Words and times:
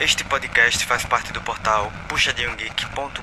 Este 0.00 0.22
podcast 0.22 0.86
faz 0.86 1.04
parte 1.04 1.32
do 1.32 1.40
portal 1.40 1.92
puxadinhogeek.com.br. 2.08 3.18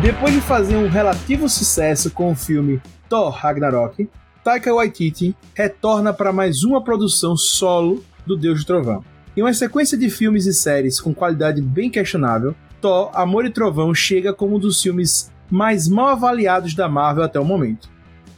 Depois 0.00 0.34
de 0.34 0.40
fazer 0.42 0.76
um 0.76 0.86
relativo 0.86 1.48
sucesso 1.48 2.10
com 2.10 2.30
o 2.30 2.36
filme 2.36 2.80
Thor 3.08 3.30
Ragnarok, 3.30 4.08
Taika 4.44 4.74
Waititi 4.74 5.34
retorna 5.54 6.12
para 6.12 6.30
mais 6.30 6.64
uma 6.64 6.84
produção 6.84 7.34
solo 7.34 8.04
do 8.26 8.36
Deus 8.36 8.60
do 8.60 8.66
Trovão. 8.66 9.02
Em 9.34 9.40
uma 9.40 9.54
sequência 9.54 9.96
de 9.96 10.10
filmes 10.10 10.44
e 10.44 10.52
séries 10.52 11.00
com 11.00 11.14
qualidade 11.14 11.62
bem 11.62 11.88
questionável, 11.88 12.54
Thor, 12.78 13.10
Amor 13.14 13.46
e 13.46 13.50
Trovão 13.50 13.94
chega 13.94 14.34
como 14.34 14.56
um 14.56 14.58
dos 14.58 14.82
filmes 14.82 15.32
mais 15.50 15.88
mal 15.88 16.08
avaliados 16.08 16.74
da 16.74 16.86
Marvel 16.86 17.24
até 17.24 17.40
o 17.40 17.44
momento. 17.44 17.88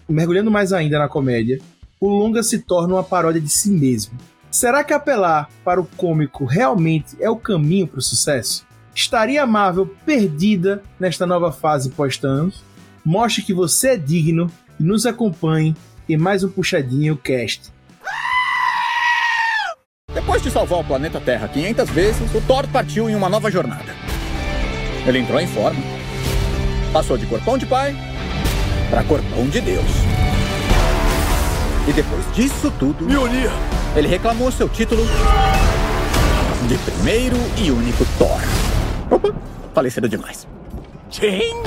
Mergulhando 0.09 0.49
mais 0.49 0.73
ainda 0.73 0.97
na 0.97 1.09
comédia, 1.09 1.59
o 2.01 2.09
longa 2.09 2.41
se 2.45 2.61
torna 2.61 2.95
uma 2.95 3.03
paródia 3.03 3.41
de 3.41 3.49
si 3.49 3.69
mesmo. 3.69 4.17
Será 4.49 4.85
que 4.85 4.95
apelar 4.95 5.51
para 5.65 5.81
o 5.81 5.89
cômico 5.97 6.45
realmente 6.45 7.17
é 7.19 7.29
o 7.29 7.35
caminho 7.35 7.89
para 7.89 7.99
o 7.99 8.03
sucesso? 8.03 8.65
Estaria 8.95 9.43
a 9.43 9.47
Marvel 9.47 9.93
perdida 10.07 10.85
nesta 11.01 11.27
nova 11.27 11.51
fase 11.51 11.91
pós-Thanos? 11.91 12.63
Mostre 13.05 13.43
que 13.43 13.53
você 13.53 13.89
é 13.89 13.97
digno 13.97 14.49
e 14.79 14.85
nos 14.85 15.05
acompanhe 15.05 15.75
e 16.09 16.17
mais 16.17 16.45
um 16.45 16.49
puxadinho 16.49 17.17
cast. 17.17 17.73
Depois 20.13 20.43
de 20.43 20.51
salvar 20.51 20.81
o 20.81 20.85
planeta 20.85 21.21
Terra 21.21 21.49
500 21.49 21.91
vezes, 21.91 22.35
o 22.35 22.41
Thor 22.41 22.67
partiu 22.69 23.11
em 23.11 23.15
uma 23.15 23.29
nova 23.29 23.51
jornada. 23.51 23.95
Ele 25.07 25.19
entrou 25.19 25.41
em 25.41 25.47
forma, 25.47 25.81
passou 26.93 27.17
de 27.17 27.27
corpão 27.27 27.59
de 27.59 27.67
pai 27.67 27.95
para 28.91 29.05
corpão 29.05 29.49
de 29.49 29.61
Deus. 29.61 29.87
E 31.89 31.93
depois 31.93 32.35
disso 32.35 32.73
tudo, 32.79 33.05
Mjolnir! 33.05 33.51
ele 33.95 34.09
reclamou 34.09 34.51
seu 34.51 34.69
título 34.69 35.05
de 36.69 36.79
primeiro 36.79 37.37
e 37.57 37.71
único 37.71 38.05
Thor. 38.19 38.41
Opa, 39.11 39.33
falei 39.73 39.91
cedo 39.91 40.09
demais. 40.09 40.47
Sim! 41.11 41.63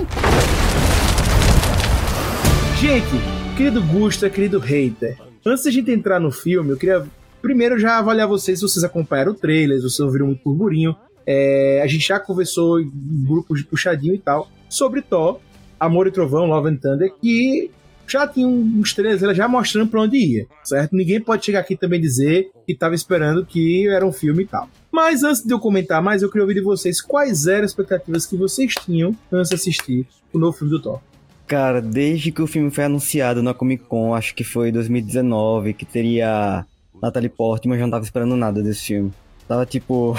Gente, 2.80 3.39
querido 3.60 3.84
Gusta, 3.84 4.30
querido 4.30 4.58
hater, 4.58 5.18
antes 5.46 5.66
da 5.66 5.70
gente 5.70 5.92
entrar 5.92 6.18
no 6.18 6.32
filme, 6.32 6.70
eu 6.70 6.78
queria 6.78 7.06
primeiro 7.42 7.78
já 7.78 7.98
avaliar 7.98 8.26
vocês 8.26 8.58
se 8.58 8.64
vocês 8.66 8.86
acompanharam 8.86 9.34
o 9.34 9.36
trailer, 9.36 9.76
se 9.76 9.84
vocês 9.84 10.00
ouviram 10.00 10.28
muito 10.28 10.42
burburinho. 10.46 10.96
É, 11.28 11.82
a 11.84 11.88
gente 11.88 12.08
já 12.08 12.18
conversou 12.22 12.80
em 12.80 12.90
grupos 13.28 13.60
de 13.60 13.66
puxadinho 13.66 14.16
e 14.16 14.18
tal 14.18 14.50
sobre 14.70 15.02
Thor, 15.02 15.42
Amor 15.78 16.08
e 16.08 16.12
Trovão, 16.12 16.46
Love 16.46 16.70
and 16.70 16.78
Thunder, 16.78 17.14
que 17.22 17.70
já 18.08 18.26
tinha 18.26 18.48
uns 18.48 18.94
trailers 18.94 19.36
já 19.36 19.46
mostrando 19.46 19.90
pra 19.90 20.04
onde 20.04 20.16
ia, 20.16 20.48
certo? 20.64 20.96
Ninguém 20.96 21.20
pode 21.20 21.44
chegar 21.44 21.60
aqui 21.60 21.76
também 21.76 22.00
dizer 22.00 22.50
que 22.66 22.74
tava 22.74 22.96
esperando 22.96 23.46
que 23.46 23.90
era 23.90 24.06
um 24.06 24.14
filme 24.14 24.44
e 24.44 24.48
tal. 24.48 24.70
Mas 24.90 25.22
antes 25.22 25.44
de 25.44 25.52
eu 25.52 25.60
comentar 25.60 26.02
mais, 26.02 26.22
eu 26.22 26.30
queria 26.30 26.44
ouvir 26.44 26.54
de 26.54 26.62
vocês 26.62 27.02
quais 27.02 27.46
eram 27.46 27.66
as 27.66 27.72
expectativas 27.72 28.26
que 28.26 28.38
vocês 28.38 28.74
tinham 28.74 29.14
antes 29.30 29.50
de 29.50 29.56
assistir 29.56 30.08
o 30.32 30.40
novo 30.40 30.58
filme 30.58 30.72
do 30.72 30.82
Thor. 30.82 31.02
Cara, 31.50 31.81
desde 31.81 32.31
que 32.31 32.44
o 32.44 32.48
filme 32.48 32.69
foi 32.69 32.84
anunciado 32.84 33.42
na 33.42 33.56
Comic 33.56 33.84
Con, 33.86 34.13
acho 34.13 34.36
que 34.36 34.44
foi 34.44 34.72
2019, 34.72 35.74
que 35.74 35.84
teria 35.84 36.63
Natalie 37.01 37.28
Portman, 37.28 37.74
eu 37.74 37.80
já 37.80 37.86
não 37.88 37.92
tava 37.92 38.04
esperando 38.04 38.36
nada 38.36 38.62
desse 38.62 38.86
filme. 38.86 39.12
Tava 39.48 39.66
tipo. 39.66 40.16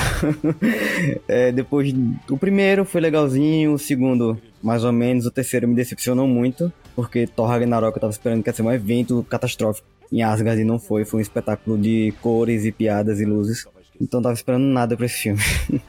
é, 1.28 1.52
depois. 1.52 1.94
O 2.28 2.36
primeiro 2.36 2.84
foi 2.84 3.00
legalzinho, 3.00 3.74
o 3.74 3.78
segundo, 3.78 4.42
mais 4.60 4.82
ou 4.82 4.90
menos, 4.90 5.24
o 5.24 5.30
terceiro 5.30 5.68
me 5.68 5.74
decepcionou 5.76 6.26
muito, 6.26 6.72
porque 6.96 7.28
Thor 7.28 7.46
Ragnarok 7.46 7.96
eu 7.96 8.00
tava 8.00 8.10
esperando 8.10 8.42
que 8.42 8.50
ia 8.50 8.52
ser 8.52 8.62
um 8.62 8.72
evento 8.72 9.24
catastrófico 9.30 9.86
em 10.10 10.24
Asgard 10.24 10.60
e 10.60 10.64
não 10.64 10.80
foi. 10.80 11.04
Foi 11.04 11.20
um 11.20 11.22
espetáculo 11.22 11.78
de 11.78 12.12
cores 12.20 12.64
e 12.64 12.72
piadas 12.72 13.20
e 13.20 13.24
luzes. 13.24 13.68
Então 14.00 14.20
tava 14.20 14.34
esperando 14.34 14.64
nada 14.64 14.96
pra 14.96 15.06
esse 15.06 15.18
filme. 15.18 15.40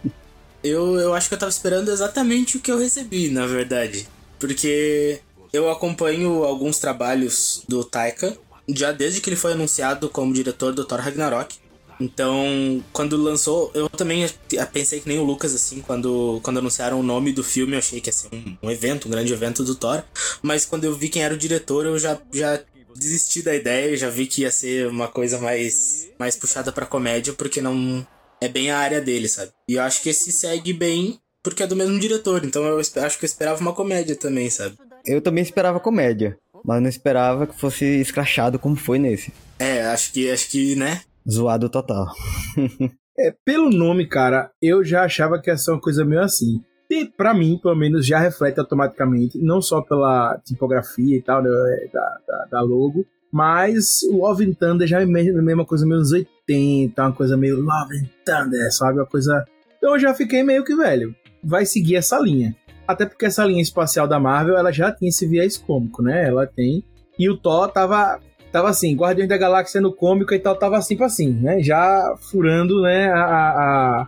Eu, 0.64 1.00
eu 1.00 1.12
acho 1.16 1.28
que 1.28 1.34
eu 1.34 1.40
tava 1.40 1.50
esperando 1.50 1.90
exatamente 1.90 2.58
o 2.58 2.60
que 2.60 2.72
eu 2.72 2.78
recebi, 2.78 3.32
na 3.32 3.48
verdade. 3.48 4.08
Porque 4.40 5.20
eu 5.54 5.70
acompanho 5.70 6.44
alguns 6.44 6.80
trabalhos 6.80 7.64
do 7.68 7.84
Taika, 7.84 8.38
já 8.68 8.92
desde 8.92 9.22
que 9.22 9.30
ele 9.30 9.36
foi 9.36 9.54
anunciado 9.54 10.10
como 10.10 10.34
diretor 10.34 10.74
do 10.74 10.86
Thor 10.86 11.00
Ragnarok. 11.00 11.56
Então, 12.00 12.84
quando 12.92 13.16
lançou, 13.16 13.70
eu 13.76 13.88
também 13.88 14.28
pensei 14.74 15.00
que 15.00 15.08
nem 15.08 15.20
o 15.20 15.24
Lucas, 15.24 15.54
assim, 15.54 15.82
quando, 15.82 16.40
quando 16.42 16.58
anunciaram 16.58 17.00
o 17.00 17.04
nome 17.04 17.32
do 17.32 17.44
filme, 17.44 17.74
eu 17.74 17.80
achei 17.80 18.02
que 18.02 18.10
ia 18.10 18.14
ser 18.14 18.30
um, 18.34 18.58
um 18.64 18.72
evento, 18.72 19.08
um 19.08 19.12
grande 19.12 19.32
evento 19.32 19.64
do 19.64 19.76
Thor. 19.76 20.04
Mas 20.42 20.66
quando 20.66 20.86
eu 20.86 20.96
vi 20.96 21.10
quem 21.10 21.24
era 21.24 21.34
o 21.34 21.38
diretor, 21.38 21.86
eu 21.86 22.00
já, 22.00 22.20
já 22.34 22.60
desisti 22.96 23.44
da 23.44 23.54
ideia, 23.54 23.96
já 23.96 24.10
vi 24.10 24.26
que 24.26 24.42
ia 24.42 24.52
ser 24.52 24.88
uma 24.88 25.08
coisa 25.08 25.38
mais, 25.38 26.10
mais 26.18 26.36
puxada 26.36 26.72
pra 26.72 26.88
comédia, 26.88 27.34
porque 27.34 27.62
não 27.62 28.06
é 28.42 28.48
bem 28.48 28.72
a 28.72 28.80
área 28.80 29.00
dele, 29.00 29.28
sabe? 29.28 29.52
E 29.68 29.76
eu 29.76 29.84
acho 29.84 30.02
que 30.02 30.10
esse 30.10 30.32
segue 30.32 30.74
bem, 30.74 31.20
porque 31.44 31.62
é 31.62 31.68
do 31.68 31.76
mesmo 31.76 32.00
diretor, 32.00 32.44
então 32.44 32.64
eu 32.64 32.80
acho 32.80 33.20
que 33.20 33.26
eu 33.26 33.28
esperava 33.28 33.62
uma 33.62 33.74
comédia 33.74 34.16
também, 34.16 34.50
sabe? 34.50 34.76
Eu 35.06 35.22
também 35.22 35.44
esperava 35.44 35.80
comédia, 35.80 36.38
mas 36.64 36.82
não 36.82 36.90
esperava 36.90 37.48
que 37.48 37.60
fosse 37.60 37.86
escrachado 37.86 38.60
como 38.60 38.76
foi 38.76 39.00
nesse. 39.00 39.34
É, 39.60 39.84
acho 39.84 40.14
que, 40.14 40.30
acho 40.30 40.50
que, 40.50 40.76
né? 40.76 41.02
Zoado 41.30 41.70
total. 41.70 42.08
é, 43.18 43.34
pelo 43.46 43.70
nome, 43.70 44.08
cara, 44.08 44.52
eu 44.62 44.84
já 44.84 45.04
achava 45.04 45.40
que 45.40 45.50
ia 45.50 45.58
ser 45.58 45.72
uma 45.72 45.82
coisa 45.82 46.06
meio 46.06 46.22
assim. 46.22 46.62
E 46.90 47.06
pra 47.06 47.34
mim, 47.34 47.58
pelo 47.62 47.76
menos, 47.76 48.06
já 48.06 48.20
reflete 48.20 48.60
automaticamente, 48.60 49.38
não 49.38 49.62
só 49.62 49.82
pela 49.82 50.38
tipografia 50.44 51.16
e 51.16 51.22
tal, 51.22 51.42
né, 51.42 51.50
da, 51.94 52.18
da, 52.28 52.46
da 52.52 52.62
logo, 52.62 53.06
mas 53.32 54.02
o 54.12 54.18
Love 54.18 54.46
and 54.46 54.54
Thunder 54.54 54.86
já 54.86 55.00
é 55.00 55.04
a 55.04 55.08
mesma 55.08 55.66
coisa 55.66 55.86
meio 55.86 56.00
anos 56.00 56.12
80, 56.12 57.02
uma 57.02 57.14
coisa 57.14 57.38
meio 57.38 57.62
Love 57.62 57.98
and 57.98 58.10
Thunder, 58.26 58.74
sabe? 58.74 59.00
Uma 59.00 59.06
coisa. 59.06 59.46
Então 59.78 59.94
eu 59.94 60.00
já 60.00 60.14
fiquei 60.14 60.44
meio 60.44 60.66
que, 60.66 60.76
velho, 60.76 61.16
vai 61.42 61.66
seguir 61.66 61.96
essa 61.96 62.20
linha. 62.20 62.54
Até 62.92 63.06
porque 63.06 63.26
essa 63.26 63.46
linha 63.46 63.62
espacial 63.62 64.08
da 64.08 64.20
Marvel, 64.20 64.58
ela 64.58 64.72
já 64.72 64.92
tinha 64.92 65.10
esse 65.10 65.28
viés 65.28 65.58
cômico, 65.58 66.02
né? 66.02 66.28
Ela 66.28 66.46
tem. 66.46 66.84
E 67.18 67.30
o 67.30 67.38
Thor 67.38 67.70
tava 67.70 68.20
tava 68.52 68.70
assim, 68.70 68.96
Guardiões 68.96 69.30
da 69.30 69.38
Galáxia 69.38 69.80
no 69.80 69.94
cômico 69.94 70.34
e 70.34 70.40
tal, 70.40 70.56
tava 70.56 70.78
assim 70.78 70.98
pra 70.98 71.06
assim, 71.06 71.32
né? 71.32 71.64
Já 71.64 72.16
furando, 72.20 72.82
né, 72.82 73.10
a, 73.10 73.24
a, 73.24 74.08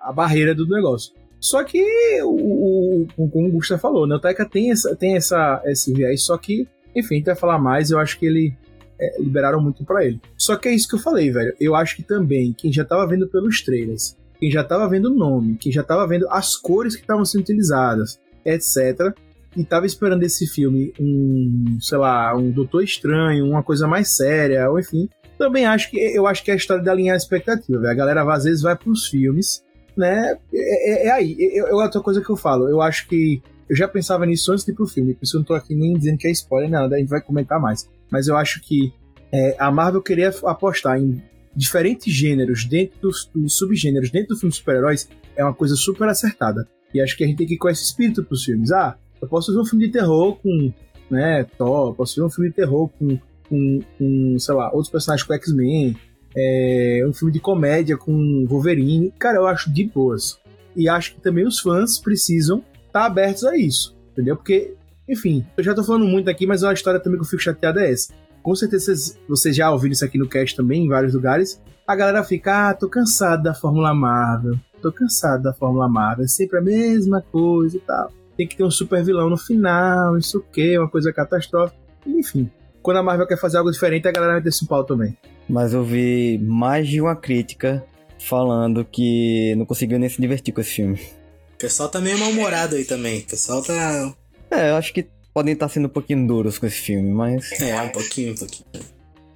a 0.00 0.12
barreira 0.12 0.54
do 0.54 0.66
negócio. 0.66 1.12
Só 1.38 1.62
que, 1.62 1.84
o, 2.22 3.06
o, 3.16 3.28
como 3.28 3.48
o 3.48 3.52
Gustavo 3.52 3.80
falou, 3.80 4.06
né, 4.06 4.14
o 4.14 4.20
Taika 4.20 4.48
tem, 4.48 4.70
essa, 4.70 4.94
tem 4.96 5.16
essa, 5.16 5.60
esse 5.66 5.92
viés, 5.92 6.24
só 6.24 6.38
que, 6.38 6.66
enfim, 6.94 7.16
a 7.16 7.18
gente 7.18 7.26
vai 7.26 7.34
falar 7.34 7.58
mais, 7.58 7.90
eu 7.90 7.98
acho 7.98 8.18
que 8.18 8.26
ele 8.26 8.56
é, 8.98 9.20
liberaram 9.20 9.60
muito 9.60 9.84
para 9.84 10.04
ele. 10.04 10.20
Só 10.38 10.56
que 10.56 10.68
é 10.68 10.74
isso 10.74 10.88
que 10.88 10.94
eu 10.94 11.00
falei, 11.00 11.30
velho. 11.30 11.52
Eu 11.60 11.74
acho 11.74 11.96
que 11.96 12.02
também, 12.02 12.54
quem 12.56 12.72
já 12.72 12.84
tava 12.84 13.06
vendo 13.08 13.28
pelos 13.28 13.60
trailers, 13.60 14.16
quem 14.38 14.50
já 14.50 14.62
tava 14.62 14.88
vendo 14.88 15.06
o 15.06 15.14
nome, 15.14 15.56
quem 15.56 15.72
já 15.72 15.82
tava 15.82 16.06
vendo 16.06 16.28
as 16.30 16.56
cores 16.56 16.94
que 16.94 17.02
estavam 17.02 17.24
sendo 17.24 17.42
utilizadas, 17.42 18.20
etc., 18.44 19.14
e 19.56 19.64
tava 19.64 19.84
esperando 19.84 20.22
esse 20.22 20.46
filme 20.46 20.94
um, 20.98 21.76
sei 21.80 21.98
lá, 21.98 22.34
um 22.34 22.50
Doutor 22.50 22.82
Estranho, 22.82 23.46
uma 23.46 23.62
coisa 23.62 23.86
mais 23.86 24.08
séria, 24.08 24.70
ou 24.70 24.78
enfim. 24.78 25.08
Também 25.38 25.66
acho 25.66 25.90
que 25.90 25.98
eu 25.98 26.26
acho 26.26 26.42
que 26.42 26.50
é 26.50 26.54
a 26.54 26.56
história 26.56 26.82
de 26.82 26.88
alinhar 26.88 27.14
a 27.14 27.16
expectativa. 27.18 27.78
Véio. 27.78 27.90
A 27.90 27.94
galera 27.94 28.32
às 28.32 28.44
vezes 28.44 28.62
vai 28.62 28.76
pros 28.76 29.08
filmes, 29.08 29.62
né? 29.96 30.38
É, 30.54 30.92
é, 30.92 31.06
é 31.08 31.10
aí. 31.10 31.36
É, 31.38 31.58
é, 31.58 31.74
outra 31.74 32.00
coisa 32.00 32.22
que 32.22 32.30
eu 32.30 32.36
falo. 32.36 32.68
Eu 32.68 32.80
acho 32.80 33.06
que 33.08 33.42
eu 33.68 33.76
já 33.76 33.86
pensava 33.86 34.24
nisso 34.24 34.52
antes 34.52 34.64
de 34.64 34.72
ir 34.72 34.74
pro 34.74 34.86
filme. 34.86 35.14
Por 35.14 35.24
isso 35.24 35.36
eu 35.36 35.40
não 35.40 35.46
tô 35.46 35.54
aqui 35.54 35.74
nem 35.74 35.94
dizendo 35.94 36.18
que 36.18 36.28
é 36.28 36.30
spoiler, 36.30 36.70
nada, 36.70 36.96
a 36.96 36.98
gente 36.98 37.10
vai 37.10 37.20
comentar 37.20 37.60
mais. 37.60 37.88
Mas 38.10 38.28
eu 38.28 38.36
acho 38.36 38.60
que 38.62 38.92
é, 39.30 39.56
a 39.58 39.70
Marvel 39.70 40.02
queria 40.02 40.32
apostar 40.44 40.98
em 40.98 41.22
diferentes 41.54 42.12
gêneros 42.12 42.64
dentro 42.64 42.98
dos, 43.00 43.30
dos 43.34 43.54
subgêneros 43.56 44.10
dentro 44.10 44.28
do 44.28 44.36
filme 44.38 44.50
de 44.50 44.56
super-heróis 44.56 45.08
é 45.36 45.44
uma 45.44 45.54
coisa 45.54 45.74
super 45.74 46.08
acertada. 46.08 46.66
E 46.94 47.00
acho 47.00 47.16
que 47.16 47.24
a 47.24 47.26
gente 47.26 47.36
tem 47.36 47.46
que 47.46 47.54
ir 47.54 47.58
com 47.58 47.68
esse 47.68 47.82
espírito 47.82 48.24
pros 48.24 48.44
filmes. 48.44 48.70
Ah, 48.72 48.96
eu 49.20 49.28
posso 49.28 49.52
ver 49.52 49.60
um 49.60 49.64
filme 49.64 49.86
de 49.86 49.92
terror 49.92 50.36
com, 50.36 50.72
né, 51.10 51.44
Thor, 51.56 51.94
posso 51.94 52.20
ver 52.20 52.26
um 52.26 52.30
filme 52.30 52.50
de 52.50 52.56
terror 52.56 52.88
com, 52.98 53.18
com, 53.48 53.80
com 53.98 54.36
sei 54.38 54.54
lá, 54.54 54.70
outros 54.72 54.90
personagens 54.90 55.26
com 55.26 55.34
X-Men, 55.34 55.96
é, 56.36 57.04
um 57.06 57.12
filme 57.12 57.32
de 57.32 57.40
comédia 57.40 57.96
com 57.96 58.44
Wolverine. 58.46 59.12
Cara, 59.18 59.38
eu 59.38 59.46
acho 59.46 59.72
de 59.72 59.84
boas. 59.84 60.38
E 60.74 60.88
acho 60.88 61.14
que 61.14 61.20
também 61.20 61.46
os 61.46 61.60
fãs 61.60 61.98
precisam 61.98 62.58
estar 62.86 63.00
tá 63.00 63.06
abertos 63.06 63.44
a 63.44 63.56
isso, 63.56 63.96
entendeu? 64.12 64.36
Porque, 64.36 64.74
enfim, 65.08 65.44
eu 65.56 65.62
já 65.62 65.74
tô 65.74 65.84
falando 65.84 66.06
muito 66.06 66.30
aqui, 66.30 66.46
mas 66.46 66.64
a 66.64 66.72
história 66.72 66.98
também 66.98 67.18
que 67.18 67.24
eu 67.24 67.28
fico 67.28 67.42
chateado 67.42 67.78
é 67.78 67.90
essa. 67.90 68.12
Com 68.42 68.54
certeza 68.54 69.16
vocês 69.28 69.54
já 69.54 69.70
ouviram 69.70 69.92
isso 69.92 70.04
aqui 70.04 70.18
no 70.18 70.28
cast 70.28 70.56
também, 70.56 70.84
em 70.84 70.88
vários 70.88 71.14
lugares. 71.14 71.60
A 71.86 71.94
galera 71.94 72.24
fica, 72.24 72.70
ah, 72.70 72.74
tô 72.74 72.88
cansado 72.88 73.42
da 73.42 73.54
Fórmula 73.54 73.94
Marvel, 73.94 74.58
tô 74.82 74.92
cansado 74.92 75.44
da 75.44 75.52
Fórmula 75.52 75.88
Marvel, 75.88 76.24
é 76.24 76.28
sempre 76.28 76.58
a 76.58 76.62
mesma 76.62 77.22
coisa 77.22 77.76
e 77.76 77.80
tal 77.80 78.10
tem 78.36 78.46
que 78.46 78.56
ter 78.56 78.64
um 78.64 78.70
super 78.70 79.04
vilão 79.04 79.28
no 79.28 79.36
final, 79.36 80.16
isso 80.18 80.38
o 80.38 80.42
quê, 80.42 80.78
uma 80.78 80.88
coisa 80.88 81.12
catastrófica. 81.12 81.78
Enfim, 82.06 82.50
quando 82.82 82.96
a 82.96 83.02
Marvel 83.02 83.26
quer 83.26 83.38
fazer 83.38 83.58
algo 83.58 83.70
diferente, 83.70 84.08
a 84.08 84.12
galera 84.12 84.34
vai 84.34 84.42
ter 84.42 84.48
esse 84.48 84.66
pau 84.66 84.84
também. 84.84 85.16
Mas 85.48 85.72
eu 85.72 85.84
vi 85.84 86.38
mais 86.38 86.88
de 86.88 87.00
uma 87.00 87.14
crítica 87.14 87.84
falando 88.18 88.84
que 88.84 89.54
não 89.56 89.64
conseguiu 89.64 89.98
nem 89.98 90.08
se 90.08 90.20
divertir 90.20 90.54
com 90.54 90.60
esse 90.60 90.70
filme. 90.70 91.00
O 91.54 91.58
pessoal 91.58 91.88
tá 91.88 92.00
meio 92.00 92.18
mal-humorado 92.18 92.76
aí 92.76 92.84
também. 92.84 93.20
O 93.20 93.26
pessoal 93.26 93.62
tá. 93.62 94.14
É, 94.50 94.70
eu 94.70 94.76
acho 94.76 94.92
que 94.92 95.06
podem 95.32 95.54
estar 95.54 95.68
sendo 95.68 95.86
um 95.86 95.90
pouquinho 95.90 96.26
duros 96.26 96.58
com 96.58 96.66
esse 96.66 96.78
filme, 96.78 97.10
mas. 97.10 97.52
É, 97.60 97.80
um 97.80 97.90
pouquinho, 97.90 98.32
um 98.32 98.36
pouquinho. 98.36 98.66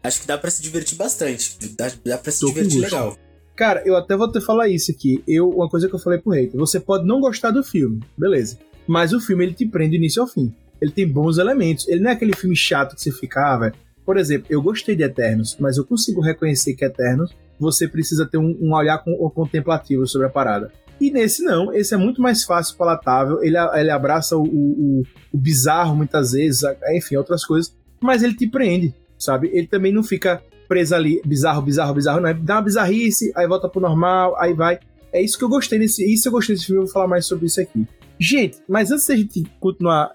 Acho 0.02 0.20
que 0.20 0.26
dá 0.26 0.38
pra 0.38 0.50
se 0.50 0.62
divertir 0.62 0.96
bastante. 0.96 1.56
Dá, 1.76 1.90
dá 2.04 2.18
pra 2.18 2.32
se 2.32 2.40
Tô 2.40 2.48
divertir 2.48 2.80
legal. 2.80 3.16
Cara, 3.56 3.82
eu 3.86 3.96
até 3.96 4.14
vou 4.14 4.30
te 4.30 4.38
falar 4.38 4.68
isso 4.68 4.90
aqui. 4.90 5.24
Eu, 5.26 5.48
uma 5.48 5.68
coisa 5.68 5.88
que 5.88 5.94
eu 5.94 5.98
falei 5.98 6.18
pro 6.18 6.32
hater. 6.32 6.60
Você 6.60 6.78
pode 6.78 7.06
não 7.06 7.20
gostar 7.20 7.50
do 7.50 7.64
filme, 7.64 8.00
beleza. 8.16 8.58
Mas 8.86 9.14
o 9.14 9.20
filme 9.20 9.44
ele 9.44 9.54
te 9.54 9.66
prende 9.66 9.96
do 9.96 9.96
início 9.96 10.20
ao 10.20 10.28
fim. 10.28 10.54
Ele 10.80 10.90
tem 10.90 11.08
bons 11.08 11.38
elementos. 11.38 11.88
Ele 11.88 12.00
não 12.00 12.10
é 12.10 12.12
aquele 12.12 12.36
filme 12.36 12.54
chato 12.54 12.94
que 12.94 13.00
você 13.00 13.10
fica, 13.10 13.40
ah. 13.40 13.72
Por 14.04 14.18
exemplo, 14.18 14.46
eu 14.50 14.60
gostei 14.60 14.94
de 14.94 15.02
Eternos, 15.02 15.56
mas 15.58 15.78
eu 15.78 15.84
consigo 15.84 16.20
reconhecer 16.20 16.74
que 16.74 16.84
Eternos 16.84 17.34
você 17.58 17.88
precisa 17.88 18.26
ter 18.26 18.36
um, 18.36 18.56
um 18.60 18.74
olhar 18.74 19.02
contemplativo 19.34 20.06
sobre 20.06 20.26
a 20.26 20.30
parada. 20.30 20.70
E 21.00 21.10
nesse 21.10 21.42
não, 21.42 21.72
esse 21.72 21.94
é 21.94 21.96
muito 21.96 22.20
mais 22.20 22.44
fácil, 22.44 22.76
palatável. 22.76 23.42
Ele, 23.42 23.56
ele 23.74 23.90
abraça 23.90 24.36
o, 24.36 24.44
o, 24.44 25.02
o 25.32 25.38
bizarro 25.38 25.96
muitas 25.96 26.32
vezes, 26.32 26.60
enfim, 26.90 27.16
outras 27.16 27.44
coisas. 27.44 27.74
Mas 28.00 28.22
ele 28.22 28.34
te 28.34 28.46
prende, 28.46 28.94
sabe? 29.18 29.50
Ele 29.52 29.66
também 29.66 29.92
não 29.92 30.02
fica 30.02 30.42
preso 30.68 30.94
ali, 30.94 31.20
bizarro, 31.24 31.62
bizarro, 31.62 31.94
bizarro, 31.94 32.20
não. 32.20 32.28
É, 32.28 32.34
dá 32.34 32.56
uma 32.56 32.62
bizarrice, 32.62 33.32
aí 33.34 33.46
volta 33.46 33.68
pro 33.68 33.80
normal, 33.80 34.36
aí 34.38 34.52
vai. 34.52 34.78
É 35.12 35.22
isso 35.22 35.38
que 35.38 35.44
eu 35.44 35.48
gostei 35.48 35.78
desse. 35.78 36.04
Isso 36.04 36.28
eu 36.28 36.32
gostei 36.32 36.54
desse 36.54 36.66
filme, 36.66 36.80
eu 36.80 36.84
vou 36.84 36.92
falar 36.92 37.08
mais 37.08 37.26
sobre 37.26 37.46
isso 37.46 37.60
aqui. 37.60 37.86
Gente, 38.18 38.58
mas 38.68 38.90
antes 38.90 39.06
da 39.06 39.14
gente 39.14 39.44
continuar 39.60 40.12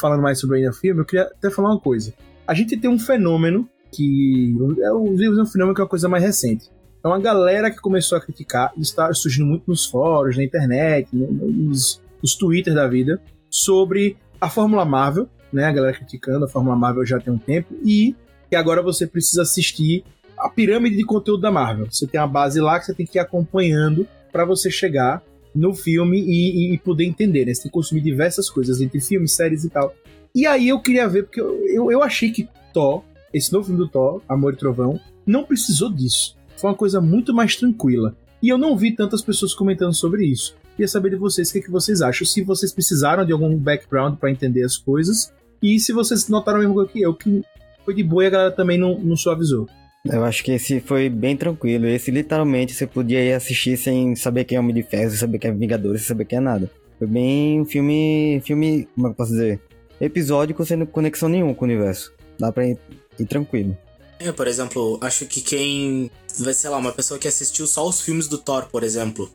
falando 0.00 0.22
mais 0.22 0.38
sobre 0.38 0.68
o 0.68 0.72
filme, 0.72 1.00
eu 1.00 1.04
queria 1.04 1.24
até 1.24 1.50
falar 1.50 1.70
uma 1.70 1.80
coisa. 1.80 2.14
A 2.46 2.54
gente 2.54 2.76
tem 2.76 2.88
um 2.88 2.98
fenômeno 2.98 3.68
que. 3.90 4.54
É 4.80 4.92
um 4.92 5.46
fenômeno 5.46 5.74
que 5.74 5.80
é 5.80 5.84
uma 5.84 5.88
coisa 5.88 6.08
mais 6.08 6.22
recente. 6.22 6.70
É 7.02 7.08
uma 7.08 7.20
galera 7.20 7.70
que 7.70 7.78
começou 7.78 8.16
a 8.16 8.20
criticar, 8.20 8.72
está 8.78 9.12
surgindo 9.12 9.46
muito 9.46 9.64
nos 9.66 9.84
fóruns, 9.84 10.36
na 10.36 10.44
internet, 10.44 11.08
nos, 11.12 12.00
nos 12.22 12.34
Twitter 12.34 12.72
da 12.72 12.88
vida, 12.88 13.20
sobre 13.50 14.16
a 14.40 14.48
Fórmula 14.48 14.86
Marvel, 14.86 15.28
né? 15.52 15.66
A 15.66 15.72
galera 15.72 15.94
criticando 15.94 16.46
a 16.46 16.48
Fórmula 16.48 16.74
Marvel 16.74 17.04
já 17.04 17.20
tem 17.20 17.32
um 17.32 17.38
tempo, 17.38 17.74
e 17.84 18.16
que 18.54 18.56
agora 18.56 18.80
você 18.80 19.04
precisa 19.04 19.42
assistir 19.42 20.04
a 20.38 20.48
pirâmide 20.48 20.96
de 20.96 21.04
conteúdo 21.04 21.40
da 21.40 21.50
Marvel. 21.50 21.88
Você 21.90 22.06
tem 22.06 22.20
a 22.20 22.26
base 22.26 22.60
lá 22.60 22.78
que 22.78 22.86
você 22.86 22.94
tem 22.94 23.04
que 23.04 23.18
ir 23.18 23.20
acompanhando 23.20 24.06
para 24.30 24.44
você 24.44 24.70
chegar 24.70 25.20
no 25.52 25.74
filme 25.74 26.20
e, 26.20 26.72
e, 26.72 26.78
poder 26.78 27.04
entender, 27.04 27.44
né? 27.44 27.52
Você 27.52 27.62
tem 27.62 27.70
que 27.70 27.74
consumir 27.74 28.00
diversas 28.00 28.48
coisas 28.48 28.80
entre 28.80 29.00
filmes, 29.00 29.32
séries 29.32 29.64
e 29.64 29.70
tal. 29.70 29.92
E 30.32 30.46
aí 30.46 30.68
eu 30.68 30.80
queria 30.80 31.08
ver, 31.08 31.24
porque 31.24 31.40
eu, 31.40 31.66
eu, 31.66 31.90
eu 31.90 32.00
achei 32.00 32.30
que 32.30 32.48
Thor, 32.72 33.02
esse 33.32 33.52
novo 33.52 33.66
filme 33.66 33.80
do 33.80 33.88
Thor, 33.88 34.22
Amor 34.28 34.52
e 34.52 34.56
Trovão, 34.56 35.00
não 35.26 35.42
precisou 35.42 35.90
disso. 35.90 36.36
Foi 36.56 36.70
uma 36.70 36.76
coisa 36.76 37.00
muito 37.00 37.34
mais 37.34 37.56
tranquila. 37.56 38.16
E 38.40 38.48
eu 38.48 38.58
não 38.58 38.76
vi 38.76 38.94
tantas 38.94 39.20
pessoas 39.20 39.52
comentando 39.52 39.94
sobre 39.94 40.26
isso. 40.26 40.54
Queria 40.76 40.86
saber 40.86 41.10
de 41.10 41.16
vocês 41.16 41.48
o 41.48 41.52
que, 41.52 41.58
é 41.58 41.62
que 41.62 41.70
vocês 41.72 42.00
acham. 42.00 42.24
Se 42.24 42.40
vocês 42.42 42.72
precisaram 42.72 43.24
de 43.24 43.32
algum 43.32 43.56
background 43.56 44.16
para 44.16 44.30
entender 44.30 44.62
as 44.62 44.76
coisas. 44.76 45.32
E 45.60 45.80
se 45.80 45.92
vocês 45.92 46.28
notaram 46.28 46.58
a 46.58 46.60
mesma 46.60 46.74
coisa 46.74 46.90
que 46.92 47.00
eu, 47.00 47.14
que 47.14 47.42
foi 47.84 47.94
de 47.94 48.02
boa 48.02 48.24
e 48.24 48.26
a 48.26 48.30
galera 48.30 48.50
também 48.50 48.78
não, 48.78 48.98
não 48.98 49.16
suavizou. 49.16 49.68
Eu 50.04 50.22
acho 50.24 50.44
que 50.44 50.52
esse 50.52 50.80
foi 50.80 51.08
bem 51.08 51.36
tranquilo. 51.36 51.86
Esse 51.86 52.10
literalmente 52.10 52.74
você 52.74 52.86
podia 52.86 53.24
ir 53.24 53.32
assistir 53.32 53.76
sem 53.76 54.14
saber 54.14 54.44
quem 54.44 54.56
é 54.56 54.60
Homem 54.60 54.74
de 54.74 54.82
Ferro, 54.82 55.10
sem 55.10 55.18
saber 55.18 55.38
quem 55.38 55.50
é 55.50 55.54
Vingadores, 55.54 56.02
sem 56.02 56.08
saber 56.08 56.26
quem 56.26 56.38
é 56.38 56.40
nada. 56.40 56.70
Foi 56.98 57.06
bem 57.06 57.60
um 57.60 57.64
filme. 57.64 58.40
filme. 58.44 58.88
como 58.94 59.06
é 59.06 59.10
que 59.10 59.12
eu 59.12 59.16
posso 59.16 59.32
dizer? 59.32 59.60
Episódico 60.00 60.64
sem 60.64 60.84
conexão 60.86 61.28
nenhuma 61.28 61.54
com 61.54 61.64
o 61.64 61.68
universo. 61.68 62.12
Dá 62.38 62.52
pra 62.52 62.66
ir, 62.66 62.78
ir 63.18 63.24
tranquilo. 63.24 63.76
É, 64.18 64.30
por 64.30 64.46
exemplo, 64.46 64.98
acho 65.00 65.26
que 65.26 65.40
quem. 65.40 66.10
Vai, 66.38 66.52
sei 66.52 66.68
lá, 66.68 66.76
uma 66.76 66.92
pessoa 66.92 67.18
que 67.18 67.28
assistiu 67.28 67.66
só 67.66 67.88
os 67.88 68.00
filmes 68.00 68.28
do 68.28 68.38
Thor, 68.38 68.68
por 68.70 68.82
exemplo, 68.82 69.30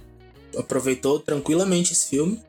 aproveitou 0.57 1.19
tranquilamente 1.19 1.93
esse 1.93 2.09
filme. 2.09 2.39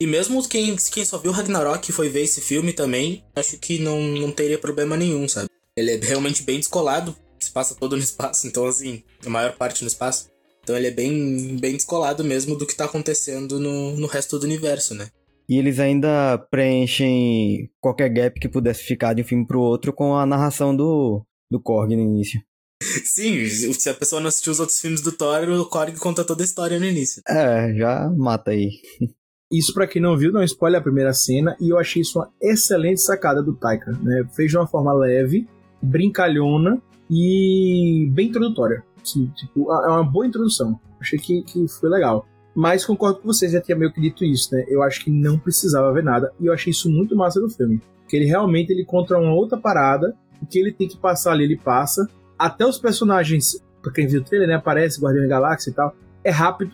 E 0.00 0.06
mesmo 0.06 0.46
quem, 0.46 0.76
quem 0.76 1.04
só 1.04 1.18
viu 1.18 1.32
Ragnarok 1.32 1.88
e 1.88 1.92
foi 1.92 2.08
ver 2.08 2.22
esse 2.22 2.40
filme 2.40 2.72
também, 2.72 3.24
acho 3.34 3.58
que 3.58 3.78
não, 3.78 4.00
não 4.02 4.30
teria 4.30 4.58
problema 4.58 4.96
nenhum, 4.96 5.26
sabe? 5.26 5.48
Ele 5.76 5.92
é 5.92 5.96
realmente 5.96 6.42
bem 6.42 6.58
descolado 6.58 7.16
se 7.38 7.50
passa 7.50 7.74
todo 7.74 7.96
no 7.96 8.02
espaço, 8.02 8.46
então 8.46 8.66
assim, 8.66 9.02
a 9.24 9.30
maior 9.30 9.56
parte 9.56 9.82
no 9.82 9.88
espaço. 9.88 10.30
Então 10.62 10.76
ele 10.76 10.88
é 10.88 10.90
bem, 10.90 11.56
bem 11.58 11.74
descolado 11.74 12.24
mesmo 12.24 12.56
do 12.56 12.66
que 12.66 12.74
tá 12.74 12.86
acontecendo 12.86 13.60
no, 13.60 13.96
no 13.96 14.06
resto 14.06 14.38
do 14.38 14.44
universo, 14.44 14.94
né? 14.94 15.08
E 15.48 15.58
eles 15.58 15.78
ainda 15.78 16.38
preenchem 16.50 17.70
qualquer 17.80 18.08
gap 18.08 18.40
que 18.40 18.48
pudesse 18.48 18.82
ficar 18.82 19.14
de 19.14 19.22
um 19.22 19.24
filme 19.24 19.46
pro 19.46 19.60
outro 19.60 19.92
com 19.92 20.16
a 20.16 20.26
narração 20.26 20.76
do, 20.76 21.24
do 21.48 21.60
Korg 21.60 21.94
no 21.94 22.02
início. 22.02 22.42
Sim, 22.82 23.46
se 23.46 23.88
a 23.88 23.94
pessoa 23.94 24.20
não 24.20 24.26
assistiu 24.26 24.52
os 24.52 24.58
outros 24.58 24.80
filmes 24.80 25.00
do 25.00 25.12
Thor, 25.12 25.48
o 25.48 25.66
Korg 25.66 25.96
conta 26.00 26.24
toda 26.24 26.42
a 26.42 26.44
história 26.44 26.80
no 26.80 26.84
início. 26.84 27.22
É, 27.28 27.72
já 27.74 28.10
mata 28.10 28.50
aí. 28.50 28.70
Isso, 29.50 29.72
para 29.72 29.86
quem 29.86 30.02
não 30.02 30.16
viu, 30.16 30.32
não 30.32 30.42
spoiler 30.42 30.80
a 30.80 30.82
primeira 30.82 31.12
cena, 31.12 31.56
e 31.60 31.70
eu 31.70 31.78
achei 31.78 32.02
isso 32.02 32.18
uma 32.18 32.28
excelente 32.42 33.00
sacada 33.00 33.42
do 33.42 33.54
Taika. 33.54 33.92
Né? 34.02 34.26
Fez 34.34 34.50
de 34.50 34.56
uma 34.56 34.66
forma 34.66 34.92
leve, 34.92 35.48
brincalhona, 35.80 36.82
e 37.10 38.08
bem 38.12 38.28
introdutória. 38.28 38.84
Assim, 39.02 39.26
tipo, 39.36 39.72
é 39.72 39.88
uma 39.88 40.04
boa 40.04 40.26
introdução. 40.26 40.78
Achei 41.00 41.18
que, 41.18 41.42
que 41.42 41.68
foi 41.68 41.88
legal. 41.88 42.26
Mas 42.54 42.84
concordo 42.84 43.20
com 43.20 43.28
vocês, 43.28 43.52
já 43.52 43.60
tinha 43.60 43.76
meio 43.76 43.92
que 43.92 44.00
dito 44.00 44.24
isso, 44.24 44.52
né? 44.52 44.64
Eu 44.68 44.82
acho 44.82 45.04
que 45.04 45.10
não 45.10 45.38
precisava 45.38 45.92
ver 45.92 46.02
nada. 46.02 46.32
E 46.40 46.46
eu 46.46 46.52
achei 46.52 46.70
isso 46.70 46.90
muito 46.90 47.14
massa 47.14 47.38
no 47.38 47.48
filme. 47.48 47.80
Que 48.08 48.16
ele 48.16 48.24
realmente 48.24 48.72
ele 48.72 48.84
contra 48.84 49.18
uma 49.18 49.32
outra 49.32 49.56
parada. 49.58 50.16
O 50.42 50.46
que 50.46 50.58
ele 50.58 50.72
tem 50.72 50.88
que 50.88 50.96
passar 50.96 51.32
ali, 51.32 51.44
ele 51.44 51.56
passa. 51.56 52.08
Até 52.38 52.66
os 52.66 52.78
personagens, 52.78 53.62
pra 53.82 53.92
quem 53.92 54.06
viu 54.06 54.20
o 54.20 54.24
trailer, 54.24 54.48
né? 54.48 54.54
Aparece 54.54 55.00
Guardião 55.00 55.22
da 55.22 55.28
Galáxia 55.28 55.70
e 55.70 55.74
tal. 55.74 55.94
É 56.24 56.30
rápido. 56.30 56.72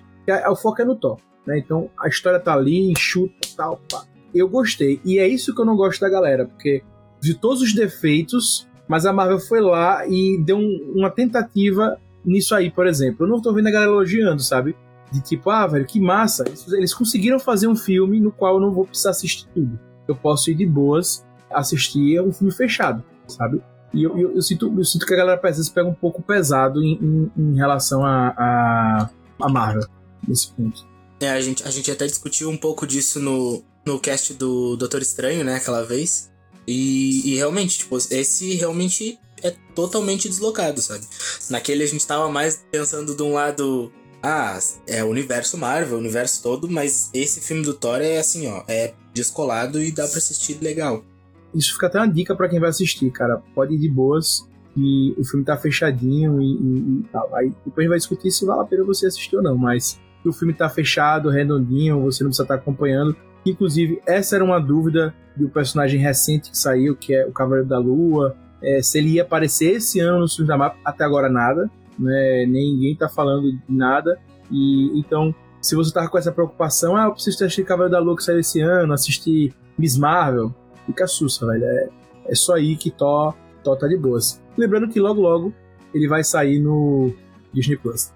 O 0.48 0.56
foco 0.56 0.80
é 0.80 0.84
no 0.84 0.96
Thor. 0.96 1.18
Né? 1.46 1.58
Então 1.58 1.90
a 1.98 2.08
história 2.08 2.40
tá 2.40 2.54
ali, 2.54 2.92
chuta 2.96 3.48
tal. 3.56 3.80
Pá. 3.90 4.04
Eu 4.34 4.48
gostei. 4.48 5.00
E 5.04 5.18
é 5.18 5.26
isso 5.26 5.54
que 5.54 5.60
eu 5.60 5.64
não 5.64 5.76
gosto 5.76 6.00
da 6.00 6.08
galera. 6.08 6.46
Porque 6.46 6.82
de 7.20 7.34
todos 7.34 7.62
os 7.62 7.74
defeitos, 7.74 8.68
mas 8.88 9.06
a 9.06 9.12
Marvel 9.12 9.38
foi 9.38 9.60
lá 9.60 10.06
e 10.06 10.42
deu 10.44 10.56
um, 10.56 10.92
uma 10.94 11.10
tentativa 11.10 11.98
nisso 12.24 12.54
aí, 12.54 12.70
por 12.70 12.86
exemplo. 12.86 13.26
Eu 13.26 13.28
não 13.28 13.40
tô 13.40 13.52
vendo 13.52 13.68
a 13.68 13.70
galera 13.70 13.90
elogiando, 13.90 14.42
sabe? 14.42 14.76
De 15.10 15.20
tipo, 15.20 15.50
ah, 15.50 15.66
velho, 15.66 15.86
que 15.86 16.00
massa. 16.00 16.44
Eles 16.68 16.94
conseguiram 16.94 17.38
fazer 17.38 17.66
um 17.66 17.76
filme 17.76 18.18
no 18.20 18.32
qual 18.32 18.54
eu 18.54 18.60
não 18.60 18.72
vou 18.72 18.86
precisar 18.86 19.10
assistir 19.10 19.46
tudo. 19.54 19.78
Eu 20.08 20.16
posso 20.16 20.50
ir 20.50 20.54
de 20.54 20.66
boas 20.66 21.24
assistir 21.50 22.20
um 22.20 22.32
filme 22.32 22.52
fechado, 22.52 23.04
sabe? 23.26 23.62
E 23.92 24.02
eu, 24.02 24.16
eu, 24.18 24.34
eu, 24.36 24.42
sinto, 24.42 24.72
eu 24.76 24.84
sinto 24.84 25.04
que 25.04 25.12
a 25.12 25.16
galera 25.16 25.40
às 25.42 25.56
vezes 25.56 25.68
pega 25.68 25.88
um 25.88 25.94
pouco 25.94 26.22
pesado 26.22 26.82
em, 26.82 26.94
em, 26.94 27.32
em 27.36 27.56
relação 27.56 28.04
a, 28.04 28.28
a, 28.28 29.10
a, 29.40 29.48
Marvel, 29.50 29.86
nesse 30.26 30.50
ponto. 30.52 30.86
É, 31.22 31.30
a 31.30 31.40
gente, 31.40 31.62
a 31.66 31.70
gente 31.70 31.90
até 31.90 32.06
discutiu 32.06 32.50
um 32.50 32.56
pouco 32.56 32.86
disso 32.86 33.20
no, 33.20 33.62
no 33.86 33.98
cast 34.00 34.34
do 34.34 34.76
Doutor 34.76 35.00
Estranho, 35.00 35.44
né, 35.44 35.56
aquela 35.56 35.84
vez. 35.84 36.30
E, 36.66 37.32
e, 37.32 37.36
realmente, 37.36 37.78
tipo, 37.78 37.96
esse 37.96 38.54
realmente 38.54 39.18
é 39.42 39.54
totalmente 39.74 40.28
deslocado, 40.28 40.80
sabe? 40.80 41.04
Naquele 41.50 41.84
a 41.84 41.86
gente 41.86 42.06
tava 42.06 42.28
mais 42.28 42.64
pensando 42.70 43.14
de 43.14 43.22
um 43.22 43.32
lado. 43.32 43.92
Ah, 44.22 44.58
é 44.86 45.02
o 45.02 45.08
universo 45.08 45.58
Marvel, 45.58 45.96
o 45.96 46.00
universo 46.00 46.42
todo, 46.42 46.68
mas 46.68 47.10
esse 47.12 47.40
filme 47.40 47.64
do 47.64 47.74
Thor 47.74 48.00
é 48.00 48.18
assim, 48.18 48.46
ó, 48.46 48.62
é 48.68 48.94
descolado 49.12 49.82
e 49.82 49.90
dá 49.90 50.06
pra 50.06 50.18
assistir 50.18 50.58
legal. 50.60 51.04
Isso 51.52 51.72
fica 51.72 51.88
até 51.88 51.98
uma 51.98 52.06
dica 52.06 52.34
para 52.36 52.48
quem 52.48 52.60
vai 52.60 52.70
assistir, 52.70 53.10
cara. 53.10 53.42
Pode 53.52 53.74
ir 53.74 53.78
de 53.78 53.88
boas, 53.88 54.46
e 54.76 55.14
o 55.18 55.24
filme 55.24 55.44
tá 55.44 55.56
fechadinho 55.56 56.40
e, 56.40 56.52
e, 56.54 57.00
e, 57.00 57.04
tal. 57.12 57.34
Aí 57.34 57.52
depois 57.64 57.88
vai 57.88 57.98
discutir 57.98 58.30
se 58.30 58.44
vale 58.44 58.62
a 58.62 58.64
pena 58.64 58.84
você 58.84 59.06
assistir 59.06 59.36
ou 59.36 59.42
não, 59.42 59.56
mas 59.56 60.00
o 60.28 60.32
filme 60.32 60.52
tá 60.52 60.68
fechado, 60.68 61.30
redondinho, 61.30 62.00
você 62.02 62.22
não 62.22 62.30
precisa 62.30 62.44
estar 62.44 62.56
tá 62.56 62.60
acompanhando. 62.60 63.16
Inclusive, 63.44 64.00
essa 64.06 64.36
era 64.36 64.44
uma 64.44 64.60
dúvida 64.60 65.14
do 65.36 65.48
personagem 65.48 66.00
recente 66.00 66.50
que 66.50 66.58
saiu, 66.58 66.96
que 66.96 67.14
é 67.14 67.26
o 67.26 67.32
Cavaleiro 67.32 67.68
da 67.68 67.78
Lua. 67.78 68.36
É, 68.62 68.80
se 68.80 68.98
ele 68.98 69.14
ia 69.14 69.22
aparecer 69.22 69.76
esse 69.76 69.98
ano 69.98 70.20
no 70.20 70.28
filme 70.28 70.46
da 70.46 70.56
mapa, 70.56 70.76
até 70.84 71.04
agora 71.04 71.28
nada. 71.28 71.68
Né? 71.98 72.46
Ninguém 72.46 72.94
tá 72.94 73.08
falando 73.08 73.50
de 73.50 73.60
nada. 73.68 74.18
E 74.50 74.98
então, 74.98 75.34
se 75.60 75.74
você 75.74 75.92
tava 75.92 76.08
com 76.08 76.18
essa 76.18 76.30
preocupação, 76.30 76.96
ah, 76.96 77.04
eu 77.04 77.12
preciso 77.12 77.44
assistir 77.44 77.64
Cavaleiro 77.64 77.92
da 77.92 77.98
Lua 77.98 78.16
que 78.16 78.22
saiu 78.22 78.38
esse 78.38 78.60
ano, 78.60 78.92
assistir 78.92 79.54
Miss 79.76 79.96
Marvel, 79.96 80.54
fica 80.86 81.06
sussa, 81.06 81.46
velho. 81.46 81.64
É, 81.64 81.88
é 82.26 82.34
só 82.34 82.54
aí 82.54 82.76
que 82.76 82.90
Thor, 82.90 83.34
Thor 83.64 83.76
tá 83.76 83.88
de 83.88 83.96
boas. 83.96 84.40
Lembrando 84.56 84.88
que 84.88 85.00
logo 85.00 85.20
logo 85.20 85.52
ele 85.94 86.06
vai 86.08 86.22
sair 86.22 86.60
no 86.60 87.12
Disney 87.52 87.76
Plus. 87.76 88.12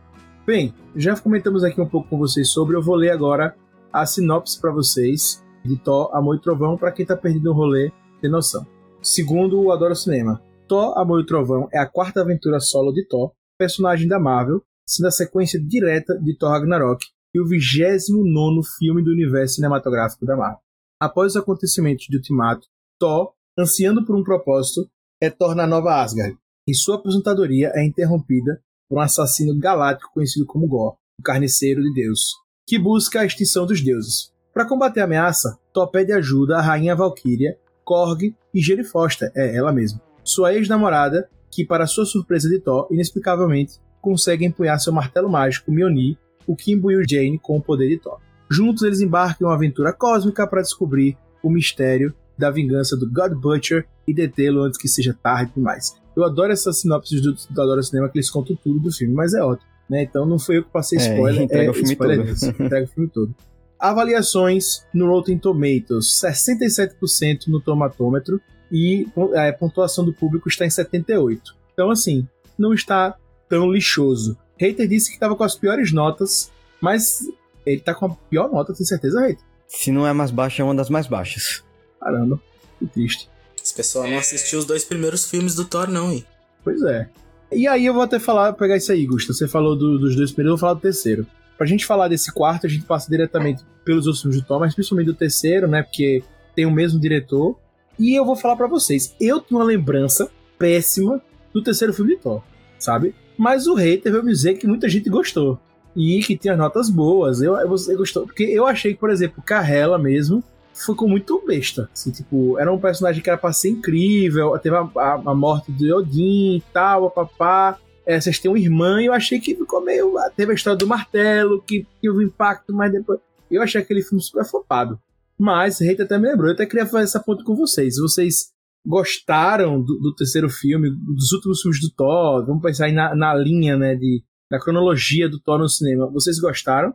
Bem, 0.47 0.73
já 0.95 1.19
comentamos 1.21 1.65
aqui 1.65 1.81
um 1.81 1.89
pouco 1.89 2.09
com 2.09 2.19
vocês 2.19 2.53
sobre, 2.53 2.77
eu 2.77 2.81
vou 2.81 2.95
ler 2.95 3.11
agora 3.11 3.57
a 3.93 4.07
sinopse 4.07 4.61
para 4.61 4.71
vocês 4.71 5.45
de 5.65 5.77
Thor, 5.77 6.09
Amor 6.15 6.37
e 6.37 6.41
Trovão, 6.41 6.79
para 6.79 6.93
quem 6.93 7.05
tá 7.05 7.17
perdido 7.17 7.47
no 7.47 7.53
rolê, 7.53 7.91
tem 8.21 8.31
noção. 8.31 8.65
Segundo 9.03 9.61
o 9.61 9.73
Adoro 9.73 9.97
Cinema, 9.97 10.41
Thor, 10.69 10.97
Amor 10.97 11.21
e 11.21 11.27
Trovão 11.27 11.69
é 11.73 11.81
a 11.81 11.87
quarta 11.87 12.21
aventura 12.21 12.61
solo 12.61 12.93
de 12.93 13.05
Thor, 13.09 13.33
personagem 13.59 14.07
da 14.07 14.21
Marvel, 14.21 14.63
sendo 14.89 15.09
a 15.09 15.11
sequência 15.11 15.61
direta 15.61 16.17
de 16.23 16.39
Thor 16.39 16.51
Ragnarok 16.51 17.05
e 17.35 17.41
o 17.41 17.45
29 17.45 18.61
filme 18.79 19.03
do 19.03 19.11
universo 19.11 19.57
cinematográfico 19.57 20.25
da 20.25 20.37
Marvel. 20.37 20.61
Após 21.01 21.33
os 21.33 21.43
acontecimentos 21.43 22.07
de 22.09 22.19
Ultimato, 22.19 22.69
Thor, 23.01 23.33
ansiando 23.59 24.07
por 24.07 24.15
um 24.15 24.23
propósito, 24.23 24.89
retorna 25.21 25.65
à 25.65 25.67
Nova 25.67 26.01
Asgard, 26.01 26.39
e 26.69 26.73
sua 26.73 26.95
aposentadoria 26.95 27.73
é 27.75 27.85
interrompida 27.85 28.63
um 28.91 29.01
assassino 29.01 29.59
galáctico 29.59 30.13
conhecido 30.15 30.47
como 30.47 30.67
Gore, 30.67 30.97
o 31.19 31.23
carniceiro 31.23 31.83
de 31.83 31.93
Deus, 31.93 32.35
que 32.67 32.79
busca 32.79 33.21
a 33.21 33.25
extinção 33.25 33.67
dos 33.67 33.81
deuses. 33.81 34.33
Para 34.53 34.67
combater 34.67 35.01
a 35.01 35.05
ameaça, 35.05 35.59
Thor 35.73 35.91
pede 35.91 36.13
ajuda 36.13 36.57
à 36.57 36.61
rainha 36.61 36.97
Valkyria, 36.97 37.59
Korg 37.85 38.35
e 38.55 38.61
Jane 38.61 38.85
Foster, 38.85 39.31
é 39.35 39.55
ela 39.57 39.73
mesma, 39.73 40.01
sua 40.25 40.55
ex-namorada, 40.55 41.29
que, 41.51 41.65
para 41.65 41.87
sua 41.87 42.05
surpresa 42.05 42.49
de 42.49 42.59
Thor, 42.59 42.89
inexplicavelmente 42.91 43.81
consegue 44.01 44.45
empunhar 44.45 44.79
seu 44.79 44.93
martelo 44.93 45.29
mágico 45.29 45.73
Mjolnir, 45.73 46.17
o 46.47 46.55
que 46.55 46.73
imbuiu 46.73 47.03
Jane 47.09 47.39
com 47.39 47.57
o 47.57 47.63
poder 47.63 47.89
de 47.89 47.99
Thor. 47.99 48.21
Juntos 48.49 48.83
eles 48.83 49.01
embarcam 49.01 49.47
em 49.47 49.51
uma 49.51 49.57
aventura 49.57 49.93
cósmica 49.93 50.47
para 50.47 50.63
descobrir 50.63 51.19
o 51.43 51.51
mistério 51.51 52.15
da 52.39 52.51
vingança 52.51 52.97
do 52.97 53.11
God 53.11 53.33
Butcher 53.33 53.87
e 54.07 54.15
detê-lo 54.15 54.63
antes 54.63 54.79
que 54.79 54.89
seja 54.89 55.17
tarde 55.23 55.53
demais. 55.55 55.95
Eu 56.17 56.25
adoro 56.25 56.53
essas 56.53 56.81
sinopses 56.81 57.21
do, 57.21 57.35
do 57.51 57.63
Adoro 57.63 57.83
Cinema 57.83 58.09
que 58.09 58.19
eles 58.19 58.31
contam 58.31 58.57
tudo 58.57 58.81
do 58.81 58.93
filme, 58.93 59.15
mas 59.15 59.35
é 59.35 59.43
ótimo. 59.43 59.69
Né? 59.89 60.03
Então 60.03 60.27
não 60.27 60.39
foi 60.39 60.59
eu 60.59 60.65
que 60.65 60.71
passei 60.71 60.99
é, 60.99 61.03
spoiler. 61.03 61.41
É, 61.41 61.45
entrega 61.45 61.67
é, 61.67 61.71
o 61.71 61.75
filme 61.75 61.93
spoiler 61.93 62.19
todo. 62.19 62.27
Desse, 62.27 62.49
entrega 62.63 62.85
o 62.85 62.89
filme 62.89 63.09
todo. 63.09 63.35
Avaliações 63.79 64.87
no 64.93 65.07
Rotten 65.09 65.39
Tomatoes: 65.39 66.21
67% 66.23 67.49
no 67.49 67.61
tomatômetro 67.61 68.41
e 68.73 69.07
a 69.35 69.53
pontuação 69.53 70.05
do 70.05 70.13
público 70.13 70.49
está 70.49 70.67
em 70.67 70.71
78. 70.71 71.55
Então, 71.73 71.91
assim, 71.91 72.27
não 72.59 72.73
está 72.73 73.15
tão 73.49 73.71
lixoso. 73.71 74.37
Hater 74.59 74.89
disse 74.89 75.11
que 75.11 75.17
estava 75.17 75.37
com 75.37 75.45
as 75.45 75.55
piores 75.55 75.93
notas, 75.93 76.51
mas 76.81 77.21
ele 77.65 77.77
está 77.77 77.95
com 77.95 78.07
a 78.07 78.11
pior 78.31 78.51
nota, 78.51 78.75
tem 78.75 78.87
certeza, 78.87 79.21
Hater? 79.21 79.45
Se 79.69 79.93
não 79.93 80.07
é 80.07 80.13
mais 80.13 80.31
baixa, 80.31 80.63
é 80.63 80.65
uma 80.65 80.75
das 80.75 80.89
mais 80.89 81.07
baixas. 81.07 81.63
Caramba, 82.07 82.41
que 82.79 82.87
triste. 82.87 83.29
Esse 83.61 83.75
pessoal 83.75 84.09
não 84.09 84.19
assistiu 84.19 84.61
os 84.61 84.65
dois 84.65 84.85
primeiros 84.85 85.29
filmes 85.29 85.57
do 85.57 85.65
Thor, 85.65 85.91
não, 85.91 86.13
hein? 86.13 86.25
Pois 86.63 86.81
é. 86.83 87.09
E 87.51 87.67
aí 87.67 87.85
eu 87.85 87.93
vou 87.93 88.03
até 88.03 88.21
falar, 88.21 88.53
pegar 88.53 88.77
isso 88.77 88.93
aí, 88.93 89.05
Gusta. 89.05 89.33
Você 89.33 89.49
falou 89.49 89.75
do, 89.75 89.99
dos 89.99 90.15
dois 90.15 90.31
primeiros, 90.31 90.53
eu 90.53 90.57
vou 90.57 90.59
falar 90.61 90.75
do 90.75 90.81
terceiro. 90.81 91.27
Pra 91.59 91.67
gente 91.67 91.85
falar 91.85 92.07
desse 92.07 92.33
quarto, 92.33 92.65
a 92.65 92.71
gente 92.71 92.85
passa 92.85 93.11
diretamente 93.11 93.65
pelos 93.85 94.07
outros 94.07 94.23
filmes 94.23 94.41
do 94.41 94.47
Thor, 94.47 94.61
mas 94.61 94.73
principalmente 94.73 95.07
do 95.07 95.15
terceiro, 95.15 95.67
né? 95.67 95.83
Porque 95.83 96.23
tem 96.55 96.65
o 96.65 96.71
mesmo 96.71 97.01
diretor. 97.01 97.59
E 97.99 98.15
eu 98.15 98.25
vou 98.25 98.37
falar 98.37 98.55
para 98.55 98.69
vocês, 98.69 99.17
eu 99.21 99.41
tenho 99.41 99.61
uma 99.61 99.67
lembrança 99.67 100.31
péssima 100.57 101.21
do 101.53 101.61
terceiro 101.61 101.93
filme 101.93 102.15
de 102.15 102.23
Thor, 102.23 102.41
sabe? 102.79 103.17
Mas 103.37 103.67
o 103.67 103.75
hater 103.75 104.13
veio 104.13 104.23
me 104.23 104.31
dizer 104.31 104.55
que 104.55 104.67
muita 104.67 104.89
gente 104.89 105.11
gostou. 105.11 105.59
E 105.97 106.21
que 106.23 106.37
tinha 106.37 106.57
notas 106.57 106.89
boas. 106.89 107.41
Eu, 107.43 107.57
eu, 107.57 107.75
eu 107.89 107.97
gostou. 107.97 108.27
Porque 108.27 108.45
eu 108.45 108.65
achei 108.65 108.93
que, 108.93 109.01
por 109.01 109.11
exemplo, 109.11 109.43
Carrela 109.43 109.99
mesmo 109.99 110.45
ficou 110.85 111.09
muito 111.09 111.43
besta. 111.47 111.89
Assim, 111.93 112.11
tipo, 112.11 112.59
era 112.59 112.73
um 112.73 112.79
personagem 112.79 113.23
que 113.23 113.31
era 113.31 113.39
pra 113.39 113.53
ser 113.53 113.71
incrível. 113.71 114.59
Teve 114.59 114.77
a, 114.77 114.89
a, 114.97 115.13
a 115.15 115.35
morte 115.35 115.73
do 115.73 115.97
Odin 115.97 116.57
e 116.57 116.63
tal, 116.73 117.11
papá. 117.11 117.79
É, 118.05 118.21
vocês 118.21 118.39
têm 118.39 118.51
uma 118.51 118.59
irmã 118.59 119.03
e 119.03 119.07
eu 119.07 119.13
achei 119.13 119.41
que 119.41 119.55
ficou 119.55 119.83
meio. 119.83 120.15
Teve 120.37 120.53
a 120.53 120.55
história 120.55 120.79
do 120.79 120.87
martelo, 120.87 121.63
que 121.63 121.87
teve 122.01 122.25
impacto, 122.25 122.73
mas 122.73 122.93
depois. 122.93 123.19
Eu 123.51 123.63
achei 123.63 123.81
aquele 123.81 124.03
filme 124.03 124.23
super 124.23 124.45
flopado. 124.45 124.99
Mas, 125.39 125.81
Rita 125.81 126.05
até 126.05 126.19
me 126.19 126.29
lembrou, 126.29 126.49
eu 126.49 126.55
até 126.55 126.65
queria 126.67 126.87
fazer 126.87 127.05
essa 127.05 127.21
ponta 127.21 127.45
com 127.45 127.55
vocês. 127.55 127.97
Vocês 127.97 128.53
gostaram 128.85 129.83
do, 129.83 129.99
do, 129.99 130.15
terceiro 130.15 130.49
filme, 130.49 130.91
dos 130.91 131.33
últimos 131.33 131.61
filmes 131.61 131.81
do 131.81 131.91
Thor? 131.91 132.47
Vamos 132.47 132.63
pensar 132.63 132.87
aí 132.87 132.93
na, 132.93 133.15
na 133.15 133.35
linha, 133.35 133.77
né, 133.77 133.95
de, 133.95 134.23
da 134.51 134.59
cronologia 134.59 135.29
do 135.29 135.41
Thor 135.41 135.59
no 135.59 135.69
cinema. 135.69 136.11
Vocês 136.11 136.39
gostaram? 136.41 136.95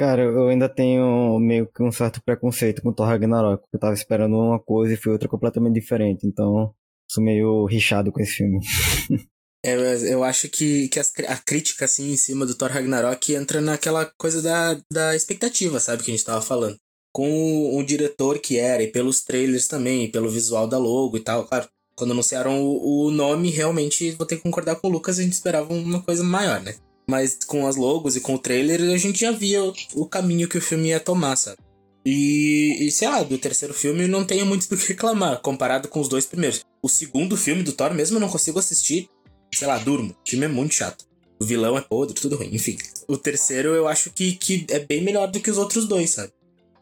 Cara, 0.00 0.22
eu 0.22 0.48
ainda 0.48 0.66
tenho 0.66 1.38
meio 1.38 1.66
que 1.66 1.82
um 1.82 1.92
certo 1.92 2.22
preconceito 2.24 2.80
com 2.80 2.90
Thor 2.90 3.06
Ragnarok. 3.06 3.62
Eu 3.70 3.78
tava 3.78 3.92
esperando 3.92 4.34
uma 4.34 4.58
coisa 4.58 4.94
e 4.94 4.96
foi 4.96 5.12
outra 5.12 5.28
completamente 5.28 5.74
diferente. 5.74 6.26
Então, 6.26 6.74
sou 7.06 7.22
meio 7.22 7.66
rixado 7.66 8.10
com 8.10 8.18
esse 8.18 8.32
filme. 8.32 8.60
É, 9.62 9.74
eu 10.10 10.24
acho 10.24 10.48
que, 10.48 10.88
que 10.88 10.98
as, 10.98 11.12
a 11.28 11.36
crítica, 11.36 11.84
assim, 11.84 12.12
em 12.12 12.16
cima 12.16 12.46
do 12.46 12.54
Thor 12.54 12.70
Ragnarok 12.70 13.34
entra 13.34 13.60
naquela 13.60 14.10
coisa 14.16 14.40
da, 14.40 14.80
da 14.90 15.14
expectativa, 15.14 15.78
sabe? 15.78 16.02
Que 16.02 16.10
a 16.10 16.14
gente 16.14 16.24
tava 16.24 16.40
falando. 16.40 16.76
Com 17.12 17.30
o, 17.30 17.76
o 17.76 17.84
diretor 17.84 18.38
que 18.38 18.56
era, 18.56 18.82
e 18.82 18.90
pelos 18.90 19.20
trailers 19.22 19.68
também, 19.68 20.04
e 20.04 20.10
pelo 20.10 20.30
visual 20.30 20.66
da 20.66 20.78
logo 20.78 21.18
e 21.18 21.20
tal. 21.20 21.44
Claro, 21.44 21.68
quando 21.94 22.12
anunciaram 22.12 22.58
o, 22.62 23.08
o 23.08 23.10
nome, 23.10 23.50
realmente 23.50 24.12
vou 24.12 24.26
ter 24.26 24.36
que 24.36 24.42
concordar 24.42 24.76
com 24.76 24.88
o 24.88 24.90
Lucas, 24.90 25.18
a 25.18 25.22
gente 25.22 25.34
esperava 25.34 25.70
uma 25.74 26.02
coisa 26.02 26.24
maior, 26.24 26.62
né? 26.62 26.74
Mas 27.10 27.38
com 27.46 27.66
as 27.66 27.76
logos 27.76 28.16
e 28.16 28.20
com 28.20 28.34
o 28.34 28.38
trailer, 28.38 28.80
a 28.80 28.96
gente 28.96 29.20
já 29.20 29.32
via 29.32 29.60
o, 29.94 30.06
caminho 30.06 30.48
que 30.48 30.58
o 30.58 30.62
filme 30.62 30.88
ia 30.88 31.00
tomar, 31.00 31.36
sabe? 31.36 31.58
E, 32.06 32.78
e, 32.80 32.90
sei 32.90 33.08
lá, 33.08 33.22
do 33.22 33.36
terceiro 33.36 33.74
filme 33.74 34.06
não 34.06 34.24
tenho 34.24 34.46
muito 34.46 34.68
do 34.68 34.76
que 34.76 34.88
reclamar, 34.88 35.40
comparado 35.42 35.88
com 35.88 36.00
os 36.00 36.08
dois 36.08 36.24
primeiros. 36.24 36.64
O 36.82 36.88
segundo 36.88 37.36
filme 37.36 37.62
do 37.62 37.72
Thor 37.72 37.92
mesmo 37.92 38.16
eu 38.16 38.20
não 38.20 38.28
consigo 38.28 38.58
assistir 38.58 39.08
sei 39.54 39.66
lá, 39.66 39.78
durmo. 39.78 40.10
O 40.10 40.28
filme 40.28 40.46
é 40.46 40.48
muito 40.48 40.74
chato. 40.74 41.04
O 41.40 41.44
vilão 41.44 41.76
é 41.76 41.80
podre, 41.80 42.14
tudo 42.14 42.36
ruim. 42.36 42.50
Enfim. 42.52 42.76
O 43.08 43.16
terceiro 43.16 43.70
eu 43.70 43.88
acho 43.88 44.10
que, 44.10 44.32
que 44.32 44.66
é 44.70 44.78
bem 44.78 45.02
melhor 45.02 45.28
do 45.28 45.40
que 45.40 45.50
os 45.50 45.58
outros 45.58 45.86
dois, 45.86 46.10
sabe? 46.10 46.32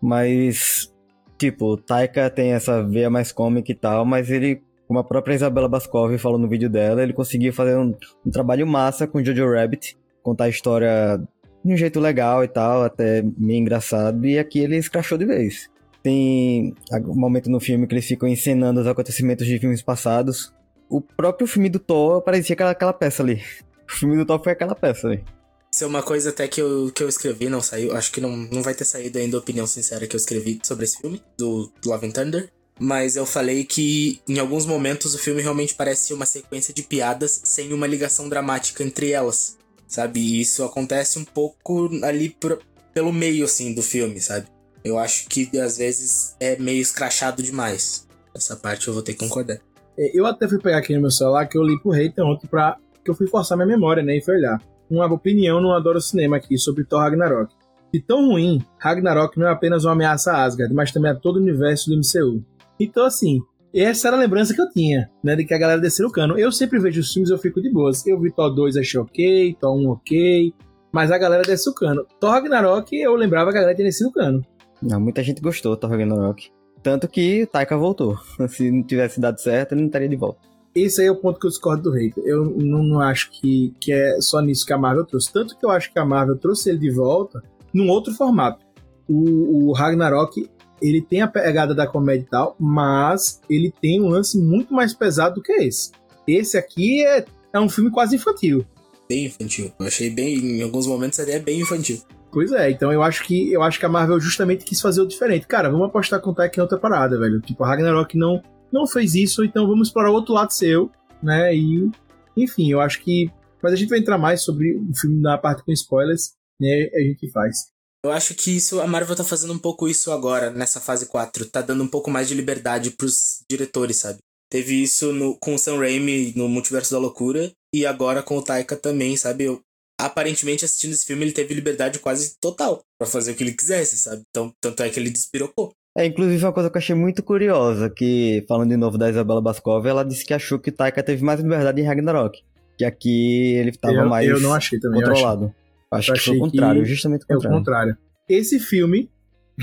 Mas, 0.00 0.92
tipo, 1.38 1.72
o 1.72 1.76
Taika 1.76 2.28
tem 2.30 2.52
essa 2.52 2.82
veia 2.82 3.10
mais 3.10 3.32
cômica 3.32 3.70
e 3.70 3.74
tal, 3.74 4.04
mas 4.04 4.30
ele, 4.30 4.62
como 4.86 4.98
a 4.98 5.04
própria 5.04 5.34
Isabela 5.34 5.68
Bascov 5.68 6.16
falou 6.18 6.38
no 6.38 6.48
vídeo 6.48 6.68
dela, 6.68 7.02
ele 7.02 7.12
conseguiu 7.12 7.52
fazer 7.52 7.76
um, 7.76 7.94
um 8.24 8.30
trabalho 8.30 8.66
massa 8.66 9.06
com 9.06 9.22
Jojo 9.24 9.50
Rabbit, 9.52 9.96
contar 10.22 10.44
a 10.44 10.48
história 10.48 11.20
de 11.64 11.74
um 11.74 11.76
jeito 11.76 12.00
legal 12.00 12.44
e 12.44 12.48
tal, 12.48 12.82
até 12.82 13.22
meio 13.36 13.60
engraçado, 13.60 14.24
e 14.26 14.38
aqui 14.38 14.60
ele 14.60 14.76
escrachou 14.76 15.18
de 15.18 15.24
vez. 15.24 15.68
Tem 16.02 16.74
um 17.06 17.14
momento 17.14 17.50
no 17.50 17.60
filme 17.60 17.86
que 17.86 17.94
eles 17.94 18.06
ficam 18.06 18.28
encenando 18.28 18.80
os 18.80 18.86
acontecimentos 18.86 19.46
de 19.46 19.58
filmes 19.58 19.82
passados, 19.82 20.52
o 20.88 21.00
próprio 21.00 21.46
filme 21.46 21.68
do 21.68 21.78
Thor 21.78 22.22
parecia 22.22 22.54
aquela, 22.54 22.70
aquela 22.70 22.92
peça 22.92 23.22
ali. 23.22 23.42
O 23.88 23.92
filme 23.92 24.16
do 24.16 24.24
Thor 24.24 24.42
foi 24.42 24.52
aquela 24.52 24.74
peça 24.74 25.06
ali. 25.06 25.24
Isso 25.70 25.84
é 25.84 25.86
uma 25.86 26.02
coisa 26.02 26.30
até 26.30 26.48
que 26.48 26.60
eu, 26.60 26.90
que 26.94 27.02
eu 27.02 27.08
escrevi, 27.08 27.48
não 27.48 27.60
saiu. 27.60 27.94
Acho 27.94 28.10
que 28.10 28.20
não, 28.20 28.34
não 28.34 28.62
vai 28.62 28.74
ter 28.74 28.84
saído 28.84 29.18
ainda 29.18 29.36
a 29.36 29.40
opinião 29.40 29.66
sincera 29.66 30.06
que 30.06 30.16
eu 30.16 30.18
escrevi 30.18 30.58
sobre 30.62 30.84
esse 30.84 30.98
filme, 30.98 31.22
do 31.36 31.70
Love 31.84 32.06
and 32.06 32.10
Thunder. 32.10 32.50
Mas 32.80 33.16
eu 33.16 33.26
falei 33.26 33.64
que 33.64 34.20
em 34.26 34.38
alguns 34.38 34.64
momentos 34.64 35.14
o 35.14 35.18
filme 35.18 35.42
realmente 35.42 35.74
parece 35.74 36.14
uma 36.14 36.24
sequência 36.24 36.72
de 36.72 36.82
piadas 36.82 37.40
sem 37.44 37.72
uma 37.72 37.86
ligação 37.86 38.28
dramática 38.28 38.82
entre 38.82 39.10
elas. 39.10 39.57
Sabe? 39.88 40.20
E 40.20 40.40
isso 40.40 40.62
acontece 40.62 41.18
um 41.18 41.24
pouco 41.24 41.90
ali 42.04 42.28
por, 42.28 42.60
pelo 42.92 43.12
meio, 43.12 43.44
assim, 43.44 43.74
do 43.74 43.82
filme, 43.82 44.20
sabe? 44.20 44.46
Eu 44.84 44.98
acho 44.98 45.26
que 45.28 45.50
às 45.58 45.78
vezes 45.78 46.36
é 46.38 46.56
meio 46.56 46.80
escrachado 46.80 47.42
demais. 47.42 48.06
Essa 48.34 48.54
parte 48.54 48.86
eu 48.86 48.94
vou 48.94 49.02
ter 49.02 49.14
que 49.14 49.18
concordar. 49.18 49.58
É, 49.98 50.16
eu 50.16 50.26
até 50.26 50.46
fui 50.46 50.60
pegar 50.60 50.78
aqui 50.78 50.94
no 50.94 51.00
meu 51.00 51.10
celular 51.10 51.46
que 51.46 51.58
eu 51.58 51.62
li 51.62 51.80
pro 51.80 51.90
hater 51.90 52.24
ontem 52.24 52.46
pra. 52.46 52.76
que 53.04 53.10
eu 53.10 53.14
fui 53.14 53.26
forçar 53.26 53.56
minha 53.56 53.66
memória, 53.66 54.02
né? 54.02 54.16
E 54.16 54.22
fui 54.22 54.36
olhar. 54.36 54.62
Uma 54.88 55.12
opinião 55.12 55.60
no 55.60 55.72
Adoro 55.72 56.00
Cinema 56.00 56.36
aqui 56.36 56.56
sobre 56.56 56.84
Thor 56.84 57.00
Ragnarok. 57.00 57.52
De 57.92 58.00
tão 58.00 58.28
ruim, 58.28 58.62
Ragnarok 58.78 59.38
não 59.38 59.48
é 59.48 59.50
apenas 59.50 59.84
uma 59.84 59.92
ameaça 59.92 60.32
a 60.32 60.44
Asgard, 60.44 60.72
mas 60.74 60.92
também 60.92 61.10
a 61.10 61.14
todo 61.14 61.36
o 61.36 61.40
universo 61.40 61.90
do 61.90 61.96
MCU. 61.96 62.44
Então, 62.78 63.04
assim, 63.04 63.40
essa 63.74 64.08
era 64.08 64.16
a 64.16 64.20
lembrança 64.20 64.54
que 64.54 64.60
eu 64.60 64.70
tinha, 64.70 65.10
né? 65.22 65.36
De 65.36 65.44
que 65.44 65.54
a 65.54 65.58
galera 65.58 65.80
desceu 65.80 66.08
o 66.08 66.12
cano. 66.12 66.38
Eu 66.38 66.50
sempre 66.50 66.78
vejo 66.78 67.00
os 67.00 67.12
filmes 67.12 67.30
e 67.30 67.32
eu 67.32 67.38
fico 67.38 67.60
de 67.60 67.70
boas. 67.70 68.06
Eu 68.06 68.20
vi 68.20 68.32
Thor 68.32 68.54
2, 68.54 68.76
achei 68.76 69.00
ok, 69.00 69.56
Thor 69.60 69.76
1 69.76 69.90
ok, 69.90 70.54
mas 70.92 71.10
a 71.10 71.18
galera 71.18 71.42
desceu 71.42 71.72
o 71.72 71.74
cano. 71.74 72.06
Thor 72.18 72.30
Ragnarok, 72.30 72.96
eu 72.96 73.14
lembrava 73.14 73.50
que 73.50 73.58
a 73.58 73.60
galera 73.60 73.76
tinha 73.76 73.88
descido 73.88 74.10
o 74.10 74.12
cano. 74.12 74.42
Não, 74.82 75.00
muita 75.00 75.22
gente 75.22 75.40
gostou 75.40 75.74
do 75.74 75.80
Thor 75.80 75.90
Ragnarok. 75.90 76.50
Tanto 76.82 77.08
que 77.08 77.46
Taika 77.46 77.76
voltou. 77.76 78.16
Se 78.48 78.70
não 78.70 78.82
tivesse 78.82 79.20
dado 79.20 79.40
certo, 79.40 79.72
ele 79.72 79.82
não 79.82 79.88
estaria 79.88 80.08
de 80.08 80.16
volta. 80.16 80.48
Esse 80.74 81.00
aí 81.00 81.08
é 81.08 81.10
o 81.10 81.16
ponto 81.16 81.40
que 81.40 81.46
eu 81.46 81.50
discordo 81.50 81.82
do 81.82 81.90
rei. 81.90 82.12
Eu 82.18 82.44
não, 82.44 82.82
não, 82.82 83.00
acho 83.00 83.30
que, 83.32 83.74
que 83.80 83.92
é 83.92 84.20
só 84.20 84.40
nisso 84.40 84.64
que 84.64 84.72
a 84.72 84.78
Marvel 84.78 85.04
trouxe. 85.04 85.32
Tanto 85.32 85.58
que 85.58 85.64
eu 85.64 85.70
acho 85.70 85.92
que 85.92 85.98
a 85.98 86.04
Marvel 86.04 86.38
trouxe 86.38 86.70
ele 86.70 86.78
de 86.78 86.90
volta 86.90 87.42
num 87.74 87.88
outro 87.88 88.14
formato. 88.14 88.64
O, 89.08 89.70
o 89.70 89.72
Ragnarok, 89.72 90.48
ele 90.80 91.02
tem 91.02 91.20
a 91.20 91.28
pegada 91.28 91.74
da 91.74 91.86
comédia 91.86 92.24
e 92.24 92.30
tal, 92.30 92.56
mas 92.58 93.40
ele 93.48 93.72
tem 93.80 94.00
um 94.00 94.08
lance 94.08 94.38
muito 94.38 94.72
mais 94.72 94.94
pesado 94.94 95.36
do 95.36 95.42
que 95.42 95.52
esse. 95.52 95.90
Esse 96.26 96.56
aqui 96.58 97.04
é, 97.04 97.24
é 97.52 97.60
um 97.60 97.68
filme 97.68 97.90
quase 97.90 98.16
infantil. 98.16 98.64
Bem 99.08 99.26
infantil. 99.26 99.72
Eu 99.78 99.86
achei 99.86 100.10
bem, 100.10 100.36
em 100.36 100.62
alguns 100.62 100.86
momentos 100.86 101.18
até 101.18 101.38
bem 101.38 101.60
infantil. 101.60 102.02
Pois 102.30 102.52
é, 102.52 102.70
então 102.70 102.92
eu 102.92 103.02
acho 103.02 103.24
que 103.24 103.50
eu 103.50 103.62
acho 103.62 103.78
que 103.78 103.86
a 103.86 103.88
Marvel 103.88 104.20
justamente 104.20 104.64
quis 104.64 104.80
fazer 104.80 105.00
o 105.00 105.06
diferente. 105.06 105.46
Cara, 105.46 105.70
vamos 105.70 105.86
apostar 105.86 106.20
com 106.20 106.30
o 106.30 106.34
Taika 106.34 106.60
em 106.60 106.62
outra 106.62 106.78
parada, 106.78 107.18
velho. 107.18 107.40
Tipo, 107.40 107.64
a 107.64 107.68
Ragnarok 107.68 108.18
não, 108.18 108.42
não 108.70 108.86
fez 108.86 109.14
isso, 109.14 109.42
então 109.42 109.66
vamos 109.66 109.88
explorar 109.88 110.10
outro 110.10 110.34
lado 110.34 110.52
seu, 110.52 110.90
né? 111.22 111.54
E, 111.54 111.90
enfim, 112.36 112.70
eu 112.70 112.80
acho 112.80 113.00
que. 113.00 113.30
Mas 113.62 113.72
a 113.72 113.76
gente 113.76 113.88
vai 113.88 113.98
entrar 113.98 114.18
mais 114.18 114.42
sobre 114.42 114.72
o 114.74 114.94
filme 114.94 115.20
na 115.20 115.38
parte 115.38 115.64
com 115.64 115.72
spoilers, 115.72 116.34
né? 116.60 116.90
A 116.94 117.00
gente 117.00 117.30
faz. 117.30 117.72
Eu 118.04 118.12
acho 118.12 118.34
que 118.34 118.56
isso, 118.56 118.80
a 118.80 118.86
Marvel 118.86 119.16
tá 119.16 119.24
fazendo 119.24 119.52
um 119.52 119.58
pouco 119.58 119.88
isso 119.88 120.12
agora, 120.12 120.50
nessa 120.50 120.80
fase 120.80 121.06
4. 121.06 121.46
Tá 121.46 121.60
dando 121.60 121.82
um 121.82 121.88
pouco 121.88 122.10
mais 122.10 122.28
de 122.28 122.34
liberdade 122.34 122.90
pros 122.90 123.42
diretores, 123.50 123.96
sabe? 123.96 124.18
Teve 124.50 124.82
isso 124.82 125.12
no, 125.12 125.36
com 125.38 125.54
o 125.54 125.58
Sam 125.58 125.78
Raimi 125.78 126.32
no 126.34 126.48
Multiverso 126.48 126.92
da 126.92 126.98
Loucura, 126.98 127.50
e 127.74 127.84
agora 127.84 128.22
com 128.22 128.38
o 128.38 128.42
Taika 128.42 128.76
também, 128.76 129.16
sabe? 129.16 129.44
Eu, 129.44 129.60
aparentemente 130.00 130.64
assistindo 130.64 130.92
esse 130.92 131.04
filme 131.04 131.24
ele 131.24 131.32
teve 131.32 131.52
liberdade 131.52 131.98
quase 131.98 132.36
total 132.40 132.80
para 132.98 133.08
fazer 133.08 133.32
o 133.32 133.34
que 133.34 133.42
ele 133.42 133.52
quisesse, 133.52 133.98
sabe? 133.98 134.22
Então, 134.30 134.52
tanto 134.60 134.82
é 134.82 134.88
que 134.88 134.98
ele 134.98 135.10
despirocou. 135.10 135.72
É, 135.96 136.06
inclusive 136.06 136.44
uma 136.44 136.52
coisa 136.52 136.70
que 136.70 136.76
eu 136.76 136.80
achei 136.80 136.94
muito 136.94 137.22
curiosa, 137.22 137.90
que 137.90 138.44
falando 138.48 138.70
de 138.70 138.76
novo 138.76 138.96
da 138.96 139.10
Isabela 139.10 139.42
Bascov, 139.42 139.84
ela 139.84 140.04
disse 140.04 140.24
que 140.24 140.32
achou 140.32 140.58
que 140.58 140.70
Taika 140.70 141.02
teve 141.02 141.24
mais 141.24 141.40
liberdade 141.40 141.80
em 141.80 141.84
Ragnarok, 141.84 142.40
que 142.78 142.84
aqui 142.84 143.54
ele 143.56 143.70
estava 143.70 143.94
eu, 143.94 144.08
mais 144.08 144.28
eu 144.28 144.40
não 144.40 144.54
achei 144.54 144.78
também, 144.78 145.02
controlado. 145.02 145.46
Acho, 145.46 145.67
acho 145.92 146.12
que 146.12 146.20
foi 146.20 146.36
o 146.36 146.40
contrário, 146.40 146.84
justamente 146.84 147.24
o 147.24 147.26
contrário. 147.26 147.46
É 147.46 147.54
o 147.54 147.58
contrário. 147.58 147.96
Esse 148.28 148.58
filme, 148.58 149.10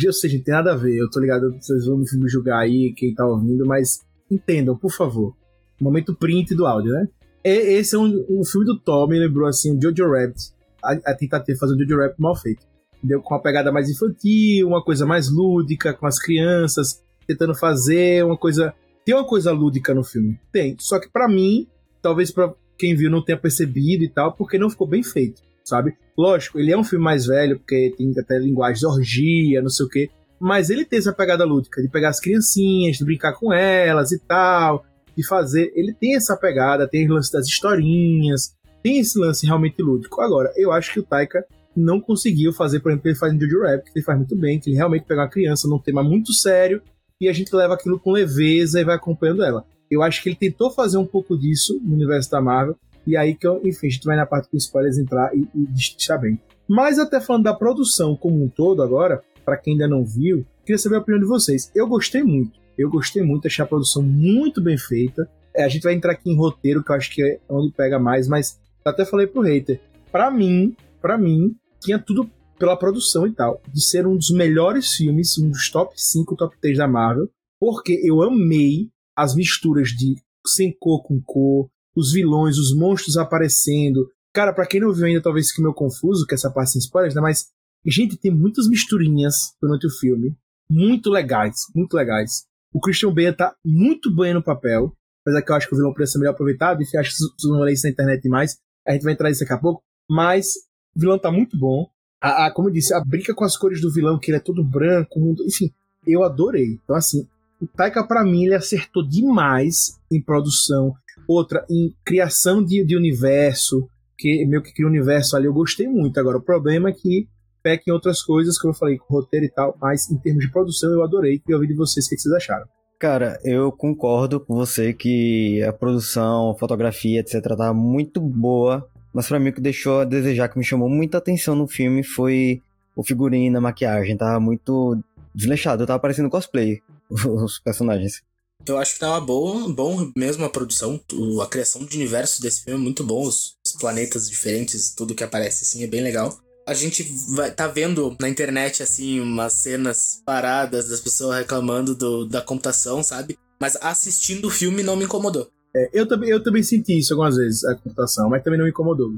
ou 0.06 0.14
seja, 0.14 0.38
não 0.38 0.44
tem 0.44 0.54
nada 0.54 0.74
a 0.74 0.76
ver, 0.76 0.98
eu 0.98 1.10
tô 1.10 1.20
ligado, 1.20 1.56
vocês 1.60 1.86
vão 1.86 1.98
me 1.98 2.30
julgar 2.30 2.60
aí, 2.60 2.94
quem 2.96 3.14
tá 3.14 3.26
ouvindo, 3.26 3.66
mas 3.66 4.00
entendam, 4.30 4.78
por 4.78 4.92
favor. 4.92 5.36
Momento 5.80 6.16
print 6.16 6.56
do 6.56 6.66
áudio, 6.66 6.92
né? 6.92 7.08
É, 7.44 7.74
esse 7.74 7.96
é 7.96 8.00
um, 8.00 8.26
um 8.30 8.44
filme 8.44 8.66
do 8.66 8.80
Tom, 8.80 9.08
me 9.08 9.20
lembrou 9.20 9.48
assim, 9.48 9.78
o 9.78 9.82
Jojo 9.82 10.12
Rabbit. 10.12 10.52
A, 10.84 10.94
a 10.94 11.16
tentativa 11.16 11.54
de 11.54 11.60
fazer 11.60 11.76
um 11.76 11.80
Jojo 11.80 11.98
Rabbit 11.98 12.20
mal 12.20 12.36
feito. 12.36 12.66
Entendeu? 12.98 13.22
Com 13.22 13.36
uma 13.36 13.42
pegada 13.42 13.72
mais 13.72 13.90
infantil, 13.90 14.68
uma 14.68 14.84
coisa 14.84 15.06
mais 15.06 15.30
lúdica, 15.30 15.94
com 15.94 16.08
as 16.08 16.18
crianças, 16.18 17.04
tentando 17.28 17.54
fazer 17.54 18.26
uma 18.26 18.38
coisa. 18.38 18.74
Tem 19.06 19.14
uma 19.14 19.28
coisa 19.28 19.52
lúdica 19.52 19.94
no 19.94 20.04
filme? 20.04 20.40
Tem. 20.52 20.76
Só 20.80 21.00
que 21.00 21.08
para 21.08 21.28
mim, 21.28 21.68
talvez 22.02 22.32
para 22.32 22.52
quem 22.78 22.96
viu 22.96 23.12
não 23.12 23.24
tenha 23.24 23.38
percebido 23.38 24.04
e 24.04 24.10
tal, 24.10 24.34
porque 24.34 24.58
não 24.58 24.70
ficou 24.70 24.88
bem 24.88 25.04
feito, 25.04 25.42
sabe? 25.66 25.98
Lógico, 26.18 26.60
ele 26.60 26.72
é 26.72 26.78
um 26.78 26.84
filme 26.84 27.04
mais 27.04 27.26
velho, 27.26 27.58
porque 27.58 27.94
tem 27.98 28.14
até 28.18 28.38
linguagem 28.40 28.80
de 28.80 28.86
orgia, 28.86 29.62
não 29.62 29.70
sei 29.70 29.86
o 29.86 29.90
quê. 29.90 30.10
Mas 30.40 30.70
ele 30.70 30.86
tem 30.86 31.00
essa 31.00 31.14
pegada 31.14 31.44
lúdica, 31.44 31.82
de 31.82 31.90
pegar 31.90 32.10
as 32.10 32.20
criancinhas, 32.20 32.98
de 32.98 33.06
brincar 33.06 33.34
com 33.34 33.52
elas 33.52 34.12
e 34.12 34.20
tal 34.20 34.86
de 35.16 35.26
fazer. 35.26 35.72
Ele 35.76 35.94
tem 35.94 36.16
essa 36.16 36.36
pegada, 36.36 36.88
tem 36.88 37.10
o 37.10 37.14
lance 37.14 37.32
das 37.32 37.48
historinhas, 37.48 38.56
tem 38.84 39.00
esse 39.00 39.18
lance 39.18 39.46
realmente 39.46 39.82
lúdico. 39.82 40.22
Agora, 40.22 40.52
eu 40.56 40.72
acho 40.72 40.94
que 40.94 41.00
o 41.00 41.04
Taika 41.04 41.46
não 41.76 42.00
conseguiu 42.00 42.54
fazer, 42.54 42.80
por 42.80 42.92
exemplo, 42.92 43.10
ele 43.10 43.18
faz 43.18 43.34
em 43.34 43.40
Jojo 43.40 43.62
Rabbit, 43.62 43.92
que 43.92 44.00
ele 44.00 44.06
faz 44.06 44.18
muito 44.18 44.36
bem, 44.36 44.60
que 44.60 44.70
ele 44.70 44.78
realmente 44.78 45.06
pega 45.06 45.22
uma 45.22 45.30
criança 45.30 45.68
num 45.68 45.80
tema 45.80 46.04
muito 46.04 46.34
sério 46.34 46.82
e 47.20 47.28
a 47.28 47.34
gente 47.34 47.56
leva 47.56 47.74
aquilo 47.74 48.00
com 48.00 48.12
leveza 48.12 48.80
e 48.80 48.84
vai 48.84 48.96
acompanhando 48.96 49.44
ela. 49.44 49.66
Eu 49.90 50.02
acho 50.02 50.22
que 50.22 50.30
ele 50.30 50.36
tentou 50.36 50.72
fazer 50.72 50.98
um 50.98 51.06
pouco 51.06 51.38
disso 51.38 51.80
no 51.84 51.94
universo 51.94 52.30
da 52.32 52.42
Marvel, 52.42 52.78
e 53.06 53.16
aí 53.16 53.36
que, 53.36 53.48
eu, 53.48 53.62
enfim, 53.64 53.88
a 53.88 53.90
gente 53.90 54.06
vai 54.06 54.16
na 54.16 54.26
parte 54.26 54.50
com 54.50 54.58
spoilers 54.58 54.98
entrar 54.98 55.36
e, 55.36 55.48
e 55.54 55.66
destrinchar 55.68 56.20
bem. 56.20 56.40
Mas 56.68 56.98
até 56.98 57.20
falando 57.22 57.44
da 57.44 57.54
produção 57.54 58.16
como 58.16 58.44
um 58.44 58.50
todo 58.50 58.82
agora, 58.82 59.24
para 59.44 59.58
quem 59.58 59.74
ainda 59.74 59.88
não 59.88 60.04
viu, 60.04 60.46
queria 60.66 60.78
saber 60.78 60.96
a 60.96 61.00
opinião 61.00 61.20
de 61.20 61.28
vocês. 61.28 61.72
Eu 61.76 61.88
gostei 61.88 62.24
muito. 62.24 62.60
Eu 62.78 62.90
gostei 62.90 63.24
muito, 63.24 63.48
achei 63.48 63.64
a 63.64 63.68
produção 63.68 64.02
muito 64.02 64.62
bem 64.62 64.78
feita. 64.78 65.30
É, 65.54 65.64
a 65.64 65.70
gente 65.70 65.84
vai 65.84 65.94
entrar 65.94 66.12
aqui 66.12 66.30
em 66.30 66.36
roteiro, 66.36 66.84
que 66.84 66.92
eu 66.92 66.96
acho 66.96 67.12
que 67.12 67.24
é 67.24 67.40
onde 67.48 67.72
pega 67.72 67.98
mais, 67.98 68.28
mas 68.28 68.60
até 68.84 69.06
falei 69.06 69.28
pro 69.28 69.42
hater. 69.42 69.80
Pra 70.12 70.30
mim, 70.30 70.76
para 71.02 71.18
mim, 71.18 71.56
tinha 71.80 72.00
tudo 72.00 72.30
pela 72.58 72.76
produção 72.76 73.28
e 73.28 73.32
tal, 73.32 73.62
de 73.72 73.84
ser 73.84 74.08
um 74.08 74.16
dos 74.16 74.32
melhores 74.32 74.94
filmes, 74.94 75.38
um 75.38 75.50
dos 75.50 75.70
top 75.70 75.94
5, 75.96 76.36
top 76.36 76.58
3 76.60 76.78
da 76.78 76.88
Marvel, 76.88 77.30
porque 77.60 78.02
eu 78.04 78.22
amei 78.22 78.90
as 79.16 79.36
misturas 79.36 79.90
de 79.90 80.16
sem 80.46 80.76
cor 80.78 81.04
com 81.04 81.22
cor, 81.22 81.70
os 81.96 82.12
vilões, 82.12 82.58
os 82.58 82.76
monstros 82.76 83.18
aparecendo. 83.18 84.10
Cara, 84.34 84.54
para 84.54 84.66
quem 84.66 84.82
não 84.82 84.94
viu 84.94 85.06
ainda, 85.06 85.22
talvez 85.22 85.50
fique 85.50 85.62
meio 85.62 85.74
confuso, 85.74 86.26
que 86.28 86.36
essa 86.36 86.52
parte 86.52 86.72
sem 86.72 86.80
spoilers, 86.80 87.16
né? 87.16 87.22
Mas, 87.22 87.48
gente, 87.86 88.18
tem 88.18 88.32
muitas 88.32 88.68
misturinhas 88.68 89.54
durante 89.62 89.88
o 89.88 89.90
filme, 89.90 90.36
muito 90.70 91.10
legais, 91.10 91.62
muito 91.74 91.96
legais. 91.96 92.44
O 92.74 92.80
Christian 92.80 93.14
Bale 93.14 93.34
tá 93.34 93.56
muito 93.64 94.14
bem 94.14 94.34
no 94.34 94.44
papel, 94.44 94.94
apesar 95.22 95.42
que 95.42 95.52
eu 95.52 95.56
acho 95.56 95.68
que 95.68 95.74
o 95.74 95.78
vilão 95.78 95.92
poderia 95.92 96.08
ser 96.08 96.20
melhor 96.20 96.32
aproveitado, 96.32 96.82
enfim, 96.82 96.98
acho 96.98 97.12
que 97.12 97.18
vocês 97.18 97.32
vão 97.44 97.68
isso 97.70 97.86
na 97.86 97.92
internet 97.92 98.22
demais, 98.22 98.58
a 98.86 98.92
gente 98.92 99.04
vai 99.04 99.14
entrar 99.14 99.30
nisso 99.30 99.42
daqui 99.42 99.54
a 99.54 99.58
pouco, 99.58 99.82
mas 100.10 100.54
o 100.96 101.00
vilão 101.00 101.18
tá 101.18 101.32
muito 101.32 101.58
bom. 101.58 101.90
A, 102.22 102.48
a, 102.48 102.52
como 102.52 102.70
eu 102.70 102.74
disse, 102.74 102.94
a 102.94 103.04
brinca 103.04 103.34
com 103.34 103.44
as 103.44 103.56
cores 103.56 103.80
do 103.80 103.92
vilão, 103.92 104.20
que 104.20 104.30
ele 104.30 104.38
é 104.38 104.42
todo 104.42 104.64
branco, 104.64 105.20
enfim, 105.46 105.72
eu 106.06 106.24
adorei. 106.24 106.80
Então, 106.84 106.96
assim, 106.96 107.28
o 107.62 107.68
Taika, 107.68 108.06
para 108.06 108.24
mim, 108.24 108.46
ele 108.46 108.56
acertou 108.56 109.08
demais 109.08 109.98
em 110.12 110.22
produção. 110.22 110.94
Outra, 111.28 111.66
em 111.70 111.94
criação 112.06 112.64
de, 112.64 112.84
de 112.84 112.96
universo, 112.96 113.88
que 114.18 114.46
meio 114.46 114.62
que 114.62 114.74
cria 114.74 114.88
um 114.88 114.90
universo 114.90 115.36
ali, 115.36 115.46
eu 115.46 115.54
gostei 115.54 115.88
muito. 115.88 116.20
Agora, 116.20 116.38
o 116.38 116.42
problema 116.42 116.90
é 116.90 116.94
que 116.94 117.28
peca 117.62 117.84
em 117.88 117.92
outras 117.92 118.22
coisas, 118.22 118.60
como 118.60 118.74
eu 118.74 118.78
falei, 118.78 118.98
com 118.98 119.14
roteiro 119.14 119.46
e 119.46 119.50
tal, 119.50 119.76
mas 119.82 120.10
em 120.12 120.18
termos 120.18 120.46
de 120.46 120.52
produção 120.52 120.92
eu 120.92 121.04
adorei. 121.04 121.40
Queria 121.40 121.56
ouvir 121.56 121.68
de 121.68 121.74
vocês 121.74 122.06
o 122.06 122.10
que 122.10 122.18
vocês 122.18 122.34
acharam. 122.36 122.68
Cara, 123.00 123.40
eu 123.44 123.72
concordo 123.72 124.40
com 124.40 124.56
você 124.56 124.94
que 124.94 125.62
a 125.64 125.74
produção, 125.74 126.56
fotografia, 126.58 127.20
etc, 127.20 127.42
tá 127.58 127.74
muito 127.74 128.22
boa, 128.22 128.88
mas 129.14 129.28
para 129.28 129.40
mim 129.40 129.50
o 129.50 129.54
que 129.54 129.62
deixou 129.62 130.02
a 130.02 130.06
desejar, 130.06 130.48
que 130.48 130.58
me 130.58 130.64
chamou 130.64 130.88
muita 130.88 131.18
atenção 131.18 131.56
no 131.56 131.68
filme 131.68 132.04
foi 132.04 132.62
o 132.96 133.04
figurino, 133.04 133.58
a 133.58 133.62
maquiagem, 133.62 134.16
tava 134.16 134.40
muito 134.40 134.98
desleixado, 135.34 135.86
tava 135.86 136.00
parecendo 136.00 136.30
cosplay, 136.30 136.82
os 137.10 137.60
personagens. 137.60 138.22
Eu 138.68 138.78
acho 138.78 138.94
que 138.94 139.00
tava 139.00 139.20
bom, 139.20 139.72
bom 139.72 140.12
mesmo 140.18 140.46
a 140.46 140.50
produção, 140.50 141.00
a 141.42 141.48
criação 141.48 141.86
de 141.86 141.98
universo 141.98 142.42
desse 142.42 142.64
filme 142.64 142.80
é 142.80 142.84
muito 142.84 143.04
bom, 143.04 143.24
os, 143.24 143.56
planetas 143.80 144.30
diferentes, 144.30 144.94
tudo 144.96 145.14
que 145.14 145.24
aparece 145.24 145.64
assim 145.64 145.84
é 145.84 145.88
bem 145.88 146.02
legal 146.02 146.40
a 146.66 146.74
gente 146.74 147.04
vai 147.36 147.52
tá 147.52 147.68
vendo 147.68 148.16
na 148.20 148.28
internet 148.28 148.82
assim 148.82 149.20
umas 149.20 149.54
cenas 149.54 150.22
paradas 150.26 150.90
das 150.90 151.00
pessoas 151.00 151.38
reclamando 151.38 151.94
do, 151.94 152.26
da 152.26 152.42
computação, 152.42 153.04
sabe? 153.04 153.38
Mas 153.60 153.78
assistindo 153.80 154.46
o 154.48 154.52
filme 154.52 154.82
não 154.82 154.96
me 154.96 155.06
incomodou. 155.06 155.48
É, 155.76 155.90
eu, 155.94 156.08
também, 156.08 156.30
eu 156.30 156.42
também 156.42 156.64
senti 156.64 156.98
isso 156.98 157.14
algumas 157.14 157.36
vezes, 157.36 157.64
a 157.66 157.76
computação, 157.76 158.30
mas 158.30 158.44
também 158.44 158.58
não 158.58 158.66
me 158.66 158.72
incomodou. 158.72 159.14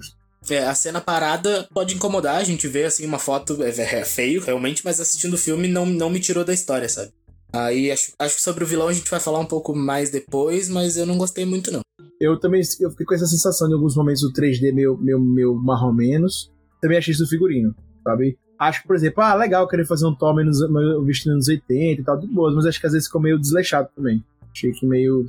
É, 0.50 0.66
a 0.66 0.76
cena 0.76 1.00
parada 1.00 1.68
pode 1.74 1.96
incomodar, 1.96 2.38
a 2.38 2.44
gente 2.44 2.68
vê 2.68 2.86
assim 2.86 3.06
uma 3.06 3.20
foto, 3.20 3.64
é, 3.64 3.70
é, 3.70 4.06
feio 4.06 4.42
realmente, 4.42 4.84
mas 4.84 5.00
assistindo 5.00 5.34
o 5.34 5.38
filme 5.38 5.68
não, 5.68 5.86
não 5.86 6.10
me 6.10 6.20
tirou 6.20 6.44
da 6.44 6.54
história, 6.54 6.90
sabe? 6.90 7.12
Aí 7.66 7.92
acho, 7.92 8.14
acho 8.20 8.36
que 8.36 8.42
sobre 8.42 8.64
o 8.64 8.68
vilão 8.68 8.88
a 8.88 8.94
gente 8.94 9.10
vai 9.10 9.20
falar 9.20 9.40
um 9.40 9.46
pouco 9.46 9.76
mais 9.76 10.10
depois, 10.10 10.70
mas 10.70 10.98
eu 10.98 11.06
não 11.06 11.18
gostei 11.18 11.46
muito 11.46 11.72
não. 11.72 11.82
Eu 12.20 12.40
também 12.40 12.62
eu 12.80 12.90
fiquei 12.92 13.06
com 13.06 13.16
essa 13.16 13.28
sensação 13.28 13.68
de 13.68 13.74
alguns 13.74 13.96
momentos 13.96 14.22
do 14.22 14.34
3D 14.34 14.74
meio, 14.74 14.98
meio, 14.98 15.20
meio 15.20 15.60
menos 15.94 16.52
também 16.82 16.98
achei 16.98 17.12
isso 17.12 17.24
do 17.24 17.30
figurino, 17.30 17.76
sabe? 18.04 18.38
Acho 18.60 18.82
que, 18.82 18.88
por 18.88 18.96
exemplo, 18.96 19.24
ah, 19.24 19.36
legal 19.36 19.68
querer 19.68 19.86
fazer 19.86 20.06
um 20.08 20.16
Thor 20.16 20.36
menos, 20.36 20.60
vestido 21.06 21.36
nos 21.36 21.48
80 21.48 22.02
e 22.02 22.04
tal, 22.04 22.18
de 22.18 22.28
boas, 22.28 22.56
mas 22.56 22.66
acho 22.66 22.80
que 22.80 22.88
às 22.88 22.94
vezes 22.94 23.08
ficou 23.08 23.22
meio 23.22 23.40
desleixado 23.40 23.90
também. 23.96 24.24
Achei 24.52 24.72
que 24.72 24.86
meio. 24.86 25.26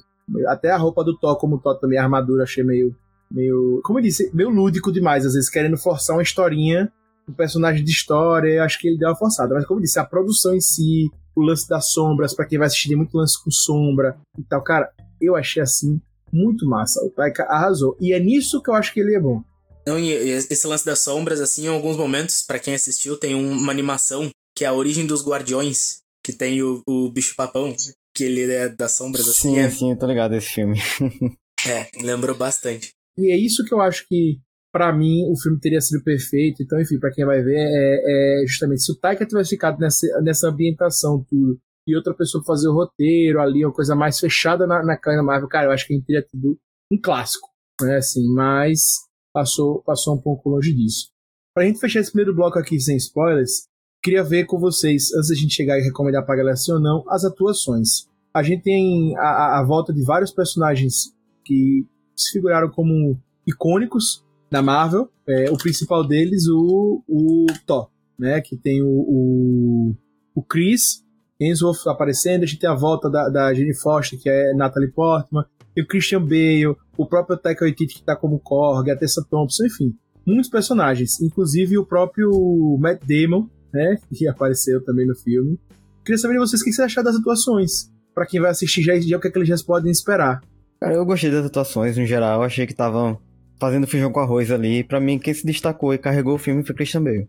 Até 0.46 0.70
a 0.70 0.76
roupa 0.76 1.04
do 1.04 1.16
Thor, 1.16 1.36
como 1.36 1.56
o 1.56 1.58
Thor 1.58 1.78
também, 1.78 1.98
a 1.98 2.02
armadura, 2.02 2.44
achei 2.44 2.64
meio. 2.64 2.94
meio 3.30 3.80
como 3.84 3.98
eu 3.98 4.02
disse, 4.02 4.30
meio 4.34 4.48
lúdico 4.48 4.90
demais, 4.90 5.26
às 5.26 5.34
vezes 5.34 5.50
querendo 5.50 5.76
forçar 5.76 6.16
uma 6.16 6.22
historinha, 6.22 6.90
um 7.28 7.32
personagem 7.32 7.84
de 7.84 7.90
história, 7.90 8.62
acho 8.62 8.78
que 8.78 8.88
ele 8.88 8.98
deu 8.98 9.08
uma 9.08 9.16
forçada. 9.16 9.54
Mas 9.54 9.66
como 9.66 9.80
eu 9.80 9.84
disse, 9.84 9.98
a 9.98 10.04
produção 10.04 10.54
em 10.54 10.60
si, 10.60 11.10
o 11.38 11.42
lance 11.42 11.68
das 11.68 11.90
sombras, 11.90 12.34
para 12.34 12.46
quem 12.46 12.58
vai 12.58 12.66
assistir, 12.66 12.88
tem 12.88 12.96
muito 12.96 13.16
lance 13.16 13.42
com 13.42 13.50
sombra 13.50 14.18
e 14.38 14.42
tal, 14.42 14.62
cara, 14.62 14.90
eu 15.20 15.36
achei 15.36 15.62
assim 15.62 16.00
muito 16.32 16.66
massa. 16.66 17.04
O 17.04 17.10
Taika 17.10 17.44
arrasou. 17.44 17.96
E 18.00 18.12
é 18.12 18.20
nisso 18.20 18.62
que 18.62 18.70
eu 18.70 18.74
acho 18.74 18.92
que 18.92 19.00
ele 19.00 19.14
é 19.14 19.20
bom. 19.20 19.42
Não, 19.86 19.98
esse 19.98 20.66
lance 20.66 20.84
das 20.84 20.98
sombras, 20.98 21.40
assim, 21.40 21.64
em 21.64 21.68
alguns 21.68 21.96
momentos, 21.96 22.42
para 22.42 22.58
quem 22.58 22.74
assistiu, 22.74 23.16
tem 23.16 23.34
uma 23.34 23.72
animação 23.72 24.28
que 24.54 24.64
é 24.64 24.68
a 24.68 24.72
origem 24.74 25.06
dos 25.06 25.26
Guardiões, 25.26 26.00
que 26.22 26.32
tem 26.32 26.62
o, 26.62 26.82
o 26.86 27.10
bicho 27.10 27.34
papão, 27.34 27.74
que 28.14 28.24
ele 28.24 28.52
é 28.52 28.68
das 28.68 28.92
sombras, 28.92 29.26
assim. 29.26 29.54
Sim, 29.54 29.58
é... 29.58 29.70
sim, 29.70 29.96
tô 29.96 30.06
ligado 30.06 30.34
esse 30.34 30.48
filme. 30.48 30.78
é, 31.66 31.88
lembrou 32.02 32.36
bastante. 32.36 32.90
E 33.16 33.32
é 33.32 33.36
isso 33.36 33.64
que 33.64 33.72
eu 33.72 33.80
acho 33.80 34.06
que, 34.06 34.38
para 34.72 34.92
mim, 34.92 35.30
o 35.30 35.36
filme 35.40 35.58
teria 35.58 35.80
sido 35.80 36.02
perfeito. 36.02 36.62
Então, 36.62 36.80
enfim, 36.80 36.98
para 36.98 37.10
quem 37.10 37.24
vai 37.24 37.42
ver, 37.42 37.56
é, 37.56 38.42
é, 38.42 38.46
justamente 38.46 38.82
se 38.82 38.92
o 38.92 38.96
Taika 38.96 39.26
tivesse 39.26 39.50
ficado 39.50 39.78
nessa, 39.78 40.06
nessa 40.22 40.48
ambientação 40.48 41.24
tudo, 41.28 41.58
e 41.86 41.96
outra 41.96 42.12
pessoa 42.14 42.44
fazer 42.44 42.68
o 42.68 42.74
roteiro 42.74 43.40
ali, 43.40 43.64
uma 43.64 43.72
coisa 43.72 43.96
mais 43.96 44.18
fechada 44.18 44.66
na, 44.66 44.82
na 44.82 45.22
Marvel, 45.22 45.48
cara, 45.48 45.66
eu 45.68 45.70
acho 45.70 45.86
que 45.86 45.94
a 45.94 45.96
gente 45.96 46.06
teria 46.06 46.22
tido 46.22 46.58
um 46.92 47.00
clássico, 47.00 47.48
né, 47.80 47.96
assim, 47.96 48.26
mas 48.34 49.06
passou, 49.32 49.82
passou 49.82 50.14
um 50.14 50.20
pouco 50.20 50.50
longe 50.50 50.74
disso. 50.74 51.08
Pra 51.54 51.64
gente 51.64 51.80
fechar 51.80 52.00
esse 52.00 52.12
primeiro 52.12 52.34
bloco 52.34 52.58
aqui 52.58 52.78
sem 52.78 52.96
spoilers, 52.98 53.68
queria 54.02 54.22
ver 54.22 54.44
com 54.44 54.58
vocês, 54.58 55.12
antes 55.14 55.30
da 55.30 55.34
gente 55.34 55.54
chegar 55.54 55.78
e 55.78 55.82
recomendar 55.82 56.26
pra 56.26 56.36
galera 56.36 56.56
sim 56.56 56.72
ou 56.72 56.80
não, 56.80 57.04
as 57.08 57.24
atuações. 57.24 58.06
A 58.34 58.42
gente 58.42 58.62
tem 58.62 59.16
a, 59.16 59.60
a 59.60 59.64
volta 59.64 59.92
de 59.92 60.04
vários 60.04 60.30
personagens 60.30 61.14
que 61.42 61.86
se 62.14 62.32
figuraram 62.32 62.70
como 62.70 63.18
icônicos 63.46 64.22
da 64.50 64.62
Marvel. 64.62 65.08
É, 65.26 65.50
o 65.50 65.56
principal 65.56 66.06
deles, 66.06 66.46
o, 66.48 67.02
o 67.08 67.46
Thor, 67.66 67.88
né? 68.18 68.40
Que 68.40 68.56
tem 68.56 68.82
o, 68.82 68.88
o, 68.88 69.96
o 70.34 70.42
Chris 70.42 71.02
Hemsworth 71.40 71.86
aparecendo. 71.86 72.42
A 72.42 72.46
gente 72.46 72.58
tem 72.58 72.70
a 72.70 72.74
volta 72.74 73.08
da, 73.10 73.28
da 73.28 73.54
Jane 73.54 73.74
Foster, 73.74 74.18
que 74.18 74.28
é 74.28 74.52
Natalie 74.54 74.90
Portman. 74.90 75.44
Tem 75.74 75.84
o 75.84 75.86
Christian 75.86 76.22
Bale, 76.22 76.76
o 76.96 77.06
próprio 77.06 77.36
Taika 77.36 77.64
Waititi 77.64 77.94
que 77.94 78.02
tá 78.02 78.16
como 78.16 78.40
Korg, 78.40 78.90
a 78.90 78.96
Tessa 78.96 79.24
Thompson, 79.30 79.66
enfim. 79.66 79.94
Muitos 80.26 80.50
personagens, 80.50 81.20
inclusive 81.20 81.78
o 81.78 81.86
próprio 81.86 82.30
Matt 82.78 83.00
Damon, 83.06 83.48
né, 83.72 83.96
que 84.12 84.26
apareceu 84.26 84.84
também 84.84 85.06
no 85.06 85.14
filme. 85.14 85.58
Queria 86.04 86.18
saber 86.18 86.34
de 86.34 86.40
vocês 86.40 86.60
o 86.60 86.64
que 86.64 86.72
vocês 86.72 86.84
acharam 86.84 87.04
das 87.10 87.20
atuações. 87.20 87.90
para 88.14 88.26
quem 88.26 88.40
vai 88.40 88.50
assistir 88.50 88.82
já, 88.82 88.98
já 88.98 89.16
o 89.16 89.20
que, 89.20 89.28
é 89.28 89.30
que 89.30 89.38
eles 89.38 89.48
já 89.48 89.56
podem 89.64 89.90
esperar. 89.90 90.42
Cara, 90.80 90.94
eu 90.94 91.04
gostei 91.04 91.30
das 91.30 91.46
atuações 91.46 91.96
no 91.96 92.04
geral, 92.04 92.42
achei 92.42 92.66
que 92.66 92.72
estavam 92.72 93.18
fazendo 93.60 93.86
feijão 93.86 94.12
com 94.12 94.20
arroz 94.20 94.50
ali. 94.50 94.84
Para 94.84 95.00
mim, 95.00 95.18
quem 95.18 95.34
se 95.34 95.46
destacou 95.46 95.92
e 95.92 95.98
carregou 95.98 96.34
o 96.34 96.38
filme 96.38 96.64
foi 96.64 96.74
Christian 96.74 97.02
Bale. 97.02 97.28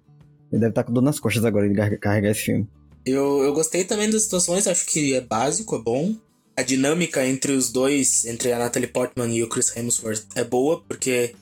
Ele 0.52 0.62
deve 0.62 0.70
estar 0.70 0.84
tá 0.84 0.88
com 0.88 0.94
dor 0.94 1.02
nas 1.02 1.20
costas 1.20 1.46
agora 1.46 1.70
de 1.70 1.98
carregar 1.98 2.32
esse 2.32 2.42
filme. 2.42 2.68
Eu, 3.06 3.44
eu 3.44 3.54
gostei 3.54 3.84
também 3.84 4.10
das 4.10 4.24
situações, 4.24 4.68
acho 4.68 4.86
que 4.86 5.14
é 5.14 5.22
básico, 5.22 5.76
é 5.76 5.80
bom 5.80 6.16
a 6.60 6.62
dinâmica 6.62 7.26
entre 7.26 7.54
os 7.54 7.72
dois, 7.72 8.26
entre 8.26 8.52
a 8.52 8.60
Natalie 8.60 8.90
Portman 8.90 9.34
e 9.34 9.42
o 9.42 9.48
Chris 9.48 9.74
Hemsworth, 9.74 10.26
é 10.36 10.44
boa, 10.44 10.84
porque 10.86 11.34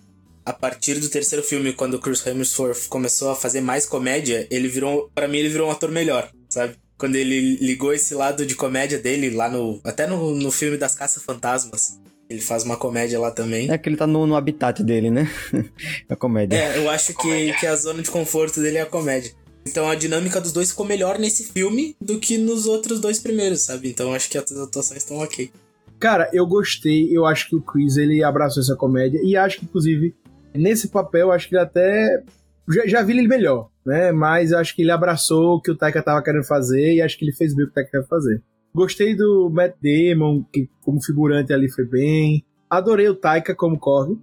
a 0.46 0.54
partir 0.54 1.00
do 1.00 1.10
terceiro 1.10 1.44
filme, 1.44 1.74
quando 1.74 1.96
o 1.96 2.00
Chris 2.00 2.26
Hemsworth 2.26 2.88
começou 2.88 3.32
a 3.32 3.36
fazer 3.36 3.60
mais 3.60 3.84
comédia, 3.84 4.48
ele 4.52 4.68
virou, 4.68 5.10
para 5.16 5.28
mim, 5.28 5.40
ele 5.40 5.50
virou 5.50 5.70
um 5.70 5.72
ator 5.72 5.90
melhor, 5.90 6.32
sabe? 6.48 6.76
Quando 7.00 7.16
ele 7.16 7.56
ligou 7.56 7.92
esse 7.92 8.14
lado 8.14 8.46
de 8.46 8.54
comédia 8.54 9.00
dele 9.00 9.32
lá 9.32 9.50
no. 9.50 9.82
Até 9.84 10.06
no, 10.06 10.36
no 10.36 10.52
filme 10.52 10.78
das 10.78 10.94
Caça-Fantasmas. 10.94 12.00
Ele 12.30 12.42
faz 12.42 12.64
uma 12.64 12.76
comédia 12.76 13.20
lá 13.20 13.32
também. 13.32 13.72
É 13.72 13.78
que 13.78 13.88
ele 13.88 13.96
tá 13.96 14.06
no, 14.06 14.28
no 14.28 14.36
habitat 14.36 14.84
dele, 14.84 15.10
né? 15.10 15.30
a 16.10 16.16
comédia. 16.16 16.58
É, 16.58 16.78
eu 16.78 16.90
acho 16.90 17.14
que, 17.14 17.54
que 17.54 17.66
a 17.66 17.76
zona 17.76 18.02
de 18.02 18.12
conforto 18.12 18.62
dele 18.62 18.78
é 18.78 18.82
a 18.82 18.86
comédia. 18.86 19.32
Então 19.66 19.90
a 19.90 19.96
dinâmica 19.96 20.40
dos 20.40 20.52
dois 20.52 20.70
ficou 20.70 20.86
melhor 20.86 21.20
nesse 21.20 21.52
filme 21.52 21.96
do 22.02 22.20
que 22.20 22.38
nos 22.38 22.66
outros 22.66 23.00
dois 23.00 23.20
primeiros, 23.20 23.62
sabe? 23.62 23.90
Então 23.90 24.14
acho 24.14 24.30
que 24.30 24.38
as 24.38 24.52
atuações 24.52 25.04
estão 25.04 25.18
ok. 25.18 25.52
Cara, 26.00 26.30
eu 26.34 26.46
gostei. 26.46 27.10
Eu 27.12 27.26
acho 27.26 27.50
que 27.50 27.56
o 27.56 27.62
Chris 27.62 27.98
ele 27.98 28.24
abraçou 28.24 28.62
essa 28.62 28.76
comédia 28.76 29.20
e 29.24 29.36
acho 29.36 29.60
que 29.60 29.66
inclusive 29.66 30.16
nesse 30.54 30.88
papel 30.88 31.32
acho 31.32 31.50
que 31.50 31.56
ele 31.56 31.64
até 31.64 32.24
já, 32.70 32.88
já 32.88 33.02
vi 33.02 33.18
ele 33.18 33.28
melhor, 33.28 33.70
né? 33.86 34.12
Mas 34.12 34.54
acho 34.54 34.76
que 34.76 34.82
ele 34.82 34.92
abraçou 34.92 35.56
o 35.56 35.62
que 35.62 35.72
o 35.72 35.76
Taika 35.76 36.02
tava 36.02 36.22
querendo 36.22 36.46
fazer 36.46 36.96
e 36.96 37.02
acho 37.02 37.18
que 37.18 37.26
ele 37.26 37.34
fez 37.34 37.54
bem 37.54 37.66
o 37.66 37.68
que 37.68 37.72
o 37.72 37.76
Taika 37.76 37.92
quer 37.92 38.08
fazer. 38.08 38.42
Gostei 38.78 39.16
do 39.16 39.50
Matt 39.50 39.74
Damon, 39.82 40.44
que 40.54 40.70
como 40.82 41.02
figurante 41.02 41.52
ali 41.52 41.68
foi 41.68 41.84
bem. 41.84 42.46
Adorei 42.70 43.10
o 43.10 43.16
Taika 43.16 43.56
como 43.56 43.80
Korg. 43.80 44.20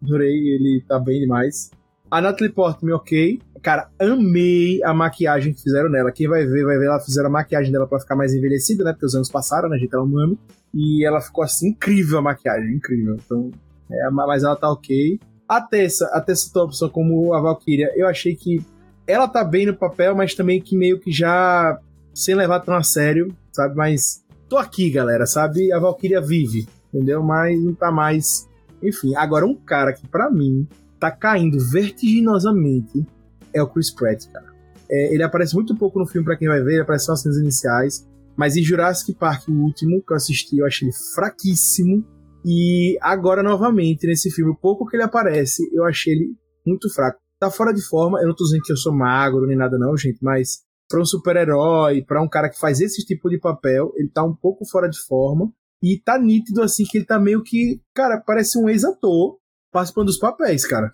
Adorei, 0.00 0.30
ele 0.30 0.84
tá 0.86 0.96
bem 0.96 1.18
demais. 1.18 1.72
A 2.08 2.20
Natalie 2.20 2.52
Portman, 2.52 2.94
ok. 2.94 3.40
Cara, 3.60 3.90
amei 3.98 4.80
a 4.84 4.94
maquiagem 4.94 5.52
que 5.52 5.60
fizeram 5.60 5.90
nela. 5.90 6.12
Quem 6.12 6.28
vai 6.28 6.46
ver, 6.46 6.64
vai 6.64 6.78
ver, 6.78 6.86
ela 6.86 7.00
fizeram 7.00 7.28
a 7.28 7.32
maquiagem 7.32 7.72
dela 7.72 7.84
para 7.88 7.98
ficar 7.98 8.14
mais 8.14 8.32
envelhecida, 8.32 8.84
né? 8.84 8.92
Porque 8.92 9.06
os 9.06 9.14
anos 9.16 9.28
passaram, 9.28 9.68
né? 9.68 9.74
A 9.74 9.78
gente 9.80 9.92
era 9.92 10.00
humano. 10.00 10.38
E 10.72 11.04
ela 11.04 11.20
ficou 11.20 11.42
assim, 11.42 11.70
incrível 11.70 12.20
a 12.20 12.22
maquiagem, 12.22 12.76
incrível. 12.76 13.16
Então, 13.16 13.50
é, 13.90 14.08
mas 14.10 14.44
ela 14.44 14.54
tá 14.54 14.70
ok. 14.70 15.18
A 15.48 15.60
Tessa, 15.60 16.06
a 16.12 16.20
Tessa 16.20 16.48
Thompson 16.54 16.88
como 16.88 17.34
a 17.34 17.40
Valkyria, 17.40 17.92
eu 17.96 18.06
achei 18.06 18.36
que 18.36 18.64
ela 19.04 19.26
tá 19.26 19.42
bem 19.42 19.66
no 19.66 19.74
papel, 19.74 20.14
mas 20.14 20.32
também 20.32 20.60
que 20.60 20.76
meio 20.76 21.00
que 21.00 21.10
já 21.10 21.76
sem 22.14 22.36
levar 22.36 22.60
tão 22.60 22.74
a 22.74 22.84
sério, 22.84 23.34
sabe? 23.56 23.74
Mas 23.74 24.24
tô 24.48 24.56
aqui, 24.56 24.90
galera, 24.90 25.26
sabe? 25.26 25.72
A 25.72 25.78
Valkyria 25.78 26.20
vive. 26.20 26.68
entendeu? 26.92 27.22
Mas 27.22 27.60
não 27.60 27.74
tá 27.74 27.90
mais. 27.90 28.48
Enfim, 28.82 29.14
agora 29.16 29.46
um 29.46 29.54
cara 29.54 29.92
que 29.92 30.06
pra 30.06 30.30
mim 30.30 30.68
tá 31.00 31.10
caindo 31.10 31.58
vertiginosamente 31.58 33.06
é 33.52 33.62
o 33.62 33.66
Chris 33.66 33.90
Pratt, 33.90 34.26
cara. 34.30 34.54
É, 34.88 35.12
ele 35.14 35.22
aparece 35.22 35.54
muito 35.54 35.74
pouco 35.76 35.98
no 35.98 36.06
filme 36.06 36.24
pra 36.24 36.36
quem 36.36 36.46
vai 36.46 36.62
ver, 36.62 36.74
ele 36.74 36.82
aparece 36.82 37.06
só 37.06 37.12
nas 37.12 37.22
cenas 37.22 37.38
iniciais. 37.38 38.06
Mas 38.36 38.56
em 38.56 38.62
Jurassic 38.62 39.14
Park, 39.14 39.48
o 39.48 39.52
último 39.52 40.02
que 40.02 40.12
eu 40.12 40.16
assisti, 40.16 40.58
eu 40.58 40.66
achei 40.66 40.86
ele 40.86 40.96
fraquíssimo. 41.14 42.04
E 42.44 42.98
agora, 43.00 43.42
novamente, 43.42 44.06
nesse 44.06 44.30
filme, 44.30 44.52
o 44.52 44.56
pouco 44.56 44.86
que 44.86 44.94
ele 44.94 45.02
aparece, 45.02 45.68
eu 45.72 45.84
achei 45.84 46.12
ele 46.12 46.36
muito 46.64 46.92
fraco. 46.92 47.18
Tá 47.40 47.50
fora 47.50 47.72
de 47.72 47.82
forma, 47.82 48.20
eu 48.20 48.28
não 48.28 48.34
tô 48.34 48.44
dizendo 48.44 48.62
que 48.62 48.72
eu 48.72 48.76
sou 48.76 48.94
magro 48.94 49.46
nem 49.46 49.56
nada, 49.56 49.76
não, 49.78 49.96
gente, 49.96 50.18
mas 50.22 50.65
para 50.88 51.00
um 51.00 51.04
super-herói, 51.04 52.02
para 52.02 52.22
um 52.22 52.28
cara 52.28 52.48
que 52.48 52.58
faz 52.58 52.80
esse 52.80 53.04
tipo 53.04 53.28
de 53.28 53.38
papel, 53.38 53.92
ele 53.96 54.08
tá 54.08 54.22
um 54.24 54.34
pouco 54.34 54.64
fora 54.64 54.88
de 54.88 54.98
forma. 55.00 55.52
E 55.82 56.00
tá 56.00 56.18
nítido, 56.18 56.62
assim, 56.62 56.84
que 56.84 56.98
ele 56.98 57.04
tá 57.04 57.18
meio 57.18 57.42
que. 57.42 57.80
Cara, 57.94 58.18
parece 58.24 58.58
um 58.58 58.68
ex-ator 58.68 59.36
participando 59.72 60.06
dos 60.06 60.18
papéis, 60.18 60.64
cara. 60.66 60.90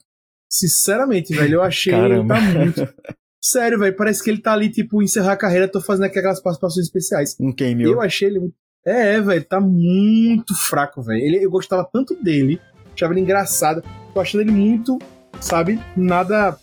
Sinceramente, 0.50 1.34
velho, 1.34 1.54
eu 1.54 1.62
achei 1.62 1.92
Caramba. 1.92 2.36
ele 2.36 2.52
tá 2.52 2.58
muito. 2.58 2.94
Sério, 3.44 3.78
velho, 3.78 3.96
parece 3.96 4.22
que 4.22 4.30
ele 4.30 4.40
tá 4.40 4.52
ali, 4.52 4.68
tipo, 4.70 5.02
encerrar 5.02 5.32
a 5.32 5.36
carreira, 5.36 5.66
tô 5.66 5.80
fazendo 5.80 6.04
aquelas 6.04 6.40
participações 6.40 6.86
especiais. 6.86 7.34
Um 7.40 7.52
cameo. 7.52 7.90
Eu 7.92 8.00
achei 8.00 8.28
ele. 8.28 8.38
muito- 8.40 8.54
É, 8.84 9.20
velho, 9.20 9.44
tá 9.44 9.60
muito 9.60 10.54
fraco, 10.54 11.02
velho. 11.02 11.36
Eu 11.42 11.50
gostava 11.50 11.88
tanto 11.92 12.14
dele, 12.22 12.60
achava 12.92 13.12
ele 13.12 13.20
engraçado. 13.20 13.82
Tô 14.12 14.20
achando 14.20 14.42
ele 14.42 14.52
muito, 14.52 14.98
sabe, 15.40 15.80
nada. 15.96 16.56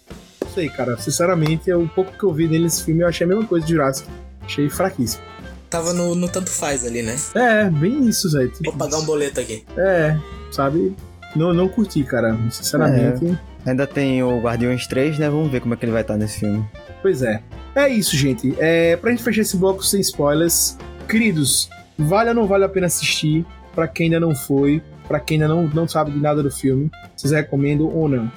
Não 0.49 0.55
sei, 0.55 0.69
cara. 0.69 0.97
Sinceramente, 0.97 1.71
o 1.71 1.87
pouco 1.87 2.11
que 2.11 2.23
eu 2.23 2.33
vi 2.33 2.47
dele 2.47 2.63
nesse 2.63 2.83
filme, 2.83 3.03
eu 3.03 3.07
achei 3.07 3.23
a 3.25 3.27
mesma 3.27 3.45
coisa 3.45 3.65
de 3.65 3.73
Jurassic. 3.73 4.09
Achei 4.43 4.67
fraquíssimo. 4.67 5.23
Tava 5.69 5.93
no, 5.93 6.15
no 6.15 6.27
tanto 6.27 6.49
faz 6.49 6.83
ali, 6.83 7.03
né? 7.03 7.15
É, 7.35 7.69
bem 7.69 8.07
isso, 8.07 8.31
velho. 8.31 8.51
Vou 8.65 8.73
pagar 8.73 8.97
um 8.97 9.05
boleto 9.05 9.39
aqui. 9.39 9.63
É, 9.77 10.17
sabe? 10.51 10.95
Não, 11.35 11.53
não 11.53 11.69
curti, 11.69 12.03
cara. 12.03 12.35
Sinceramente. 12.49 13.37
Ainda 13.63 13.85
tem 13.85 14.23
o 14.23 14.39
Guardiões 14.39 14.87
3, 14.87 15.19
né? 15.19 15.29
Vamos 15.29 15.51
ver 15.51 15.61
como 15.61 15.75
é 15.75 15.77
que 15.77 15.85
ele 15.85 15.91
vai 15.91 16.01
estar 16.01 16.17
nesse 16.17 16.39
filme. 16.39 16.67
Pois 17.03 17.21
é. 17.21 17.43
É 17.75 17.87
isso, 17.87 18.17
gente. 18.17 18.55
É, 18.57 18.95
pra 18.97 19.11
gente 19.11 19.21
fechar 19.21 19.41
esse 19.41 19.55
bloco 19.55 19.83
sem 19.85 20.01
spoilers, 20.01 20.75
queridos, 21.07 21.69
vale 21.97 22.29
ou 22.29 22.35
não 22.35 22.47
vale 22.47 22.63
a 22.63 22.69
pena 22.69 22.87
assistir? 22.87 23.45
Pra 23.75 23.87
quem 23.87 24.05
ainda 24.05 24.19
não 24.19 24.33
foi, 24.33 24.81
pra 25.07 25.19
quem 25.19 25.39
ainda 25.39 25.53
não, 25.53 25.67
não 25.67 25.87
sabe 25.87 26.09
de 26.09 26.17
nada 26.17 26.41
do 26.41 26.49
filme, 26.49 26.89
vocês 27.15 27.31
recomendam 27.31 27.87
ou 27.87 28.09
não? 28.09 28.31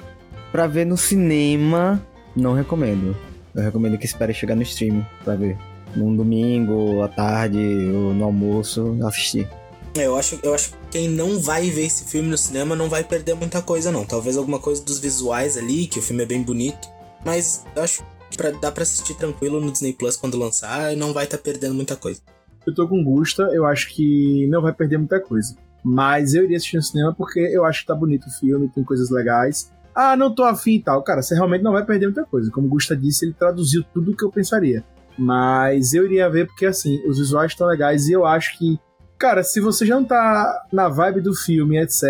Pra 0.53 0.67
ver 0.67 0.85
no 0.85 0.95
cinema, 0.95 1.99
não 2.35 2.53
recomendo. 2.53 3.17
Eu 3.55 3.63
recomendo 3.63 3.97
que 3.97 4.05
espere 4.05 4.35
chegar 4.35 4.53
no 4.53 4.61
stream 4.61 5.03
pra 5.23 5.35
ver. 5.35 5.57
Num 5.95 6.15
domingo, 6.15 7.01
à 7.01 7.07
tarde, 7.07 7.57
ou 7.57 8.13
no 8.13 8.23
almoço, 8.23 8.95
assistir. 9.03 9.49
É, 9.97 10.05
eu 10.05 10.15
acho, 10.15 10.39
eu 10.43 10.53
acho 10.53 10.69
que 10.69 10.77
quem 10.91 11.09
não 11.09 11.39
vai 11.39 11.71
ver 11.71 11.85
esse 11.87 12.05
filme 12.05 12.29
no 12.29 12.37
cinema 12.37 12.75
não 12.75 12.87
vai 12.87 13.03
perder 13.03 13.33
muita 13.33 13.63
coisa, 13.63 13.91
não. 13.91 14.05
Talvez 14.05 14.37
alguma 14.37 14.59
coisa 14.59 14.83
dos 14.83 14.99
visuais 14.99 15.57
ali, 15.57 15.87
que 15.87 15.97
o 15.97 16.03
filme 16.03 16.21
é 16.21 16.25
bem 16.27 16.43
bonito. 16.43 16.87
Mas 17.25 17.65
eu 17.75 17.81
acho 17.81 18.05
que 18.29 18.37
pra, 18.37 18.51
dá 18.51 18.71
pra 18.71 18.83
assistir 18.83 19.15
tranquilo 19.15 19.59
no 19.59 19.71
Disney 19.71 19.93
Plus 19.93 20.15
quando 20.15 20.37
lançar 20.37 20.93
e 20.93 20.95
não 20.95 21.13
vai 21.13 21.23
estar 21.23 21.39
perdendo 21.39 21.73
muita 21.73 21.95
coisa. 21.95 22.21
Eu 22.63 22.75
tô 22.75 22.87
com 22.87 23.03
Gusta, 23.03 23.41
eu 23.51 23.65
acho 23.65 23.89
que 23.89 24.45
não 24.51 24.61
vai 24.61 24.71
perder 24.71 24.99
muita 24.99 25.19
coisa. 25.19 25.55
Mas 25.83 26.35
eu 26.35 26.43
iria 26.43 26.57
assistir 26.57 26.77
no 26.77 26.83
cinema 26.83 27.11
porque 27.11 27.39
eu 27.39 27.65
acho 27.65 27.81
que 27.81 27.87
tá 27.87 27.95
bonito 27.95 28.27
o 28.27 28.31
filme, 28.31 28.69
tem 28.69 28.83
coisas 28.83 29.09
legais. 29.09 29.71
Ah, 29.95 30.15
não 30.15 30.33
tô 30.33 30.43
afim 30.43 30.75
e 30.75 30.81
tal. 30.81 31.01
Cara, 31.03 31.21
você 31.21 31.35
realmente 31.35 31.63
não 31.63 31.71
vai 31.71 31.85
perder 31.85 32.07
muita 32.07 32.25
coisa. 32.25 32.51
Como 32.51 32.67
o 32.67 32.69
Gusta 32.69 32.95
disse, 32.95 33.25
ele 33.25 33.33
traduziu 33.33 33.83
tudo 33.93 34.11
o 34.11 34.15
que 34.15 34.23
eu 34.23 34.31
pensaria. 34.31 34.83
Mas 35.17 35.93
eu 35.93 36.05
iria 36.05 36.29
ver 36.29 36.47
porque, 36.47 36.65
assim, 36.65 37.01
os 37.07 37.19
visuais 37.19 37.51
estão 37.51 37.67
legais 37.67 38.07
e 38.07 38.13
eu 38.13 38.25
acho 38.25 38.57
que, 38.57 38.79
cara, 39.17 39.43
se 39.43 39.59
você 39.59 39.85
já 39.85 39.95
não 39.95 40.05
tá 40.05 40.65
na 40.71 40.89
vibe 40.89 41.21
do 41.21 41.35
filme, 41.35 41.79
etc., 41.79 42.03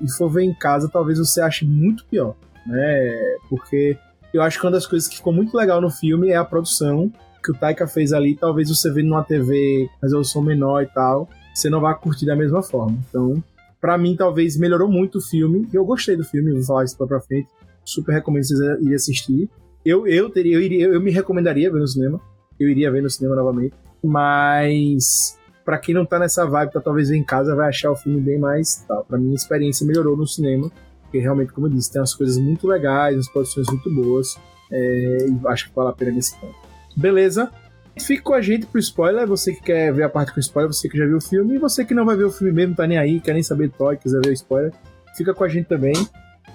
e 0.00 0.10
for 0.10 0.28
ver 0.28 0.42
em 0.42 0.54
casa, 0.54 0.88
talvez 0.92 1.18
você 1.18 1.40
ache 1.40 1.64
muito 1.64 2.04
pior, 2.06 2.34
né? 2.66 3.36
Porque 3.48 3.96
eu 4.32 4.42
acho 4.42 4.60
que 4.60 4.66
uma 4.66 4.72
das 4.72 4.86
coisas 4.86 5.08
que 5.08 5.16
ficou 5.16 5.32
muito 5.32 5.56
legal 5.56 5.80
no 5.80 5.90
filme 5.90 6.28
é 6.28 6.36
a 6.36 6.44
produção 6.44 7.10
que 7.42 7.50
o 7.50 7.54
Taika 7.54 7.86
fez 7.86 8.12
ali. 8.12 8.36
Talvez 8.36 8.68
você 8.68 8.90
vê 8.90 9.02
numa 9.02 9.22
TV 9.22 9.88
resolução 10.02 10.42
menor 10.42 10.82
e 10.82 10.86
tal, 10.86 11.28
você 11.54 11.70
não 11.70 11.80
vai 11.80 11.94
curtir 11.94 12.26
da 12.26 12.34
mesma 12.34 12.62
forma. 12.62 12.98
Então, 13.08 13.42
pra 13.84 13.98
mim, 13.98 14.16
talvez 14.16 14.56
melhorou 14.56 14.90
muito 14.90 15.18
o 15.18 15.20
filme. 15.20 15.68
Eu 15.70 15.84
gostei 15.84 16.16
do 16.16 16.24
filme, 16.24 16.50
vou 16.54 16.62
falar 16.62 16.84
isso 16.84 16.96
pra 16.96 17.20
frente. 17.20 17.46
Super 17.84 18.12
recomendo 18.12 18.44
vocês 18.44 18.58
irem 18.80 18.94
assistir. 18.94 19.50
Eu, 19.84 20.06
eu 20.06 20.30
teria, 20.30 20.54
eu 20.54 20.62
iria, 20.62 20.86
eu 20.86 20.98
me 21.02 21.10
recomendaria 21.10 21.70
ver 21.70 21.80
no 21.80 21.86
cinema. 21.86 22.18
Eu 22.58 22.70
iria 22.70 22.90
ver 22.90 23.02
no 23.02 23.10
cinema 23.10 23.36
novamente. 23.36 23.74
Mas 24.02 25.38
pra 25.66 25.76
quem 25.76 25.94
não 25.94 26.06
tá 26.06 26.18
nessa 26.18 26.46
vibe, 26.46 26.72
tá 26.72 26.80
talvez 26.80 27.10
em 27.10 27.22
casa, 27.22 27.54
vai 27.54 27.68
achar 27.68 27.90
o 27.90 27.94
filme 27.94 28.22
bem 28.22 28.38
mais 28.38 28.82
tal. 28.88 29.04
Pra 29.04 29.18
mim, 29.18 29.32
a 29.32 29.34
experiência 29.34 29.86
melhorou 29.86 30.16
no 30.16 30.26
cinema. 30.26 30.70
Porque 31.02 31.18
realmente, 31.18 31.52
como 31.52 31.66
eu 31.66 31.70
disse, 31.70 31.92
tem 31.92 32.00
umas 32.00 32.14
coisas 32.14 32.38
muito 32.38 32.66
legais, 32.66 33.16
umas 33.16 33.28
produções 33.28 33.66
muito 33.68 33.94
boas. 33.94 34.34
É, 34.72 35.26
e 35.28 35.46
acho 35.48 35.68
que 35.68 35.76
vale 35.76 35.90
a 35.90 35.92
pena 35.92 36.12
nesse 36.12 36.34
ponto. 36.40 36.56
Beleza? 36.96 37.50
Fique 38.00 38.22
com 38.22 38.34
a 38.34 38.42
gente 38.42 38.66
pro 38.66 38.78
spoiler, 38.80 39.26
você 39.26 39.54
que 39.54 39.62
quer 39.62 39.92
ver 39.92 40.02
a 40.02 40.08
parte 40.08 40.32
com 40.32 40.40
spoiler, 40.40 40.72
você 40.72 40.88
que 40.88 40.98
já 40.98 41.06
viu 41.06 41.16
o 41.16 41.20
filme, 41.20 41.54
e 41.54 41.58
você 41.58 41.84
que 41.84 41.94
não 41.94 42.04
vai 42.04 42.16
ver 42.16 42.24
o 42.24 42.30
filme 42.30 42.52
mesmo, 42.52 42.74
tá 42.74 42.86
nem 42.86 42.98
aí, 42.98 43.20
quer 43.20 43.32
nem 43.32 43.42
saber 43.42 43.68
de 43.68 43.74
toy, 43.74 43.96
quiser 43.96 44.20
ver 44.20 44.30
o 44.30 44.32
spoiler, 44.32 44.72
fica 45.16 45.32
com 45.32 45.44
a 45.44 45.48
gente 45.48 45.66
também. 45.66 45.94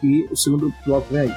E 0.03 0.25
o 0.31 0.35
segundo 0.35 0.73
bloco 0.85 1.07
vem 1.11 1.21
aí. 1.21 1.33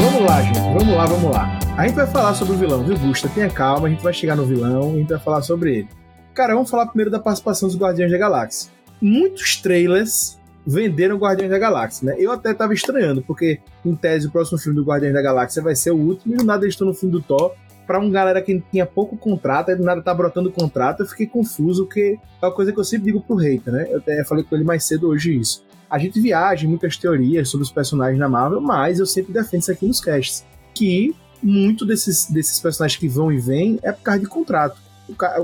Vamos 0.00 0.22
lá. 0.22 0.42
Vamos 0.72 0.94
lá, 0.94 1.06
vamos 1.06 1.30
lá. 1.32 1.58
A 1.76 1.86
gente 1.86 1.96
vai 1.96 2.06
falar 2.06 2.34
sobre 2.34 2.54
o 2.54 2.56
vilão, 2.56 2.84
viu, 2.84 2.96
Gusta? 2.98 3.28
Tenha 3.28 3.50
calma, 3.50 3.88
a 3.88 3.90
gente 3.90 4.02
vai 4.02 4.12
chegar 4.12 4.36
no 4.36 4.44
vilão 4.44 4.92
e 4.92 4.96
a 4.96 4.98
gente 4.98 5.08
vai 5.08 5.18
falar 5.18 5.42
sobre 5.42 5.78
ele. 5.78 6.03
Cara, 6.34 6.52
vamos 6.52 6.68
falar 6.68 6.86
primeiro 6.86 7.12
da 7.12 7.20
participação 7.20 7.68
dos 7.68 7.78
Guardiões 7.78 8.10
da 8.10 8.18
Galáxia. 8.18 8.68
Muitos 9.00 9.56
trailers 9.56 10.36
venderam 10.66 11.16
Guardiões 11.16 11.48
da 11.48 11.58
Galáxia, 11.58 12.06
né? 12.06 12.16
Eu 12.18 12.32
até 12.32 12.52
tava 12.52 12.74
estranhando, 12.74 13.22
porque 13.22 13.60
em 13.84 13.94
tese 13.94 14.26
o 14.26 14.32
próximo 14.32 14.58
filme 14.58 14.74
do 14.74 14.84
Guardiões 14.84 15.14
da 15.14 15.22
Galáxia 15.22 15.62
vai 15.62 15.76
ser 15.76 15.92
o 15.92 15.96
último 15.96 16.34
e 16.34 16.36
do 16.38 16.44
nada 16.44 16.64
eles 16.64 16.74
estão 16.74 16.88
no 16.88 16.94
filme 16.94 17.12
do 17.12 17.22
Thor. 17.22 17.54
Pra 17.86 18.00
um 18.00 18.10
galera 18.10 18.42
que 18.42 18.60
tinha 18.72 18.84
pouco 18.84 19.16
contrato, 19.16 19.68
aí 19.68 19.76
do 19.76 19.84
nada 19.84 20.02
tá 20.02 20.12
brotando 20.12 20.50
contrato, 20.50 21.00
eu 21.00 21.06
fiquei 21.06 21.26
confuso, 21.26 21.84
porque 21.84 22.18
é 22.42 22.46
uma 22.46 22.52
coisa 22.52 22.72
que 22.72 22.80
eu 22.80 22.84
sempre 22.84 23.06
digo 23.06 23.20
pro 23.20 23.36
hater, 23.36 23.72
né? 23.72 23.86
Eu 23.88 23.98
até 23.98 24.24
falei 24.24 24.42
com 24.42 24.56
ele 24.56 24.64
mais 24.64 24.84
cedo 24.84 25.08
hoje 25.08 25.38
isso. 25.38 25.64
A 25.88 25.98
gente 25.98 26.20
viaja 26.20 26.64
em 26.64 26.68
muitas 26.68 26.96
teorias 26.96 27.48
sobre 27.48 27.62
os 27.62 27.70
personagens 27.70 28.18
da 28.18 28.28
Marvel, 28.28 28.60
mas 28.60 28.98
eu 28.98 29.06
sempre 29.06 29.32
defendo 29.32 29.60
isso 29.60 29.70
aqui 29.70 29.86
nos 29.86 30.00
casts. 30.00 30.44
Que 30.74 31.14
muito 31.40 31.86
desses, 31.86 32.28
desses 32.28 32.58
personagens 32.58 32.98
que 32.98 33.06
vão 33.06 33.30
e 33.30 33.38
vêm 33.38 33.78
é 33.82 33.92
por 33.92 34.02
causa 34.02 34.20
de 34.20 34.26
contrato. 34.26 34.83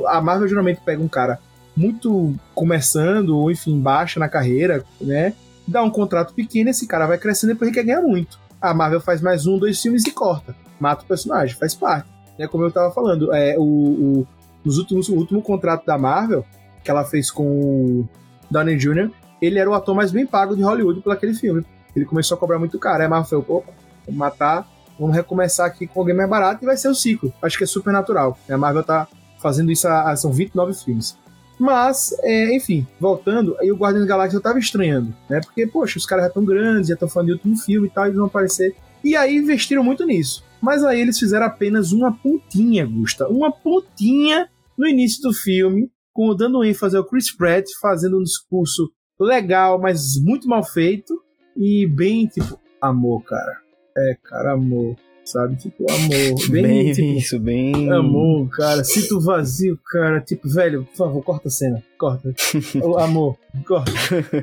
A 0.07 0.21
Marvel 0.21 0.49
geralmente 0.49 0.81
pega 0.85 1.03
um 1.03 1.09
cara 1.09 1.39
muito 1.77 2.35
começando, 2.55 3.31
ou 3.31 3.51
enfim, 3.51 3.81
baixa 3.81 4.21
na 4.21 4.29
carreira, 4.29 4.85
né? 5.01 5.35
Dá 5.67 5.83
um 5.83 5.91
contrato 5.91 6.35
pequeno, 6.35 6.71
esse 6.71 6.87
cara 6.87 7.07
vai 7.07 7.19
crescendo 7.19 7.51
e 7.51 7.55
depois 7.55 7.69
ele 7.69 7.75
quer 7.75 7.85
ganhar 7.85 8.03
muito. 8.03 8.39
A 8.61 8.75
Marvel 8.75 9.01
faz 9.01 9.21
mais 9.21 9.47
um, 9.47 9.59
dois 9.59 9.81
filmes 9.81 10.05
e 10.05 10.11
corta. 10.11 10.55
Mata 10.79 11.05
o 11.05 11.07
personagem, 11.07 11.57
faz 11.57 11.75
parte. 11.75 12.09
É 12.39 12.47
como 12.47 12.65
eu 12.65 12.73
tava 12.73 12.93
falando, 12.93 13.33
é, 13.33 13.57
o, 13.59 13.63
o, 13.63 14.27
nos 14.65 14.79
últimos, 14.79 15.09
o 15.09 15.15
último 15.15 15.43
contrato 15.43 15.85
da 15.87 15.97
Marvel, 15.97 16.45
que 16.83 16.91
ela 16.91 17.05
fez 17.05 17.31
com 17.31 17.45
o 17.45 18.09
Downey 18.51 18.77
Jr., 18.77 19.11
ele 19.41 19.59
era 19.59 19.71
o 19.71 19.75
ator 19.75 19.95
mais 19.95 20.11
bem 20.11 20.27
pago 20.27 20.55
de 20.55 20.63
Hollywood 20.63 21.01
por 21.01 21.13
aquele 21.13 21.35
filme. 21.35 21.65
Ele 21.95 22.05
começou 22.05 22.37
a 22.37 22.39
cobrar 22.39 22.59
muito 22.59 22.79
caro. 22.79 23.01
Aí 23.01 23.07
a 23.07 23.09
Marvel 23.09 23.43
falou, 23.43 23.59
opa, 23.59 23.73
vamos 24.07 24.19
matar, 24.19 24.69
vamos 24.99 25.15
recomeçar 25.15 25.67
aqui 25.67 25.87
com 25.87 26.01
alguém 26.01 26.15
mais 26.15 26.29
barato 26.29 26.63
e 26.63 26.67
vai 26.67 26.77
ser 26.77 26.89
o 26.89 26.95
ciclo. 26.95 27.33
Acho 27.41 27.57
que 27.57 27.65
é 27.65 27.67
super 27.67 27.93
natural. 27.93 28.39
A 28.49 28.59
Marvel 28.59 28.83
tá 28.83 29.09
fazendo 29.41 29.71
isso 29.73 29.87
há- 29.89 30.15
são 30.17 30.33
29 30.33 30.75
filmes. 30.75 31.17
Mas, 31.59 32.15
é, 32.23 32.57
enfim, 32.57 32.87
voltando, 32.99 33.55
aí 33.61 33.71
o 33.71 33.77
Guardiões 33.77 34.07
da 34.07 34.15
Galáxia 34.15 34.37
eu 34.39 34.41
tava 34.41 34.59
estranhando, 34.59 35.15
né? 35.29 35.41
Porque, 35.41 35.67
poxa, 35.67 35.99
os 35.99 36.07
caras 36.07 36.25
já 36.25 36.29
estão 36.29 36.45
grandes, 36.45 36.89
já 36.89 36.95
estão 36.95 37.09
falando 37.09 37.27
de 37.29 37.33
último 37.35 37.57
filme 37.59 37.87
e 37.87 37.91
tal, 37.91 38.05
eles 38.07 38.17
vão 38.17 38.27
aparecer. 38.27 38.75
E 39.05 39.15
aí 39.15 39.37
investiram 39.37 39.85
muito 39.85 40.05
nisso. 40.07 40.43
Mas 40.61 40.83
aí 40.85 41.01
eles 41.01 41.19
fizeram 41.19 41.45
apenas 41.47 41.93
uma 41.93 42.13
pontinha, 42.13 42.87
Gusta. 42.87 43.29
Uma 43.29 43.51
pontinha 43.53 44.49
no 44.77 44.87
início 44.87 45.21
do 45.23 45.33
filme, 45.35 45.91
com 46.15 46.35
dando 46.35 46.65
ênfase 46.65 46.97
ao 46.97 47.05
Chris 47.05 47.31
Pratt 47.35 47.67
fazendo 47.81 48.19
um 48.19 48.23
discurso 48.23 48.91
legal, 49.19 49.79
mas 49.79 50.17
muito 50.23 50.49
mal 50.49 50.65
feito. 50.65 51.15
E 51.57 51.87
bem, 51.87 52.27
tipo, 52.27 52.59
amor, 52.81 53.23
cara. 53.25 53.59
É, 53.99 54.17
cara, 54.25 54.53
amor. 54.53 54.97
Sabe? 55.31 55.57
Tipo, 55.57 55.87
amor. 55.91 56.49
Bem, 56.51 56.63
Bem, 56.63 56.93
tipo, 56.93 57.19
isso, 57.19 57.39
bem. 57.39 57.91
Amor, 57.93 58.49
cara, 58.51 58.83
sinto 58.83 59.21
vazio, 59.21 59.79
cara. 59.87 60.21
Tipo, 60.21 60.49
velho, 60.49 60.85
por 60.85 60.97
favor, 60.97 61.23
corta 61.23 61.49
a 61.49 61.51
cena. 61.51 61.83
Corta. 61.97 62.35
Amor, 62.99 63.37
corta. 63.67 63.93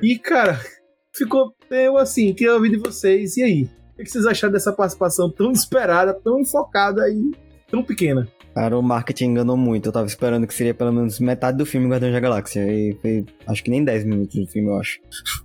E, 0.01 0.17
cara, 0.17 0.59
ficou 1.13 1.53
eu 1.69 1.97
assim, 1.97 2.33
queria 2.33 2.53
ouvir 2.53 2.69
de 2.69 2.77
vocês. 2.77 3.35
E 3.37 3.43
aí? 3.43 3.69
O 3.99 4.03
que 4.03 4.09
vocês 4.09 4.25
acharam 4.25 4.53
dessa 4.53 4.71
participação 4.71 5.29
tão 5.29 5.51
esperada, 5.51 6.13
tão 6.13 6.39
enfocada 6.39 7.09
e 7.09 7.31
tão 7.69 7.83
pequena? 7.83 8.27
Cara, 8.53 8.77
o 8.77 8.81
marketing 8.81 9.25
enganou 9.25 9.57
muito. 9.57 9.87
Eu 9.87 9.91
tava 9.91 10.07
esperando 10.07 10.47
que 10.47 10.53
seria 10.53 10.73
pelo 10.73 10.93
menos 10.93 11.19
metade 11.19 11.57
do 11.57 11.65
filme 11.65 11.87
Guardiões 11.87 12.13
da 12.13 12.19
Galáxia. 12.19 12.61
E 12.61 12.95
foi, 13.01 13.25
acho 13.45 13.63
que 13.63 13.69
nem 13.69 13.83
10 13.83 14.03
minutos 14.05 14.35
do 14.39 14.47
filme, 14.47 14.69
eu 14.69 14.77
acho. 14.77 14.99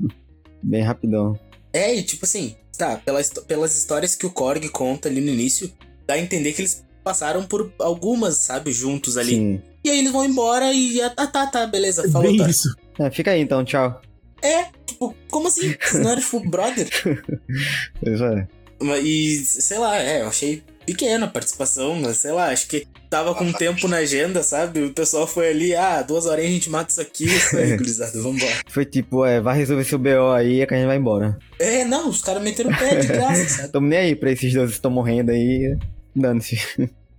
Bem 0.62 0.83
rapidão. 0.83 1.38
É, 1.72 1.94
e 1.94 2.02
tipo 2.02 2.24
assim, 2.24 2.54
tá, 2.76 2.96
pelas, 2.96 3.30
pelas 3.30 3.76
histórias 3.76 4.14
que 4.14 4.26
o 4.26 4.30
Korg 4.30 4.68
conta 4.68 5.08
ali 5.08 5.20
no 5.20 5.30
início, 5.30 5.72
dá 6.06 6.14
a 6.14 6.18
entender 6.18 6.52
que 6.52 6.62
eles 6.62 6.85
passaram 7.02 7.44
por 7.44 7.72
algumas, 7.78 8.37
sabe, 8.37 8.70
juntos 8.72 9.16
ali. 9.16 9.35
Sim. 9.35 9.62
E 9.85 9.90
aí 9.90 9.98
eles 9.98 10.12
vão 10.12 10.24
embora 10.24 10.72
e. 10.72 11.00
Ah, 11.02 11.11
tá, 11.11 11.26
tá, 11.26 11.46
tá, 11.46 11.66
beleza, 11.66 12.08
falou, 12.11 12.28
Bem 12.28 12.37
Thor. 12.38 12.48
isso. 12.48 12.68
É, 13.00 13.11
fica 13.11 13.30
aí 13.32 13.40
então, 13.40 13.64
tchau. 13.64 14.00
É, 14.40 14.66
tipo, 14.87 15.14
como 15.30 15.48
assim? 15.48 15.74
Vocês 15.80 16.02
não 16.02 16.11
eram, 16.11 16.22
tipo, 16.22 16.40
brother? 16.48 16.88
Pois 18.02 18.20
é. 18.20 18.46
Mas- 18.80 19.04
E, 19.04 19.44
sei 19.44 19.78
lá, 19.78 19.96
é, 19.98 20.22
eu 20.22 20.28
achei 20.28 20.62
pequena 20.87 21.27
a 21.27 21.29
participação, 21.29 21.97
mas 21.97 22.18
sei 22.18 22.33
lá, 22.33 22.51
acho 22.51 22.68
que 22.68 22.87
tava 23.09 23.35
com 23.35 23.53
tempo 23.53 23.87
na 23.88 23.99
agenda, 23.99 24.42
sabe? 24.42 24.83
O 24.83 24.92
pessoal 24.92 25.27
foi 25.27 25.51
ali, 25.51 25.75
ah, 25.75 26.03
duas 26.03 26.27
horinhas 26.27 26.51
a 26.51 26.55
gente 26.55 26.71
mata 26.71 26.90
isso 26.90 27.01
aqui, 27.01 27.25
isso 27.25 27.57
aí, 27.59 27.77
gurizada, 27.77 28.21
vambora. 28.21 28.53
Foi 28.68 28.85
tipo, 28.85 29.25
é, 29.25 29.40
vai 29.40 29.57
resolver 29.57 29.85
seu 29.85 29.99
BO 29.99 30.33
aí 30.35 30.66
que 30.66 30.75
a 30.75 30.77
gente 30.77 30.87
vai 30.87 30.97
embora. 30.97 31.38
É, 31.59 31.85
não, 31.85 32.09
os 32.09 32.23
caras 32.23 32.42
meteram 32.42 32.71
o 32.71 32.79
pé 32.79 32.97
de 32.97 33.07
graça, 33.09 33.49
sabe? 33.49 33.73
Tamo 33.73 33.87
nem 33.87 33.99
aí 33.99 34.16
pra 34.16 34.31
esses 34.31 34.53
deuses 34.53 34.75
que 34.75 34.79
estão 34.79 34.90
morrendo 34.90 35.31
aí. 35.31 35.77
Dane-se. 36.14 36.59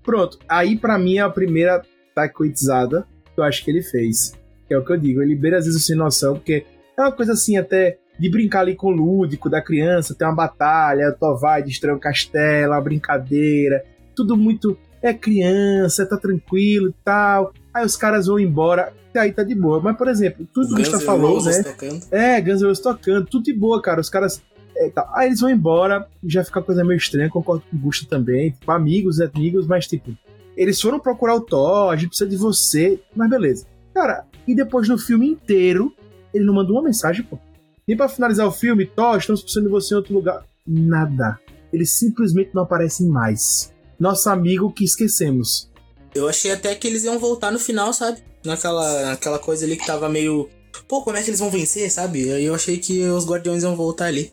Pronto, 0.04 0.38
aí 0.48 0.78
pra 0.78 0.98
mim 0.98 1.18
é 1.18 1.22
a 1.22 1.30
primeira 1.30 1.82
tacoitizada 2.14 3.08
que 3.34 3.40
eu 3.40 3.44
acho 3.44 3.64
que 3.64 3.72
ele 3.72 3.82
fez. 3.82 4.34
Que 4.68 4.74
é 4.74 4.78
o 4.78 4.86
que 4.86 4.92
eu 4.92 4.98
digo, 4.98 5.22
ele 5.22 5.36
beira 5.36 5.58
às 5.58 5.66
vezes 5.66 5.86
sem 5.86 5.96
noção, 5.96 6.36
porque 6.36 6.66
é 6.98 7.02
uma 7.02 7.12
coisa 7.12 7.34
assim 7.34 7.58
até 7.58 7.98
de 8.24 8.30
brincar 8.30 8.62
ali 8.62 8.74
com 8.74 8.88
o 8.88 8.92
lúdico 8.92 9.50
da 9.50 9.62
criança, 9.62 10.16
tem 10.16 10.26
uma 10.26 10.34
batalha, 10.34 11.10
o 11.10 11.20
Thor 11.20 11.38
vai, 11.38 11.62
destrói 11.62 11.94
um 11.94 12.00
castelo, 12.00 12.72
uma 12.72 12.80
brincadeira, 12.80 13.84
tudo 14.16 14.38
muito. 14.38 14.78
É 15.02 15.14
criança, 15.14 16.06
tá 16.06 16.16
tranquilo 16.16 16.88
e 16.88 16.96
tal. 17.04 17.52
Aí 17.74 17.86
os 17.86 17.98
caras 17.98 18.28
vão 18.28 18.40
embora, 18.40 18.94
e 19.14 19.20
aí 19.20 19.34
tá 19.34 19.44
de 19.44 19.54
boa. 19.54 19.82
Mas, 19.82 19.98
por 19.98 20.08
exemplo, 20.08 20.48
tudo 20.54 20.68
que 20.68 20.74
o 20.74 20.78
Guns 20.78 20.88
Gustavo 20.88 21.04
N' 21.04 21.06
falou, 21.06 21.44
né? 21.44 21.64
tocando. 21.64 22.06
É, 22.12 22.40
Guns 22.40 22.62
N' 22.62 22.68
Roses 22.68 22.82
tocando, 22.82 23.26
tudo 23.26 23.44
de 23.44 23.54
boa, 23.54 23.82
cara. 23.82 24.00
Os 24.00 24.10
caras. 24.10 24.42
é, 24.78 24.90
tá. 24.90 25.12
Aí 25.14 25.28
eles 25.28 25.42
vão 25.42 25.50
embora, 25.50 26.08
já 26.24 26.46
fica 26.46 26.60
uma 26.60 26.66
coisa 26.66 26.86
meio 26.86 26.98
estranha, 26.98 27.30
concordo 27.30 27.66
com 27.70 27.76
o 27.76 27.80
Gusta 27.82 28.08
também. 28.10 28.52
Tipo, 28.52 28.72
amigos, 28.72 29.20
amigos, 29.20 29.68
mas 29.68 29.86
tipo, 29.86 30.18
eles 30.56 30.80
foram 30.80 30.98
procurar 30.98 31.36
o 31.36 31.42
Thor, 31.42 31.92
a 31.92 31.96
gente 31.98 32.08
precisa 32.08 32.30
de 32.30 32.38
você, 32.38 33.02
mas 33.14 33.30
beleza. 33.30 33.66
Cara, 33.94 34.24
e 34.48 34.56
depois 34.56 34.88
no 34.88 34.98
filme 34.98 35.28
inteiro, 35.28 35.94
ele 36.34 36.46
não 36.46 36.54
mandou 36.54 36.78
uma 36.78 36.84
mensagem, 36.84 37.26
pô. 37.26 37.38
Nem 37.88 37.98
pra 37.98 38.08
finalizar 38.08 38.48
o 38.48 38.52
filme, 38.52 38.86
Thor, 38.86 39.18
estamos 39.18 39.42
precisando 39.42 39.66
de 39.66 39.72
você 39.72 39.94
em 39.94 39.98
outro 39.98 40.14
lugar. 40.14 40.46
Nada. 40.66 41.40
Eles 41.72 41.92
simplesmente 41.92 42.52
não 42.54 42.64
aparecem 42.64 43.08
mais. 43.08 43.74
Nosso 44.00 44.30
amigo 44.30 44.72
que 44.72 44.86
esquecemos. 44.86 45.70
Eu 46.16 46.30
achei 46.30 46.52
até 46.52 46.74
que 46.76 46.88
eles 46.88 47.04
iam 47.04 47.20
voltar 47.20 47.52
no 47.52 47.60
final, 47.60 47.92
sabe? 47.92 48.20
Naquela, 48.46 49.10
naquela 49.10 49.40
coisa 49.40 49.66
ali 49.66 49.76
que 49.76 49.86
tava 49.86 50.08
meio. 50.08 50.50
Pô, 50.88 51.04
como 51.04 51.18
é 51.18 51.24
que 51.24 51.30
eles 51.30 51.40
vão 51.40 51.50
vencer, 51.50 51.92
sabe? 51.92 52.32
Aí 52.32 52.46
eu 52.46 52.56
achei 52.56 52.78
que 52.78 53.06
os 53.08 53.26
guardiões 53.26 53.64
iam 53.64 53.76
voltar 53.76 54.06
ali. 54.06 54.32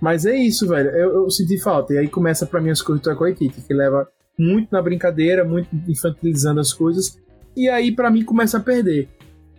Mas 0.00 0.24
é 0.24 0.36
isso, 0.36 0.68
velho. 0.68 0.90
Eu, 0.90 1.24
eu 1.24 1.30
senti 1.30 1.58
falta. 1.58 1.94
E 1.94 1.98
aí 1.98 2.08
começa 2.08 2.46
pra 2.46 2.60
mim 2.60 2.70
as 2.70 2.80
coisas 2.80 3.02
Taika 3.04 3.20
Waititi, 3.20 3.60
que 3.62 3.74
leva 3.74 4.08
muito 4.38 4.68
na 4.70 4.80
brincadeira, 4.80 5.44
muito 5.44 5.68
infantilizando 5.88 6.60
as 6.60 6.72
coisas. 6.72 7.18
E 7.56 7.68
aí 7.68 7.94
pra 7.94 8.10
mim 8.10 8.24
começa 8.24 8.58
a 8.58 8.60
perder. 8.60 9.08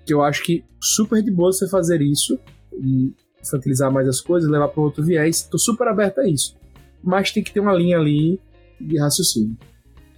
Que 0.06 0.14
eu 0.14 0.24
acho 0.24 0.44
que 0.44 0.64
super 0.80 1.22
de 1.22 1.30
boa 1.30 1.52
você 1.52 1.68
fazer 1.68 2.02
isso 2.02 2.40
e 2.74 3.14
infantilizar 3.42 3.92
mais 3.92 4.08
as 4.08 4.22
coisas, 4.22 4.50
levar 4.50 4.68
para 4.68 4.82
outro 4.82 5.04
viés. 5.04 5.42
Tô 5.44 5.58
super 5.58 5.88
aberto 5.88 6.20
a 6.20 6.28
isso. 6.28 6.56
Mas 7.04 7.32
tem 7.32 7.44
que 7.44 7.52
ter 7.52 7.60
uma 7.60 7.74
linha 7.74 7.98
ali 7.98 8.40
de 8.80 9.00
raciocínio. 9.00 9.58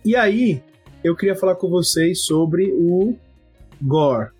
E 0.03 0.15
aí, 0.15 0.61
eu 1.03 1.15
queria 1.15 1.35
falar 1.35 1.55
com 1.55 1.69
vocês 1.69 2.25
sobre 2.25 2.71
o 2.73 3.15
Gore. 3.81 4.31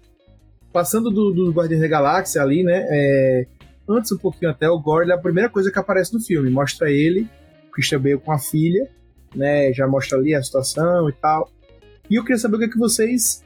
Passando 0.71 1.10
do, 1.10 1.32
do 1.32 1.52
Guardiões 1.52 1.82
da 1.82 1.88
Galáxia 1.88 2.41
ali, 2.41 2.63
né? 2.63 2.86
é, 2.89 3.47
antes 3.88 4.12
um 4.12 4.17
pouquinho 4.17 4.52
até, 4.52 4.69
o 4.69 4.80
Gore 4.80 5.10
é 5.10 5.13
a 5.13 5.17
primeira 5.17 5.49
coisa 5.49 5.71
que 5.71 5.80
aparece 5.80 6.13
no 6.13 6.19
filme. 6.19 6.49
Mostra 6.49 6.91
ele, 6.91 7.28
Christian 7.71 7.99
Bale 7.99 8.19
com 8.19 8.32
a 8.32 8.39
filha, 8.39 8.89
né? 9.36 9.71
Já 9.73 9.88
mostra 9.88 10.17
ali 10.17 10.34
a 10.34 10.41
situação 10.41 11.10
e 11.10 11.13
tal. 11.13 11.49
E 12.10 12.15
eu 12.15 12.23
queria 12.23 12.38
saber 12.38 12.56
o 12.56 12.60
que, 12.60 12.65
é 12.65 12.69
que 12.69 12.78
vocês 12.78 13.43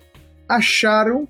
acharam 0.47 1.27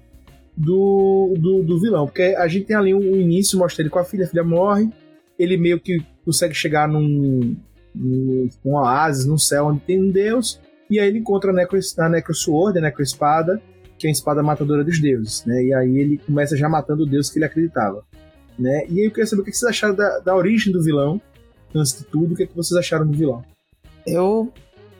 do, 0.57 1.35
do, 1.37 1.63
do 1.63 1.79
vilão. 1.79 2.07
Porque 2.07 2.35
a 2.37 2.47
gente 2.47 2.65
tem 2.65 2.75
ali 2.75 2.93
um, 2.93 2.99
um 2.99 3.15
início, 3.15 3.59
mostra 3.59 3.83
ele 3.83 3.89
com 3.89 3.99
a 3.99 4.03
filha, 4.03 4.25
a 4.25 4.27
filha 4.27 4.43
morre. 4.43 4.89
Ele 5.37 5.55
meio 5.55 5.79
que 5.79 6.03
consegue 6.25 6.53
chegar 6.55 6.87
num, 6.87 7.55
num, 7.93 8.49
num 8.65 8.73
oásis, 8.73 9.25
num 9.25 9.37
céu 9.37 9.67
onde 9.67 9.81
tem 9.81 10.01
um 10.01 10.09
deus. 10.09 10.59
E 10.89 10.99
aí 10.99 11.07
ele 11.07 11.19
encontra 11.19 11.51
a 11.51 11.53
Necro, 11.53 11.79
a 11.99 12.09
Necro 12.09 12.33
Sword, 12.33 12.79
a 12.79 12.81
Necro 12.81 13.03
Espada, 13.03 13.61
que 13.99 14.07
é 14.07 14.09
a 14.09 14.13
espada 14.13 14.41
matadora 14.41 14.83
dos 14.83 14.99
deuses, 14.99 15.45
né? 15.45 15.63
E 15.63 15.73
aí 15.73 15.97
ele 15.97 16.17
começa 16.17 16.55
já 16.55 16.69
matando 16.69 17.03
o 17.03 17.05
deus 17.05 17.29
que 17.29 17.37
ele 17.37 17.45
acreditava, 17.45 18.03
né? 18.57 18.85
E 18.89 18.99
aí 18.99 19.05
eu 19.05 19.11
queria 19.11 19.25
saber 19.25 19.41
o 19.41 19.45
que 19.45 19.51
vocês 19.51 19.69
acharam 19.69 19.95
da, 19.95 20.19
da 20.19 20.35
origem 20.35 20.71
do 20.71 20.81
vilão, 20.81 21.21
antes 21.75 21.97
de 21.97 22.05
tudo, 22.05 22.33
o 22.33 22.37
que, 22.37 22.43
é 22.43 22.47
que 22.47 22.55
vocês 22.55 22.77
acharam 22.77 23.05
do 23.05 23.17
vilão? 23.17 23.43
Eu 24.05 24.51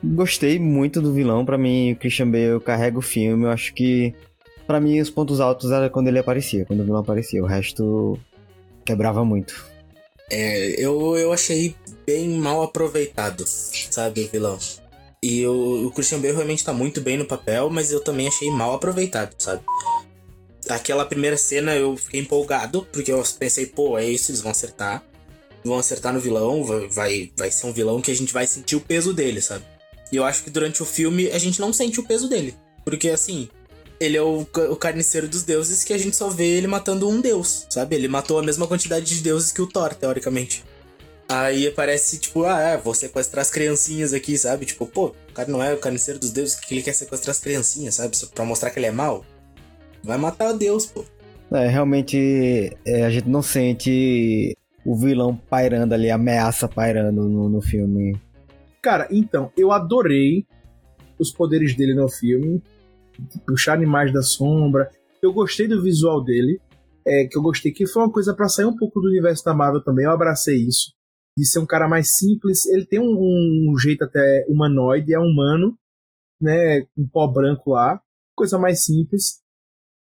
gostei 0.02 0.58
muito 0.58 1.00
do 1.00 1.12
vilão. 1.12 1.44
Pra 1.44 1.58
mim, 1.58 1.92
o 1.92 1.96
Christian 1.96 2.30
Bale 2.30 2.60
carrega 2.60 2.98
o 2.98 3.02
filme. 3.02 3.44
Eu 3.44 3.50
acho 3.50 3.72
que, 3.74 4.14
pra 4.68 4.78
mim, 4.78 5.00
os 5.00 5.08
pontos 5.08 5.40
altos 5.40 5.72
era 5.72 5.88
quando 5.88 6.08
ele 6.08 6.18
aparecia, 6.18 6.66
quando 6.66 6.80
o 6.80 6.84
vilão 6.84 7.00
aparecia. 7.00 7.42
O 7.42 7.46
resto 7.46 8.20
quebrava 8.84 9.24
muito. 9.24 9.66
É, 10.30 10.78
eu, 10.78 11.16
eu 11.16 11.32
achei 11.32 11.74
bem 12.06 12.28
mal 12.28 12.62
aproveitado, 12.62 13.44
sabe, 13.46 14.24
o 14.24 14.28
vilão. 14.28 14.58
E 15.22 15.44
o, 15.46 15.86
o 15.86 15.90
Christian 15.90 16.20
Bale 16.20 16.34
realmente 16.34 16.62
tá 16.62 16.72
muito 16.72 17.00
bem 17.00 17.16
no 17.16 17.24
papel, 17.24 17.70
mas 17.70 17.90
eu 17.90 18.00
também 18.00 18.28
achei 18.28 18.50
mal 18.50 18.74
aproveitado, 18.74 19.34
sabe? 19.38 19.62
Aquela 20.68 21.06
primeira 21.06 21.38
cena 21.38 21.74
eu 21.74 21.96
fiquei 21.96 22.20
empolgado, 22.20 22.86
porque 22.92 23.10
eu 23.10 23.22
pensei, 23.38 23.64
pô, 23.64 23.98
é 23.98 24.04
isso, 24.04 24.30
eles 24.30 24.42
vão 24.42 24.50
acertar. 24.50 25.02
Vão 25.64 25.78
acertar 25.78 26.12
no 26.12 26.20
vilão, 26.20 26.62
vai, 26.90 27.32
vai 27.36 27.50
ser 27.50 27.66
um 27.66 27.72
vilão 27.72 28.02
que 28.02 28.10
a 28.10 28.14
gente 28.14 28.34
vai 28.34 28.46
sentir 28.46 28.76
o 28.76 28.80
peso 28.80 29.14
dele, 29.14 29.40
sabe? 29.40 29.64
E 30.12 30.16
eu 30.16 30.24
acho 30.24 30.44
que 30.44 30.50
durante 30.50 30.82
o 30.82 30.86
filme 30.86 31.30
a 31.30 31.38
gente 31.38 31.58
não 31.58 31.72
sente 31.72 31.98
o 31.98 32.04
peso 32.04 32.28
dele. 32.28 32.54
Porque 32.84 33.08
assim, 33.08 33.48
ele 34.00 34.16
é 34.16 34.22
o, 34.22 34.40
o 34.40 34.76
carniceiro 34.76 35.28
dos 35.28 35.42
deuses 35.42 35.84
que 35.84 35.92
a 35.92 35.98
gente 35.98 36.16
só 36.16 36.28
vê 36.28 36.46
ele 36.46 36.66
matando 36.66 37.08
um 37.08 37.20
deus, 37.20 37.66
sabe? 37.68 37.96
Ele 37.96 38.08
matou 38.08 38.38
a 38.38 38.42
mesma 38.42 38.66
quantidade 38.66 39.06
de 39.06 39.22
deuses 39.22 39.52
que 39.52 39.62
o 39.62 39.66
Thor, 39.66 39.94
teoricamente. 39.94 40.64
Aí 41.28 41.70
parece, 41.70 42.18
tipo, 42.18 42.44
ah, 42.44 42.60
é, 42.60 42.76
vou 42.76 42.94
sequestrar 42.94 43.42
as 43.42 43.50
criancinhas 43.50 44.14
aqui, 44.14 44.38
sabe? 44.38 44.64
Tipo, 44.64 44.86
pô, 44.86 45.08
o 45.08 45.32
cara 45.34 45.50
não 45.50 45.62
é 45.62 45.74
o 45.74 45.78
carniceiro 45.78 46.18
dos 46.18 46.30
deuses, 46.30 46.58
que 46.58 46.72
ele 46.72 46.82
quer 46.82 46.94
sequestrar 46.94 47.32
as 47.32 47.40
criancinhas, 47.40 47.96
sabe? 47.96 48.16
Só 48.16 48.26
pra 48.28 48.44
mostrar 48.44 48.70
que 48.70 48.78
ele 48.78 48.86
é 48.86 48.90
mau. 48.90 49.24
Vai 50.02 50.16
matar 50.16 50.54
o 50.54 50.58
deus, 50.58 50.86
pô. 50.86 51.04
É, 51.50 51.66
realmente 51.66 52.76
é, 52.86 53.04
a 53.04 53.10
gente 53.10 53.28
não 53.28 53.42
sente 53.42 54.56
o 54.84 54.96
vilão 54.96 55.36
pairando 55.36 55.92
ali, 55.92 56.10
a 56.10 56.14
ameaça 56.14 56.66
pairando 56.66 57.28
no, 57.28 57.48
no 57.48 57.60
filme. 57.60 58.18
Cara, 58.80 59.06
então, 59.10 59.52
eu 59.56 59.70
adorei 59.70 60.46
os 61.18 61.30
poderes 61.30 61.74
dele 61.74 61.94
no 61.94 62.08
filme. 62.08 62.62
Puxar 63.46 63.74
animais 63.74 64.12
da 64.12 64.22
sombra. 64.22 64.90
Eu 65.22 65.32
gostei 65.32 65.66
do 65.66 65.82
visual 65.82 66.22
dele. 66.22 66.60
É, 67.06 67.26
que 67.26 67.38
eu 67.38 67.42
gostei, 67.42 67.72
que 67.72 67.86
foi 67.86 68.02
uma 68.02 68.12
coisa 68.12 68.34
pra 68.34 68.48
sair 68.48 68.66
um 68.66 68.76
pouco 68.76 69.00
do 69.00 69.08
universo 69.08 69.44
da 69.44 69.54
Marvel 69.54 69.82
também. 69.82 70.04
Eu 70.04 70.10
abracei 70.10 70.56
isso. 70.56 70.92
De 71.36 71.46
ser 71.46 71.58
um 71.58 71.66
cara 71.66 71.88
mais 71.88 72.16
simples. 72.16 72.66
Ele 72.66 72.84
tem 72.84 73.00
um, 73.00 73.70
um 73.70 73.78
jeito 73.78 74.04
até 74.04 74.44
humanoide, 74.48 75.14
é 75.14 75.18
humano, 75.18 75.76
né? 76.40 76.86
Um 76.96 77.08
pó 77.08 77.26
branco 77.26 77.70
lá. 77.70 78.00
Coisa 78.36 78.58
mais 78.58 78.84
simples. 78.84 79.40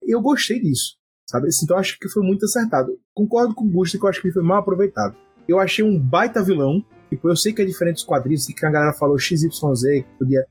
Eu 0.03 0.21
gostei 0.21 0.59
disso. 0.59 1.01
Sabe? 1.31 1.47
Assim, 1.47 1.63
então 1.63 1.77
acho 1.77 1.97
que 1.97 2.09
foi 2.09 2.21
muito 2.21 2.45
acertado. 2.45 2.99
Concordo 3.13 3.55
com 3.55 3.65
o 3.65 3.71
Gusto 3.71 3.97
que 3.97 4.03
eu 4.03 4.09
acho 4.09 4.21
que 4.21 4.27
ele 4.27 4.33
foi 4.33 4.43
mal 4.43 4.59
aproveitado. 4.59 5.15
Eu 5.47 5.59
achei 5.59 5.83
um 5.83 5.97
baita 5.97 6.43
vilão. 6.43 6.83
Tipo, 7.09 7.29
eu 7.29 7.35
sei 7.35 7.53
que 7.53 7.61
é 7.61 7.65
diferente 7.65 7.95
dos 7.95 8.03
quadrinhos, 8.03 8.45
que 8.45 8.65
a 8.65 8.69
galera 8.69 8.93
falou 8.93 9.17
XYZ, 9.17 9.49
que 9.49 10.05
podia. 10.19 10.45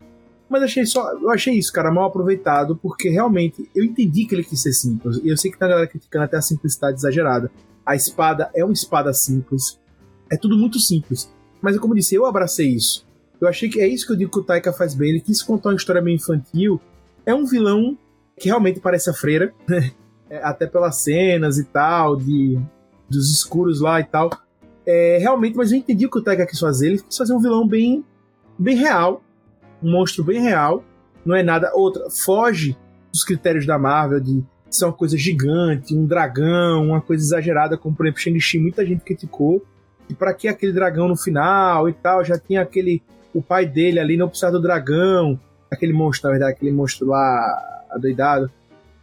Mas 0.51 0.65
achei 0.65 0.85
só. 0.85 1.13
Eu 1.13 1.31
achei 1.31 1.55
isso, 1.55 1.73
cara, 1.73 1.93
mal 1.93 2.07
aproveitado, 2.07 2.75
porque 2.75 3.09
realmente 3.09 3.71
eu 3.73 3.85
entendi 3.85 4.27
que 4.27 4.35
ele 4.35 4.43
quis 4.43 4.61
ser 4.61 4.73
simples. 4.73 5.21
E 5.23 5.29
eu 5.29 5.37
sei 5.37 5.49
que 5.49 5.57
tá 5.57 5.67
a 5.67 5.69
galera 5.69 5.87
criticando 5.87 6.25
até 6.25 6.37
a 6.37 6.43
simplicidade 6.43 6.99
exagerada. 6.99 7.53
A 7.87 7.95
espada 7.95 8.51
é 8.53 8.65
uma 8.65 8.73
espada 8.73 9.13
simples. 9.13 9.79
É 10.29 10.37
tudo 10.37 10.59
muito 10.59 10.81
simples. 10.81 11.33
Mas 11.63 11.79
como 11.79 11.95
eu 11.95 11.99
disse, 11.99 12.17
eu 12.17 12.27
abracei 12.27 12.69
isso. 12.69 13.07
Eu 13.41 13.47
achei 13.47 13.69
que 13.69 13.81
é 13.81 13.87
isso 13.87 14.05
que 14.05 14.13
eu 14.13 14.17
digo 14.17 14.33
que 14.33 14.41
o 14.41 14.43
Taika 14.43 14.73
faz 14.73 14.93
bem. 14.93 15.11
Ele 15.11 15.21
quis 15.21 15.41
contar 15.41 15.71
uma 15.71 15.77
história 15.77 16.03
meio 16.03 16.17
infantil. 16.17 16.81
É 17.25 17.33
um 17.33 17.47
vilão 17.47 17.97
que 18.37 18.49
realmente 18.49 18.81
parece 18.81 19.09
a 19.09 19.15
freira, 19.15 19.55
né? 19.69 19.93
É, 20.29 20.43
até 20.43 20.67
pelas 20.67 20.97
cenas 20.97 21.59
e 21.59 21.65
tal, 21.65 22.17
de 22.17 22.59
dos 23.09 23.31
escuros 23.33 23.81
lá 23.81 24.01
e 24.01 24.05
tal. 24.05 24.31
É, 24.87 25.19
realmente, 25.19 25.57
mas 25.57 25.73
eu 25.73 25.79
entendi 25.79 26.07
o 26.07 26.11
que 26.11 26.19
o 26.19 26.23
Taika 26.23 26.47
quis 26.47 26.59
fazer. 26.59 26.89
Ele 26.89 27.03
quis 27.03 27.17
fazer 27.17 27.33
um 27.33 27.41
vilão 27.41 27.67
bem, 27.67 28.05
bem 28.59 28.77
real, 28.77 29.23
um 29.83 29.91
monstro 29.91 30.25
bem 30.25 30.41
real. 30.41 30.85
Não 31.25 31.35
é 31.35 31.43
nada 31.43 31.73
outra. 31.75 32.09
Foge 32.11 32.77
dos 33.13 33.25
critérios 33.25 33.67
da 33.67 33.79
Marvel 33.79 34.21
de 34.21 34.43
ser 34.71 34.85
uma 34.85 34.93
coisa 34.93 35.17
gigante, 35.19 35.95
um 35.95 36.07
dragão, 36.07 36.87
uma 36.87 37.01
coisa 37.01 37.23
exagerada, 37.23 37.77
como 37.77 37.95
por 37.95 38.07
exemplo 38.07 38.21
Shang-Chi, 38.21 38.59
muita 38.59 38.87
gente 38.87 39.01
criticou. 39.01 39.65
E 40.09 40.15
para 40.15 40.33
que 40.33 40.49
aquele 40.49 40.73
dragão 40.73 41.09
no 41.09 41.17
final 41.17 41.89
e 41.89 41.93
tal? 41.93 42.25
Já 42.25 42.39
tinha 42.39 42.63
aquele 42.63 43.03
o 43.33 43.41
pai 43.41 43.65
dele 43.65 44.01
ali 44.01 44.17
não 44.17 44.29
precisava 44.29 44.53
do 44.55 44.63
dragão, 44.63 45.39
aquele 45.71 45.93
monstro, 45.93 46.29
na 46.29 46.33
verdade, 46.33 46.53
aquele 46.53 46.73
monstro 46.73 47.07
lá 47.07 47.85
adoidado. 47.91 48.51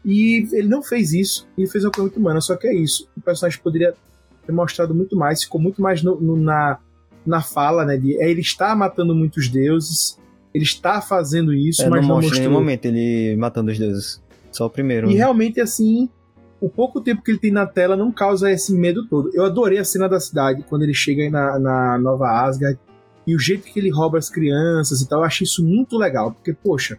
E 0.03 0.47
ele 0.51 0.67
não 0.67 0.81
fez 0.81 1.13
isso, 1.13 1.47
ele 1.57 1.67
fez 1.67 1.83
uma 1.83 1.91
coisa 1.91 2.07
muito 2.07 2.19
humana, 2.19 2.41
só 2.41 2.55
que 2.55 2.67
é 2.67 2.73
isso. 2.73 3.09
O 3.15 3.21
personagem 3.21 3.59
poderia 3.61 3.93
ter 4.45 4.51
mostrado 4.51 4.93
muito 4.93 5.15
mais, 5.15 5.43
ficou 5.43 5.59
muito 5.59 5.81
mais 5.81 6.01
no, 6.01 6.19
no, 6.19 6.37
na, 6.37 6.79
na 7.25 7.41
fala, 7.41 7.83
né? 7.85 7.97
De, 7.97 8.21
é, 8.21 8.29
ele 8.29 8.41
está 8.41 8.75
matando 8.75 9.13
muitos 9.15 9.49
deuses, 9.49 10.17
ele 10.53 10.63
está 10.63 11.01
fazendo 11.01 11.53
isso, 11.53 11.83
É, 11.83 11.89
mas 11.89 12.01
não 12.01 12.07
não 12.07 12.15
mostra 12.15 12.27
em 12.27 12.29
mostrou. 12.29 12.49
nenhum 12.49 12.59
momento 12.59 12.85
ele 12.85 13.35
matando 13.37 13.71
os 13.71 13.77
deuses. 13.77 14.21
Só 14.51 14.65
o 14.65 14.69
primeiro. 14.69 15.07
E 15.09 15.13
né? 15.13 15.17
realmente, 15.17 15.59
assim, 15.61 16.09
o 16.59 16.69
pouco 16.69 17.01
tempo 17.01 17.21
que 17.21 17.31
ele 17.31 17.39
tem 17.39 17.51
na 17.51 17.65
tela 17.65 17.95
não 17.95 18.11
causa 18.11 18.51
esse 18.51 18.73
medo 18.73 19.07
todo. 19.07 19.29
Eu 19.33 19.45
adorei 19.45 19.77
a 19.77 19.83
cena 19.83 20.07
da 20.09 20.19
cidade, 20.19 20.63
quando 20.67 20.83
ele 20.83 20.93
chega 20.93 21.29
na, 21.29 21.59
na 21.59 21.97
Nova 21.97 22.27
Asgard, 22.45 22.79
e 23.25 23.35
o 23.35 23.39
jeito 23.39 23.65
que 23.65 23.79
ele 23.79 23.89
rouba 23.89 24.17
as 24.17 24.29
crianças 24.29 25.01
e 25.01 25.07
tal, 25.07 25.19
eu 25.19 25.25
achei 25.25 25.43
isso 25.45 25.63
muito 25.63 25.97
legal, 25.97 26.31
porque, 26.31 26.53
poxa, 26.53 26.97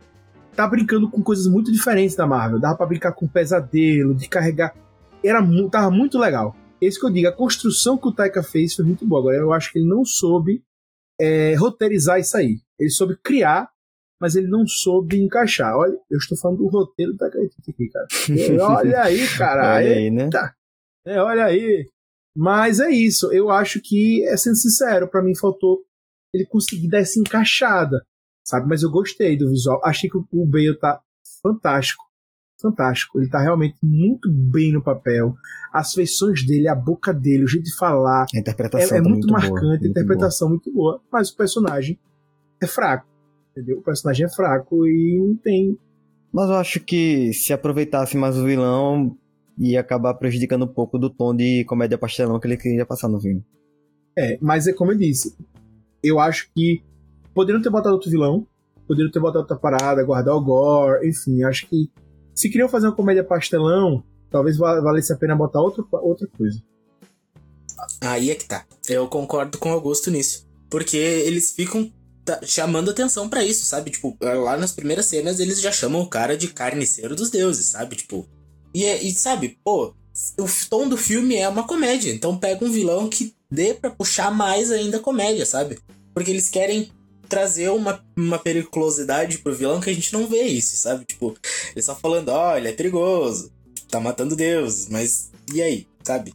tá 0.55 0.67
brincando 0.69 1.09
com 1.09 1.23
coisas 1.23 1.47
muito 1.47 1.73
diferentes 1.73 2.15
da 2.15 2.27
Marvel. 2.27 2.61
Dava 2.61 2.77
pra 2.77 2.87
brincar 2.87 3.13
com 3.13 3.27
pesadelo, 3.27 4.15
de 4.15 4.29
carregar. 4.29 4.75
Era, 5.25 5.41
tava 5.71 5.91
muito 5.91 6.19
legal. 6.19 6.55
Esse 6.81 7.01
que 7.01 7.07
eu 7.07 7.11
digo, 7.11 7.27
a 7.29 7.33
construção 7.33 7.97
que 7.97 8.07
o 8.07 8.13
Taika 8.13 8.43
fez 8.43 8.75
foi 8.75 8.85
muito 8.85 9.07
boa. 9.07 9.21
Agora, 9.21 9.37
eu 9.37 9.53
acho 9.53 9.73
que 9.73 9.79
ele 9.79 9.89
não 9.89 10.05
soube 10.05 10.63
é, 11.19 11.55
roteirizar 11.55 12.21
isso 12.21 12.37
aí. 12.37 12.61
Ele 12.79 12.91
soube 12.91 13.17
criar, 13.23 13.71
mas 14.21 14.37
ele 14.37 14.49
não 14.49 14.67
soube 14.67 15.21
encaixar. 15.21 15.77
Olha, 15.77 15.97
eu 16.11 16.19
estou 16.19 16.37
falando 16.39 16.59
do 16.59 16.69
roteiro 16.69 17.13
do 17.13 17.19
Taika 17.19 17.39
Waititi 17.39 17.71
aqui, 17.71 17.89
cara. 17.89 18.07
É, 18.39 18.61
Olha 18.61 19.03
aí, 19.03 19.29
cara. 19.37 19.77
Olha 19.77 19.97
aí, 19.97 20.11
né? 20.11 20.25
Eita. 20.25 20.55
É, 21.07 21.23
olha 21.23 21.45
aí. 21.45 21.89
Mas 22.37 22.81
é 22.81 22.91
isso. 22.91 23.33
Eu 23.33 23.51
acho 23.51 23.81
que, 23.83 24.25
é 24.29 24.37
sendo 24.37 24.57
sincero, 24.57 25.09
pra 25.09 25.23
mim 25.23 25.35
faltou 25.35 25.83
ele 26.33 26.47
conseguir 26.47 26.89
dar 26.89 26.99
essa 26.99 27.19
encaixada, 27.19 28.05
sabe? 28.47 28.69
Mas 28.69 28.83
eu 28.83 28.91
gostei 28.91 29.37
do 29.37 29.51
visual. 29.51 29.81
Achei 29.85 30.11
que 30.11 30.19
o 30.19 30.47
Bale 30.47 30.79
tá 30.79 31.01
fantástico. 31.43 32.05
Fantástico. 32.61 33.19
Ele 33.19 33.31
tá 33.31 33.41
realmente 33.41 33.77
muito 33.83 34.31
bem 34.31 34.73
no 34.73 34.83
papel. 34.83 35.35
As 35.73 35.95
feições 35.95 36.45
dele, 36.45 36.69
a 36.69 36.75
boca 36.75 37.13
dele, 37.15 37.45
o 37.45 37.49
jeito 37.49 37.65
de 37.65 37.77
falar. 37.77 38.27
A 38.35 38.39
interpretação 38.39 38.97
É, 38.97 39.01
é 39.01 39.03
tá 39.03 39.09
muito, 39.09 39.27
boa, 39.27 39.41
marcante, 39.41 39.65
a 39.65 39.69
muito 39.69 39.87
interpretação 39.87 40.49
muito 40.49 40.73
boa. 40.73 41.01
Mas 41.11 41.31
o 41.31 41.37
personagem 41.37 41.99
é 42.63 42.67
fraco. 42.67 43.07
Entendeu? 43.53 43.79
O 43.79 43.83
personagem 43.83 44.27
é 44.27 44.29
fraco 44.29 44.87
e 44.87 45.19
não 45.19 45.37
tem. 45.37 45.79
Mas 46.33 46.49
eu 46.49 46.57
acho 46.57 46.81
que 46.81 47.33
se 47.33 47.53
aproveitasse 47.53 48.17
mais 48.17 48.37
o 48.37 48.45
vilão, 48.45 49.17
ia 49.59 49.81
acabar 49.81 50.15
prejudicando 50.15 50.65
um 50.65 50.73
pouco 50.73 50.99
do 50.99 51.11
tom 51.11 51.35
de 51.35 51.65
comédia 51.65 51.99
pastelão 51.99 52.39
que 52.39 52.47
ele 52.47 52.57
queria 52.57 52.87
passar 52.87 53.09
no 53.09 53.21
filme. 53.21 53.43
É, 54.17 54.39
mas 54.41 54.67
é 54.67 54.73
como 54.73 54.93
eu 54.93 54.99
disse. 54.99 55.37
Eu 56.03 56.21
acho 56.21 56.51
que 56.55 56.83
poderiam 57.35 57.63
ter 57.63 57.71
botado 57.71 57.95
outro 57.95 58.11
vilão, 58.11 58.47
poderiam 58.87 59.11
ter 59.11 59.21
botado 59.21 59.41
outra 59.41 59.57
parada, 59.57 60.05
guardar 60.05 60.35
o 60.35 60.41
gore, 60.41 61.09
enfim, 61.09 61.43
acho 61.43 61.69
que 61.69 61.91
se 62.35 62.49
queriam 62.49 62.69
fazer 62.69 62.87
uma 62.87 62.95
comédia 62.95 63.25
pastelão, 63.25 64.05
talvez 64.31 64.57
val- 64.57 64.83
valesse 64.83 65.13
a 65.13 65.17
pena 65.17 65.35
botar 65.35 65.61
outra, 65.61 65.85
outra 65.93 66.29
coisa. 66.37 66.63
Aí 68.01 68.31
é 68.31 68.35
que 68.35 68.47
tá. 68.47 68.65
Eu 68.89 69.09
concordo 69.09 69.59
com 69.59 69.71
o 69.71 69.73
Augusto 69.73 70.11
nisso. 70.11 70.47
Porque 70.71 70.97
eles 70.97 71.53
ficam 71.53 71.91
tá, 72.29 72.41
chamando 72.45 72.91
atenção 72.91 73.29
pra 73.29 73.43
isso, 73.43 73.65
sabe? 73.65 73.91
Tipo, 73.91 74.17
lá 74.21 74.57
nas 74.57 74.73
primeiras 74.73 75.07
cenas 75.07 75.41
eles 75.41 75.61
já 75.61 75.73
chamam 75.73 76.03
o 76.03 76.09
cara 76.09 76.37
de 76.37 76.49
carniceiro 76.49 77.17
dos 77.17 77.31
deuses, 77.31 77.67
sabe? 77.67 77.97
Tipo. 77.97 78.29
E, 78.75 78.85
é- 78.85 79.03
e 79.03 79.13
sabe, 79.15 79.59
pô, 79.65 79.95
o 80.39 80.47
tom 80.69 80.87
do 80.89 80.97
filme 80.97 81.37
é 81.37 81.49
uma 81.49 81.67
comédia. 81.67 82.13
Então 82.13 82.37
pega 82.37 82.65
um 82.65 82.71
vilão 82.71 83.09
que 83.09 83.35
dê 83.51 83.73
pra 83.73 83.91
puxar 83.91 84.31
mais 84.31 84.71
ainda 84.71 84.99
a 84.99 85.01
comédia, 85.01 85.47
sabe? 85.47 85.79
Porque 86.13 86.31
eles 86.31 86.51
querem 86.51 86.91
trazer 87.29 87.71
uma, 87.71 88.05
uma 88.17 88.39
periculosidade 88.39 89.39
pro 89.39 89.55
vilão 89.55 89.81
que 89.81 89.91
a 89.91 89.95
gente 89.95 90.13
não 90.13 90.27
vê 90.27 90.43
isso, 90.43 90.77
sabe? 90.77 91.05
Tipo, 91.05 91.35
eles 91.73 91.85
só 91.85 91.95
falando, 91.95 92.29
ó, 92.29 92.57
ele 92.57 92.69
é 92.69 92.73
perigoso, 92.73 93.51
tá 93.89 93.99
matando 94.01 94.37
deuses, 94.37 94.89
mas 94.89 95.31
e 95.53 95.63
aí, 95.63 95.87
sabe? 96.03 96.35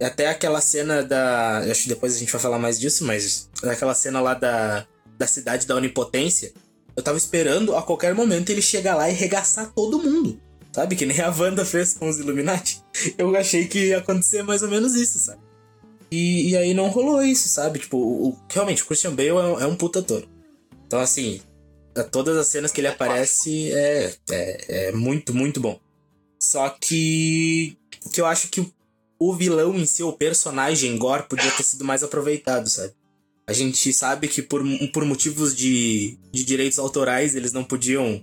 Até 0.00 0.28
aquela 0.28 0.60
cena 0.60 1.02
da. 1.02 1.58
Acho 1.58 1.84
que 1.84 1.88
depois 1.88 2.14
a 2.16 2.18
gente 2.18 2.32
vai 2.32 2.40
falar 2.40 2.58
mais 2.58 2.78
disso, 2.78 3.04
mas. 3.04 3.48
Aquela 3.62 3.94
cena 3.94 4.20
lá 4.20 4.34
da, 4.34 4.84
da 5.22 5.26
cidade 5.28 5.66
da 5.68 5.76
onipotência. 5.76 6.52
Eu 6.96 7.02
tava 7.02 7.16
esperando 7.16 7.76
a 7.76 7.82
qualquer 7.82 8.12
momento 8.14 8.50
ele 8.50 8.60
chegar 8.60 8.96
lá 8.96 9.08
e 9.08 9.12
regaçar 9.14 9.72
todo 9.72 9.98
mundo. 10.02 10.38
Sabe? 10.72 10.96
Que 10.96 11.06
nem 11.06 11.20
a 11.20 11.30
Wanda 11.30 11.64
fez 11.64 11.94
com 11.94 12.08
os 12.08 12.18
Illuminati. 12.18 12.82
Eu 13.16 13.34
achei 13.36 13.66
que 13.68 13.86
ia 13.88 13.98
acontecer 13.98 14.42
mais 14.42 14.62
ou 14.62 14.68
menos 14.68 14.94
isso, 14.94 15.18
sabe? 15.20 15.40
E, 16.10 16.50
e 16.50 16.56
aí 16.56 16.74
não 16.74 16.88
rolou 16.88 17.22
isso, 17.22 17.48
sabe? 17.48 17.78
Tipo, 17.78 17.96
o, 17.98 18.28
o- 18.30 18.38
realmente, 18.50 18.82
o 18.82 18.86
Christian 18.86 19.14
Bale 19.14 19.28
é, 19.28 19.34
um- 19.34 19.60
é 19.60 19.66
um 19.66 19.76
puta 19.76 20.00
ator. 20.00 20.26
Então, 20.86 20.98
assim, 21.00 21.40
todas 22.10 22.36
as 22.36 22.48
cenas 22.48 22.72
que 22.72 22.80
ele 22.80 22.88
aparece 22.88 23.70
é, 23.72 24.14
é, 24.30 24.88
é 24.88 24.92
muito, 24.92 25.32
muito 25.34 25.60
bom. 25.60 25.78
Só 26.40 26.68
que. 26.70 27.76
que 28.12 28.20
eu 28.20 28.26
acho 28.26 28.48
que 28.48 28.60
o, 28.60 28.72
o 29.18 29.34
vilão 29.34 29.74
em 29.76 29.86
si, 29.86 30.02
o 30.02 30.12
personagem 30.12 30.96
Gore, 30.98 31.28
podia 31.28 31.50
ter 31.52 31.62
sido 31.62 31.84
mais 31.84 32.02
aproveitado, 32.02 32.68
sabe? 32.68 32.92
A 33.46 33.52
gente 33.52 33.92
sabe 33.92 34.28
que 34.28 34.40
por, 34.40 34.62
por 34.92 35.04
motivos 35.04 35.54
de, 35.54 36.18
de 36.32 36.44
direitos 36.44 36.78
autorais 36.78 37.34
eles 37.34 37.52
não 37.52 37.64
podiam 37.64 38.22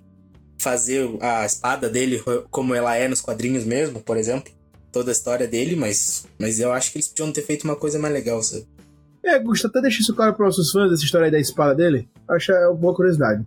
fazer 0.58 1.10
a 1.22 1.46
espada 1.46 1.90
dele 1.90 2.22
como 2.50 2.74
ela 2.74 2.96
é 2.96 3.08
nos 3.08 3.22
quadrinhos 3.22 3.64
mesmo, 3.64 4.02
por 4.02 4.18
exemplo. 4.18 4.52
Toda 4.92 5.12
a 5.12 5.14
história 5.14 5.48
dele, 5.48 5.76
mas, 5.76 6.26
mas 6.40 6.60
eu 6.60 6.72
acho 6.72 6.92
que 6.92 6.98
eles 6.98 7.08
podiam 7.08 7.32
ter 7.32 7.44
feito 7.44 7.64
uma 7.64 7.76
coisa 7.76 8.00
mais 8.00 8.14
legal, 8.14 8.42
sabe? 8.42 8.66
É, 9.24 9.38
Gusta, 9.38 9.68
até 9.68 9.82
deixa 9.82 10.02
isso 10.02 10.16
claro 10.16 10.34
para 10.34 10.46
nossos 10.46 10.72
fãs 10.72 10.90
dessa 10.90 11.04
história 11.04 11.26
aí 11.26 11.32
da 11.32 11.40
espada 11.40 11.76
dele. 11.76 12.10
Acho 12.28 12.52
é 12.52 12.68
uma 12.68 12.76
boa 12.76 12.96
curiosidade. 12.96 13.46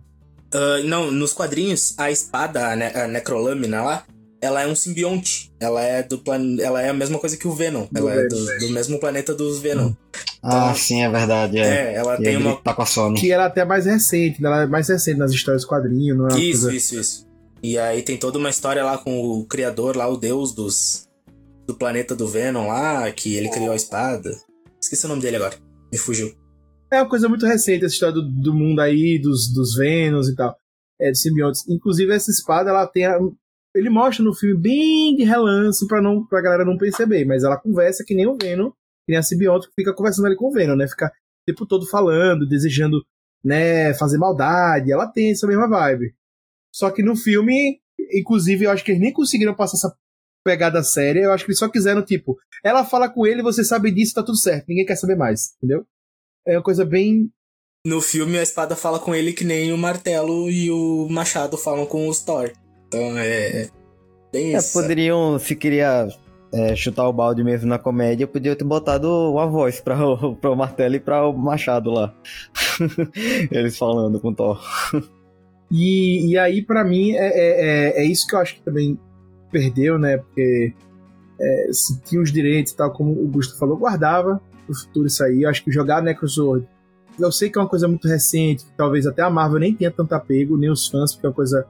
Ah, 0.53 0.81
não, 0.85 1.11
nos 1.11 1.33
quadrinhos, 1.33 1.95
a 1.97 2.11
espada, 2.11 2.69
a, 2.69 2.75
ne 2.75 2.85
a 2.85 3.07
necrolâmina 3.07 3.81
lá, 3.81 4.05
ela 4.43 4.61
é 4.61 4.67
um 4.67 4.75
simbionte. 4.75 5.51
Ela 5.59 5.81
é 5.81 6.03
do 6.03 6.17
plan... 6.17 6.57
ela 6.59 6.81
é 6.81 6.89
a 6.89 6.93
mesma 6.93 7.17
coisa 7.17 7.37
que 7.37 7.47
o 7.47 7.53
Venom. 7.53 7.85
Do 7.91 7.97
ela 7.99 8.13
é 8.13 8.27
Venom, 8.27 8.29
do, 8.29 8.59
do 8.59 8.69
mesmo 8.69 8.99
planeta 8.99 9.33
dos 9.33 9.59
Venom. 9.59 9.93
Ah, 10.41 10.73
sim, 10.75 11.01
é 11.03 11.09
verdade. 11.09 11.57
É. 11.57 11.63
É, 11.63 11.95
ela 11.95 12.15
E 12.19 12.23
tem 12.23 12.37
uma. 12.37 12.55
tá 12.57 12.73
com 12.73 12.81
a 12.81 12.85
Sony. 12.85 13.19
Que 13.19 13.31
ela 13.31 13.43
é 13.45 13.47
até 13.47 13.63
mais 13.63 13.85
recente, 13.85 14.41
né? 14.41 14.49
ela 14.49 14.63
é 14.63 14.67
mais 14.67 14.87
recente 14.89 15.17
nas 15.17 15.31
histórias 15.31 15.63
do 15.63 15.69
quadrinho, 15.69 16.15
não 16.15 16.27
é 16.27 16.39
Isso, 16.39 16.63
coisa- 16.63 16.75
isso, 16.75 16.99
isso. 16.99 17.27
E 17.63 17.77
aí 17.77 18.01
tem 18.01 18.17
toda 18.17 18.37
uma 18.37 18.49
história 18.49 18.83
lá 18.83 18.97
com 18.97 19.17
o 19.39 19.45
criador 19.45 19.95
lá, 19.95 20.07
o 20.07 20.17
deus 20.17 20.53
dos. 20.53 21.07
Do 21.65 21.73
planeta 21.75 22.13
do 22.13 22.27
Venom 22.27 22.67
lá, 22.67 23.09
que 23.13 23.35
ele 23.35 23.47
criou 23.49 23.71
a 23.71 23.75
espada. 23.77 24.29
Esqueci 24.81 25.05
o 25.05 25.09
nome 25.09 25.21
dele 25.21 25.37
agora. 25.37 25.55
Me 25.89 25.97
fugiu. 25.97 26.33
É 26.91 26.97
uma 27.01 27.07
coisa 27.09 27.29
muito 27.29 27.45
recente 27.45 27.85
essa 27.85 27.93
história 27.93 28.15
do, 28.15 28.21
do 28.21 28.53
mundo 28.53 28.81
aí, 28.81 29.17
dos, 29.17 29.47
dos 29.53 29.75
Vênus 29.77 30.27
e 30.27 30.35
tal. 30.35 30.53
É, 30.99 31.09
dos 31.09 31.21
simbiontes. 31.21 31.63
Inclusive, 31.69 32.13
essa 32.13 32.29
espada, 32.29 32.69
ela 32.69 32.85
tem. 32.85 33.05
Ele 33.75 33.89
mostra 33.89 34.23
no 34.23 34.33
filme 34.33 34.59
bem 34.59 35.15
de 35.15 35.23
relance 35.23 35.87
pra, 35.87 36.01
não, 36.01 36.25
pra 36.25 36.41
galera 36.41 36.65
não 36.65 36.77
perceber, 36.77 37.25
mas 37.25 37.43
ela 37.43 37.59
conversa 37.59 38.03
que 38.05 38.13
nem 38.13 38.27
o 38.27 38.37
Venom, 38.39 38.69
que 38.69 39.09
nem 39.09 39.17
a 39.17 39.23
simbionte 39.23 39.67
fica 39.75 39.93
conversando 39.93 40.27
ali 40.27 40.35
com 40.35 40.47
o 40.47 40.51
Venom, 40.51 40.75
né? 40.75 40.87
Fica 40.87 41.07
o 41.07 41.45
tempo 41.47 41.65
todo 41.65 41.87
falando, 41.87 42.47
desejando, 42.47 43.03
né, 43.43 43.93
fazer 43.95 44.17
maldade. 44.17 44.91
Ela 44.91 45.07
tem 45.07 45.31
essa 45.31 45.47
mesma 45.47 45.67
vibe. 45.67 46.13
Só 46.73 46.91
que 46.91 47.03
no 47.03 47.15
filme, 47.15 47.79
inclusive, 48.13 48.65
eu 48.65 48.71
acho 48.71 48.83
que 48.83 48.91
eles 48.91 49.01
nem 49.01 49.11
conseguiram 49.11 49.55
passar 49.55 49.77
essa 49.77 49.95
pegada 50.45 50.83
séria. 50.83 51.21
Eu 51.21 51.31
acho 51.31 51.45
que 51.45 51.51
eles 51.51 51.59
só 51.59 51.67
quiseram, 51.67 52.03
tipo, 52.03 52.37
ela 52.63 52.85
fala 52.85 53.09
com 53.09 53.25
ele, 53.25 53.41
você 53.41 53.63
sabe 53.63 53.91
disso, 53.91 54.13
tá 54.13 54.23
tudo 54.23 54.37
certo. 54.37 54.65
Ninguém 54.67 54.85
quer 54.85 54.95
saber 54.95 55.15
mais, 55.15 55.55
entendeu? 55.57 55.85
É 56.45 56.57
uma 56.57 56.63
coisa 56.63 56.85
bem 56.85 57.31
No 57.85 58.01
filme, 58.01 58.37
a 58.37 58.43
espada 58.43 58.75
fala 58.75 58.99
com 58.99 59.15
ele 59.15 59.33
que 59.33 59.43
nem 59.43 59.73
o 59.73 59.77
martelo 59.77 60.49
e 60.49 60.69
o 60.69 61.07
machado 61.09 61.57
falam 61.57 61.85
com 61.85 62.07
os 62.07 62.21
Thor. 62.21 62.51
Então 62.93 63.17
é. 63.17 63.69
Bem 64.31 64.55
É, 64.55 64.57
isso. 64.57 64.73
poderiam, 64.73 65.37
se 65.39 65.55
queria 65.55 66.07
é, 66.51 66.75
chutar 66.75 67.07
o 67.07 67.13
balde 67.13 67.43
mesmo 67.43 67.67
na 67.67 67.77
comédia, 67.79 68.27
podia 68.27 68.55
ter 68.55 68.63
botado 68.63 69.07
uma 69.31 69.45
voz 69.47 69.79
pra 69.79 69.97
o, 70.07 70.35
pra 70.37 70.51
o 70.51 70.55
martelo 70.55 70.95
e 70.95 70.99
pra 70.99 71.27
o 71.27 71.37
machado 71.37 71.91
lá. 71.91 72.13
Eles 73.51 73.77
falando 73.77 74.19
com 74.19 74.29
o 74.29 74.35
Thor. 74.35 74.59
E, 75.71 76.31
e 76.31 76.37
aí, 76.37 76.61
pra 76.61 76.83
mim, 76.83 77.11
é, 77.11 77.27
é, 77.27 77.65
é- 77.99 78.03
é 78.03 78.05
isso 78.05 78.27
que 78.27 78.35
eu 78.35 78.39
acho 78.39 78.55
que 78.55 78.61
também 78.61 78.97
perdeu, 79.51 79.97
né? 79.97 80.17
Porque 80.17 80.73
é, 81.39 81.67
se 81.71 81.99
tinha 82.01 82.21
os 82.21 82.31
direitos 82.31 82.73
e 82.73 82.75
tal, 82.77 82.91
como 82.91 83.11
o 83.11 83.27
Gusto 83.27 83.57
falou, 83.57 83.77
guardava 83.77 84.41
pro 84.65 84.75
futuro 84.75 85.07
isso 85.07 85.23
aí. 85.23 85.43
Eu 85.43 85.49
acho 85.49 85.63
que 85.63 85.71
jogar 85.71 86.01
Necrosword, 86.01 86.67
eu 87.19 87.31
sei 87.31 87.49
que 87.49 87.57
é 87.57 87.61
uma 87.61 87.67
coisa 87.69 87.87
muito 87.87 88.07
recente, 88.07 88.65
que 88.65 88.71
talvez 88.77 89.05
até 89.05 89.21
a 89.21 89.29
Marvel 89.29 89.59
nem 89.59 89.73
tenha 89.75 89.91
tanto 89.91 90.13
apego, 90.13 90.57
nem 90.57 90.69
os 90.71 90.87
fãs, 90.87 91.13
porque 91.13 91.25
é 91.27 91.29
uma 91.29 91.35
coisa 91.35 91.65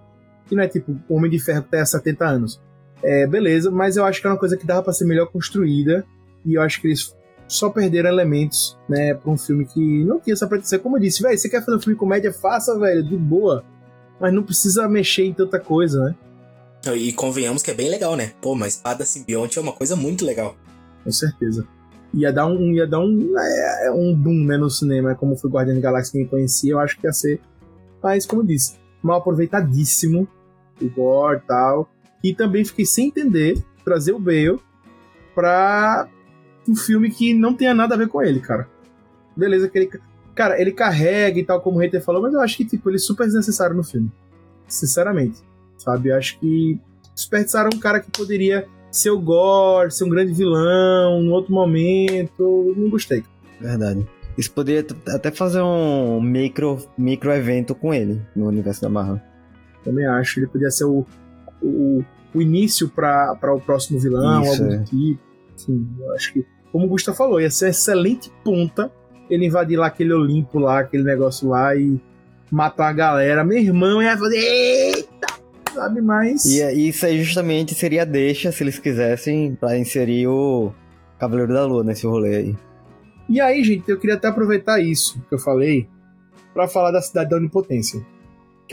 que 0.53 0.57
não 0.57 0.63
é 0.63 0.67
tipo 0.67 0.95
o 1.09 1.15
Homem 1.15 1.29
de 1.29 1.39
Ferro 1.39 1.63
que 1.63 1.71
tem 1.71 1.79
há 1.79 1.85
70 1.85 2.25
anos. 2.25 2.61
É, 3.03 3.27
beleza, 3.27 3.69
mas 3.69 3.97
eu 3.97 4.05
acho 4.05 4.21
que 4.21 4.27
é 4.27 4.29
uma 4.29 4.39
coisa 4.39 4.55
que 4.55 4.65
dava 4.65 4.83
pra 4.83 4.93
ser 4.93 5.05
melhor 5.05 5.27
construída, 5.27 6.05
e 6.45 6.53
eu 6.53 6.61
acho 6.61 6.79
que 6.79 6.87
eles 6.87 7.15
só 7.47 7.69
perderam 7.69 8.09
elementos, 8.09 8.77
né, 8.87 9.13
pra 9.13 9.29
um 9.29 9.37
filme 9.37 9.65
que 9.65 10.03
não 10.05 10.19
tinha 10.19 10.33
essa 10.33 10.47
pretensão. 10.47 10.79
Como 10.79 10.97
eu 10.97 11.01
disse, 11.01 11.21
velho, 11.21 11.37
você 11.37 11.49
quer 11.49 11.63
fazer 11.63 11.77
um 11.77 11.81
filme 11.81 11.95
de 11.95 11.99
comédia? 11.99 12.31
Faça, 12.31 12.77
velho, 12.79 13.03
de 13.03 13.17
boa 13.17 13.63
mas 14.23 14.33
não 14.33 14.41
precisa 14.41 14.87
mexer 14.87 15.25
em 15.25 15.33
tanta 15.33 15.59
coisa, 15.59 16.01
né? 16.05 16.15
E 16.95 17.11
convenhamos 17.11 17.61
que 17.61 17.71
é 17.71 17.73
bem 17.73 17.89
legal, 17.89 18.15
né? 18.15 18.31
Pô, 18.41 18.53
uma 18.53 18.67
espada 18.67 19.05
simbionte 19.05 19.59
é 19.59 19.61
uma 19.61 19.73
coisa 19.73 19.97
muito 19.97 20.25
legal. 20.25 20.55
Com 21.03 21.11
certeza. 21.11 21.67
Ia 22.13 22.31
dar 22.31 22.45
um, 22.45 22.71
ia 22.71 22.87
dar 22.87 23.01
um, 23.01 23.33
é, 23.37 23.91
um 23.91 24.15
boom 24.15 24.45
né, 24.45 24.55
no 24.55 24.69
cinema, 24.69 25.13
como 25.13 25.35
foi 25.35 25.49
Guardião 25.49 25.75
da 25.75 25.81
Galáxia 25.81 26.11
que 26.13 26.17
ninguém 26.19 26.29
conhecia, 26.29 26.71
eu 26.71 26.79
acho 26.79 26.97
que 26.97 27.05
ia 27.05 27.11
ser. 27.11 27.41
Mas, 28.01 28.25
como 28.25 28.43
eu 28.43 28.45
disse, 28.45 28.75
mal 29.01 29.17
aproveitadíssimo 29.17 30.25
o 30.81 30.89
gore 30.89 31.37
e 31.37 31.47
tal. 31.47 31.89
E 32.23 32.33
também 32.33 32.63
fiquei 32.63 32.85
sem 32.85 33.07
entender 33.07 33.63
trazer 33.83 34.13
o 34.13 34.19
Bale 34.19 34.59
pra 35.35 36.07
um 36.67 36.75
filme 36.75 37.09
que 37.09 37.33
não 37.33 37.53
tenha 37.53 37.73
nada 37.73 37.95
a 37.95 37.97
ver 37.97 38.07
com 38.07 38.21
ele, 38.21 38.39
cara. 38.39 38.67
Beleza, 39.35 39.67
que 39.67 39.77
ele. 39.77 39.89
Cara, 40.33 40.59
ele 40.59 40.71
carrega 40.71 41.39
e 41.39 41.43
tal, 41.43 41.61
como 41.61 41.77
o 41.77 41.79
Hater 41.79 42.03
falou, 42.03 42.21
mas 42.21 42.33
eu 42.33 42.39
acho 42.39 42.57
que, 42.57 42.65
tipo, 42.65 42.89
ele 42.89 42.95
é 42.95 42.99
super 42.99 43.25
desnecessário 43.25 43.75
no 43.75 43.83
filme. 43.83 44.11
Sinceramente. 44.67 45.39
Sabe? 45.77 46.09
Eu 46.09 46.15
acho 46.15 46.39
que 46.39 46.79
desperdiçaram 47.13 47.69
um 47.73 47.79
cara 47.79 47.99
que 47.99 48.09
poderia 48.09 48.67
ser 48.91 49.11
o 49.11 49.19
Gore, 49.19 49.91
ser 49.91 50.05
um 50.05 50.09
grande 50.09 50.33
vilão, 50.33 51.21
em 51.21 51.29
outro 51.29 51.53
momento. 51.53 52.39
Eu 52.39 52.73
não 52.75 52.89
gostei. 52.89 53.23
Verdade. 53.59 54.07
Isso 54.35 54.51
poderia 54.51 54.85
até 55.09 55.29
fazer 55.29 55.61
um 55.61 56.19
micro, 56.19 56.79
micro 56.97 57.31
evento 57.31 57.75
com 57.75 57.93
ele 57.93 58.19
no 58.35 58.47
universo 58.47 58.81
da 58.81 58.89
Marvel. 58.89 59.21
Também 59.83 60.05
acho. 60.05 60.39
Ele 60.39 60.47
podia 60.47 60.71
ser 60.71 60.85
o, 60.85 61.05
o, 61.61 62.03
o 62.33 62.41
início 62.41 62.89
para 62.89 63.53
o 63.53 63.59
próximo 63.59 63.99
vilão, 63.99 64.41
Isso, 64.41 64.51
algo 64.51 64.73
é. 64.73 64.77
do 64.77 64.83
tipo. 64.85 65.19
Enfim, 65.55 65.87
eu 65.99 66.13
acho 66.13 66.33
que, 66.33 66.45
como 66.71 66.85
o 66.85 66.89
Gustavo 66.89 67.17
falou, 67.17 67.39
ia 67.39 67.51
ser 67.51 67.69
excelente 67.69 68.31
ponta 68.43 68.91
ele 69.29 69.45
invadir 69.45 69.77
lá 69.77 69.87
aquele 69.87 70.13
Olimpo 70.13 70.59
lá, 70.59 70.79
aquele 70.79 71.03
negócio 71.03 71.47
lá 71.47 71.75
e 71.75 71.99
matar 72.51 72.89
a 72.89 72.93
galera. 72.93 73.43
Meu 73.43 73.57
irmão 73.57 74.01
ia 74.01 74.17
fazer. 74.17 74.37
Eita! 74.37 75.27
Sabe, 75.73 76.01
mas. 76.01 76.45
E 76.45 76.89
isso 76.89 77.05
aí 77.05 77.23
justamente 77.23 77.73
seria 77.73 78.03
a 78.03 78.05
deixa, 78.05 78.51
se 78.51 78.63
eles 78.63 78.77
quisessem, 78.77 79.55
pra 79.55 79.77
inserir 79.77 80.27
o 80.27 80.71
Cavaleiro 81.17 81.53
da 81.53 81.65
Lua 81.65 81.83
nesse 81.83 82.05
rolê 82.05 82.35
aí. 82.35 82.55
E 83.27 83.41
aí, 83.41 83.63
gente, 83.63 83.89
eu 83.89 83.97
queria 83.97 84.15
até 84.15 84.27
aproveitar 84.27 84.79
isso 84.79 85.19
que 85.27 85.33
eu 85.33 85.39
falei 85.39 85.87
para 86.53 86.67
falar 86.67 86.91
da 86.91 87.01
Cidade 87.01 87.31
da 87.31 87.37
Onipotência. 87.37 88.05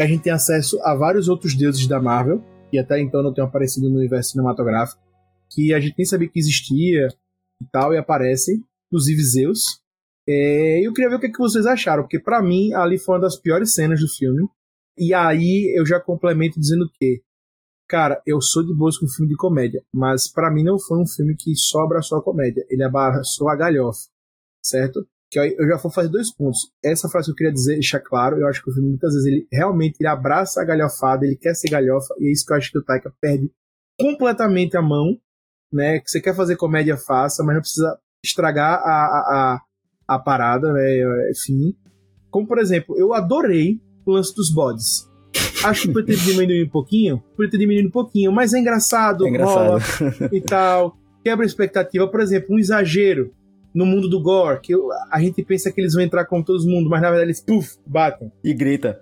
Que 0.00 0.04
a 0.04 0.06
gente 0.06 0.22
tem 0.22 0.32
acesso 0.32 0.80
a 0.80 0.94
vários 0.94 1.28
outros 1.28 1.54
deuses 1.54 1.86
da 1.86 2.00
Marvel, 2.00 2.42
que 2.70 2.78
até 2.78 2.98
então 2.98 3.22
não 3.22 3.34
tinham 3.34 3.46
aparecido 3.46 3.90
no 3.90 3.98
universo 3.98 4.30
cinematográfico, 4.30 4.98
que 5.50 5.74
a 5.74 5.78
gente 5.78 5.94
nem 5.98 6.06
sabia 6.06 6.26
que 6.26 6.38
existia 6.38 7.08
e 7.60 7.66
tal, 7.70 7.92
e 7.92 7.98
aparecem, 7.98 8.64
inclusive 8.86 9.22
Zeus. 9.22 9.82
É, 10.26 10.80
eu 10.80 10.94
queria 10.94 11.10
ver 11.10 11.16
o 11.16 11.20
que, 11.20 11.28
que 11.28 11.38
vocês 11.38 11.66
acharam, 11.66 12.04
porque 12.04 12.18
para 12.18 12.40
mim 12.40 12.72
ali 12.72 12.98
foi 12.98 13.16
uma 13.16 13.20
das 13.20 13.36
piores 13.36 13.74
cenas 13.74 14.00
do 14.00 14.08
filme. 14.08 14.48
E 14.96 15.12
aí 15.12 15.70
eu 15.76 15.84
já 15.84 16.00
complemento 16.00 16.58
dizendo 16.58 16.90
que, 16.98 17.20
cara, 17.86 18.22
eu 18.26 18.40
sou 18.40 18.64
de 18.64 18.74
boas 18.74 18.96
com 18.96 19.06
filme 19.06 19.28
de 19.28 19.36
comédia, 19.36 19.84
mas 19.94 20.32
para 20.32 20.50
mim 20.50 20.64
não 20.64 20.78
foi 20.78 20.98
um 20.98 21.06
filme 21.06 21.36
que 21.38 21.54
só 21.54 21.80
abraçou 21.80 22.16
a 22.16 22.24
comédia, 22.24 22.64
ele 22.70 22.82
abraçou 22.82 23.50
a 23.50 23.54
galhofa 23.54 24.08
certo? 24.62 25.06
Que 25.30 25.38
eu 25.38 25.68
já 25.68 25.76
vou 25.76 25.92
fazer 25.92 26.08
dois 26.08 26.32
pontos. 26.34 26.72
Essa 26.84 27.08
frase 27.08 27.26
que 27.26 27.32
eu 27.32 27.36
queria 27.36 27.52
dizer, 27.52 27.74
deixar 27.74 28.00
claro, 28.00 28.38
eu 28.40 28.48
acho 28.48 28.62
que 28.62 28.70
o 28.70 28.74
filme 28.74 28.88
muitas 28.90 29.12
vezes 29.14 29.26
ele 29.26 29.46
realmente 29.52 29.96
ele 30.00 30.08
abraça 30.08 30.60
a 30.60 30.64
galhofada, 30.64 31.24
ele 31.24 31.36
quer 31.36 31.54
ser 31.54 31.70
galhofa, 31.70 32.14
e 32.18 32.26
é 32.28 32.32
isso 32.32 32.44
que 32.44 32.52
eu 32.52 32.56
acho 32.56 32.72
que 32.72 32.78
o 32.78 32.82
Taika 32.84 33.12
perde 33.20 33.48
completamente 33.98 34.76
a 34.76 34.82
mão, 34.82 35.16
né? 35.72 36.00
Que 36.00 36.10
você 36.10 36.20
quer 36.20 36.34
fazer 36.34 36.56
comédia, 36.56 36.96
faça, 36.96 37.44
mas 37.44 37.54
não 37.54 37.60
precisa 37.60 37.96
estragar 38.24 38.80
a, 38.80 38.90
a, 38.90 39.60
a, 40.08 40.14
a 40.16 40.18
parada, 40.18 40.72
né? 40.72 41.30
Enfim. 41.30 41.76
Como, 42.30 42.46
por 42.46 42.58
exemplo, 42.58 42.96
eu 42.98 43.12
adorei 43.14 43.80
o 44.06 44.12
lance 44.12 44.34
dos 44.34 44.52
bodes. 44.52 45.08
Acho 45.62 45.82
que 45.88 45.92
poderia 45.92 46.16
ter 46.16 46.24
diminuído 46.24 46.66
um 46.66 46.70
pouquinho, 46.72 47.18
poderia 47.36 47.50
ter 47.50 47.58
diminuído 47.58 47.88
um 47.88 47.92
pouquinho, 47.92 48.32
mas 48.32 48.52
é 48.54 48.58
engraçado, 48.58 49.26
É 49.26 49.28
engraçado. 49.28 49.68
rola 49.68 50.28
e 50.32 50.40
tal. 50.40 50.96
Quebra 51.22 51.44
a 51.44 51.46
expectativa. 51.46 52.08
Por 52.08 52.20
exemplo, 52.20 52.54
um 52.54 52.58
exagero 52.58 53.30
no 53.74 53.86
mundo 53.86 54.08
do 54.08 54.20
gore, 54.20 54.60
que 54.60 54.74
eu- 54.74 54.88
a 55.10 55.20
gente 55.20 55.42
pensa 55.44 55.70
que 55.70 55.80
eles 55.80 55.94
vão 55.94 56.02
entrar 56.02 56.24
com 56.26 56.42
todo 56.42 56.64
mundo, 56.66 56.88
mas 56.90 57.00
na 57.00 57.08
verdade 57.10 57.28
eles, 57.28 57.40
puf, 57.40 57.76
batem. 57.86 58.30
E 58.42 58.52
grita. 58.52 59.00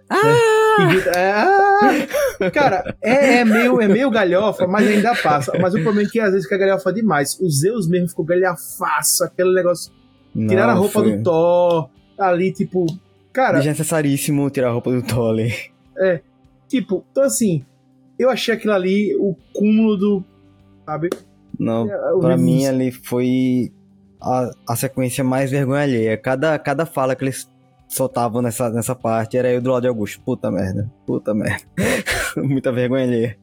E 0.81 0.87
grita, 0.87 1.11
é, 1.11 1.33
ah! 1.33 2.51
Cara, 2.53 2.97
é, 3.03 3.39
é 3.39 3.45
meio, 3.45 3.81
é 3.81 3.89
meio 3.89 4.11
galhofa, 4.11 4.67
mas 4.67 4.87
ainda 4.87 5.15
passa. 5.17 5.53
Mas 5.61 5.75
o 5.75 5.83
problema 5.83 6.03
é 6.09 6.11
que 6.11 6.21
às 6.21 6.31
vezes 6.31 6.45
fica 6.45 6.59
galhofa 6.59 6.93
demais. 6.93 7.39
O 7.41 7.49
Zeus 7.51 7.89
mesmo 7.89 8.09
ficou 8.09 8.25
galhafaço, 8.25 9.25
aquele 9.25 9.53
negócio. 9.55 9.93
Tiraram 10.35 10.71
a 10.71 10.75
Não, 10.75 10.81
roupa 10.83 11.01
foi 11.03 11.17
do 11.17 11.23
Thor, 11.25 11.89
ali, 12.19 12.53
tipo. 12.53 12.87
Cara, 13.33 13.59
Desnecessaríssimo 13.59 14.49
tirar 14.51 14.69
a 14.69 14.73
roupa 14.73 14.91
do 14.93 15.03
Tolly. 15.03 15.53
tipo, 16.69 17.05
então 17.11 17.23
assim, 17.25 17.65
eu 18.19 18.29
achei 18.31 18.55
aquilo 18.55 18.73
ali 18.73 19.17
o 19.17 19.35
cúmulo 19.55 19.97
do. 19.97 20.25
Sabe? 20.87 21.11
Não, 21.59 21.91
É, 21.91 22.13
o 22.13 22.21
pra 22.21 22.37
mim 22.37 22.67
ali 22.67 22.91
foi 22.93 23.73
a, 24.21 24.51
a 24.69 24.77
sequência 24.77 25.23
mais 25.23 25.51
vergonha 25.51 25.83
alheia. 25.83 26.17
Cada, 26.17 26.59
cada 26.59 26.87
fala 26.87 27.15
que 27.15 27.25
eles 27.25 27.49
soltavam 27.89 28.43
nessa, 28.43 28.71
nessa 28.71 28.95
parte 28.95 29.37
era 29.37 29.51
eu 29.51 29.61
do 29.61 29.71
lado 29.71 29.83
de 29.83 29.89
Augusto. 29.89 30.21
Puta 30.21 30.51
merda, 30.51 30.91
puta 31.07 31.35
merda. 31.35 31.65
Muita 32.37 32.73
vergonha 32.73 33.05
alheia. 33.05 33.39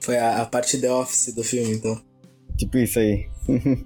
Foi 0.00 0.16
a, 0.16 0.42
a 0.42 0.46
parte 0.46 0.78
The 0.78 0.92
Office 0.92 1.34
do 1.34 1.42
filme, 1.42 1.74
então. 1.74 2.00
Tipo 2.56 2.78
isso 2.78 2.98
aí. 2.98 3.28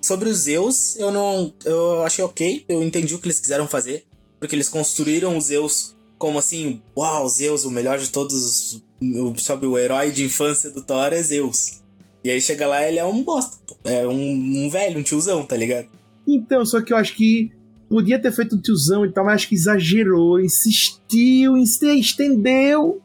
Sobre 0.00 0.28
os 0.28 0.38
Zeus, 0.38 0.96
eu 0.96 1.10
não. 1.10 1.52
Eu 1.64 2.02
achei 2.02 2.22
ok, 2.22 2.64
eu 2.68 2.82
entendi 2.82 3.14
o 3.14 3.18
que 3.18 3.26
eles 3.26 3.40
quiseram 3.40 3.66
fazer. 3.66 4.04
Porque 4.38 4.54
eles 4.54 4.68
construíram 4.68 5.38
os 5.38 5.44
Zeus 5.44 5.96
como 6.18 6.38
assim, 6.38 6.82
uau, 6.96 7.28
Zeus, 7.28 7.64
o 7.64 7.70
melhor 7.70 7.98
de 7.98 8.10
todos. 8.10 8.82
O, 9.00 9.34
sabe, 9.38 9.66
o 9.66 9.78
herói 9.78 10.10
de 10.10 10.24
infância 10.24 10.70
do 10.70 10.82
Thor 10.82 11.12
é 11.12 11.22
Zeus. 11.22 11.82
E 12.24 12.30
aí 12.30 12.40
chega 12.40 12.66
lá 12.66 12.82
ele 12.82 12.98
é 12.98 13.04
um 13.04 13.22
bosta. 13.22 13.58
pô. 13.66 13.76
É 13.84 14.06
um, 14.06 14.64
um 14.64 14.70
velho, 14.70 14.98
um 14.98 15.02
tiozão, 15.02 15.44
tá 15.44 15.54
ligado? 15.56 15.88
Então, 16.26 16.64
só 16.64 16.80
que 16.80 16.92
eu 16.92 16.96
acho 16.96 17.14
que 17.14 17.52
podia 17.88 18.18
ter 18.18 18.32
feito 18.32 18.56
um 18.56 18.60
tiozão 18.60 19.04
e 19.04 19.12
tal, 19.12 19.24
mas 19.24 19.34
acho 19.34 19.48
que 19.48 19.54
exagerou, 19.54 20.40
insistiu, 20.40 21.56
estendeu. 21.58 23.02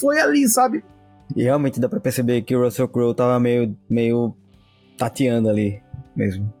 Foi 0.00 0.20
ali, 0.20 0.48
sabe? 0.48 0.84
E 1.34 1.42
realmente 1.42 1.80
dá 1.80 1.88
pra 1.88 1.98
perceber 1.98 2.42
que 2.42 2.54
o 2.54 2.62
Russell 2.62 2.88
Crowe 2.88 3.14
tava 3.14 3.40
meio, 3.40 3.76
meio 3.90 4.34
tateando 4.96 5.48
ali 5.48 5.82
mesmo. 6.14 6.52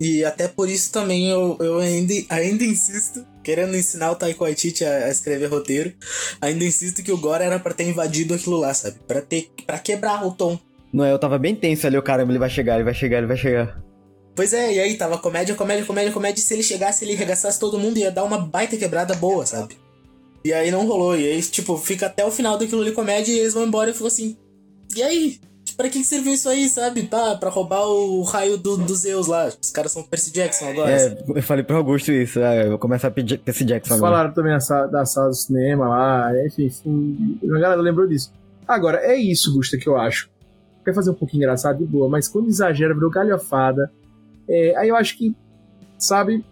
E 0.00 0.24
até 0.24 0.48
por 0.48 0.68
isso 0.68 0.90
também 0.90 1.28
eu, 1.28 1.56
eu 1.60 1.78
ainda, 1.78 2.14
ainda 2.30 2.64
insisto, 2.64 3.24
querendo 3.44 3.76
ensinar 3.76 4.10
o 4.10 4.16
Taiko 4.16 4.44
Waititi 4.44 4.82
a, 4.84 5.04
a 5.04 5.10
escrever 5.10 5.46
roteiro, 5.46 5.92
ainda 6.40 6.64
insisto 6.64 7.02
que 7.02 7.12
o 7.12 7.18
Gore 7.18 7.44
era 7.44 7.58
pra 7.58 7.74
ter 7.74 7.86
invadido 7.86 8.34
aquilo 8.34 8.56
lá, 8.56 8.72
sabe? 8.72 8.98
Pra, 9.06 9.20
ter, 9.20 9.50
pra 9.66 9.78
quebrar 9.78 10.26
o 10.26 10.32
tom. 10.32 10.58
Não 10.92 11.04
é, 11.04 11.12
eu 11.12 11.18
tava 11.18 11.38
bem 11.38 11.54
tenso 11.54 11.86
ali, 11.86 11.96
o 11.96 12.02
caramba, 12.02 12.32
ele 12.32 12.38
vai 12.38 12.50
chegar, 12.50 12.74
ele 12.74 12.84
vai 12.84 12.94
chegar, 12.94 13.18
ele 13.18 13.26
vai 13.26 13.36
chegar. 13.36 13.80
Pois 14.34 14.52
é, 14.52 14.74
e 14.74 14.80
aí 14.80 14.96
tava 14.96 15.18
comédia, 15.18 15.54
comédia, 15.54 15.84
comédia, 15.84 16.12
comédia, 16.12 16.40
e 16.40 16.42
se 16.42 16.54
ele 16.54 16.62
chegasse, 16.62 17.04
ele 17.04 17.14
arregaçasse 17.14 17.58
todo 17.58 17.78
mundo, 17.78 17.98
ia 17.98 18.10
dar 18.10 18.24
uma 18.24 18.38
baita 18.38 18.76
quebrada 18.76 19.14
boa, 19.14 19.44
sabe? 19.44 19.76
E 20.44 20.52
aí 20.52 20.70
não 20.70 20.86
rolou, 20.86 21.16
e 21.16 21.30
aí, 21.30 21.42
tipo, 21.42 21.76
fica 21.76 22.06
até 22.06 22.24
o 22.24 22.30
final 22.30 22.56
daquilo 22.56 22.80
ali 22.80 22.92
comédia 22.92 23.32
e 23.32 23.38
eles 23.38 23.54
vão 23.54 23.66
embora 23.66 23.90
e 23.90 23.92
ficou 23.92 24.08
assim, 24.08 24.36
e 24.96 25.02
aí? 25.02 25.38
Pra 25.76 25.88
que, 25.88 25.98
que 25.98 26.04
serviu 26.04 26.34
isso 26.34 26.48
aí, 26.48 26.68
sabe? 26.68 27.04
Pá, 27.04 27.36
pra 27.36 27.48
roubar 27.48 27.86
o 27.86 28.22
raio 28.22 28.58
do, 28.58 28.76
do 28.76 28.94
Zeus 28.94 29.26
lá. 29.26 29.50
Os 29.62 29.70
caras 29.70 29.92
são 29.92 30.02
Percy 30.02 30.30
Jackson 30.30 30.68
agora. 30.68 30.90
É, 30.90 31.24
eu 31.34 31.42
falei 31.42 31.64
pro 31.64 31.76
Augusto 31.76 32.12
isso, 32.12 32.38
é, 32.40 32.64
eu 32.66 32.70
vou 32.70 32.78
começar 32.78 33.08
a 33.08 33.10
pedir 33.10 33.38
Percy 33.38 33.64
Jackson 33.64 33.94
agora. 33.94 34.12
Falaram 34.12 34.34
também 34.34 34.52
da 34.52 34.60
sala, 34.60 34.86
da 34.88 35.06
sala 35.06 35.28
do 35.28 35.34
cinema 35.34 35.88
lá, 35.88 36.32
enfim, 36.46 36.66
enfim, 36.66 37.38
a 37.44 37.58
galera 37.58 37.80
lembrou 37.80 38.06
disso. 38.06 38.32
Agora, 38.66 38.98
é 38.98 39.16
isso, 39.16 39.52
Gusta, 39.54 39.76
que 39.76 39.88
eu 39.88 39.96
acho. 39.96 40.29
Quer 40.84 40.94
fazer 40.94 41.10
um 41.10 41.14
pouquinho 41.14 41.42
engraçado 41.42 41.78
de 41.78 41.84
boa, 41.84 42.08
mas 42.08 42.28
quando 42.28 42.48
exagera, 42.48 42.94
virou 42.94 43.10
galhofada. 43.10 43.90
É, 44.48 44.76
aí 44.76 44.88
eu 44.88 44.96
acho 44.96 45.16
que, 45.16 45.34
sabe, 45.98 46.44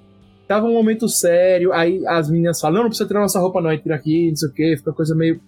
tava 0.47 0.67
um 0.67 0.75
momento 0.75 1.09
sério, 1.09 1.73
aí 1.73 2.07
as 2.07 2.31
meninas 2.31 2.61
falam, 2.61 2.77
não, 2.77 2.83
não 2.85 2.91
precisa 2.91 3.09
tirar 3.09 3.21
nossa 3.21 3.41
roupa 3.41 3.61
não, 3.61 3.71
aí 3.71 3.79
tira 3.79 3.95
aqui, 3.95 4.29
não 4.29 4.37
sei 4.37 4.49
o 4.49 4.53
que, 4.53 4.77
fica 4.77 4.93
coisa 4.93 5.15
meio, 5.15 5.41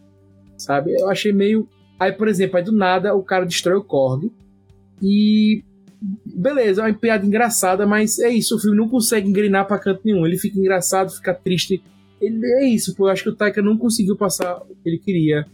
sabe, 0.56 0.94
eu 0.98 1.08
achei 1.08 1.32
meio... 1.32 1.68
Aí, 1.98 2.12
por 2.12 2.28
exemplo, 2.28 2.56
aí 2.56 2.64
do 2.64 2.72
nada 2.72 3.14
o 3.14 3.22
cara 3.22 3.44
destrói 3.44 3.76
o 3.76 3.84
Korg 3.84 4.32
e... 5.02 5.62
Beleza, 6.24 6.80
é 6.80 6.86
uma 6.86 6.94
piada 6.94 7.26
engraçada, 7.26 7.86
mas 7.86 8.18
é 8.18 8.30
isso, 8.30 8.56
o 8.56 8.58
filme 8.58 8.74
não 8.74 8.88
consegue 8.88 9.28
engrenar 9.28 9.66
pra 9.66 9.78
canto 9.78 10.00
nenhum. 10.02 10.26
Ele 10.26 10.38
fica 10.38 10.58
engraçado, 10.58 11.10
fica 11.10 11.34
triste. 11.34 11.82
Ele, 12.18 12.40
é 12.54 12.64
isso, 12.64 12.96
pô, 12.96 13.06
eu 13.06 13.12
acho 13.12 13.22
que 13.22 13.28
o 13.28 13.34
Taika 13.34 13.60
não 13.60 13.76
conseguiu 13.76 14.16
passar 14.16 14.62
o 14.62 14.74
que 14.74 14.88
ele 14.88 14.98
queria. 14.98 15.46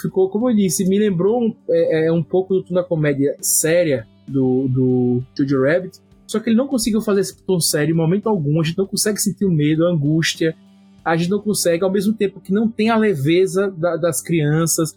Ficou, 0.00 0.28
como 0.30 0.48
eu 0.50 0.54
disse, 0.56 0.88
me 0.88 0.98
lembrou 0.98 1.42
um, 1.42 1.54
é, 1.68 2.06
é, 2.06 2.12
um 2.12 2.22
pouco 2.22 2.54
do 2.54 2.62
tom 2.62 2.74
da 2.74 2.82
comédia 2.84 3.36
séria 3.40 4.06
do, 4.26 4.66
do 4.68 5.22
Jojo 5.36 5.62
Rabbit, 5.64 5.98
só 6.26 6.38
que 6.38 6.48
ele 6.48 6.56
não 6.56 6.68
conseguiu 6.68 7.00
fazer 7.00 7.20
esse 7.20 7.36
tom 7.42 7.58
sério 7.60 7.92
em 7.92 7.96
momento 7.96 8.28
algum. 8.28 8.60
A 8.60 8.64
gente 8.64 8.78
não 8.78 8.86
consegue 8.86 9.20
sentir 9.20 9.44
o 9.44 9.50
medo, 9.50 9.84
a 9.86 9.90
angústia. 9.90 10.54
A 11.04 11.16
gente 11.16 11.28
não 11.30 11.40
consegue, 11.40 11.82
ao 11.82 11.90
mesmo 11.90 12.12
tempo 12.12 12.40
que 12.40 12.52
não 12.52 12.68
tem 12.68 12.88
a 12.88 12.96
leveza 12.96 13.70
da- 13.70 13.96
das 13.96 14.22
crianças. 14.22 14.96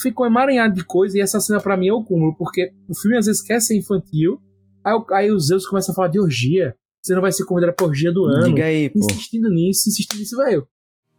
Ficou 0.00 0.24
emaranhado 0.26 0.74
de 0.74 0.82
coisa 0.84 1.18
e 1.18 1.20
essa 1.20 1.38
cena 1.40 1.60
pra 1.60 1.76
mim 1.76 1.88
é 1.88 1.92
o 1.92 2.02
cúmulo, 2.02 2.34
porque 2.38 2.72
o 2.88 2.94
filme 2.94 3.18
às 3.18 3.26
vezes 3.26 3.42
quer 3.42 3.60
ser 3.60 3.76
infantil, 3.76 4.40
aí, 4.82 4.94
o- 4.94 5.04
aí 5.10 5.30
os 5.30 5.48
Zeus 5.48 5.66
começam 5.66 5.92
a 5.92 5.96
falar 5.96 6.08
de 6.08 6.18
orgia. 6.18 6.74
Você 7.02 7.14
não 7.14 7.20
vai 7.20 7.32
ser 7.32 7.44
convidado 7.44 7.74
pra 7.74 7.86
orgia 7.86 8.10
do 8.12 8.24
ano. 8.24 8.46
Diga 8.46 8.64
aí, 8.64 8.88
pô. 8.88 8.98
Insistindo 9.00 9.50
nisso, 9.50 9.88
insistindo 9.90 10.20
nisso, 10.20 10.36
velho. 10.38 10.66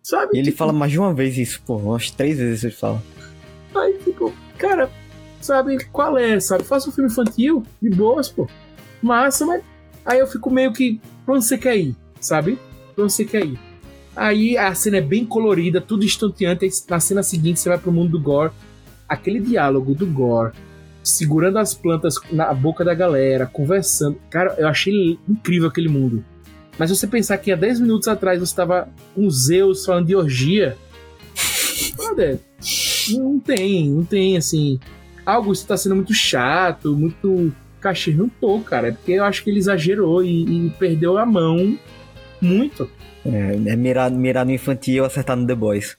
Sabe? 0.02 0.32
E 0.36 0.38
ele 0.40 0.46
Tipo, 0.48 0.58
fala 0.58 0.74
mais 0.74 0.92
de 0.92 0.98
uma 1.00 1.14
vez 1.14 1.38
isso, 1.38 1.62
pô, 1.66 1.78
umas 1.78 2.10
três 2.10 2.38
vezes 2.38 2.64
ele 2.64 2.74
fala. 2.74 3.02
Aí, 3.76 3.98
tipo, 4.04 4.34
cara, 4.58 4.90
sabe 5.42 5.84
qual 5.86 6.18
é, 6.18 6.40
sabe? 6.40 6.64
Faça 6.64 6.90
um 6.90 6.92
filme 6.92 7.10
infantil, 7.10 7.64
de 7.82 7.90
boas, 7.90 8.30
pô. 8.30 8.48
Massa, 9.02 9.46
mas. 9.46 9.64
Aí 10.06 10.20
eu 10.20 10.28
fico 10.28 10.50
meio 10.50 10.74
que. 10.74 11.00
Pra 11.26 11.36
onde 11.36 11.46
você 11.46 11.58
quer 11.58 11.78
ir, 11.78 11.96
sabe? 12.20 12.60
Pra 12.96 13.04
onde 13.04 13.14
você 13.14 13.26
quer 13.26 13.46
ir. 13.46 13.60
Aí 14.16 14.58
a 14.58 14.74
cena 14.76 14.98
é 14.98 15.02
bem 15.02 15.26
colorida, 15.26 15.82
tudo 15.82 16.06
estonteante. 16.06 16.70
Na 16.90 17.00
cena 17.00 17.24
seguinte 17.24 17.60
você 17.60 17.70
vai 17.70 17.78
pro 17.78 17.92
mundo 17.92 18.12
do 18.12 18.22
Gore. 18.22 18.52
Aquele 19.08 19.40
diálogo 19.40 19.94
do 19.94 20.06
Gore 20.06 20.54
segurando 21.04 21.60
as 21.60 21.74
plantas 21.74 22.16
na 22.32 22.54
boca 22.54 22.84
da 22.84 22.94
galera, 22.94 23.46
conversando. 23.46 24.18
Cara, 24.30 24.56
eu 24.58 24.68
achei 24.68 25.20
incrível 25.28 25.68
aquele 25.68 25.90
mundo. 25.90 26.24
Mas 26.78 26.90
você 26.90 27.06
pensar 27.06 27.38
que 27.38 27.52
há 27.52 27.56
10 27.56 27.82
minutos 27.82 28.08
atrás 28.08 28.40
você 28.40 28.46
estava 28.46 28.90
com 29.14 29.30
Zeus 29.30 29.86
falando 29.86 30.08
de 30.08 30.16
orgia. 30.16 30.78
Brother, 31.98 32.40
não 33.12 33.40
tem, 33.40 33.90
não 33.90 34.04
tem, 34.04 34.38
assim. 34.38 34.80
Algo 35.26 35.52
está 35.52 35.78
sendo 35.78 35.96
muito 35.96 36.14
chato, 36.14 36.96
muito 36.96 37.52
cachê. 37.80 38.12
Não 38.12 38.30
tô, 38.30 38.60
cara. 38.60 38.90
É 38.90 38.92
porque 38.92 39.14
eu 39.14 39.24
acho 39.24 39.44
que 39.44 39.50
ele 39.50 39.60
exagerou 39.60 40.24
e, 40.24 40.68
e 40.68 40.70
perdeu 40.72 41.18
a 41.18 41.26
mão 41.26 41.78
muito. 42.42 42.90
É, 43.26 43.72
é 43.72 43.76
mirar, 43.76 44.12
mirar 44.12 44.46
no 44.46 44.52
infantil 44.52 45.04
e 45.04 45.08
acertar 45.08 45.38
no 45.38 45.48
The 45.48 45.56
Boys. 45.56 45.98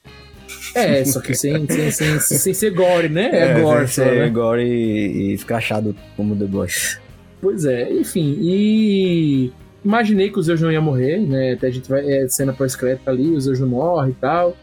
É, 0.74 1.04
só 1.04 1.20
que 1.20 1.34
sem, 1.34 1.66
sem, 1.68 1.90
sem, 1.90 2.20
sem 2.20 2.54
ser 2.54 2.70
gore, 2.70 3.08
né? 3.08 3.30
É, 3.32 3.60
gore, 3.60 3.86
sem 3.86 4.04
só, 4.04 4.10
ser 4.10 4.18
né? 4.18 4.28
gore 4.28 4.62
e, 4.62 5.30
e 5.30 5.32
escrachado 5.32 5.94
como 6.16 6.36
The 6.36 6.46
Boys. 6.46 7.00
Pois 7.40 7.64
é, 7.64 7.92
enfim, 7.92 8.38
e 8.40 9.52
imaginei 9.84 10.30
que 10.30 10.38
o 10.38 10.42
Zeus 10.42 10.60
não 10.60 10.72
ia 10.72 10.80
morrer, 10.80 11.20
né? 11.20 11.52
Até 11.52 11.68
a 11.68 11.70
gente 11.70 11.88
vai 11.88 12.04
é, 12.10 12.28
cena 12.28 12.52
pós-crédito 12.52 13.08
ali, 13.08 13.30
o 13.30 13.40
Zeus 13.40 13.60
não 13.60 13.68
morre 13.68 14.10
e 14.10 14.14
tal. 14.14 14.56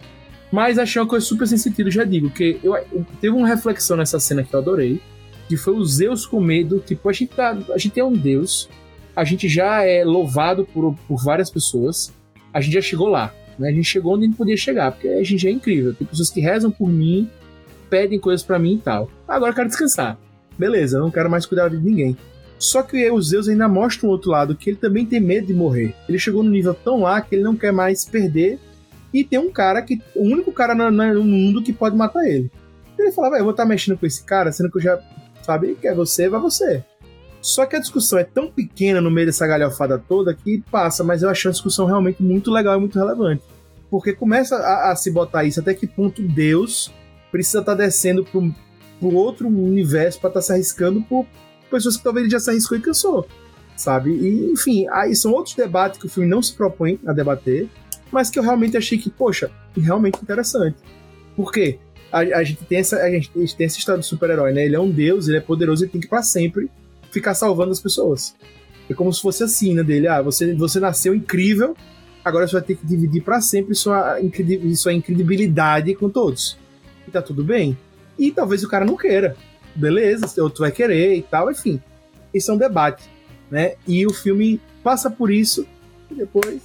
Mas 0.51 0.77
achei 0.77 1.01
uma 1.01 1.07
coisa 1.07 1.25
super 1.25 1.47
sem 1.47 1.57
sentido, 1.57 1.89
já 1.89 2.03
digo, 2.03 2.29
que 2.29 2.59
eu, 2.63 2.75
eu- 2.75 3.05
teve 3.21 3.35
uma 3.35 3.47
reflexão 3.47 3.95
nessa 3.95 4.19
cena 4.19 4.43
que 4.43 4.53
eu 4.53 4.59
adorei, 4.59 4.99
que 5.47 5.55
foi 5.55 5.73
o 5.73 5.83
Zeus 5.85 6.25
com 6.25 6.41
medo, 6.41 6.79
tipo, 6.85 7.07
a 7.09 7.13
gente, 7.13 7.29
tá, 7.33 7.57
a 7.73 7.77
gente 7.77 7.99
é 7.99 8.03
um 8.03 8.13
deus, 8.13 8.69
a 9.15 9.23
gente 9.23 9.47
já 9.47 9.83
é 9.85 10.03
louvado 10.03 10.65
por, 10.65 10.93
por 11.07 11.23
várias 11.23 11.49
pessoas, 11.49 12.13
a 12.53 12.59
gente 12.61 12.73
já 12.73 12.81
chegou 12.81 13.07
lá, 13.07 13.33
né? 13.57 13.69
A 13.69 13.71
gente 13.71 13.85
chegou 13.85 14.13
onde 14.13 14.23
a 14.25 14.27
gente 14.27 14.37
podia 14.37 14.57
chegar, 14.57 14.91
porque 14.91 15.07
a 15.07 15.23
gente 15.23 15.47
é 15.47 15.51
incrível. 15.51 15.93
Tem 15.93 16.05
pessoas 16.07 16.29
que 16.29 16.39
rezam 16.41 16.69
por 16.71 16.89
mim, 16.89 17.29
pedem 17.89 18.19
coisas 18.19 18.45
pra 18.45 18.57
mim 18.59 18.75
e 18.75 18.77
tal. 18.79 19.09
Agora 19.27 19.51
eu 19.51 19.55
quero 19.55 19.67
descansar. 19.69 20.17
Beleza, 20.57 20.97
eu 20.97 21.01
não 21.01 21.11
quero 21.11 21.29
mais 21.29 21.45
cuidar 21.45 21.69
de 21.69 21.77
ninguém. 21.77 22.15
Só 22.59 22.83
que 22.83 23.09
o 23.09 23.21
Zeus 23.21 23.47
ainda 23.49 23.67
mostra 23.67 24.07
um 24.07 24.11
outro 24.11 24.31
lado, 24.31 24.55
que 24.55 24.69
ele 24.69 24.77
também 24.77 25.05
tem 25.05 25.19
medo 25.19 25.47
de 25.47 25.53
morrer. 25.53 25.93
Ele 26.07 26.19
chegou 26.19 26.43
num 26.43 26.49
nível 26.49 26.73
tão 26.73 27.01
lá 27.01 27.19
que 27.21 27.35
ele 27.35 27.43
não 27.43 27.55
quer 27.55 27.71
mais 27.73 28.05
perder. 28.05 28.59
E 29.13 29.23
tem 29.23 29.39
um 29.39 29.51
cara 29.51 29.81
que. 29.81 30.01
O 30.15 30.23
único 30.23 30.51
cara 30.51 30.73
no, 30.73 30.89
no 30.91 31.23
mundo 31.23 31.61
que 31.61 31.73
pode 31.73 31.95
matar 31.95 32.25
ele. 32.25 32.51
Ele 32.97 33.11
fala, 33.11 33.37
eu 33.37 33.43
vou 33.43 33.51
estar 33.51 33.65
mexendo 33.65 33.97
com 33.97 34.05
esse 34.05 34.23
cara, 34.23 34.51
sendo 34.51 34.71
que 34.71 34.77
eu 34.77 34.81
já. 34.81 34.99
Sabe, 35.41 35.75
que 35.75 35.87
é 35.87 35.93
você, 35.93 36.29
vai 36.29 36.39
você. 36.39 36.83
Só 37.41 37.65
que 37.65 37.75
a 37.75 37.79
discussão 37.79 38.19
é 38.19 38.23
tão 38.23 38.51
pequena 38.51 39.01
no 39.01 39.09
meio 39.09 39.25
dessa 39.25 39.47
galhofada 39.47 39.97
toda 39.97 40.35
que 40.35 40.63
passa, 40.69 41.03
mas 41.03 41.23
eu 41.23 41.29
achei 41.29 41.49
a 41.49 41.51
discussão 41.51 41.87
realmente 41.87 42.21
muito 42.21 42.51
legal 42.51 42.77
e 42.77 42.79
muito 42.79 42.99
relevante. 42.99 43.41
Porque 43.89 44.13
começa 44.13 44.55
a, 44.55 44.91
a 44.91 44.95
se 44.95 45.09
botar 45.09 45.43
isso 45.43 45.59
até 45.59 45.73
que 45.73 45.87
ponto 45.87 46.21
Deus 46.21 46.93
precisa 47.31 47.59
estar 47.59 47.73
descendo 47.73 48.23
pro, 48.23 48.53
pro 48.99 49.15
outro 49.15 49.47
universo 49.47 50.19
para 50.19 50.29
estar 50.29 50.41
se 50.41 50.51
arriscando 50.53 51.01
por 51.01 51.25
pessoas 51.71 51.97
que 51.97 52.03
talvez 52.03 52.25
ele 52.25 52.31
já 52.31 52.39
se 52.39 52.49
arriscou 52.51 52.77
e 52.77 52.81
cansou, 52.81 53.25
sabe? 53.75 54.11
E, 54.11 54.51
enfim, 54.51 54.87
aí 54.89 55.15
são 55.15 55.31
outros 55.31 55.55
debates 55.55 55.99
que 55.99 56.05
o 56.05 56.09
filme 56.09 56.29
não 56.29 56.43
se 56.43 56.53
propõe 56.53 56.99
a 57.07 57.13
debater, 57.13 57.69
mas 58.11 58.29
que 58.29 58.37
eu 58.37 58.43
realmente 58.43 58.75
achei 58.75 58.97
que, 58.97 59.09
poxa, 59.09 59.49
realmente 59.75 60.19
interessante. 60.21 60.77
Por 61.35 61.51
quê? 61.51 61.79
A, 62.11 62.19
a 62.19 62.43
gente 62.43 62.65
tem 62.65 62.79
essa, 62.79 62.97
a 62.97 63.09
gente, 63.09 63.31
a 63.35 63.39
gente 63.39 63.55
tem 63.55 63.65
essa 63.65 63.77
história 63.77 63.99
do 63.99 64.05
super-herói, 64.05 64.51
né? 64.51 64.65
Ele 64.65 64.75
é 64.75 64.79
um 64.79 64.91
deus, 64.91 65.27
ele 65.27 65.37
é 65.37 65.41
poderoso, 65.41 65.83
ele 65.83 65.91
tem 65.91 66.01
que 66.01 66.07
pra 66.07 66.21
sempre 66.21 66.69
ficar 67.09 67.33
salvando 67.33 67.71
as 67.71 67.79
pessoas. 67.79 68.35
É 68.89 68.93
como 68.93 69.11
se 69.13 69.21
fosse 69.21 69.43
assim, 69.43 69.73
né? 69.73 69.83
Dele, 69.83 70.07
ah, 70.07 70.21
você, 70.21 70.53
você 70.53 70.79
nasceu 70.79 71.15
incrível, 71.15 71.75
agora 72.23 72.45
você 72.45 72.53
vai 72.53 72.61
ter 72.61 72.75
que 72.75 72.85
dividir 72.85 73.23
pra 73.23 73.39
sempre 73.39 73.73
sua, 73.73 74.17
sua 74.75 74.93
incredibilidade 74.93 75.95
com 75.95 76.09
todos. 76.09 76.57
E 77.07 77.11
tá 77.11 77.21
tudo 77.21 77.43
bem. 77.43 77.77
E 78.19 78.31
talvez 78.31 78.63
o 78.63 78.67
cara 78.67 78.83
não 78.83 78.97
queira. 78.97 79.35
Beleza, 79.73 80.41
outro 80.41 80.61
vai 80.61 80.71
querer 80.71 81.15
e 81.15 81.21
tal, 81.21 81.49
enfim. 81.49 81.81
Isso 82.33 82.51
é 82.51 82.53
um 82.53 82.57
debate, 82.57 83.09
né? 83.49 83.75
E 83.87 84.05
o 84.05 84.13
filme 84.13 84.59
passa 84.83 85.09
por 85.09 85.31
isso 85.31 85.65
e 86.09 86.15
depois, 86.15 86.61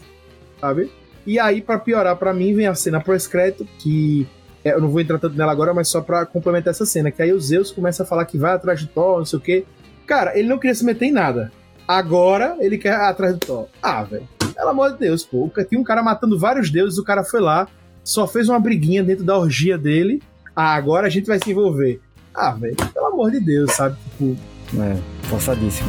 sabe? 0.60 0.90
E 1.26 1.38
aí, 1.38 1.60
pra 1.60 1.78
piorar 1.78 2.16
pra 2.16 2.32
mim, 2.32 2.54
vem 2.54 2.66
a 2.66 2.74
cena 2.74 3.00
pós-crédito, 3.00 3.66
que 3.78 4.26
é, 4.64 4.72
eu 4.72 4.80
não 4.80 4.88
vou 4.88 5.00
entrar 5.00 5.18
tanto 5.18 5.36
nela 5.36 5.50
agora, 5.52 5.74
mas 5.74 5.88
só 5.88 6.00
pra 6.00 6.24
complementar 6.24 6.70
essa 6.70 6.86
cena, 6.86 7.10
que 7.10 7.20
aí 7.20 7.32
o 7.32 7.40
Zeus 7.40 7.70
começa 7.72 8.02
a 8.02 8.06
falar 8.06 8.24
que 8.24 8.38
vai 8.38 8.52
atrás 8.52 8.80
de 8.80 8.86
Thor, 8.86 9.18
não 9.18 9.24
sei 9.24 9.38
o 9.38 9.42
quê. 9.42 9.64
Cara, 10.06 10.38
ele 10.38 10.48
não 10.48 10.58
queria 10.58 10.74
se 10.74 10.84
meter 10.84 11.06
em 11.06 11.12
nada. 11.12 11.50
Agora 11.86 12.56
ele 12.60 12.78
quer 12.78 12.94
atrás 12.94 13.34
do 13.34 13.40
Thor. 13.40 13.66
Ah, 13.82 14.02
velho. 14.04 14.28
Pelo 14.54 14.68
amor 14.68 14.92
de 14.92 14.98
Deus, 14.98 15.24
pô. 15.24 15.50
Tinha 15.68 15.80
um 15.80 15.84
cara 15.84 16.02
matando 16.02 16.38
vários 16.38 16.70
deuses, 16.70 16.98
o 16.98 17.04
cara 17.04 17.22
foi 17.22 17.40
lá, 17.40 17.68
só 18.02 18.26
fez 18.26 18.48
uma 18.48 18.58
briguinha 18.58 19.02
dentro 19.02 19.24
da 19.24 19.36
orgia 19.36 19.76
dele. 19.76 20.22
Ah, 20.54 20.74
agora 20.74 21.06
a 21.06 21.10
gente 21.10 21.26
vai 21.26 21.38
se 21.38 21.50
envolver. 21.50 22.00
Ah, 22.34 22.52
velho, 22.52 22.76
pelo 22.92 23.06
amor 23.06 23.30
de 23.30 23.40
Deus, 23.40 23.72
sabe? 23.72 23.96
Tipo, 24.18 24.36
É, 24.80 24.96
forçadíssimo. 25.28 25.88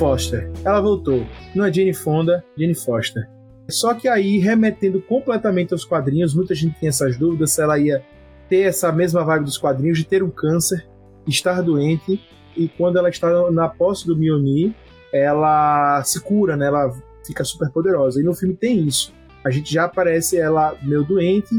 Foster, 0.00 0.50
ela 0.64 0.80
voltou. 0.80 1.26
Não 1.54 1.62
é 1.62 1.70
Jane 1.70 1.92
Fonda, 1.92 2.42
Jane 2.56 2.74
Foster. 2.74 3.28
Só 3.68 3.92
que 3.92 4.08
aí, 4.08 4.38
remetendo 4.38 4.98
completamente 5.02 5.74
aos 5.74 5.84
quadrinhos, 5.84 6.34
muita 6.34 6.54
gente 6.54 6.80
tem 6.80 6.88
essas 6.88 7.18
dúvidas 7.18 7.50
se 7.50 7.60
ela 7.60 7.78
ia 7.78 8.02
ter 8.48 8.62
essa 8.62 8.90
mesma 8.90 9.22
vibe 9.22 9.44
dos 9.44 9.58
quadrinhos 9.58 9.98
de 9.98 10.06
ter 10.06 10.22
um 10.22 10.30
câncer, 10.30 10.88
estar 11.26 11.60
doente, 11.60 12.18
e 12.56 12.66
quando 12.66 12.98
ela 12.98 13.10
está 13.10 13.28
na 13.50 13.68
posse 13.68 14.06
do 14.06 14.16
Mjolnir, 14.16 14.72
ela 15.12 16.02
se 16.02 16.18
cura, 16.18 16.56
né? 16.56 16.68
Ela 16.68 16.90
fica 17.26 17.44
super 17.44 17.68
poderosa. 17.68 18.22
E 18.22 18.24
no 18.24 18.32
filme 18.32 18.56
tem 18.56 18.80
isso. 18.80 19.12
A 19.44 19.50
gente 19.50 19.70
já 19.70 19.84
aparece 19.84 20.38
ela 20.38 20.74
meio 20.82 21.04
doente, 21.04 21.54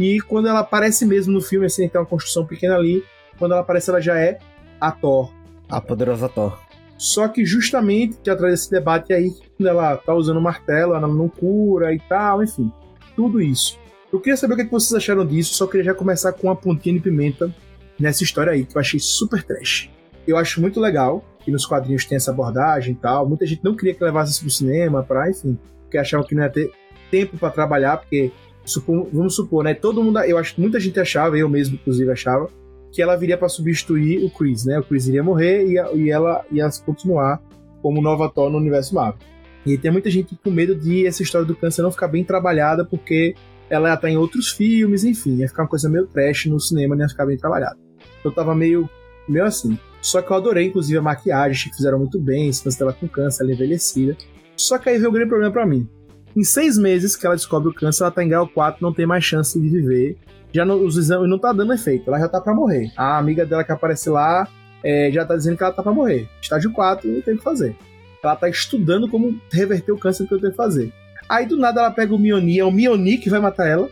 e 0.00 0.20
quando 0.22 0.48
ela 0.48 0.58
aparece 0.58 1.06
mesmo 1.06 1.32
no 1.32 1.40
filme, 1.40 1.66
assim, 1.66 1.88
tem 1.88 2.00
uma 2.00 2.06
construção 2.08 2.44
pequena 2.44 2.74
ali, 2.74 3.04
quando 3.38 3.52
ela 3.52 3.60
aparece, 3.60 3.88
ela 3.88 4.00
já 4.00 4.18
é 4.18 4.40
a 4.80 4.90
Thor. 4.90 5.32
A 5.68 5.80
poderosa 5.80 6.28
Thor. 6.28 6.63
Só 6.96 7.28
que 7.28 7.44
justamente 7.44 8.16
que 8.22 8.30
atrás 8.30 8.52
desse 8.52 8.70
debate 8.70 9.12
aí, 9.12 9.32
quando 9.56 9.68
ela 9.68 9.96
tá 9.96 10.14
usando 10.14 10.40
martelo, 10.40 10.94
ela 10.94 11.08
não 11.08 11.28
cura 11.28 11.92
e 11.92 11.98
tal, 12.00 12.42
enfim. 12.42 12.70
Tudo 13.16 13.40
isso. 13.40 13.78
Eu 14.12 14.20
queria 14.20 14.36
saber 14.36 14.54
o 14.54 14.56
que 14.56 14.64
vocês 14.64 14.94
acharam 14.94 15.26
disso, 15.26 15.54
só 15.54 15.66
queria 15.66 15.86
já 15.86 15.94
começar 15.94 16.32
com 16.32 16.46
uma 16.46 16.56
pontinha 16.56 16.94
de 16.94 17.00
pimenta 17.00 17.52
nessa 17.98 18.22
história 18.22 18.52
aí, 18.52 18.64
que 18.64 18.76
eu 18.76 18.80
achei 18.80 19.00
super 19.00 19.42
trash. 19.42 19.90
Eu 20.26 20.36
acho 20.36 20.60
muito 20.60 20.80
legal 20.80 21.24
que 21.44 21.50
nos 21.50 21.66
quadrinhos 21.66 22.04
tem 22.04 22.16
essa 22.16 22.30
abordagem 22.30 22.92
e 22.94 22.96
tal. 22.96 23.28
Muita 23.28 23.44
gente 23.44 23.62
não 23.62 23.76
queria 23.76 23.94
que 23.94 24.02
levasse 24.02 24.32
isso 24.32 24.40
pro 24.40 24.50
cinema, 24.50 25.02
pra, 25.02 25.30
enfim, 25.30 25.58
porque 25.82 25.98
achavam 25.98 26.26
que 26.26 26.34
não 26.34 26.42
ia 26.42 26.48
ter 26.48 26.72
tempo 27.10 27.36
para 27.36 27.50
trabalhar, 27.50 27.98
porque 27.98 28.32
vamos 29.12 29.34
supor, 29.34 29.64
né? 29.64 29.74
Todo 29.74 30.02
mundo, 30.02 30.20
eu 30.20 30.38
acho 30.38 30.54
que 30.54 30.60
muita 30.60 30.80
gente 30.80 30.98
achava, 30.98 31.36
eu 31.36 31.48
mesmo 31.48 31.74
inclusive 31.74 32.10
achava, 32.10 32.48
que 32.94 33.02
ela 33.02 33.16
viria 33.16 33.36
para 33.36 33.48
substituir 33.48 34.24
o 34.24 34.30
Chris, 34.30 34.64
né? 34.64 34.78
O 34.78 34.84
Chris 34.84 35.08
iria 35.08 35.22
morrer 35.22 35.66
e, 35.66 35.76
a- 35.78 35.90
e 35.92 36.10
ela 36.10 36.44
ia 36.52 36.68
continuar 36.86 37.42
como 37.82 38.00
nova 38.00 38.28
Thor 38.30 38.48
no 38.50 38.56
universo 38.58 38.94
Marvel. 38.94 39.18
E 39.66 39.76
tem 39.76 39.90
muita 39.90 40.08
gente 40.08 40.38
com 40.44 40.50
medo 40.50 40.76
de 40.76 41.04
essa 41.06 41.22
história 41.22 41.44
do 41.46 41.56
câncer 41.56 41.82
não 41.82 41.90
ficar 41.90 42.06
bem 42.06 42.22
trabalhada 42.22 42.84
porque 42.84 43.34
ela 43.68 43.88
ia 43.88 43.94
estar 43.94 44.08
em 44.08 44.16
outros 44.16 44.50
filmes, 44.50 45.02
enfim, 45.04 45.36
ia 45.38 45.48
ficar 45.48 45.62
uma 45.64 45.68
coisa 45.68 45.88
meio 45.88 46.06
trash 46.06 46.46
no 46.46 46.60
cinema, 46.60 46.94
não 46.94 47.02
ia 47.02 47.08
ficar 47.08 47.26
bem 47.26 47.36
trabalhada. 47.36 47.76
Eu 48.24 48.30
tava 48.30 48.54
meio, 48.54 48.88
meio 49.28 49.44
assim. 49.44 49.76
Só 50.00 50.22
que 50.22 50.30
eu 50.30 50.36
adorei, 50.36 50.66
inclusive, 50.66 50.96
a 50.98 51.02
maquiagem, 51.02 51.70
que 51.70 51.76
fizeram 51.76 51.98
muito 51.98 52.20
bem, 52.20 52.46
lance 52.46 52.78
dela 52.78 52.92
com 52.92 53.08
câncer, 53.08 53.42
ela 53.42 53.52
é 53.52 53.54
envelhecida. 53.54 54.16
Só 54.56 54.78
que 54.78 54.88
aí 54.90 54.98
veio 54.98 55.08
o 55.08 55.12
grande 55.12 55.28
problema 55.30 55.50
pra 55.52 55.66
mim. 55.66 55.88
Em 56.36 56.44
seis 56.44 56.76
meses 56.78 57.16
que 57.16 57.26
ela 57.26 57.34
descobre 57.34 57.68
o 57.70 57.74
câncer, 57.74 58.04
ela 58.04 58.10
tá 58.12 58.22
em 58.22 58.28
grau 58.28 58.46
4, 58.46 58.82
não 58.82 58.92
tem 58.92 59.06
mais 59.06 59.24
chance 59.24 59.58
de 59.58 59.68
viver. 59.68 60.16
Já 60.54 60.64
os 60.64 60.96
exames 60.96 61.28
não 61.28 61.38
tá 61.38 61.52
dando 61.52 61.72
efeito, 61.72 62.08
ela 62.08 62.18
já 62.20 62.28
tá 62.28 62.40
pra 62.40 62.54
morrer. 62.54 62.92
A 62.96 63.18
amiga 63.18 63.44
dela 63.44 63.64
que 63.64 63.72
aparece 63.72 64.08
lá 64.08 64.46
é, 64.84 65.10
já 65.12 65.24
tá 65.24 65.34
dizendo 65.36 65.56
que 65.56 65.64
ela 65.64 65.72
tá 65.72 65.82
pra 65.82 65.92
morrer. 65.92 66.28
Estágio 66.40 66.70
4, 66.72 67.10
não 67.10 67.20
tem 67.22 67.34
o 67.34 67.38
que 67.38 67.42
fazer. 67.42 67.74
Ela 68.22 68.36
tá 68.36 68.48
estudando 68.48 69.08
como 69.08 69.36
reverter 69.52 69.92
o 69.92 69.98
câncer 69.98 70.26
que 70.26 70.32
eu 70.32 70.38
tenho 70.40 70.52
que 70.52 70.56
fazer. 70.56 70.92
Aí 71.28 71.44
do 71.46 71.56
nada 71.56 71.80
ela 71.80 71.90
pega 71.90 72.14
o 72.14 72.18
Mioni, 72.18 72.58
é 72.58 72.64
o 72.64 72.70
Mioni 72.70 73.18
que 73.18 73.28
vai 73.28 73.40
matar 73.40 73.66
ela. 73.66 73.88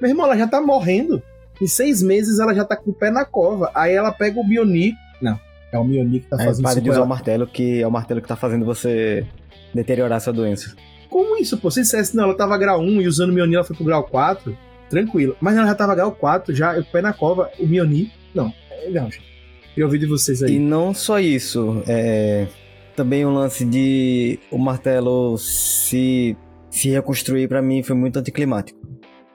Meu 0.00 0.10
irmão, 0.10 0.26
ela 0.26 0.36
já 0.38 0.46
tá 0.46 0.60
morrendo. 0.60 1.22
Em 1.60 1.66
seis 1.66 2.02
meses 2.02 2.38
ela 2.38 2.54
já 2.54 2.64
tá 2.64 2.76
com 2.76 2.90
o 2.90 2.94
pé 2.94 3.10
na 3.10 3.24
cova. 3.24 3.70
Aí 3.74 3.92
ela 3.94 4.10
pega 4.12 4.40
o 4.40 4.46
Mioni. 4.46 4.94
Não, 5.20 5.38
é 5.72 5.78
o 5.78 5.84
Mioni 5.84 6.20
que 6.20 6.28
tá 6.28 6.36
É, 6.40 6.44
fazendo 6.46 6.62
para 6.62 6.72
isso 6.72 6.80
de 6.80 6.90
usar 6.90 6.98
o 6.98 7.02
ela. 7.02 7.08
martelo, 7.08 7.46
que 7.46 7.82
é 7.82 7.86
o 7.86 7.90
martelo 7.90 8.20
que 8.22 8.28
tá 8.28 8.36
fazendo 8.36 8.64
você 8.64 9.26
deteriorar 9.74 10.20
sua 10.20 10.32
doença. 10.32 10.74
Como 11.10 11.36
isso, 11.38 11.56
pô? 11.58 11.70
Se 11.70 11.82
dissesse, 11.82 12.16
não, 12.16 12.24
ela 12.24 12.34
tava 12.36 12.56
grau 12.58 12.80
1 12.80 13.00
e 13.02 13.06
usando 13.06 13.30
o 13.30 13.32
Mioni 13.32 13.54
ela 13.54 13.64
foi 13.64 13.76
pro 13.76 13.84
grau 13.84 14.04
4, 14.04 14.56
tranquilo. 14.88 15.36
Mas 15.40 15.56
ela 15.56 15.66
já 15.66 15.74
tava 15.74 15.94
grau 15.94 16.12
4, 16.12 16.54
já, 16.54 16.78
o 16.78 16.84
pé 16.84 17.00
na 17.02 17.12
cova, 17.12 17.50
o 17.58 17.66
Mioni. 17.66 18.12
Não, 18.34 18.52
é, 18.70 18.90
não, 18.90 19.10
gente. 19.10 19.24
Queria 19.70 19.84
ouvir 19.86 19.98
de 19.98 20.06
vocês 20.06 20.40
E 20.40 20.46
aí. 20.46 20.58
não 20.58 20.94
só 20.94 21.18
isso, 21.20 21.82
é, 21.86 22.46
também 22.94 23.24
o 23.26 23.30
lance 23.30 23.64
de 23.64 24.38
o 24.50 24.56
martelo 24.58 25.36
se, 25.38 26.36
se 26.70 26.88
reconstruir 26.90 27.46
pra 27.48 27.60
mim 27.60 27.82
foi 27.82 27.94
muito 27.94 28.18
anticlimático. 28.18 28.78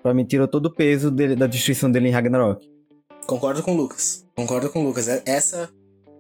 Pra 0.02 0.14
mim 0.16 0.26
tirou 0.26 0.48
todo 0.48 0.66
o 0.66 0.74
peso 0.74 1.12
dele- 1.12 1.36
da 1.36 1.46
destruição 1.46 1.92
dele 1.92 2.08
em 2.08 2.12
Ragnarok. 2.12 2.66
Concordo 3.28 3.62
com 3.62 3.74
o 3.74 3.78
Lucas. 3.78 4.26
Concordo 4.36 4.70
com 4.70 4.80
o 4.84 4.88
Lucas. 4.88 5.08
É- 5.08 5.22
Essa. 5.28 5.70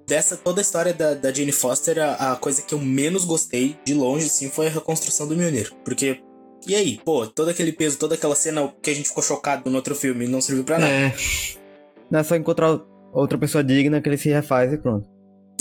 Dessa 0.07 0.35
toda 0.35 0.59
a 0.59 0.63
história 0.63 0.93
da, 0.93 1.13
da 1.13 1.31
Jane 1.31 1.51
Foster, 1.51 1.97
a, 1.99 2.33
a 2.33 2.35
coisa 2.35 2.61
que 2.61 2.73
eu 2.73 2.79
menos 2.79 3.23
gostei, 3.23 3.77
de 3.85 3.93
longe, 3.93 4.27
sim, 4.29 4.49
foi 4.49 4.67
a 4.67 4.69
reconstrução 4.69 5.27
do 5.27 5.35
Mjolnir. 5.35 5.71
Porque. 5.85 6.19
E 6.67 6.75
aí, 6.75 6.99
pô, 7.03 7.25
todo 7.27 7.49
aquele 7.49 7.71
peso, 7.71 7.97
toda 7.97 8.15
aquela 8.15 8.35
cena 8.35 8.71
que 8.81 8.89
a 8.89 8.93
gente 8.93 9.09
ficou 9.09 9.23
chocado 9.23 9.69
no 9.69 9.77
outro 9.77 9.95
filme 9.95 10.27
não 10.27 10.41
serviu 10.41 10.63
pra 10.63 10.77
nada. 10.77 10.91
É. 10.91 11.13
Não 12.09 12.19
é 12.19 12.23
só 12.23 12.35
encontrar 12.35 12.79
outra 13.13 13.37
pessoa 13.37 13.63
digna 13.63 14.01
que 14.01 14.07
ele 14.07 14.17
se 14.17 14.29
refaz 14.29 14.71
e 14.71 14.77
pronto. 14.77 15.07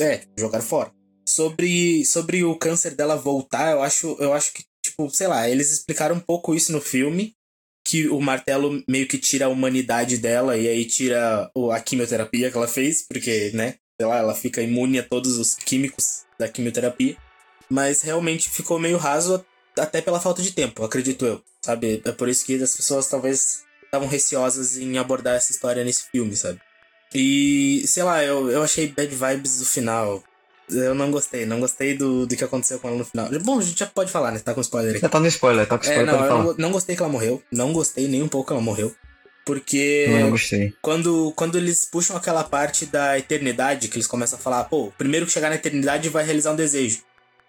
É, 0.00 0.22
jogaram 0.38 0.64
fora. 0.64 0.90
Sobre, 1.26 2.04
sobre 2.04 2.44
o 2.44 2.56
câncer 2.56 2.94
dela 2.94 3.16
voltar, 3.16 3.72
eu 3.72 3.82
acho, 3.82 4.16
eu 4.18 4.32
acho 4.32 4.52
que, 4.52 4.64
tipo, 4.84 5.08
sei 5.10 5.26
lá, 5.26 5.48
eles 5.48 5.70
explicaram 5.70 6.16
um 6.16 6.20
pouco 6.20 6.54
isso 6.54 6.72
no 6.72 6.80
filme. 6.80 7.34
Que 7.86 8.08
o 8.08 8.20
martelo 8.20 8.82
meio 8.88 9.08
que 9.08 9.16
tira 9.16 9.46
a 9.46 9.48
humanidade 9.48 10.18
dela 10.18 10.56
e 10.56 10.68
aí 10.68 10.84
tira 10.84 11.50
a 11.72 11.80
quimioterapia 11.80 12.50
que 12.50 12.56
ela 12.56 12.68
fez, 12.68 13.06
porque, 13.08 13.50
né, 13.54 13.76
sei 13.98 14.06
lá, 14.06 14.18
ela 14.18 14.34
fica 14.34 14.60
imune 14.60 14.98
a 14.98 15.02
todos 15.02 15.38
os 15.38 15.54
químicos 15.54 16.24
da 16.38 16.46
quimioterapia. 16.46 17.16
Mas 17.70 18.02
realmente 18.02 18.50
ficou 18.50 18.78
meio 18.78 18.98
raso 18.98 19.44
até 19.80 20.00
pela 20.00 20.20
falta 20.20 20.42
de 20.42 20.52
tempo, 20.52 20.84
acredito 20.84 21.24
eu. 21.24 21.42
Sabe? 21.62 22.02
É 22.04 22.12
por 22.12 22.28
isso 22.28 22.44
que 22.44 22.62
as 22.62 22.74
pessoas 22.74 23.06
talvez 23.06 23.62
estavam 23.84 24.08
receosas 24.08 24.78
em 24.78 24.98
abordar 24.98 25.36
essa 25.36 25.52
história 25.52 25.84
nesse 25.84 26.04
filme, 26.10 26.36
sabe? 26.36 26.60
E, 27.14 27.82
sei 27.86 28.02
lá, 28.02 28.22
eu, 28.22 28.50
eu 28.50 28.62
achei 28.62 28.86
bad 28.88 29.12
vibes 29.12 29.58
do 29.58 29.64
final. 29.64 30.22
Eu 30.70 30.94
não 30.94 31.10
gostei, 31.10 31.44
não 31.44 31.58
gostei 31.58 31.94
do, 31.96 32.24
do 32.26 32.36
que 32.36 32.44
aconteceu 32.44 32.78
com 32.78 32.88
ela 32.88 32.98
no 32.98 33.04
final. 33.04 33.28
Bom, 33.42 33.58
a 33.58 33.62
gente 33.62 33.78
já 33.78 33.86
pode 33.86 34.12
falar, 34.12 34.30
né? 34.30 34.38
Tá 34.38 34.54
com 34.54 34.60
spoiler 34.60 34.92
aqui. 34.92 35.00
Já 35.00 35.08
tá 35.08 35.18
no 35.18 35.26
spoiler, 35.26 35.66
tá 35.66 35.76
com 35.76 35.84
É, 35.84 36.04
não, 36.04 36.24
eu 36.24 36.44
não, 36.44 36.54
não 36.56 36.70
gostei 36.70 36.94
que 36.94 37.02
ela 37.02 37.10
morreu. 37.10 37.42
Não 37.50 37.72
gostei 37.72 38.06
nem 38.06 38.22
um 38.22 38.28
pouco 38.28 38.46
que 38.46 38.52
ela 38.52 38.62
morreu. 38.62 38.94
Porque 39.44 40.06
não 40.08 40.30
gostei. 40.30 40.72
quando, 40.80 41.32
quando 41.34 41.58
eles 41.58 41.84
puxam 41.84 42.16
aquela 42.16 42.44
parte 42.44 42.86
da 42.86 43.18
eternidade, 43.18 43.88
que 43.88 43.96
eles 43.96 44.06
começam 44.06 44.38
a 44.38 44.42
falar, 44.42 44.64
pô, 44.64 44.84
o 44.84 44.92
primeiro 44.92 45.26
que 45.26 45.32
chegar 45.32 45.48
na 45.48 45.56
eternidade 45.56 46.08
vai 46.08 46.24
realizar 46.24 46.52
um 46.52 46.56
desejo. 46.56 47.00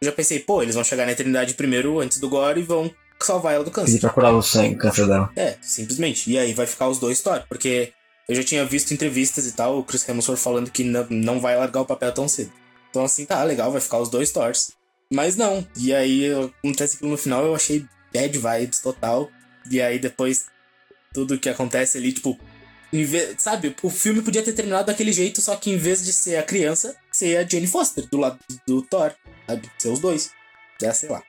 Eu 0.02 0.08
já 0.08 0.12
pensei, 0.12 0.40
pô, 0.40 0.64
eles 0.64 0.74
vão 0.74 0.84
chegar 0.84 1.06
na 1.06 1.12
eternidade 1.12 1.54
primeiro, 1.54 2.00
antes 2.00 2.20
do 2.20 2.28
Gore, 2.28 2.60
e 2.60 2.64
vão 2.64 2.92
salvar 3.20 3.54
ela 3.54 3.64
do 3.64 3.70
câncer. 3.70 3.92
Pedir 3.92 4.02
pra 4.02 4.10
curar 4.10 4.34
o 4.34 4.42
sangue, 4.42 4.76
câncer 4.76 5.06
dela. 5.06 5.32
É, 5.36 5.56
simplesmente. 5.62 6.32
E 6.32 6.40
aí 6.40 6.54
vai 6.54 6.66
ficar 6.66 6.88
os 6.88 6.98
dois 6.98 7.22
Thor, 7.22 7.44
porque 7.48 7.94
eu 8.28 8.36
já 8.36 8.44
tinha 8.44 8.66
visto 8.66 8.94
entrevistas 8.94 9.46
e 9.46 9.52
tal, 9.52 9.78
o 9.78 9.84
Chris 9.84 10.08
Hemsworth 10.08 10.40
falando 10.40 10.72
que 10.72 10.84
não, 10.84 11.06
não 11.10 11.40
vai 11.40 11.56
largar 11.56 11.82
o 11.82 11.86
papel 11.86 12.12
tão 12.12 12.28
cedo. 12.28 12.52
Então 12.90 13.04
assim, 13.06 13.26
tá, 13.26 13.44
legal, 13.44 13.72
vai 13.72 13.80
ficar 13.80 14.00
os 14.00 14.10
dois 14.10 14.32
Thors. 14.32 14.72
Mas 15.14 15.36
não. 15.36 15.66
E 15.78 15.94
aí 15.94 16.32
acontece 16.64 16.96
aquilo 16.96 17.12
no 17.12 17.18
final, 17.18 17.46
eu 17.46 17.54
achei 17.54 17.86
bad 18.12 18.38
vibes 18.38 18.80
total. 18.80 19.30
E 19.70 19.80
aí 19.80 20.00
depois 20.00 20.46
tudo 21.14 21.38
que 21.38 21.50
acontece 21.50 21.98
ali, 21.98 22.12
tipo, 22.12 22.40
em 22.92 23.04
vez, 23.04 23.36
sabe, 23.38 23.76
o 23.84 23.90
filme 23.90 24.22
podia 24.22 24.42
ter 24.42 24.54
terminado 24.54 24.88
daquele 24.88 25.14
jeito, 25.14 25.42
só 25.42 25.56
que 25.56 25.70
em 25.72 25.78
vez 25.78 26.04
de 26.04 26.12
ser 26.12 26.38
a 26.38 26.44
criança, 26.44 26.96
ser 27.12 27.38
a 27.38 27.48
Jane 27.48 27.68
Foster 27.68 28.06
do 28.10 28.18
lado 28.18 28.40
do 28.66 28.82
Thor, 28.82 29.14
sabe? 29.52 29.70
Ser 29.78 29.90
os 29.90 30.00
dois. 30.00 30.32
Já 30.82 30.94
sei 30.94 31.10
lá. 31.10 31.22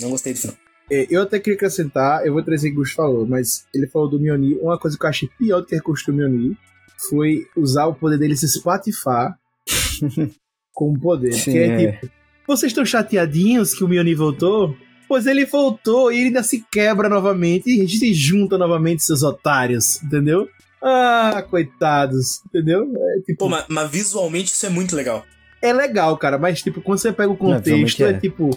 Não 0.00 0.10
gostei 0.10 0.32
do 0.32 0.40
final. 0.40 0.56
É, 0.90 1.06
eu 1.08 1.22
até 1.22 1.38
queria 1.38 1.56
acrescentar, 1.56 2.26
eu 2.26 2.32
vou 2.32 2.42
trazer 2.42 2.68
o 2.68 2.72
que 2.72 2.76
o 2.78 2.80
Gus 2.80 2.92
falou, 2.92 3.26
mas 3.26 3.64
ele 3.72 3.86
falou 3.86 4.08
do 4.08 4.18
Mjolnir. 4.18 4.58
Uma 4.60 4.78
coisa 4.78 4.98
que 4.98 5.04
eu 5.04 5.08
achei 5.08 5.28
pior 5.38 5.60
do 5.60 5.66
que 5.66 5.76
reconstruir 5.76 6.14
o 6.14 6.16
Mjolnir 6.16 6.56
foi 7.08 7.46
usar 7.56 7.86
o 7.86 7.94
poder 7.94 8.18
dele 8.18 8.36
se 8.36 8.46
espatifar 8.46 9.38
como 10.74 10.98
poder. 10.98 11.32
Sim, 11.32 11.52
que 11.52 11.58
é, 11.58 11.82
é. 11.82 11.92
tipo, 11.92 12.10
vocês 12.46 12.70
estão 12.70 12.84
chateadinhos 12.84 13.72
que 13.72 13.84
o 13.84 13.88
Mjolnir 13.88 14.16
voltou? 14.16 14.76
Pois 15.06 15.26
ele 15.26 15.44
voltou 15.44 16.12
e 16.12 16.16
ele 16.16 16.26
ainda 16.26 16.42
se 16.42 16.64
quebra 16.70 17.08
novamente 17.08 17.68
e 17.68 17.88
se 17.88 18.14
junta 18.14 18.56
novamente, 18.56 19.02
seus 19.02 19.22
otários, 19.22 20.02
entendeu? 20.02 20.48
Ah, 20.82 21.44
coitados, 21.48 22.40
entendeu? 22.46 22.92
É, 22.96 23.20
tipo, 23.22 23.38
Pô, 23.40 23.48
mas, 23.48 23.64
mas 23.68 23.90
visualmente 23.90 24.52
isso 24.52 24.66
é 24.66 24.68
muito 24.68 24.96
legal. 24.96 25.24
É 25.62 25.72
legal, 25.72 26.16
cara, 26.16 26.38
mas 26.38 26.62
tipo, 26.62 26.80
quando 26.80 26.98
você 26.98 27.12
pega 27.12 27.30
o 27.30 27.36
contexto, 27.36 28.04
é. 28.04 28.10
é. 28.10 28.12
tipo. 28.14 28.50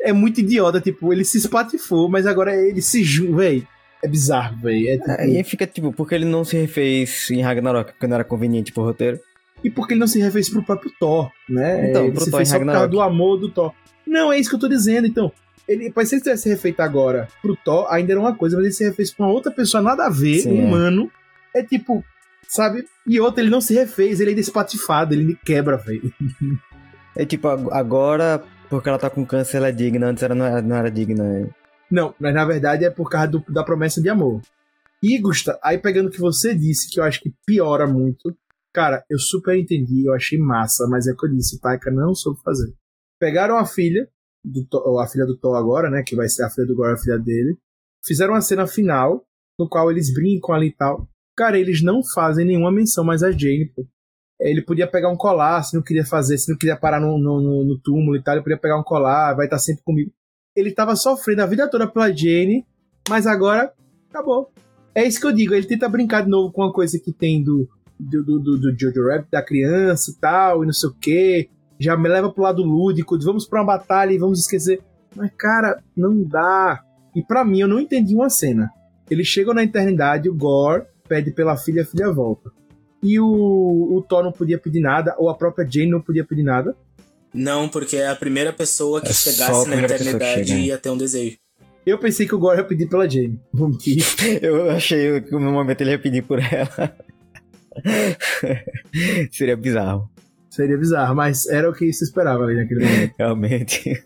É 0.00 0.12
muito 0.12 0.40
idiota, 0.40 0.80
tipo, 0.80 1.12
ele 1.12 1.24
se 1.24 1.38
espatifou, 1.38 2.08
mas 2.08 2.24
agora 2.24 2.54
ele 2.54 2.80
se 2.80 3.02
junta, 3.02 3.36
véi. 3.36 3.66
É 4.00 4.06
bizarro, 4.06 4.56
véi. 4.62 4.86
É, 4.88 4.96
tipo, 4.96 5.10
Aí 5.10 5.42
fica 5.42 5.66
tipo, 5.66 5.92
porque 5.92 6.14
ele 6.14 6.24
não 6.24 6.44
se 6.44 6.56
refez 6.56 7.28
em 7.30 7.42
Ragnarok, 7.42 7.92
porque 7.92 8.06
não 8.06 8.14
era 8.14 8.22
conveniente 8.22 8.72
pro 8.72 8.84
roteiro. 8.84 9.18
E 9.62 9.68
porque 9.68 9.94
ele 9.94 10.00
não 10.00 10.06
se 10.06 10.20
refez 10.20 10.48
pro 10.48 10.62
próprio 10.62 10.92
Thor, 11.00 11.30
né? 11.48 11.90
Então, 11.90 12.04
ele 12.04 12.12
pro 12.12 12.24
se 12.24 12.30
Thor 12.30 12.38
fez 12.38 12.48
só 12.48 12.58
por 12.60 12.66
causa 12.66 12.86
do 12.86 13.00
amor 13.00 13.38
do 13.38 13.50
Thor. 13.50 13.72
Não, 14.06 14.32
é 14.32 14.38
isso 14.38 14.48
que 14.48 14.54
eu 14.54 14.60
tô 14.60 14.68
dizendo, 14.68 15.06
então. 15.06 15.32
Ele, 15.68 15.92
se 16.04 16.14
ele 16.14 16.22
tivesse 16.22 16.48
refeito 16.48 16.80
agora 16.80 17.28
pro 17.42 17.56
Thor, 17.56 17.86
ainda 17.90 18.12
era 18.12 18.20
uma 18.20 18.34
coisa, 18.34 18.56
mas 18.56 18.66
ele 18.66 18.74
se 18.74 18.84
refez 18.84 19.12
pra 19.12 19.26
uma 19.26 19.32
outra 19.32 19.50
pessoa, 19.50 19.82
nada 19.82 20.06
a 20.06 20.10
ver, 20.10 20.38
Sim, 20.38 20.52
um 20.52 20.62
é. 20.62 20.64
humano. 20.64 21.10
É 21.54 21.62
tipo, 21.62 22.04
sabe? 22.48 22.84
E 23.06 23.20
outra, 23.20 23.42
ele 23.42 23.50
não 23.50 23.60
se 23.60 23.74
refez, 23.74 24.20
ele 24.20 24.30
ainda 24.30 24.40
é 24.40 24.42
espatifado, 24.42 25.14
ele 25.14 25.36
quebra, 25.44 25.76
velho. 25.76 26.12
É 27.16 27.24
tipo, 27.24 27.48
ag- 27.48 27.68
agora, 27.72 28.42
porque 28.70 28.88
ela 28.88 28.98
tá 28.98 29.10
com 29.10 29.24
câncer, 29.26 29.58
ela 29.58 29.68
é 29.68 29.72
digna. 29.72 30.06
Antes 30.08 30.22
ela 30.22 30.34
não 30.34 30.44
era, 30.44 30.62
não 30.62 30.76
era 30.76 30.90
digna. 30.90 31.48
Não, 31.90 32.14
mas 32.18 32.34
na 32.34 32.44
verdade 32.44 32.84
é 32.84 32.90
por 32.90 33.08
causa 33.10 33.28
do- 33.28 33.44
da 33.48 33.64
promessa 33.64 34.00
de 34.00 34.08
amor. 34.08 34.40
E, 35.02 35.18
Gusta, 35.20 35.58
aí 35.62 35.78
pegando 35.78 36.08
o 36.08 36.10
que 36.10 36.20
você 36.20 36.54
disse, 36.54 36.90
que 36.90 36.98
eu 37.00 37.04
acho 37.04 37.20
que 37.20 37.32
piora 37.46 37.86
muito. 37.86 38.36
Cara, 38.74 39.02
eu 39.08 39.18
super 39.18 39.56
entendi, 39.56 40.06
eu 40.06 40.12
achei 40.14 40.38
massa, 40.38 40.86
mas 40.88 41.06
é 41.06 41.12
o 41.12 41.16
que 41.16 41.26
eu 41.26 41.30
disse, 41.30 41.56
o 41.56 41.60
Taika 41.60 41.90
não 41.90 42.14
soube 42.14 42.40
fazer. 42.44 42.72
Pegaram 43.18 43.56
a 43.56 43.64
filha, 43.64 44.08
do 44.44 44.64
Thor- 44.66 45.00
a 45.00 45.06
filha 45.06 45.24
do 45.26 45.36
Thor 45.36 45.56
agora, 45.56 45.88
né, 45.90 46.02
que 46.04 46.14
vai 46.14 46.28
ser 46.28 46.44
a 46.44 46.50
filha 46.50 46.66
do 46.66 46.74
Gore, 46.76 46.92
a 46.94 46.96
filha 46.96 47.18
dele. 47.18 47.56
Fizeram 48.04 48.34
uma 48.34 48.40
cena 48.40 48.66
final, 48.66 49.24
no 49.58 49.68
qual 49.68 49.90
eles 49.90 50.12
brincam 50.12 50.54
ali 50.54 50.68
e 50.68 50.72
tal. 50.76 51.08
Cara, 51.38 51.56
eles 51.56 51.80
não 51.84 52.02
fazem 52.02 52.44
nenhuma 52.44 52.72
menção 52.72 53.04
mais 53.04 53.22
a 53.22 53.30
Jane, 53.30 53.70
pô. 53.76 53.86
Ele 54.40 54.60
podia 54.60 54.88
pegar 54.88 55.08
um 55.08 55.16
colar, 55.16 55.62
se 55.62 55.74
não 55.76 55.82
queria 55.82 56.04
fazer, 56.04 56.36
se 56.36 56.50
não 56.50 56.58
queria 56.58 56.76
parar 56.76 57.00
no, 57.00 57.16
no, 57.16 57.40
no- 57.64 57.78
túmulo 57.78 58.16
e 58.16 58.22
tal, 58.22 58.34
ele 58.34 58.42
podia 58.42 58.58
pegar 58.58 58.76
um 58.78 58.82
colar, 58.82 59.34
vai 59.34 59.46
estar 59.46 59.58
sempre 59.58 59.82
comigo. 59.84 60.10
Ele 60.56 60.72
tava 60.72 60.96
sofrendo 60.96 61.42
a 61.42 61.46
vida 61.46 61.68
toda 61.70 61.86
pela 61.86 62.10
Jane, 62.12 62.66
mas 63.08 63.24
agora 63.26 63.72
acabou. 64.10 64.50
É 64.94 65.06
isso 65.06 65.20
que 65.20 65.26
eu 65.28 65.32
digo, 65.32 65.54
ele 65.54 65.66
tenta 65.66 65.88
brincar 65.88 66.22
de 66.24 66.28
novo 66.28 66.52
com 66.52 66.62
uma 66.62 66.72
coisa 66.72 66.98
que 66.98 67.12
tem 67.12 67.40
do, 67.42 67.68
do, 68.00 68.24
do, 68.24 68.38
do, 68.40 68.58
do 68.60 68.78
Jojo 68.78 69.06
Rabbit, 69.08 69.28
da 69.30 69.42
criança 69.44 70.10
e 70.10 70.14
tal, 70.20 70.64
e 70.64 70.66
não 70.66 70.72
sei 70.72 70.88
o 70.88 70.94
que. 70.94 71.48
Já 71.78 71.96
me 71.96 72.08
leva 72.08 72.32
pro 72.32 72.42
lado 72.42 72.64
lúdico, 72.64 73.16
de 73.16 73.24
vamos 73.24 73.46
pra 73.46 73.60
uma 73.60 73.66
batalha 73.66 74.12
e 74.12 74.18
vamos 74.18 74.40
esquecer. 74.40 74.80
Mas, 75.14 75.30
cara, 75.38 75.80
não 75.96 76.20
dá. 76.24 76.82
E 77.14 77.22
pra 77.22 77.44
mim, 77.44 77.60
eu 77.60 77.68
não 77.68 77.78
entendi 77.78 78.14
uma 78.14 78.28
cena. 78.28 78.68
Eles 79.08 79.26
chegam 79.28 79.54
na 79.54 79.62
eternidade, 79.62 80.28
o 80.28 80.34
Gore 80.34 80.84
pede 81.08 81.30
pela 81.32 81.56
filha, 81.56 81.82
a 81.82 81.86
filha 81.86 82.12
volta. 82.12 82.50
E 83.02 83.18
o, 83.20 83.26
o 83.26 84.02
Thor 84.08 84.22
não 84.24 84.32
podia 84.32 84.58
pedir 84.58 84.80
nada, 84.80 85.14
ou 85.18 85.28
a 85.30 85.34
própria 85.34 85.66
Jane 85.68 85.90
não 85.90 86.00
podia 86.00 86.24
pedir 86.24 86.42
nada. 86.42 86.76
Não, 87.32 87.68
porque 87.68 87.96
é 87.96 88.08
a 88.08 88.16
primeira 88.16 88.52
pessoa 88.52 89.00
que 89.00 89.10
É 89.10 89.12
chegasse 89.12 89.68
na 89.68 89.76
eternidade 89.82 90.48
chega. 90.48 90.60
ia 90.60 90.78
ter 90.78 90.90
um 90.90 90.96
desejo. 90.96 91.36
Eu 91.86 91.98
pensei 91.98 92.26
que 92.26 92.34
o 92.34 92.38
Gore 92.38 92.58
ia 92.58 92.64
pedir 92.64 92.88
pela 92.88 93.08
Jane. 93.08 93.40
Eu 94.42 94.70
achei 94.70 95.20
que 95.20 95.30
no 95.32 95.52
momento 95.52 95.80
ele 95.80 95.90
ia 95.92 95.98
pedir 95.98 96.22
por 96.22 96.38
ela. 96.38 96.96
Seria 99.32 99.56
bizarro, 99.56 100.10
Seria 100.50 100.76
bizarro, 100.76 101.14
mas 101.14 101.46
era 101.46 101.70
o 101.70 101.72
que 101.72 101.92
se 101.92 102.02
esperava 102.04 102.44
ali 102.44 102.56
naquele 102.56 102.84
momento. 102.84 103.14
realmente. 103.18 104.02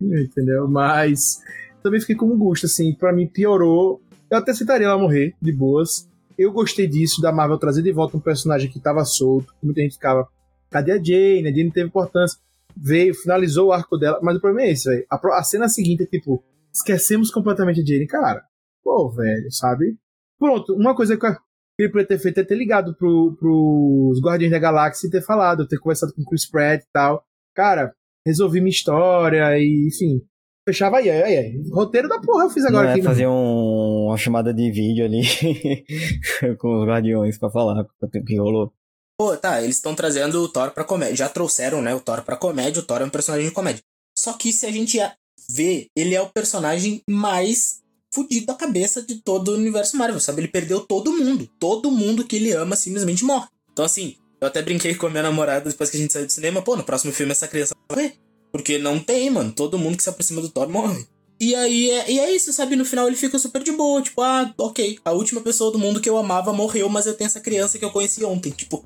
Entendeu? 0.00 0.66
Mas 0.66 1.38
também 1.82 2.00
fiquei 2.00 2.16
com 2.16 2.26
um 2.26 2.38
gosto, 2.38 2.66
assim, 2.66 2.92
pra 2.94 3.12
mim 3.12 3.26
piorou. 3.28 4.02
Eu 4.30 4.38
até 4.38 4.52
aceitaria 4.52 4.86
ela 4.86 4.98
morrer, 4.98 5.34
de 5.40 5.52
boas. 5.52 6.08
Eu 6.38 6.52
gostei 6.52 6.86
disso, 6.86 7.20
da 7.20 7.32
Marvel 7.32 7.58
trazer 7.58 7.82
de 7.82 7.92
volta 7.92 8.16
um 8.16 8.20
personagem 8.20 8.70
que 8.70 8.80
tava 8.80 9.04
solto. 9.04 9.52
que 9.58 9.66
Muita 9.66 9.80
gente 9.82 9.94
ficava, 9.94 10.26
cadê 10.70 10.92
a 10.92 10.96
Jane? 11.02 11.48
A 11.48 11.50
Jane 11.50 11.70
teve 11.72 11.88
importância. 11.88 12.38
Veio, 12.76 13.14
finalizou 13.14 13.68
o 13.68 13.72
arco 13.72 13.98
dela. 13.98 14.20
Mas 14.22 14.36
o 14.36 14.40
problema 14.40 14.68
é 14.68 14.72
esse, 14.72 14.88
velho. 14.88 15.04
A, 15.10 15.42
cena 15.42 15.68
seguinte 15.68 16.04
é 16.04 16.06
tipo, 16.06 16.42
esquecemos 16.72 17.30
completamente 17.30 17.80
a 17.80 17.84
Jane. 17.84 18.06
Cara, 18.06 18.42
pô, 18.82 19.10
velho, 19.10 19.50
sabe? 19.50 19.96
Pronto, 20.38 20.74
uma 20.74 20.94
coisa 20.94 21.16
que 21.16 21.26
eu- 21.26 21.36
ele 21.78 22.04
ter 22.04 22.18
feito 22.18 22.38
é 22.40 22.44
ter 22.44 22.54
ligado 22.56 22.94
pro, 22.94 23.36
pros 23.38 24.20
Guardiões 24.20 24.52
da 24.52 24.58
Galáxia 24.58 25.06
e 25.08 25.10
ter 25.10 25.22
falado, 25.22 25.66
ter 25.66 25.78
conversado 25.78 26.12
com 26.14 26.22
o 26.22 26.24
Chris 26.26 26.46
Pratt 26.48 26.82
e 26.82 26.88
tal. 26.92 27.24
Cara, 27.54 27.92
resolvi 28.24 28.60
minha 28.60 28.70
história 28.70 29.58
e, 29.58 29.88
enfim. 29.88 30.22
Fechava 30.70 30.98
aí, 30.98 31.10
aí, 31.10 31.36
aí. 31.36 31.62
Roteiro 31.72 32.08
da 32.08 32.20
porra 32.20 32.44
eu 32.44 32.50
fiz 32.50 32.64
agora 32.64 32.84
Não 32.84 32.90
é 32.90 32.94
aqui. 32.94 33.02
fazer 33.02 33.26
um- 33.26 34.06
uma 34.06 34.16
chamada 34.16 34.54
de 34.54 34.70
vídeo 34.70 35.04
ali 35.04 35.22
com 36.58 36.80
os 36.80 36.86
guardiões 36.88 37.38
pra 37.38 37.50
falar 37.50 37.82
o 37.82 38.24
que 38.24 38.38
rolou. 38.38 38.72
Pô, 39.18 39.36
tá, 39.36 39.60
eles 39.62 39.76
estão 39.76 39.94
trazendo 39.94 40.40
o 40.42 40.48
Thor 40.48 40.70
pra 40.70 40.84
comédia. 40.84 41.16
Já 41.16 41.28
trouxeram, 41.28 41.82
né, 41.82 41.94
o 41.94 42.00
Thor 42.00 42.22
pra 42.22 42.36
comédia. 42.36 42.80
O 42.80 42.84
Thor 42.86 43.02
é 43.02 43.04
um 43.04 43.10
personagem 43.10 43.48
de 43.48 43.52
comédia. 43.54 43.82
Só 44.16 44.32
que 44.34 44.52
se 44.52 44.64
a 44.64 44.70
gente 44.70 44.98
ver, 45.50 45.86
ele 45.96 46.14
é 46.14 46.22
o 46.22 46.28
personagem 46.30 47.02
mais 47.10 47.80
fudido 48.14 48.46
da 48.46 48.54
cabeça 48.54 49.02
de 49.02 49.16
todo 49.22 49.48
o 49.48 49.54
universo 49.56 49.96
Marvel, 49.96 50.20
sabe? 50.20 50.40
Ele 50.40 50.48
perdeu 50.48 50.80
todo 50.80 51.12
mundo. 51.12 51.48
Todo 51.58 51.90
mundo 51.90 52.24
que 52.24 52.36
ele 52.36 52.52
ama 52.52 52.76
simplesmente 52.76 53.24
morre. 53.24 53.46
Então, 53.72 53.84
assim, 53.84 54.14
Eu 54.42 54.46
até 54.48 54.62
brinquei 54.62 54.94
com 54.94 55.06
a 55.06 55.10
minha 55.10 55.22
namorada 55.22 55.68
depois 55.68 55.90
que 55.90 55.98
a 55.98 56.00
gente 56.00 56.14
saiu 56.14 56.24
do 56.24 56.32
cinema. 56.32 56.62
Pô, 56.62 56.74
no 56.74 56.82
próximo 56.82 57.12
filme 57.12 57.32
essa 57.32 57.46
criança 57.46 57.74
vai 57.90 57.98
morrer. 57.98 58.14
Porque 58.52 58.78
não 58.78 58.98
tem, 58.98 59.30
mano. 59.30 59.52
Todo 59.52 59.78
mundo 59.78 59.96
que 59.96 60.02
se 60.02 60.08
aproxima 60.10 60.40
do 60.40 60.48
Thor 60.48 60.68
morre. 60.68 61.06
E 61.40 61.54
aí 61.54 61.90
é, 61.90 62.10
e 62.10 62.18
é 62.18 62.34
isso, 62.34 62.52
sabe? 62.52 62.76
No 62.76 62.84
final 62.84 63.06
ele 63.06 63.16
fica 63.16 63.38
super 63.38 63.62
de 63.62 63.72
boa. 63.72 64.02
Tipo, 64.02 64.20
ah, 64.22 64.52
ok. 64.58 64.98
A 65.04 65.12
última 65.12 65.40
pessoa 65.40 65.72
do 65.72 65.78
mundo 65.78 66.00
que 66.00 66.08
eu 66.08 66.18
amava 66.18 66.52
morreu, 66.52 66.88
mas 66.88 67.06
eu 67.06 67.14
tenho 67.14 67.26
essa 67.26 67.40
criança 67.40 67.78
que 67.78 67.84
eu 67.84 67.90
conheci 67.90 68.22
ontem. 68.24 68.50
Tipo, 68.50 68.84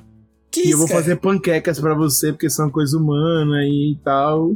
que 0.50 0.60
E 0.60 0.62
isso, 0.64 0.72
eu 0.74 0.78
vou 0.78 0.86
cara? 0.86 1.00
fazer 1.00 1.16
panquecas 1.16 1.80
pra 1.80 1.94
você, 1.94 2.32
porque 2.32 2.48
são 2.48 2.70
coisa 2.70 2.96
humana 2.96 3.64
e 3.66 3.98
tal. 4.04 4.54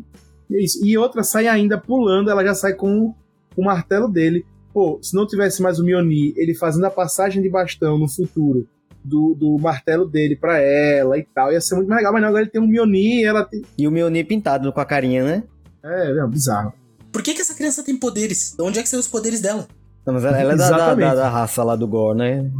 E 0.49 0.57
é 0.57 0.63
isso. 0.63 0.85
E 0.85 0.97
outra 0.97 1.25
sai 1.25 1.49
ainda 1.49 1.77
pulando, 1.77 2.31
ela 2.31 2.45
já 2.45 2.55
sai 2.55 2.75
com 2.75 3.13
o 3.57 3.65
martelo 3.65 4.07
dele. 4.09 4.47
Pô, 4.73 5.01
se 5.03 5.15
não 5.17 5.27
tivesse 5.27 5.61
mais 5.61 5.81
o 5.81 5.85
Mioni, 5.85 6.33
ele 6.37 6.55
fazendo 6.55 6.85
a 6.85 6.91
passagem 6.91 7.43
de 7.43 7.49
bastão 7.49 7.99
no 7.99 8.09
futuro 8.09 8.69
do, 9.05 9.35
do 9.35 9.57
martelo 9.59 10.07
dele 10.09 10.37
pra 10.37 10.59
ela 10.59 11.17
e 11.19 11.27
tal, 11.35 11.53
ia 11.53 11.61
ser 11.61 11.75
muito 11.77 11.89
mais 11.89 11.99
legal. 11.99 12.13
Mas 12.13 12.23
não, 12.23 12.29
agora 12.29 12.43
ele 12.45 12.51
tem 12.51 12.61
um 12.61 12.67
Mioni 12.67 13.21
e 13.21 13.25
ela 13.25 13.45
tem. 13.45 13.63
E 13.77 13.87
o 13.87 13.91
Mjolnir 13.91 14.27
pintado 14.27 14.73
com 14.73 14.81
a 14.81 14.85
carinha, 14.85 15.25
né? 15.25 15.43
É, 15.85 16.11
é 16.19 16.27
bizarro. 16.27 16.73
Por 17.13 17.23
que, 17.23 17.35
que 17.35 17.41
essa 17.41 17.55
criança 17.55 17.83
tem 17.83 17.97
poderes? 17.97 18.55
De 18.57 18.63
onde 18.63 18.79
é 18.79 18.83
que 18.83 18.89
são 18.89 19.01
os 19.01 19.09
poderes 19.09 19.41
dela? 19.41 19.67
Não, 20.07 20.15
mas 20.15 20.25
ela, 20.25 20.39
ela 20.41 20.53
é 20.53 20.57
da, 20.57 20.71
da, 20.71 20.95
da- 20.95 21.15
da 21.15 21.29
raça 21.29 21.63
lá 21.65 21.75
do 21.77 21.87
Gore, 21.87 22.19
né? 22.19 22.51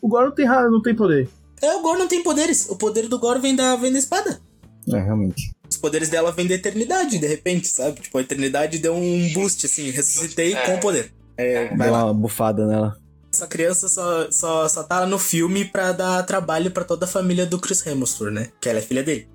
O 0.00 0.08
Goro 0.08 0.26
não 0.26 0.34
tem, 0.34 0.46
não 0.46 0.82
tem 0.82 0.94
poder. 0.94 1.28
É, 1.60 1.74
o 1.76 1.82
Gore 1.82 1.98
não 1.98 2.08
tem 2.08 2.22
poderes. 2.22 2.68
O 2.68 2.76
poder 2.76 3.08
do 3.08 3.18
Gore 3.18 3.40
vem 3.40 3.54
da, 3.54 3.76
vem 3.76 3.92
da 3.92 3.98
espada. 3.98 4.40
É, 4.88 4.98
realmente. 4.98 5.52
Os 5.70 5.76
poderes 5.76 6.08
dela 6.08 6.32
vêm 6.32 6.46
da 6.46 6.54
eternidade, 6.54 7.18
de 7.18 7.26
repente, 7.26 7.68
sabe? 7.68 8.00
Tipo, 8.00 8.18
a 8.18 8.20
eternidade 8.20 8.78
deu 8.78 8.94
um 8.94 9.32
boost, 9.32 9.64
assim, 9.64 9.90
ressuscitei 9.90 10.54
com 10.66 10.74
o 10.74 10.80
poder. 10.80 11.12
É, 11.36 11.68
vai 11.68 11.86
Deu 11.88 11.92
lá. 11.92 12.04
uma 12.06 12.14
bufada 12.14 12.66
nela. 12.66 12.96
Essa 13.32 13.46
criança 13.46 13.88
só, 13.88 14.30
só, 14.30 14.68
só 14.68 14.82
tá 14.82 15.06
no 15.06 15.18
filme 15.18 15.64
pra 15.64 15.92
dar 15.92 16.22
trabalho 16.24 16.70
pra 16.70 16.84
toda 16.84 17.06
a 17.06 17.08
família 17.08 17.46
do 17.46 17.58
Chris 17.58 17.84
Hemsworth, 17.86 18.32
né? 18.32 18.48
Que 18.60 18.68
ela 18.68 18.78
é 18.78 18.82
filha 18.82 19.02
dele. 19.02 19.26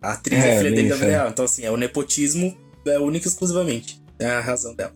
A 0.00 0.12
atriz 0.12 0.42
é, 0.42 0.54
É, 0.54 0.58
filha 0.58 0.70
dele 0.70 0.88
da 0.88 0.96
vida 0.96 1.12
é. 1.12 1.28
Então, 1.28 1.44
assim, 1.44 1.64
é 1.64 1.70
o 1.70 1.76
nepotismo 1.76 2.56
é 2.86 2.98
único 2.98 3.26
e 3.26 3.28
exclusivamente. 3.28 4.02
É 4.18 4.26
a 4.30 4.40
razão 4.40 4.74
dela. 4.74 4.92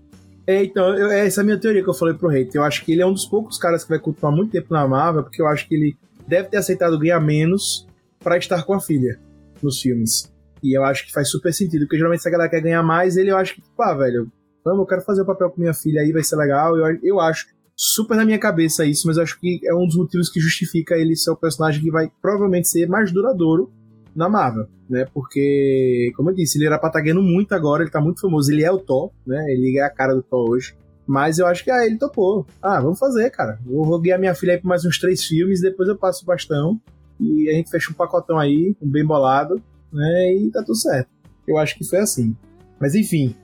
É, 0.46 0.64
então, 0.64 0.96
eu- 0.96 1.10
essa 1.10 1.40
é 1.40 1.42
a 1.42 1.44
minha 1.44 1.58
teoria 1.60 1.82
que 1.82 1.88
eu 1.90 1.94
falei 1.94 2.14
pro 2.14 2.28
Reiter. 2.28 2.56
Eu 2.60 2.64
acho 2.64 2.82
que 2.84 2.92
ele 2.92 3.02
é 3.02 3.06
um 3.06 3.12
dos 3.12 3.26
poucos 3.26 3.58
caras 3.58 3.82
que 3.84 3.90
vai 3.90 3.98
continuar 3.98 4.32
muito 4.32 4.50
tempo 4.52 4.72
na 4.72 4.88
Marvel, 4.88 5.22
porque 5.22 5.42
eu 5.42 5.46
acho 5.46 5.68
que 5.68 5.74
ele 5.74 5.96
deve 6.26 6.48
ter 6.48 6.56
aceitado 6.56 6.98
ganhar 6.98 7.20
menos 7.20 7.86
pra 8.20 8.38
estar 8.38 8.62
com 8.64 8.72
a 8.72 8.80
filha 8.80 9.20
nos 9.62 9.80
filmes. 9.80 10.32
E 10.62 10.76
eu 10.76 10.82
acho 10.84 11.04
que 11.06 11.12
faz 11.12 11.28
super 11.28 11.52
sentido, 11.52 11.82
porque 11.84 11.96
geralmente 11.96 12.22
se 12.22 12.28
a 12.28 12.30
galera 12.30 12.48
quer 12.48 12.60
ganhar 12.62 12.82
mais, 12.82 13.16
ele 13.18 13.30
eu 13.30 13.36
acho 13.36 13.54
que, 13.56 13.62
pá, 13.76 13.92
velho, 13.94 14.32
vamos, 14.64 14.80
eu 14.80 14.86
quero 14.86 15.02
fazer 15.02 15.22
o 15.22 15.26
papel 15.26 15.50
com 15.50 15.60
minha 15.60 15.74
filha 15.74 16.00
aí, 16.00 16.10
vai 16.12 16.22
ser 16.24 16.36
legal. 16.36 16.76
Eu, 16.76 16.98
eu 17.02 17.20
acho 17.20 17.46
super 17.84 18.16
na 18.16 18.24
minha 18.24 18.38
cabeça 18.38 18.86
isso, 18.86 19.08
mas 19.08 19.18
acho 19.18 19.40
que 19.40 19.60
é 19.64 19.74
um 19.74 19.84
dos 19.86 19.96
motivos 19.96 20.30
que 20.30 20.38
justifica 20.38 20.94
ele 20.94 21.16
ser 21.16 21.32
o 21.32 21.36
personagem 21.36 21.82
que 21.82 21.90
vai 21.90 22.08
provavelmente 22.22 22.68
ser 22.68 22.88
mais 22.88 23.10
duradouro 23.10 23.72
na 24.14 24.28
Marvel, 24.28 24.68
né? 24.88 25.04
Porque, 25.12 26.12
como 26.14 26.30
eu 26.30 26.34
disse, 26.34 26.58
ele 26.58 26.66
era 26.66 26.78
pra 26.78 27.02
muito 27.14 27.52
agora, 27.52 27.82
ele 27.82 27.90
tá 27.90 28.00
muito 28.00 28.20
famoso, 28.20 28.52
ele 28.52 28.62
é 28.62 28.70
o 28.70 28.78
Thor, 28.78 29.10
né? 29.26 29.52
Ele 29.52 29.78
é 29.78 29.82
a 29.82 29.90
cara 29.90 30.14
do 30.14 30.22
Thor 30.22 30.48
hoje. 30.48 30.76
Mas 31.04 31.40
eu 31.40 31.46
acho 31.48 31.64
que 31.64 31.72
ah, 31.72 31.84
ele 31.84 31.98
topou. 31.98 32.46
Ah, 32.62 32.80
vamos 32.80 33.00
fazer, 33.00 33.28
cara. 33.30 33.58
Vou, 33.66 34.00
guiar 34.00 34.18
minha 34.18 34.34
filha 34.34 34.52
aí 34.52 34.60
por 34.60 34.68
mais 34.68 34.84
uns 34.84 35.00
três 35.00 35.24
filmes, 35.24 35.60
depois 35.60 35.88
eu 35.88 35.98
passo 35.98 36.22
o 36.22 36.26
bastão. 36.26 36.80
E 37.18 37.50
a 37.50 37.54
gente 37.54 37.68
fecha 37.68 37.90
um 37.90 37.94
pacotão 37.94 38.38
aí, 38.38 38.76
um 38.80 38.88
bem 38.88 39.04
bolado, 39.04 39.60
né? 39.92 40.36
E 40.36 40.50
tá 40.52 40.62
tudo 40.62 40.76
certo. 40.76 41.08
Eu 41.48 41.58
acho 41.58 41.76
que 41.76 41.84
foi 41.84 41.98
assim. 41.98 42.36
Mas 42.78 42.94
enfim, 42.94 43.34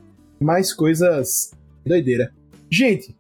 mais 0.41 0.73
coisas 0.73 1.51
doideira. 1.85 2.33
Gente, 2.71 3.17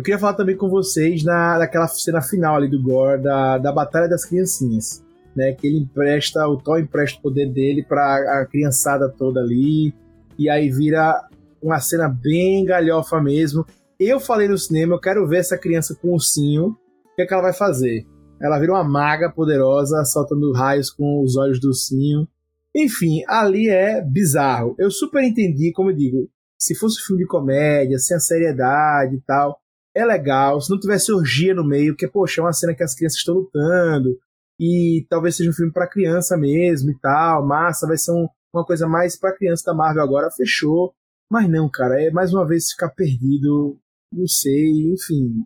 eu 0.00 0.02
queria 0.02 0.18
falar 0.18 0.32
também 0.32 0.56
com 0.56 0.70
vocês 0.70 1.22
na, 1.22 1.58
daquela 1.58 1.86
cena 1.86 2.22
final 2.22 2.56
ali 2.56 2.68
do 2.68 2.82
Gore, 2.82 3.22
da, 3.22 3.58
da 3.58 3.70
Batalha 3.70 4.08
das 4.08 4.24
Criancinhas. 4.24 5.04
Né, 5.36 5.52
que 5.52 5.66
ele 5.66 5.78
empresta, 5.78 6.48
o 6.48 6.56
Thor 6.56 6.80
empresta 6.80 7.18
o 7.18 7.22
poder 7.22 7.52
dele 7.52 7.84
pra 7.84 8.40
a 8.40 8.46
criançada 8.46 9.08
toda 9.10 9.40
ali. 9.40 9.94
E 10.38 10.48
aí 10.48 10.70
vira 10.70 11.22
uma 11.62 11.78
cena 11.80 12.08
bem 12.08 12.64
galhofa 12.64 13.20
mesmo. 13.20 13.64
Eu 13.98 14.18
falei 14.18 14.48
no 14.48 14.56
cinema, 14.56 14.94
eu 14.94 15.00
quero 15.00 15.28
ver 15.28 15.36
essa 15.36 15.58
criança 15.58 15.94
com 15.94 16.08
o 16.08 16.12
ursinho. 16.14 16.68
O 16.68 17.14
que, 17.14 17.22
é 17.22 17.26
que 17.26 17.34
ela 17.34 17.42
vai 17.42 17.52
fazer? 17.52 18.06
Ela 18.40 18.58
vira 18.58 18.72
uma 18.72 18.82
maga 18.82 19.30
poderosa, 19.30 20.02
soltando 20.04 20.50
raios 20.52 20.90
com 20.90 21.22
os 21.22 21.36
olhos 21.36 21.60
do 21.60 21.68
ursinho. 21.68 22.26
Enfim, 22.74 23.22
ali 23.28 23.68
é 23.68 24.00
bizarro. 24.00 24.74
Eu 24.78 24.90
super 24.90 25.22
entendi, 25.22 25.70
como 25.72 25.90
eu 25.90 25.96
digo, 25.96 26.28
se 26.58 26.74
fosse 26.74 27.00
um 27.00 27.06
filme 27.06 27.22
de 27.22 27.28
comédia, 27.28 27.98
sem 27.98 28.16
a 28.16 28.20
seriedade 28.20 29.16
e 29.16 29.20
tal, 29.20 29.60
é 29.94 30.04
legal. 30.04 30.60
Se 30.60 30.70
não 30.70 30.78
tivesse 30.78 31.12
orgia 31.12 31.54
no 31.54 31.64
meio, 31.64 31.96
que, 31.96 32.06
poxa, 32.08 32.40
é 32.40 32.44
uma 32.44 32.52
cena 32.52 32.74
que 32.74 32.82
as 32.82 32.94
crianças 32.94 33.18
estão 33.18 33.34
lutando, 33.34 34.18
e 34.58 35.06
talvez 35.08 35.36
seja 35.36 35.50
um 35.50 35.54
filme 35.54 35.72
pra 35.72 35.88
criança 35.88 36.36
mesmo 36.36 36.90
e 36.90 36.98
tal, 36.98 37.46
massa, 37.46 37.86
vai 37.86 37.96
ser 37.96 38.12
um- 38.12 38.28
uma 38.54 38.64
coisa 38.64 38.86
mais 38.86 39.16
pra 39.18 39.34
criança 39.34 39.62
da 39.66 39.74
Marvel 39.74 40.02
agora, 40.02 40.30
fechou. 40.30 40.92
Mas 41.30 41.48
não, 41.48 41.68
cara, 41.68 42.02
é 42.02 42.10
mais 42.10 42.34
uma 42.34 42.46
vez 42.46 42.70
ficar 42.72 42.90
perdido, 42.90 43.78
não 44.12 44.26
sei, 44.26 44.92
enfim. 44.92 45.44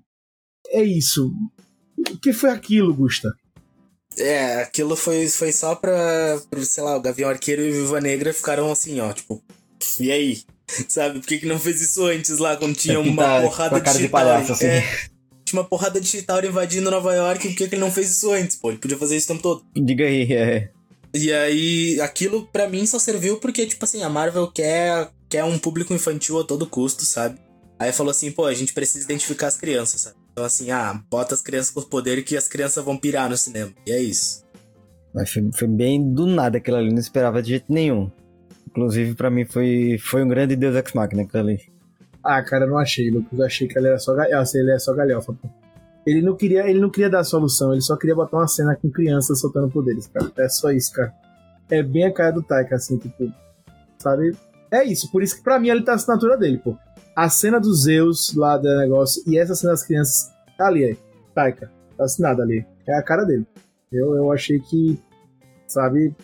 É 0.68 0.82
isso. 0.82 1.30
O 2.11 2.18
que 2.18 2.32
foi 2.32 2.51
aquilo, 2.51 2.95
Gusta? 2.95 3.32
É, 4.18 4.62
aquilo 4.62 4.97
foi, 4.97 5.28
foi 5.28 5.53
só 5.53 5.74
pra, 5.74 6.38
pro, 6.49 6.64
sei 6.64 6.82
lá, 6.82 6.97
o 6.97 7.01
Gavião 7.01 7.28
Arqueiro 7.28 7.62
e 7.62 7.70
Viva 7.72 8.01
Negra 8.01 8.32
ficaram 8.32 8.70
assim, 8.70 9.01
ó, 9.01 9.12
tipo, 9.12 9.42
e 10.01 10.11
aí? 10.11 10.42
Sabe, 10.88 11.20
por 11.20 11.26
que, 11.26 11.38
que 11.38 11.46
não 11.46 11.58
fez 11.58 11.80
isso 11.80 12.04
antes 12.04 12.38
lá, 12.38 12.56
quando 12.56 12.74
tinha 12.74 12.98
uma 12.98 13.10
Pintar 13.10 13.42
porrada 13.42 13.76
de 13.76 13.84
cara 13.84 13.98
de 13.98 14.08
palhaço, 14.08 14.52
assim. 14.52 14.66
É, 14.66 14.80
tinha 15.44 15.60
uma 15.60 15.68
porrada 15.68 16.00
de 16.00 16.06
Chitauri 16.06 16.48
invadindo 16.48 16.90
Nova 16.90 17.14
York, 17.14 17.48
por 17.48 17.56
que, 17.56 17.68
que 17.68 17.74
ele 17.74 17.80
não 17.80 17.90
fez 17.90 18.10
isso 18.10 18.32
antes? 18.32 18.56
Pô, 18.56 18.70
ele 18.70 18.78
podia 18.78 18.98
fazer 18.98 19.16
isso 19.16 19.26
o 19.26 19.34
tempo 19.34 19.42
todo. 19.42 19.64
Diga 19.76 20.04
aí, 20.04 20.32
é. 20.32 20.70
E 21.14 21.32
aí, 21.32 22.00
aquilo 22.00 22.46
pra 22.46 22.68
mim 22.68 22.84
só 22.86 22.98
serviu 22.98 23.36
porque, 23.36 23.66
tipo 23.66 23.84
assim, 23.84 24.02
a 24.02 24.08
Marvel 24.08 24.48
quer, 24.48 25.10
quer 25.28 25.44
um 25.44 25.58
público 25.58 25.94
infantil 25.94 26.40
a 26.40 26.44
todo 26.44 26.66
custo, 26.66 27.04
sabe? 27.04 27.38
Aí 27.78 27.92
falou 27.92 28.10
assim, 28.10 28.32
pô, 28.32 28.46
a 28.46 28.54
gente 28.54 28.72
precisa 28.72 29.04
identificar 29.04 29.48
as 29.48 29.56
crianças, 29.56 30.02
sabe? 30.02 30.16
Então 30.32 30.44
assim, 30.44 30.70
ah, 30.72 31.00
bota 31.08 31.34
as 31.34 31.40
crianças 31.40 31.70
com 31.70 31.82
poder 31.82 32.24
que 32.24 32.36
as 32.36 32.48
crianças 32.48 32.84
vão 32.84 32.96
pirar 32.96 33.30
no 33.30 33.36
cinema. 33.36 33.72
E 33.86 33.92
é 33.92 34.00
isso. 34.00 34.44
Mas 35.14 35.30
foi, 35.30 35.48
foi 35.52 35.68
bem 35.68 36.12
do 36.12 36.26
nada 36.26 36.58
aquilo 36.58 36.76
ali, 36.76 36.90
não 36.90 36.98
esperava 36.98 37.40
de 37.40 37.50
jeito 37.50 37.72
nenhum. 37.72 38.10
Inclusive, 38.74 39.14
pra 39.14 39.30
mim, 39.30 39.44
foi, 39.44 39.96
foi 40.00 40.24
um 40.24 40.28
grande 40.28 40.56
Deus 40.56 40.74
Ex 40.74 40.92
Machina 40.94 41.22
aquilo 41.22 41.44
ali. 41.44 41.60
Ah, 42.24 42.42
cara, 42.42 42.64
eu 42.64 42.70
não 42.70 42.78
achei, 42.78 43.08
Lucas. 43.08 43.38
Eu 43.38 43.44
achei 43.44 43.68
que 43.68 43.78
ele 43.78 43.86
era 43.86 44.00
só 44.00 44.12
galhofa. 44.14 44.58
Ele 44.58 44.72
é 44.72 44.78
só 44.80 44.92
galhofa, 44.92 45.32
pô. 45.32 45.48
Ele 46.04 46.20
não, 46.20 46.34
queria, 46.36 46.68
ele 46.68 46.80
não 46.80 46.90
queria 46.90 47.08
dar 47.08 47.24
solução, 47.24 47.72
ele 47.72 47.80
só 47.80 47.96
queria 47.96 48.14
botar 48.14 48.36
uma 48.36 48.48
cena 48.48 48.76
com 48.76 48.90
crianças 48.90 49.40
soltando 49.40 49.70
poderes, 49.70 50.06
cara. 50.08 50.30
É 50.36 50.48
só 50.48 50.70
isso, 50.72 50.92
cara. 50.92 51.14
É 51.70 51.82
bem 51.82 52.04
a 52.04 52.12
cara 52.12 52.32
do 52.32 52.42
Taika, 52.42 52.74
assim, 52.74 52.98
tipo. 52.98 53.32
Sabe? 53.98 54.36
É 54.70 54.84
isso, 54.84 55.10
por 55.10 55.22
isso 55.22 55.36
que 55.36 55.42
pra 55.42 55.58
mim 55.58 55.68
ele 55.68 55.82
tá 55.82 55.92
a 55.92 55.94
assinatura 55.94 56.36
dele, 56.36 56.58
pô. 56.58 56.76
A 57.16 57.30
cena 57.30 57.60
dos 57.60 57.84
Zeus 57.84 58.34
lá 58.34 58.58
do 58.58 58.76
negócio 58.76 59.22
e 59.26 59.38
essa 59.38 59.54
cena 59.54 59.72
das 59.72 59.86
crianças 59.86 60.30
tá 60.58 60.66
ali, 60.66 60.84
aí. 60.84 60.98
Taika. 61.34 61.70
Tá 61.96 62.04
assinada 62.04 62.42
ali. 62.42 62.66
É 62.86 62.98
a 62.98 63.02
cara 63.02 63.24
dele. 63.24 63.46
Eu, 63.90 64.14
eu 64.16 64.32
achei 64.32 64.58
que. 64.58 64.98
Sabe? 65.66 66.14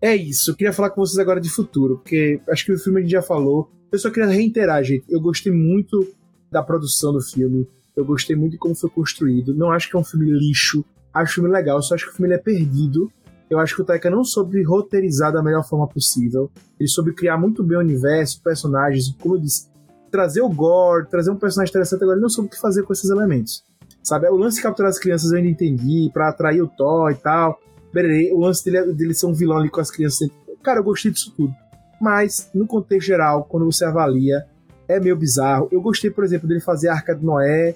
É 0.00 0.14
isso. 0.14 0.50
Eu 0.50 0.56
queria 0.56 0.72
falar 0.72 0.90
com 0.90 1.00
vocês 1.00 1.18
agora 1.18 1.40
de 1.40 1.48
futuro, 1.48 1.98
porque 1.98 2.40
acho 2.48 2.64
que 2.64 2.72
o 2.72 2.78
filme 2.78 3.00
a 3.00 3.02
gente 3.02 3.12
já 3.12 3.22
falou. 3.22 3.70
Eu 3.90 3.98
só 3.98 4.10
queria 4.10 4.28
reiterar, 4.28 4.82
gente. 4.84 5.04
Eu 5.08 5.20
gostei 5.20 5.52
muito 5.52 6.06
da 6.50 6.62
produção 6.62 7.12
do 7.12 7.20
filme. 7.20 7.66
Eu 7.94 8.04
gostei 8.04 8.36
muito 8.36 8.52
de 8.52 8.58
como 8.58 8.74
foi 8.74 8.90
construído. 8.90 9.54
Não 9.54 9.70
acho 9.70 9.88
que 9.88 9.96
é 9.96 9.98
um 9.98 10.04
filme 10.04 10.30
lixo. 10.30 10.84
Acho 11.12 11.32
o 11.32 11.34
filme 11.36 11.50
legal, 11.50 11.80
só 11.80 11.94
acho 11.94 12.04
que 12.04 12.12
o 12.12 12.14
filme 12.14 12.34
é 12.34 12.38
perdido. 12.38 13.10
Eu 13.48 13.58
acho 13.58 13.74
que 13.74 13.80
o 13.80 13.84
Taika 13.84 14.10
não 14.10 14.24
soube 14.24 14.62
roteirizar 14.62 15.32
da 15.32 15.42
melhor 15.42 15.66
forma 15.66 15.86
possível. 15.86 16.50
Ele 16.78 16.88
soube 16.88 17.14
criar 17.14 17.38
muito 17.38 17.62
bem 17.62 17.78
o 17.78 17.80
universo, 17.80 18.42
personagens, 18.42 19.14
como 19.20 19.36
eu 19.36 19.40
disse, 19.40 19.68
trazer 20.10 20.42
o 20.42 20.48
gore, 20.48 21.08
trazer 21.08 21.30
um 21.30 21.36
personagem 21.36 21.70
interessante. 21.70 22.02
Agora 22.02 22.16
ele 22.16 22.22
não 22.22 22.28
soube 22.28 22.48
o 22.48 22.50
que 22.50 22.60
fazer 22.60 22.82
com 22.82 22.92
esses 22.92 23.08
elementos. 23.08 23.64
Sabe? 24.02 24.28
O 24.28 24.36
lance 24.36 24.56
de 24.56 24.62
capturar 24.62 24.90
as 24.90 24.98
crianças 24.98 25.30
eu 25.30 25.38
ainda 25.38 25.48
entendi, 25.48 26.10
pra 26.12 26.28
atrair 26.28 26.60
o 26.60 26.68
Thor 26.68 27.10
e 27.10 27.14
tal. 27.14 27.58
Bererê, 27.96 28.30
O 28.30 28.40
lance 28.40 28.62
dele, 28.62 28.92
dele 28.92 29.14
ser 29.14 29.24
um 29.24 29.32
vilão 29.32 29.56
ali 29.56 29.70
com 29.70 29.80
as 29.80 29.90
crianças. 29.90 30.28
Cara, 30.62 30.80
eu 30.80 30.84
gostei 30.84 31.10
disso 31.10 31.32
tudo. 31.34 31.54
Mas, 31.98 32.50
no 32.54 32.66
contexto 32.66 33.06
geral, 33.06 33.44
quando 33.44 33.64
você 33.64 33.86
avalia, 33.86 34.44
é 34.86 35.00
meio 35.00 35.16
bizarro. 35.16 35.66
Eu 35.72 35.80
gostei, 35.80 36.10
por 36.10 36.22
exemplo, 36.22 36.46
dele 36.46 36.60
fazer 36.60 36.88
a 36.88 36.92
Arca 36.92 37.14
de 37.14 37.24
Noé, 37.24 37.74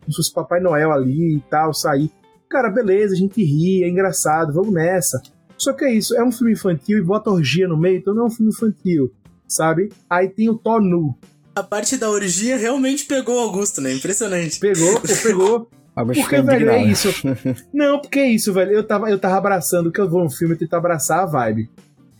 como 0.00 0.12
se 0.12 0.16
fosse 0.18 0.32
Papai 0.32 0.60
Noel 0.60 0.92
ali 0.92 1.38
e 1.38 1.40
tal, 1.50 1.74
sair. 1.74 2.08
Cara, 2.48 2.70
beleza, 2.70 3.14
a 3.14 3.16
gente 3.16 3.42
ri, 3.42 3.82
é 3.82 3.88
engraçado, 3.88 4.52
vamos 4.52 4.72
nessa. 4.72 5.20
Só 5.58 5.72
que 5.72 5.84
é 5.84 5.92
isso, 5.92 6.14
é 6.14 6.22
um 6.22 6.30
filme 6.30 6.52
infantil 6.52 6.98
e 6.98 7.02
bota 7.02 7.30
orgia 7.30 7.66
no 7.66 7.76
meio, 7.76 7.98
então 7.98 8.14
não 8.14 8.24
é 8.24 8.26
um 8.26 8.30
filme 8.30 8.52
infantil, 8.52 9.10
sabe? 9.48 9.90
Aí 10.08 10.28
tem 10.28 10.48
o 10.48 10.56
Thor 10.56 10.80
nu. 10.80 11.12
A 11.56 11.62
parte 11.62 11.96
da 11.96 12.08
orgia 12.08 12.56
realmente 12.56 13.06
pegou 13.06 13.36
o 13.36 13.40
Augusto, 13.40 13.80
né? 13.80 13.92
Impressionante. 13.92 14.60
Pegou, 14.60 15.00
pegou. 15.22 15.70
Algo 15.96 16.12
Porque, 16.12 16.22
fica 16.24 16.42
velho, 16.42 16.68
é 16.68 16.84
isso. 16.84 17.08
Não, 17.72 17.98
porque 17.98 18.18
é 18.18 18.28
isso, 18.28 18.52
velho. 18.52 18.70
Eu 18.70 18.86
tava, 18.86 19.10
eu 19.10 19.18
tava 19.18 19.36
abraçando, 19.36 19.90
que 19.90 19.98
eu 19.98 20.08
vou 20.08 20.22
no 20.22 20.30
filme 20.30 20.54
tentar 20.54 20.76
abraçar 20.76 21.20
a 21.20 21.26
vibe. 21.26 21.70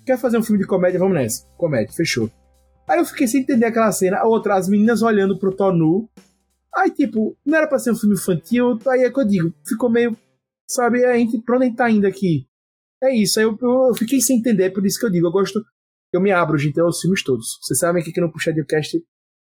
Quer 0.06 0.18
fazer 0.18 0.38
um 0.38 0.42
filme 0.42 0.58
de 0.58 0.66
comédia? 0.66 0.98
Vamos 0.98 1.14
nessa. 1.14 1.46
Comédia, 1.58 1.92
fechou. 1.94 2.30
Aí 2.88 2.98
eu 2.98 3.04
fiquei 3.04 3.26
sem 3.26 3.42
entender 3.42 3.66
aquela 3.66 3.92
cena. 3.92 4.18
A 4.18 4.26
outra, 4.26 4.54
as 4.54 4.66
meninas 4.66 5.02
olhando 5.02 5.38
pro 5.38 5.54
Thor 5.54 5.74
nu. 5.74 6.08
Aí, 6.74 6.90
tipo, 6.90 7.36
não 7.44 7.58
era 7.58 7.66
pra 7.66 7.78
ser 7.78 7.90
um 7.90 7.96
filme 7.96 8.14
infantil, 8.14 8.78
aí 8.86 9.02
é 9.02 9.10
que 9.10 9.18
eu 9.20 9.26
digo, 9.26 9.54
ficou 9.66 9.90
meio. 9.90 10.16
Sabe, 10.68 11.04
a 11.04 11.16
gente, 11.16 11.40
pra 11.42 11.56
onde 11.56 11.64
a 11.64 11.68
gente 11.68 11.76
tá 11.76 11.90
indo 11.90 12.06
aqui? 12.06 12.46
É 13.02 13.14
isso, 13.14 13.38
aí 13.38 13.44
eu, 13.44 13.56
eu, 13.60 13.88
eu 13.88 13.94
fiquei 13.94 14.20
sem 14.20 14.38
entender, 14.38 14.64
é 14.64 14.70
por 14.70 14.84
isso 14.84 14.98
que 14.98 15.06
eu 15.06 15.10
digo, 15.10 15.26
eu 15.26 15.30
gosto, 15.30 15.64
eu 16.12 16.20
me 16.20 16.32
abro, 16.32 16.58
gente, 16.58 16.78
aos 16.80 17.00
filmes 17.00 17.22
todos. 17.22 17.58
Vocês 17.62 17.78
sabem 17.78 18.02
que 18.02 18.10
aqui 18.10 18.20
no 18.20 18.32
Puxa 18.32 18.52
de 18.52 18.64
Cast 18.64 19.00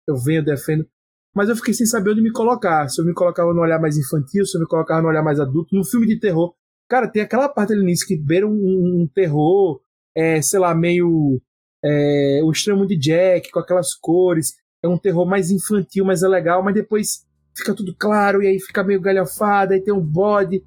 eu 0.07 0.17
venho, 0.17 0.43
defendo, 0.43 0.85
mas 1.33 1.49
eu 1.49 1.55
fiquei 1.55 1.73
sem 1.73 1.85
saber 1.85 2.11
onde 2.11 2.21
me 2.21 2.31
colocar. 2.31 2.87
Se 2.89 3.01
eu 3.01 3.05
me 3.05 3.13
colocava 3.13 3.53
no 3.53 3.61
olhar 3.61 3.79
mais 3.79 3.97
infantil, 3.97 4.45
se 4.45 4.57
eu 4.57 4.61
me 4.61 4.67
colocava 4.67 5.01
no 5.01 5.07
olhar 5.07 5.23
mais 5.23 5.39
adulto, 5.39 5.75
num 5.75 5.83
filme 5.83 6.05
de 6.05 6.19
terror. 6.19 6.53
Cara, 6.89 7.07
tem 7.07 7.21
aquela 7.21 7.47
parte 7.47 7.73
ali 7.73 7.85
nisso 7.85 8.05
que 8.05 8.17
beira 8.17 8.45
um, 8.45 8.51
um 8.51 9.09
terror, 9.13 9.79
é, 10.15 10.41
sei 10.41 10.59
lá, 10.59 10.75
meio. 10.75 11.41
É, 11.83 12.41
o 12.43 12.51
extremo 12.51 12.85
de 12.85 12.97
Jack, 12.97 13.49
com 13.51 13.59
aquelas 13.59 13.93
cores. 13.93 14.55
É 14.83 14.87
um 14.87 14.97
terror 14.97 15.25
mais 15.25 15.51
infantil, 15.51 16.03
mas 16.05 16.23
é 16.23 16.27
legal, 16.27 16.63
mas 16.63 16.73
depois 16.73 17.25
fica 17.55 17.73
tudo 17.73 17.95
claro 17.97 18.41
e 18.41 18.47
aí 18.47 18.59
fica 18.59 18.83
meio 18.83 18.99
galhofada, 18.99 19.73
aí 19.73 19.81
tem 19.81 19.93
um 19.93 20.01
bode. 20.01 20.63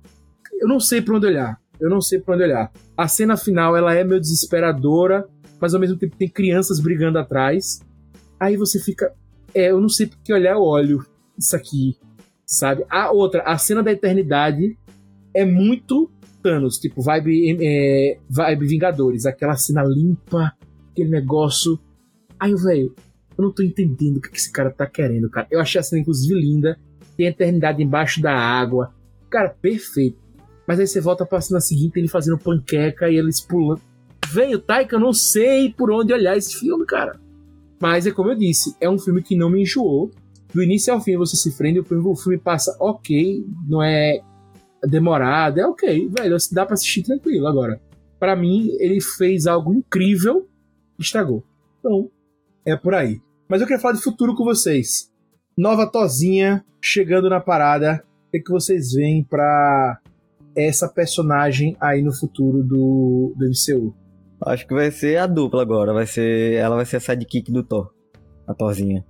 Eu 0.60 0.68
não 0.68 0.80
sei 0.80 1.02
pra 1.02 1.16
onde 1.16 1.26
olhar. 1.26 1.58
Eu 1.80 1.90
não 1.90 2.00
sei 2.00 2.20
pra 2.20 2.34
onde 2.34 2.44
olhar. 2.44 2.72
A 2.96 3.08
cena 3.08 3.36
final, 3.36 3.76
ela 3.76 3.94
é 3.94 4.04
meio 4.04 4.20
desesperadora, 4.20 5.26
mas 5.60 5.74
ao 5.74 5.80
mesmo 5.80 5.98
tempo 5.98 6.16
tem 6.16 6.28
crianças 6.28 6.80
brigando 6.80 7.18
atrás. 7.18 7.80
Aí 8.38 8.56
você 8.56 8.78
fica. 8.78 9.12
É, 9.54 9.70
eu 9.70 9.80
não 9.80 9.88
sei 9.88 10.06
porque 10.06 10.32
olhar 10.32 10.52
eu 10.52 10.62
olho 10.62 11.04
isso 11.38 11.54
aqui, 11.54 11.96
sabe? 12.46 12.84
A 12.88 13.10
outra, 13.10 13.42
a 13.42 13.56
cena 13.56 13.82
da 13.82 13.92
eternidade 13.92 14.76
é 15.34 15.44
muito 15.44 16.10
Thanos, 16.44 16.78
tipo, 16.78 17.00
vibe, 17.00 17.56
é, 17.62 18.18
vibe 18.28 18.66
Vingadores, 18.66 19.24
aquela 19.24 19.56
cena 19.56 19.82
limpa, 19.82 20.52
aquele 20.90 21.08
negócio. 21.08 21.78
Aí, 22.38 22.54
velho, 22.54 22.94
eu 23.36 23.44
não 23.44 23.50
tô 23.50 23.62
entendendo 23.62 24.18
o 24.18 24.20
que 24.20 24.36
esse 24.36 24.52
cara 24.52 24.70
tá 24.70 24.86
querendo, 24.86 25.30
cara. 25.30 25.46
Eu 25.50 25.58
achei 25.58 25.80
a 25.80 25.82
cena, 25.82 26.02
inclusive, 26.02 26.38
linda. 26.38 26.78
Tem 27.16 27.26
a 27.26 27.30
eternidade 27.30 27.82
embaixo 27.82 28.20
da 28.20 28.36
água. 28.36 28.92
Cara, 29.30 29.48
perfeito. 29.48 30.18
Mas 30.66 30.78
aí 30.78 30.86
você 30.86 31.00
volta 31.00 31.24
pra 31.24 31.40
cena 31.40 31.60
seguinte, 31.60 31.96
ele 31.96 32.08
fazendo 32.08 32.36
panqueca 32.36 33.08
e 33.08 33.16
eles 33.16 33.40
pulando. 33.40 33.80
Velho, 34.28 34.58
Taika, 34.58 34.96
eu 34.96 35.00
não 35.00 35.14
sei 35.14 35.72
por 35.72 35.90
onde 35.90 36.12
olhar 36.12 36.36
esse 36.36 36.58
filme, 36.58 36.84
cara. 36.84 37.18
Mas 37.84 38.06
é 38.06 38.10
como 38.10 38.30
eu 38.30 38.34
disse, 38.34 38.74
é 38.80 38.88
um 38.88 38.98
filme 38.98 39.22
que 39.22 39.36
não 39.36 39.50
me 39.50 39.60
enjoou. 39.60 40.10
Do 40.54 40.62
início 40.62 40.90
ao 40.90 41.02
fim 41.02 41.18
você 41.18 41.36
se 41.36 41.54
prende, 41.54 41.80
o 41.80 42.16
filme 42.16 42.38
passa 42.38 42.74
ok, 42.80 43.44
não 43.68 43.82
é 43.82 44.22
demorado, 44.88 45.60
é 45.60 45.66
ok, 45.66 46.08
velho, 46.08 46.34
dá 46.50 46.64
pra 46.64 46.72
assistir 46.72 47.02
tranquilo. 47.02 47.46
Agora, 47.46 47.78
para 48.18 48.34
mim, 48.34 48.70
ele 48.80 49.02
fez 49.02 49.46
algo 49.46 49.74
incrível 49.74 50.48
estragou. 50.98 51.44
Então, 51.78 52.10
é 52.64 52.74
por 52.74 52.94
aí. 52.94 53.20
Mas 53.46 53.60
eu 53.60 53.66
queria 53.66 53.82
falar 53.82 53.96
de 53.96 54.02
futuro 54.02 54.34
com 54.34 54.44
vocês. 54.44 55.12
Nova 55.54 55.86
Tozinha 55.86 56.64
chegando 56.80 57.28
na 57.28 57.38
parada. 57.38 58.02
O 58.28 58.30
que, 58.30 58.38
é 58.38 58.40
que 58.40 58.50
vocês 58.50 58.94
veem 58.94 59.22
pra 59.22 60.00
essa 60.56 60.88
personagem 60.88 61.76
aí 61.78 62.00
no 62.00 62.14
futuro 62.14 62.62
do, 62.62 63.34
do 63.36 63.44
MCU? 63.44 63.94
Acho 64.40 64.66
que 64.66 64.74
vai 64.74 64.90
ser 64.90 65.18
a 65.18 65.26
dupla 65.26 65.62
agora. 65.62 65.92
Vai 65.92 66.06
ser, 66.06 66.54
ela 66.54 66.76
vai 66.76 66.86
ser 66.86 66.96
a 66.96 67.00
sidekick 67.00 67.50
do 67.50 67.62
Thor. 67.62 67.90
A 68.46 68.54
Thorzinha. 68.54 69.04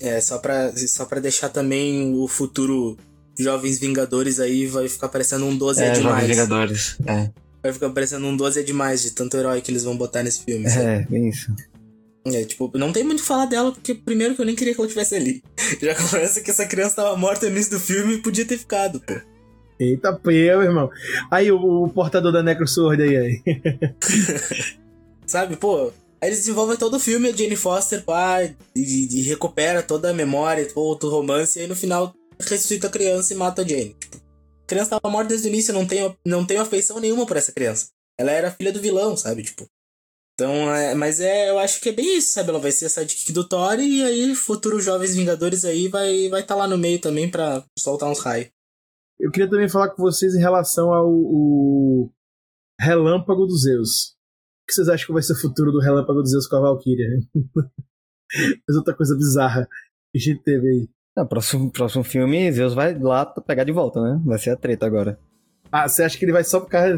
É, 0.00 0.20
só 0.20 0.38
pra, 0.38 0.72
só 0.76 1.04
pra 1.04 1.20
deixar 1.20 1.48
também 1.48 2.14
o 2.14 2.28
futuro 2.28 2.96
Jovens 3.38 3.78
Vingadores 3.78 4.40
aí 4.40 4.66
vai 4.66 4.88
ficar 4.88 5.08
parecendo 5.08 5.44
um 5.46 5.56
12 5.56 5.82
é, 5.82 5.86
é 5.86 5.92
demais. 5.92 6.14
Jovens 6.14 6.28
Vingadores, 6.28 6.96
é. 7.06 7.30
Vai 7.62 7.72
ficar 7.72 7.90
parecendo 7.90 8.26
um 8.26 8.36
12 8.36 8.60
é 8.60 8.62
demais 8.62 9.02
de 9.02 9.10
tanto 9.10 9.36
herói 9.36 9.60
que 9.60 9.70
eles 9.70 9.84
vão 9.84 9.96
botar 9.96 10.22
nesse 10.22 10.44
filme. 10.44 10.68
Sabe? 10.68 11.06
É, 11.10 11.28
isso. 11.28 11.54
É, 12.26 12.44
tipo, 12.44 12.70
não 12.76 12.92
tem 12.92 13.04
muito 13.04 13.20
o 13.20 13.22
que 13.22 13.28
falar 13.28 13.46
dela, 13.46 13.72
porque 13.72 13.94
primeiro 13.94 14.34
que 14.34 14.40
eu 14.40 14.46
nem 14.46 14.56
queria 14.56 14.74
que 14.74 14.80
ela 14.80 14.88
tivesse 14.88 15.14
ali. 15.14 15.42
Já 15.80 15.94
começa 15.94 16.40
que 16.40 16.50
essa 16.50 16.66
criança 16.66 16.96
tava 16.96 17.16
morta 17.16 17.46
no 17.46 17.52
início 17.52 17.72
do 17.72 17.80
filme 17.80 18.14
e 18.14 18.22
podia 18.22 18.44
ter 18.44 18.58
ficado, 18.58 19.00
pô. 19.00 19.14
Eita, 19.78 20.12
pia, 20.12 20.56
meu 20.56 20.62
irmão. 20.62 20.90
Aí 21.30 21.52
o, 21.52 21.84
o 21.84 21.88
portador 21.88 22.32
da 22.32 22.42
Necrosword 22.42 23.02
aí, 23.02 23.16
aí. 23.16 23.42
Sabe, 25.26 25.56
pô, 25.56 25.92
Aí 26.20 26.30
eles 26.30 26.40
desenvolvem 26.40 26.76
todo 26.76 26.94
o 26.94 27.00
filme, 27.00 27.28
a 27.28 27.32
Jane 27.32 27.56
Foster, 27.56 28.02
pá, 28.02 28.42
e, 28.42 28.54
e, 28.74 29.22
recupera 29.22 29.82
toda 29.82 30.10
a 30.10 30.14
memória, 30.14 30.66
todo 30.66 31.04
o 31.06 31.10
romance, 31.10 31.58
e 31.58 31.62
aí 31.62 31.68
no 31.68 31.76
final 31.76 32.14
ressuscita 32.40 32.86
a 32.86 32.90
criança 32.90 33.34
e 33.34 33.36
mata 33.36 33.62
a 33.62 33.66
Jane. 33.66 33.94
Tipo, 33.94 34.16
a 34.16 34.66
criança 34.66 34.90
tava 34.90 35.12
morta 35.12 35.28
desde 35.28 35.48
o 35.48 35.50
início, 35.50 35.74
não 35.74 35.86
tem, 35.86 36.16
não 36.24 36.44
tem 36.44 36.56
afeição 36.58 36.98
nenhuma 36.98 37.26
por 37.26 37.36
essa 37.36 37.52
criança. 37.52 37.88
Ela 38.18 38.32
era 38.32 38.50
filha 38.50 38.72
do 38.72 38.80
vilão, 38.80 39.16
sabe? 39.16 39.42
Tipo. 39.42 39.66
Então, 40.34 40.74
é, 40.74 40.94
mas 40.94 41.20
é, 41.20 41.48
eu 41.48 41.58
acho 41.58 41.80
que 41.80 41.90
é 41.90 41.92
bem 41.92 42.18
isso, 42.18 42.32
sabe? 42.32 42.50
Ela 42.50 42.58
vai 42.58 42.72
ser 42.72 42.86
a 42.86 42.88
sidekick 42.90 43.32
do 43.32 43.48
Thor 43.48 43.78
e 43.80 44.02
aí 44.02 44.34
futuros 44.34 44.84
Jovens 44.84 45.14
Vingadores 45.14 45.64
aí 45.64 45.88
vai 45.88 46.28
vai 46.28 46.42
estar 46.42 46.54
tá 46.54 46.60
lá 46.60 46.68
no 46.68 46.76
meio 46.76 46.98
também 46.98 47.30
para 47.30 47.64
soltar 47.78 48.10
uns 48.10 48.18
raios. 48.18 48.48
Eu 49.18 49.30
queria 49.30 49.48
também 49.48 49.68
falar 49.68 49.90
com 49.90 50.02
vocês 50.02 50.34
em 50.34 50.40
relação 50.40 50.92
ao, 50.92 51.06
ao 51.06 52.10
Relâmpago 52.80 53.46
dos 53.46 53.62
Zeus. 53.62 54.10
O 54.10 54.66
que 54.68 54.74
vocês 54.74 54.88
acham 54.88 55.06
que 55.06 55.12
vai 55.12 55.22
ser 55.22 55.32
o 55.32 55.40
futuro 55.40 55.72
do 55.72 55.80
Relâmpago 55.80 56.20
dos 56.20 56.30
Zeus 56.30 56.46
com 56.46 56.56
a 56.56 56.60
Valkyria? 56.60 57.06
Mas 58.68 58.76
outra 58.76 58.94
coisa 58.94 59.16
bizarra 59.16 59.66
que 60.12 60.18
a 60.18 60.20
gente 60.20 60.42
teve 60.42 60.68
aí. 60.68 60.88
No 61.16 61.22
é, 61.22 61.26
próximo, 61.26 61.70
próximo 61.70 62.04
filme, 62.04 62.52
Zeus 62.52 62.74
vai 62.74 62.98
lá 62.98 63.24
pegar 63.24 63.64
de 63.64 63.72
volta, 63.72 64.02
né? 64.02 64.20
Vai 64.24 64.38
ser 64.38 64.50
a 64.50 64.56
treta 64.56 64.84
agora. 64.84 65.18
Ah, 65.72 65.88
você 65.88 66.02
acha 66.02 66.18
que 66.18 66.24
ele 66.24 66.32
vai 66.32 66.44
só 66.44 66.60
ficar. 66.60 66.88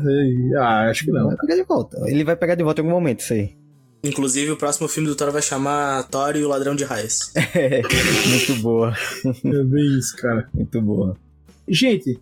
Ah, 0.58 0.88
acho 0.90 1.04
que 1.04 1.12
não. 1.12 1.28
Vai 1.28 1.36
pegar 1.36 1.54
de 1.54 1.64
volta. 1.64 1.98
Ele 2.06 2.24
vai 2.24 2.36
pegar 2.36 2.54
de 2.54 2.64
volta 2.64 2.80
em 2.80 2.84
algum 2.84 2.94
momento, 2.94 3.20
isso 3.20 3.32
aí. 3.32 3.56
Inclusive, 4.04 4.52
o 4.52 4.56
próximo 4.56 4.88
filme 4.88 5.08
do 5.08 5.16
Thor 5.16 5.30
vai 5.32 5.42
chamar 5.42 6.04
Thor 6.04 6.36
e 6.36 6.44
o 6.44 6.48
Ladrão 6.48 6.74
de 6.74 6.84
Raios. 6.84 7.34
é, 7.36 7.82
muito 8.28 8.62
boa. 8.62 8.92
É 9.24 9.64
bem 9.64 9.98
isso, 9.98 10.16
cara. 10.16 10.48
Muito 10.54 10.80
boa. 10.80 11.16
Gente, 11.68 12.20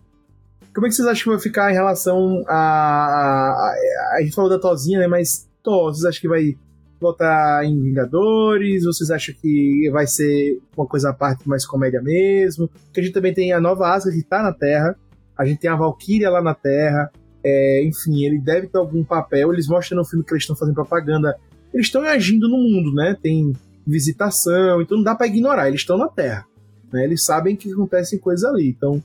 como 0.73 0.85
é 0.85 0.89
que 0.89 0.95
vocês 0.95 1.07
acham 1.07 1.23
que 1.23 1.29
vai 1.29 1.39
ficar 1.39 1.71
em 1.71 1.73
relação 1.73 2.43
a. 2.47 2.53
A, 2.53 4.17
a 4.17 4.21
gente 4.21 4.35
falou 4.35 4.49
da 4.49 4.59
Tozinha, 4.59 4.99
né? 4.99 5.07
Mas 5.07 5.47
Thor, 5.63 5.93
vocês 5.93 6.05
acham 6.05 6.21
que 6.21 6.27
vai 6.27 6.55
voltar 6.99 7.65
em 7.65 7.81
Vingadores? 7.81 8.83
Vocês 8.83 9.09
acham 9.09 9.33
que 9.41 9.89
vai 9.91 10.05
ser 10.05 10.59
uma 10.75 10.85
coisa 10.85 11.09
à 11.09 11.13
parte 11.13 11.47
mais 11.47 11.65
comédia 11.65 12.01
mesmo? 12.01 12.67
Porque 12.67 12.99
a 12.99 13.03
gente 13.03 13.13
também 13.13 13.33
tem 13.33 13.53
a 13.53 13.59
nova 13.59 13.89
Asgard 13.93 14.19
que 14.19 14.27
tá 14.27 14.43
na 14.43 14.53
Terra, 14.53 14.95
a 15.37 15.45
gente 15.45 15.59
tem 15.59 15.69
a 15.69 15.75
Valkyria 15.75 16.29
lá 16.29 16.41
na 16.41 16.53
Terra, 16.53 17.11
é, 17.43 17.83
enfim, 17.83 18.23
ele 18.23 18.39
deve 18.39 18.67
ter 18.67 18.77
algum 18.77 19.03
papel. 19.03 19.53
Eles 19.53 19.67
mostram 19.67 19.97
no 19.97 20.05
filme 20.05 20.23
que 20.23 20.33
eles 20.33 20.43
estão 20.43 20.55
fazendo 20.55 20.75
propaganda, 20.75 21.35
eles 21.73 21.87
estão 21.87 22.03
agindo 22.03 22.47
no 22.47 22.57
mundo, 22.57 22.93
né? 22.93 23.15
Tem 23.21 23.53
visitação, 23.85 24.81
então 24.81 24.97
não 24.97 25.03
dá 25.03 25.15
para 25.15 25.27
ignorar, 25.27 25.69
eles 25.69 25.81
estão 25.81 25.97
na 25.97 26.07
Terra. 26.07 26.45
Né? 26.91 27.03
Eles 27.05 27.23
sabem 27.23 27.55
que 27.55 27.71
acontecem 27.71 28.19
coisas 28.19 28.43
ali, 28.43 28.69
então 28.69 29.01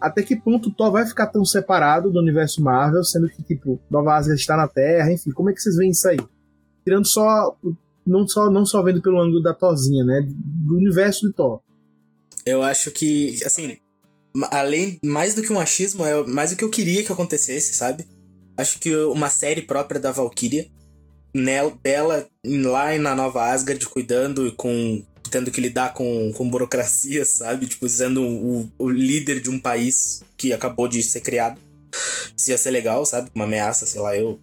até 0.00 0.22
que 0.22 0.36
ponto 0.36 0.70
Thor 0.70 0.92
vai 0.92 1.06
ficar 1.06 1.26
tão 1.28 1.44
separado 1.44 2.10
do 2.10 2.20
universo 2.20 2.62
Marvel, 2.62 3.02
sendo 3.04 3.28
que, 3.28 3.42
tipo, 3.42 3.80
Nova 3.90 4.16
Asgard 4.16 4.40
está 4.40 4.56
na 4.56 4.68
Terra, 4.68 5.12
enfim, 5.12 5.30
como 5.30 5.50
é 5.50 5.52
que 5.52 5.60
vocês 5.60 5.76
veem 5.76 5.90
isso 5.90 6.08
aí? 6.08 6.18
Tirando 6.84 7.06
só, 7.06 7.56
não 8.06 8.26
só, 8.26 8.50
não 8.50 8.66
só 8.66 8.82
vendo 8.82 9.00
pelo 9.00 9.20
ângulo 9.20 9.42
da 9.42 9.54
Thorzinha, 9.54 10.04
né, 10.04 10.26
do 10.26 10.76
universo 10.76 11.26
de 11.26 11.32
Thor. 11.32 11.60
Eu 12.44 12.62
acho 12.62 12.90
que, 12.90 13.38
assim, 13.44 13.78
além, 14.50 14.98
mais 15.02 15.34
do 15.34 15.42
que 15.42 15.52
um 15.52 15.60
achismo, 15.60 16.04
é 16.04 16.26
mais 16.26 16.50
do 16.50 16.56
que 16.56 16.64
eu 16.64 16.70
queria 16.70 17.02
que 17.02 17.12
acontecesse, 17.12 17.74
sabe? 17.74 18.06
Acho 18.56 18.78
que 18.78 18.94
uma 19.06 19.30
série 19.30 19.62
própria 19.62 20.00
da 20.00 20.12
Valkyria, 20.12 20.66
nela, 21.34 21.72
dela 21.82 22.28
lá 22.44 22.96
na 22.98 23.14
Nova 23.14 23.50
Asgard, 23.50 23.86
cuidando 23.88 24.52
com 24.54 25.02
tendo 25.34 25.50
que 25.50 25.60
lidar 25.60 25.92
com, 25.94 26.32
com 26.32 26.48
burocracia, 26.48 27.24
sabe? 27.26 27.66
Tipo, 27.66 27.88
sendo 27.88 28.22
o, 28.22 28.70
o 28.78 28.88
líder 28.88 29.40
de 29.40 29.50
um 29.50 29.58
país 29.58 30.22
que 30.36 30.52
acabou 30.52 30.86
de 30.86 31.02
ser 31.02 31.22
criado. 31.22 31.60
Isso 32.36 32.50
ia 32.50 32.58
ser 32.58 32.70
legal, 32.70 33.04
sabe? 33.04 33.30
Uma 33.34 33.44
ameaça, 33.44 33.84
sei 33.84 34.00
lá, 34.00 34.16
eu. 34.16 34.38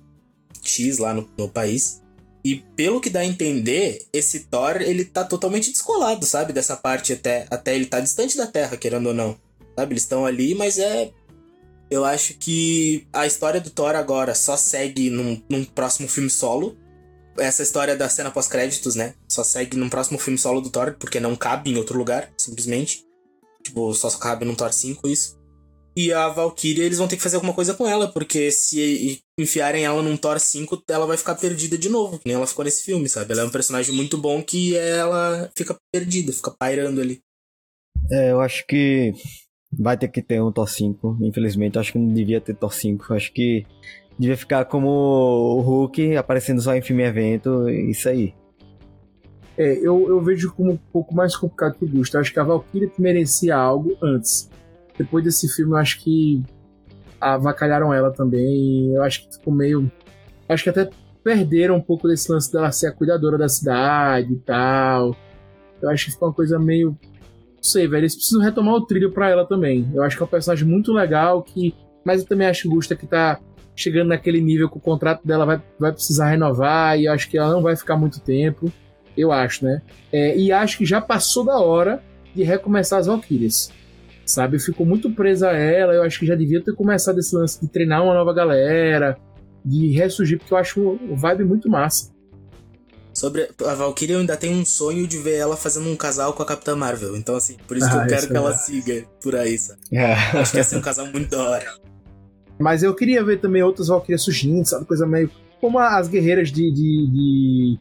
X 0.61 0.97
lá 0.97 1.13
no, 1.13 1.27
no 1.37 1.47
país. 1.47 2.01
E 2.43 2.57
pelo 2.75 2.99
que 2.99 3.09
dá 3.09 3.21
a 3.21 3.25
entender, 3.25 4.05
esse 4.11 4.41
Thor, 4.41 4.81
ele 4.81 5.05
tá 5.05 5.23
totalmente 5.23 5.71
descolado, 5.71 6.25
sabe? 6.25 6.51
Dessa 6.51 6.75
parte 6.75 7.13
até. 7.13 7.47
Até 7.49 7.73
ele 7.73 7.85
tá 7.85 7.99
distante 7.99 8.35
da 8.35 8.45
Terra, 8.45 8.75
querendo 8.75 9.07
ou 9.07 9.13
não. 9.13 9.37
Sabe? 9.75 9.93
Eles 9.93 10.03
estão 10.03 10.25
ali, 10.25 10.53
mas 10.53 10.77
é. 10.77 11.11
Eu 11.89 12.05
acho 12.05 12.35
que 12.35 13.07
a 13.11 13.25
história 13.25 13.59
do 13.59 13.69
Thor 13.69 13.95
agora 13.95 14.35
só 14.35 14.55
segue 14.55 15.09
num, 15.09 15.41
num 15.49 15.63
próximo 15.63 16.07
filme 16.07 16.29
solo 16.29 16.77
essa 17.37 17.63
história 17.63 17.95
da 17.95 18.09
cena 18.09 18.31
pós-créditos, 18.31 18.95
né? 18.95 19.13
Só 19.27 19.43
segue 19.43 19.77
num 19.77 19.89
próximo 19.89 20.19
filme 20.19 20.37
solo 20.37 20.61
do 20.61 20.69
Thor, 20.69 20.95
porque 20.99 21.19
não 21.19 21.35
cabe 21.35 21.71
em 21.71 21.77
outro 21.77 21.97
lugar, 21.97 22.31
simplesmente. 22.37 23.05
Tipo, 23.63 23.93
só 23.93 24.09
cabe 24.17 24.45
no 24.45 24.55
Thor 24.55 24.71
5 24.71 25.07
isso. 25.07 25.39
E 25.95 26.13
a 26.13 26.29
Valkyria, 26.29 26.85
eles 26.85 26.99
vão 26.99 27.07
ter 27.07 27.17
que 27.17 27.21
fazer 27.21 27.35
alguma 27.35 27.53
coisa 27.53 27.73
com 27.73 27.85
ela, 27.85 28.07
porque 28.07 28.49
se 28.49 29.21
enfiarem 29.37 29.83
ela 29.83 30.01
num 30.01 30.15
Thor 30.15 30.39
5, 30.39 30.83
ela 30.87 31.05
vai 31.05 31.17
ficar 31.17 31.35
perdida 31.35 31.77
de 31.77 31.89
novo, 31.89 32.17
que 32.17 32.27
nem 32.27 32.35
ela 32.35 32.47
ficou 32.47 32.63
nesse 32.63 32.83
filme, 32.83 33.09
sabe? 33.09 33.33
Ela 33.33 33.41
é 33.41 33.45
um 33.45 33.51
personagem 33.51 33.93
muito 33.93 34.17
bom 34.17 34.41
que 34.41 34.75
ela 34.77 35.51
fica 35.55 35.75
perdida, 35.91 36.31
fica 36.31 36.51
pairando 36.51 37.01
ali. 37.01 37.19
É, 38.09 38.31
eu 38.31 38.39
acho 38.39 38.65
que 38.65 39.13
vai 39.71 39.97
ter 39.97 40.07
que 40.07 40.21
ter 40.21 40.41
um 40.41 40.51
Thor 40.51 40.67
5, 40.67 41.17
infelizmente. 41.21 41.77
Acho 41.77 41.91
que 41.91 41.99
não 41.99 42.13
devia 42.13 42.39
ter 42.39 42.55
Thor 42.55 42.73
5. 42.73 43.05
Eu 43.09 43.15
acho 43.15 43.33
que 43.33 43.65
devia 44.21 44.37
ficar 44.37 44.65
como 44.65 44.87
o 44.87 45.61
Hulk 45.61 46.15
aparecendo 46.15 46.61
só 46.61 46.75
em 46.75 46.81
filme 46.81 47.03
evento, 47.03 47.67
isso 47.67 48.07
aí. 48.07 48.33
É, 49.57 49.79
eu, 49.79 50.07
eu 50.07 50.21
vejo 50.21 50.53
como 50.53 50.71
um 50.71 50.77
pouco 50.77 51.13
mais 51.13 51.35
complicado 51.35 51.75
que 51.77 51.85
o 51.85 51.87
Gusto. 51.87 52.17
Acho 52.17 52.31
que 52.31 52.39
a 52.39 52.43
Valkyria 52.43 52.89
merecia 52.97 53.55
algo 53.55 53.97
antes. 54.01 54.49
Depois 54.97 55.23
desse 55.23 55.47
filme, 55.53 55.73
eu 55.73 55.77
acho 55.77 55.99
que 56.01 56.43
avacalharam 57.19 57.93
ela 57.93 58.11
também. 58.11 58.93
Eu 58.93 59.01
acho 59.03 59.27
que 59.27 59.35
ficou 59.35 59.53
meio. 59.53 59.91
Acho 60.47 60.63
que 60.63 60.69
até 60.69 60.89
perderam 61.23 61.75
um 61.75 61.81
pouco 61.81 62.07
desse 62.07 62.31
lance 62.31 62.51
dela 62.51 62.71
ser 62.71 62.87
a 62.87 62.91
cuidadora 62.91 63.37
da 63.37 63.49
cidade 63.49 64.33
e 64.33 64.39
tal. 64.39 65.15
Eu 65.81 65.89
acho 65.89 66.05
que 66.05 66.11
ficou 66.11 66.29
uma 66.29 66.33
coisa 66.33 66.59
meio. 66.59 66.89
Não 67.55 67.63
sei, 67.63 67.87
velho. 67.87 68.01
Eles 68.01 68.15
precisam 68.15 68.41
retomar 68.41 68.75
o 68.75 68.85
trilho 68.85 69.11
pra 69.11 69.29
ela 69.29 69.45
também. 69.45 69.89
Eu 69.93 70.03
acho 70.03 70.15
que 70.15 70.23
é 70.23 70.25
um 70.25 70.29
personagem 70.29 70.67
muito 70.67 70.93
legal 70.93 71.41
que. 71.41 71.73
Mas 72.05 72.21
eu 72.21 72.27
também 72.27 72.47
acho 72.47 72.63
que 72.63 72.69
Gusta 72.69 72.95
que 72.95 73.05
tá 73.05 73.39
chegando 73.75 74.09
naquele 74.09 74.41
nível 74.41 74.69
que 74.69 74.77
o 74.77 74.81
contrato 74.81 75.25
dela 75.25 75.45
vai, 75.45 75.61
vai 75.79 75.91
precisar 75.91 76.29
renovar 76.29 76.99
e 76.99 77.07
acho 77.07 77.29
que 77.29 77.37
ela 77.37 77.51
não 77.51 77.61
vai 77.61 77.75
ficar 77.75 77.97
muito 77.97 78.19
tempo. 78.19 78.71
Eu 79.15 79.31
acho, 79.31 79.65
né? 79.65 79.81
É, 80.11 80.37
e 80.37 80.51
acho 80.51 80.77
que 80.77 80.85
já 80.85 81.01
passou 81.01 81.43
da 81.43 81.59
hora 81.59 82.01
de 82.33 82.43
recomeçar 82.43 82.99
as 82.99 83.07
Valkyrias. 83.07 83.71
Sabe? 84.25 84.59
Ficou 84.59 84.85
muito 84.85 85.11
presa 85.11 85.49
a 85.49 85.57
ela. 85.57 85.93
Eu 85.93 86.03
acho 86.03 86.19
que 86.19 86.25
já 86.25 86.35
devia 86.35 86.63
ter 86.63 86.73
começado 86.73 87.19
esse 87.19 87.35
lance 87.35 87.59
de 87.59 87.67
treinar 87.67 88.03
uma 88.03 88.13
nova 88.13 88.33
galera, 88.33 89.17
de 89.65 89.91
ressurgir, 89.91 90.37
porque 90.37 90.53
eu 90.53 90.57
acho 90.57 90.79
o 90.81 91.15
vibe 91.15 91.43
muito 91.43 91.69
massa. 91.69 92.11
Sobre 93.13 93.49
a 93.65 93.73
Valkyria, 93.73 94.15
eu 94.15 94.19
ainda 94.21 94.37
tenho 94.37 94.57
um 94.57 94.63
sonho 94.63 95.05
de 95.05 95.17
ver 95.17 95.35
ela 95.35 95.57
fazendo 95.57 95.89
um 95.89 95.97
casal 95.97 96.31
com 96.31 96.41
a 96.41 96.45
Capitã 96.45 96.75
Marvel. 96.77 97.17
Então, 97.17 97.35
assim, 97.35 97.57
por 97.67 97.75
isso 97.75 97.87
Ah, 97.87 97.89
que 97.89 97.95
eu 97.95 98.01
quero 98.03 98.15
isso 98.15 98.27
que 98.27 98.33
é 98.33 98.37
ela 98.37 98.53
siga 98.53 99.05
por 99.21 99.35
aí, 99.35 99.57
sabe? 99.57 99.81
É. 99.91 100.13
Acho 100.13 100.51
que 100.51 100.57
ia 100.57 100.63
ser 100.63 100.77
um 100.77 100.81
casal 100.81 101.07
muito 101.07 101.29
da 101.29 101.43
hora. 101.43 101.73
Mas 102.61 102.83
eu 102.83 102.93
queria 102.93 103.23
ver 103.23 103.39
também 103.39 103.63
outras 103.63 103.87
Valkyrias 103.87 104.23
surgindo, 104.23 104.65
sabe? 104.65 104.85
Coisa 104.85 105.05
meio. 105.05 105.29
Como 105.59 105.79
as 105.79 106.07
guerreiras 106.07 106.51
de. 106.51 106.71
de, 106.71 107.07
de... 107.11 107.79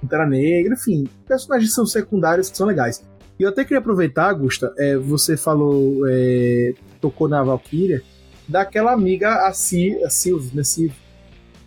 Pantera 0.00 0.26
Negra, 0.26 0.72
enfim, 0.72 1.06
personagens 1.28 1.68
que 1.68 1.74
são 1.74 1.84
secundários 1.84 2.48
que 2.48 2.56
são 2.56 2.66
legais. 2.66 3.04
E 3.38 3.42
eu 3.42 3.50
até 3.50 3.64
queria 3.64 3.78
aproveitar, 3.78 4.32
Gusta, 4.32 4.72
é, 4.78 4.96
você 4.96 5.36
falou, 5.36 6.06
é, 6.08 6.72
tocou 7.00 7.28
na 7.28 7.42
Valkyria, 7.42 8.02
daquela 8.48 8.92
amiga, 8.92 9.46
a, 9.46 9.52
Sil, 9.52 10.00
a 10.04 10.10
Sylvie, 10.10 10.56
né, 10.56 10.62
Sylvie, 10.62 10.96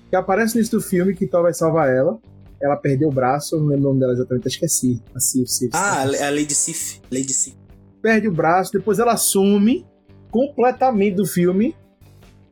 que 0.10 0.16
aparece 0.16 0.56
no 0.56 0.62
início 0.62 0.80
do 0.80 0.84
filme, 0.84 1.14
que 1.14 1.28
Thor 1.28 1.44
vai 1.44 1.54
salvar 1.54 1.90
ela. 1.94 2.18
Ela 2.62 2.76
perdeu 2.76 3.10
o 3.10 3.12
braço, 3.12 3.56
eu 3.56 3.60
não 3.60 3.68
lembro 3.68 3.84
o 3.84 3.88
nome 3.90 4.00
dela 4.00 4.14
exatamente, 4.14 4.50
Sylvie, 4.50 5.04
a 5.14 5.20
Sylvie. 5.20 5.48
Sylvie 5.48 5.72
Ah, 5.74 6.02
a 6.02 6.30
Lady 6.30 6.56
Sif. 6.56 7.02
Lady 7.12 7.34
Sif. 7.34 7.56
perde 8.02 8.28
o 8.28 8.32
braço, 8.32 8.72
depois 8.72 8.98
ela 8.98 9.16
some 9.18 9.86
completamente 10.32 11.16
do 11.16 11.26
filme. 11.26 11.76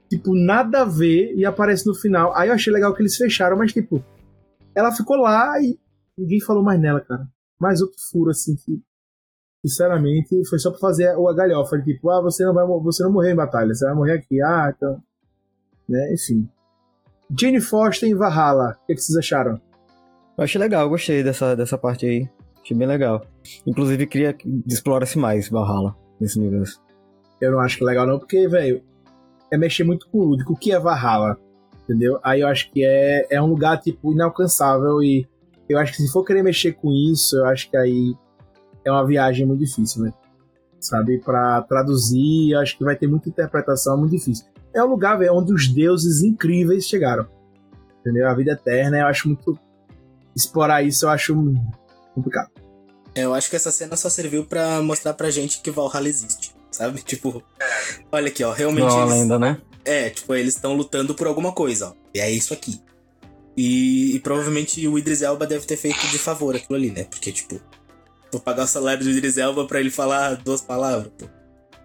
Tipo, 0.10 0.36
nada 0.36 0.82
a 0.82 0.86
ver 0.86 1.34
e 1.36 1.46
aparece 1.46 1.86
no 1.88 1.96
final. 1.96 2.36
Aí 2.36 2.50
eu 2.50 2.54
achei 2.54 2.72
legal 2.72 2.94
que 2.94 3.02
eles 3.02 3.16
fecharam, 3.16 3.58
mas 3.58 3.74
tipo, 3.74 4.04
ela 4.74 4.92
ficou 4.92 5.18
lá 5.18 5.60
e 5.62 5.80
ninguém 6.18 6.40
falou 6.42 6.64
mais 6.64 6.80
nela, 6.80 7.02
cara. 7.02 7.28
Mais 7.60 7.82
outro 7.82 7.98
furo, 8.12 8.30
assim, 8.30 8.56
que 8.56 8.82
sinceramente 9.66 10.46
foi 10.48 10.60
só 10.60 10.70
pra 10.70 10.80
fazer 10.80 11.16
o 11.16 11.34
galhofa. 11.34 11.82
Tipo, 11.82 12.10
ah, 12.10 12.22
você 12.22 12.46
não 12.46 12.54
vai 12.54 12.66
você 12.66 13.04
não 13.04 13.12
morreu 13.12 13.32
em 13.32 13.36
batalha, 13.36 13.74
você 13.74 13.86
vai 13.86 13.96
morrer 13.96 14.14
aqui. 14.14 14.42
Ah, 14.42 14.74
então. 14.76 15.02
Né, 15.88 16.14
enfim. 16.14 16.48
Jane 17.38 17.60
Foster 17.60 18.08
em 18.08 18.16
Valhalla, 18.16 18.78
o 18.84 18.86
que, 18.86 18.94
que 18.94 19.02
vocês 19.02 19.18
acharam? 19.18 19.60
Eu 20.38 20.44
achei 20.44 20.60
legal, 20.60 20.88
gostei 20.90 21.24
dessa, 21.24 21.56
dessa 21.56 21.78
parte 21.78 22.06
aí. 22.06 22.30
Achei 22.62 22.78
bem 22.78 22.88
legal. 22.88 23.26
Inclusive, 23.66 24.06
queria 24.06 24.34
que 24.34 24.48
explorasse 24.68 25.18
mais 25.18 25.50
Valhalla 25.50 25.96
nesse 26.20 26.40
universo. 26.40 26.82
Eu 27.42 27.52
não 27.52 27.60
acho 27.60 27.78
que 27.78 27.84
é 27.84 27.88
legal, 27.88 28.06
não, 28.06 28.20
porque, 28.20 28.48
velho, 28.48 28.84
é 29.52 29.58
mexer 29.58 29.84
muito 29.84 30.08
com 30.10 30.20
o 30.20 30.24
lúdico. 30.24 30.54
O 30.54 30.58
que 30.58 30.72
é 30.72 30.80
Valhalla? 30.80 31.38
Entendeu? 31.84 32.20
Aí 32.24 32.42
eu 32.42 32.48
acho 32.48 32.72
que 32.72 32.84
é, 32.84 33.28
é 33.30 33.42
um 33.42 33.48
lugar, 33.48 33.80
tipo, 33.80 34.12
inalcançável 34.12 35.04
e 35.04 35.28
eu 35.70 35.78
acho 35.80 35.94
que 35.94 36.02
se 36.02 36.12
for 36.12 36.24
querer 36.24 36.44
mexer 36.44 36.74
com 36.74 36.92
isso, 36.92 37.38
eu 37.38 37.46
acho 37.46 37.70
que 37.70 37.78
aí 37.78 38.16
é 38.84 38.92
uma 38.92 39.06
viagem 39.06 39.46
muito 39.46 39.60
difícil, 39.64 40.04
né? 40.04 40.14
Sabe? 40.80 41.20
Pra 41.20 41.62
traduzir, 41.64 42.52
eu 42.52 42.60
acho 42.60 42.78
que 42.78 42.84
vai 42.84 42.96
ter 42.96 43.08
muita 43.08 43.30
interpretação, 43.30 43.96
é 43.96 43.98
muito 43.98 44.12
difícil. 44.12 44.46
É 44.74 44.84
um 44.84 44.88
lugar, 44.88 45.18
velho, 45.18 45.34
onde 45.34 45.54
os 45.54 45.68
deuses 45.68 46.22
incríveis 46.22 46.86
chegaram. 46.86 47.28
Entendeu? 48.00 48.28
A 48.28 48.34
vida 48.36 48.52
eterna, 48.52 49.00
eu 49.00 49.08
acho 49.08 49.28
muito. 49.28 49.58
Explorar 50.36 50.84
isso 50.84 51.06
eu 51.06 51.10
acho 51.10 51.36
complicado. 52.14 52.50
É, 53.16 53.22
Eu 53.22 53.34
acho 53.34 53.50
que 53.50 53.56
essa 53.56 53.72
cena 53.72 53.96
só 53.96 54.10
serviu 54.10 54.46
pra 54.46 54.82
mostrar 54.82 55.14
pra 55.14 55.30
gente 55.30 55.62
que 55.62 55.72
Valhalla 55.72 56.10
existe, 56.10 56.54
sabe? 56.76 57.02
Tipo, 57.06 57.44
olha 58.12 58.28
aqui, 58.28 58.44
ó, 58.44 58.52
realmente 58.52 58.86
Não 58.86 59.00
é 59.00 59.04
eles... 59.04 59.14
lenda, 59.14 59.40
né? 59.40 59.58
É, 59.84 60.10
tipo, 60.10 60.34
eles 60.34 60.56
estão 60.56 60.74
lutando 60.74 61.14
por 61.14 61.28
alguma 61.28 61.52
coisa, 61.52 61.90
ó. 61.90 61.94
E 62.14 62.20
é 62.20 62.30
isso 62.30 62.54
aqui. 62.54 62.82
E, 63.56 64.16
e 64.16 64.20
provavelmente 64.20 64.86
o 64.88 64.98
Idris 64.98 65.22
Elba 65.22 65.46
deve 65.46 65.66
ter 65.66 65.78
feito 65.78 66.08
de 66.08 66.18
favor 66.18 66.56
aquilo 66.56 66.76
ali, 66.76 66.92
né? 66.92 67.04
Porque, 67.06 67.32
tipo, 67.32 67.62
vou 68.32 68.42
pagar 68.42 68.64
o 68.64 68.68
salário 68.68 69.04
do 69.04 69.10
Idris 69.10 69.38
Elba 69.38 69.66
pra 69.66 69.80
ele 69.80 69.92
falar 69.92 70.36
duas 70.36 70.62
palavras, 70.62 71.12
pô. 71.18 71.26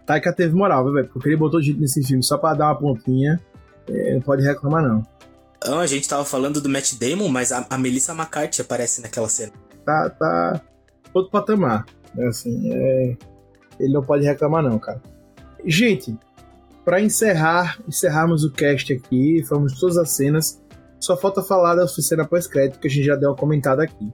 Taika 0.07 0.33
teve 0.33 0.55
moral, 0.55 0.91
velho? 0.93 1.09
Porque 1.13 1.29
ele 1.29 1.37
botou 1.37 1.63
gente 1.63 1.79
nesse 1.79 2.03
filme 2.03 2.23
só 2.23 2.37
pra 2.39 2.55
dar 2.55 2.67
uma 2.69 2.79
pontinha. 2.79 3.41
é, 3.89 4.15
não 4.15 4.21
pode 4.21 4.43
reclamar, 4.43 4.83
não. 4.83 5.07
Então, 5.59 5.79
a 5.79 5.87
gente 5.87 6.09
tava 6.09 6.25
falando 6.25 6.61
do 6.61 6.69
Matt 6.69 6.95
Damon, 6.95 7.29
mas 7.29 7.53
a, 7.53 7.67
a 7.69 7.77
Melissa 7.77 8.13
McCarthy 8.13 8.63
aparece 8.63 9.03
naquela 9.03 9.29
cena. 9.29 9.53
Tá, 9.85 10.11
tá 10.11 10.61
outro 11.13 11.31
patamar. 11.31 11.85
É 12.17 12.27
assim, 12.27 12.73
é... 12.73 13.17
ele 13.81 13.93
não 13.93 14.03
pode 14.03 14.25
reclamar, 14.25 14.63
não, 14.63 14.79
cara. 14.79 15.01
Gente, 15.65 16.17
pra 16.85 17.01
encerrar, 17.01 17.79
encerrarmos 17.87 18.45
o 18.45 18.53
cast 18.53 18.93
aqui, 18.93 19.45
falamos 19.49 19.79
todas 19.79 19.97
as 19.97 20.11
cenas. 20.11 20.63
Só 20.99 21.17
falta 21.17 21.43
falar 21.43 21.75
da 21.75 21.89
cena 21.89 22.27
pós-crédito 22.27 22.79
que 22.79 22.87
a 22.87 22.91
gente 22.91 23.07
já 23.07 23.17
deu 23.17 23.31
uma 23.31 23.37
comentada 23.37 23.83
aqui. 23.83 24.13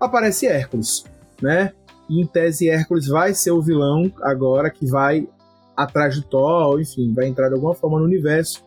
Aparece 0.00 0.46
Hércules, 0.46 1.04
né? 1.40 1.72
E 2.08 2.20
em 2.20 2.26
tese, 2.26 2.68
Hércules 2.68 3.06
vai 3.06 3.32
ser 3.34 3.52
o 3.52 3.62
vilão 3.62 4.12
agora 4.20 4.68
que 4.70 4.86
vai 4.86 5.28
atrás 5.76 6.16
do 6.16 6.22
Thor, 6.22 6.80
enfim, 6.80 7.12
vai 7.14 7.26
entrar 7.26 7.48
de 7.48 7.54
alguma 7.54 7.74
forma 7.74 7.98
no 7.98 8.04
universo. 8.04 8.64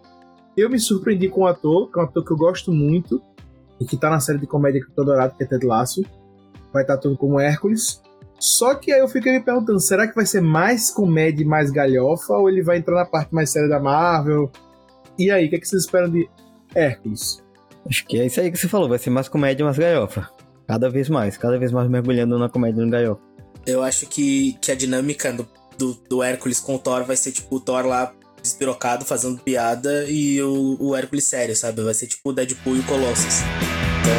Eu 0.56 0.70
me 0.70 0.80
surpreendi 0.80 1.30
com 1.30 1.42
o 1.42 1.48
ator, 1.48 1.92
que 1.92 2.00
é 2.00 2.02
um 2.02 2.06
ator 2.06 2.26
que 2.26 2.32
eu 2.32 2.38
gosto 2.38 2.72
muito, 2.72 3.22
e 3.80 3.86
que 3.86 3.96
tá 3.96 4.10
na 4.10 4.20
série 4.20 4.40
de 4.40 4.48
comédia 4.48 4.82
que 4.82 4.90
eu 4.90 4.96
tô 4.96 5.04
adorado, 5.04 5.36
que 5.36 5.44
é 5.44 5.48
Ted 5.48 5.66
Lasso. 5.66 6.04
Vai 6.74 6.82
estar 6.82 6.98
tudo 6.98 7.18
como 7.18 7.40
Hércules. 7.40 8.02
Só 8.40 8.76
que 8.76 8.92
aí 8.92 9.00
eu 9.00 9.08
fiquei 9.08 9.32
me 9.34 9.44
perguntando, 9.44 9.80
será 9.80 10.08
que 10.08 10.16
vai 10.16 10.26
ser 10.26 10.42
mais 10.42 10.92
comédia 10.92 11.44
e 11.44 11.48
mais 11.48 11.72
galhofa, 11.72 12.34
ou 12.34 12.50
ele 12.50 12.62
vai 12.62 12.78
entrar 12.78 12.96
na 12.96 13.06
parte 13.06 13.34
mais 13.34 13.50
séria 13.50 13.68
da 13.68 13.80
Marvel? 13.80 14.52
E 15.18 15.32
aí, 15.32 15.48
o 15.48 15.50
que, 15.50 15.56
é 15.56 15.60
que 15.60 15.68
vocês 15.68 15.84
esperam 15.84 16.10
de 16.10 16.30
Hércules? 16.76 17.44
Acho 17.88 18.06
que 18.06 18.20
é 18.20 18.26
isso 18.26 18.40
aí 18.40 18.52
que 18.52 18.58
você 18.58 18.68
falou, 18.68 18.88
vai 18.88 19.00
ser 19.00 19.10
mais 19.10 19.28
comédia, 19.28 19.66
mais 19.66 19.78
galhofa. 19.78 20.30
Cada 20.68 20.90
vez 20.90 21.10
mais, 21.10 21.38
cada 21.38 21.58
vez 21.58 21.72
mais 21.72 21.90
mergulhando 21.90 22.38
na 22.38 22.50
comédia 22.50 22.82
e 22.82 22.86
no 22.86 22.92
galhofa. 22.92 23.22
Eu 23.66 23.82
acho 23.82 24.06
que, 24.06 24.58
que 24.62 24.72
a 24.72 24.76
dinâmica 24.76 25.32
do, 25.34 25.48
do, 25.78 25.94
do 26.10 26.24
Hércules 26.24 26.60
com 26.60 26.76
o 26.76 26.80
Thor 26.80 27.04
vai 27.06 27.16
ser 27.16 27.32
tipo 27.32 27.56
o 27.56 27.60
Thor 27.60 27.86
lá 27.86 28.14
despirocado, 28.42 29.04
fazendo 29.04 29.42
piada, 29.42 30.06
e 30.08 30.42
o, 30.42 30.78
o 30.80 30.96
Hércules 30.96 31.26
sério, 31.26 31.56
sabe? 31.56 31.82
Vai 31.82 31.94
ser 31.94 32.08
tipo 32.08 32.30
o 32.30 32.34
Deadpool 32.34 32.76
e 32.76 32.80
o 32.80 32.84
Colossus. 32.84 33.42
Então, 34.02 34.14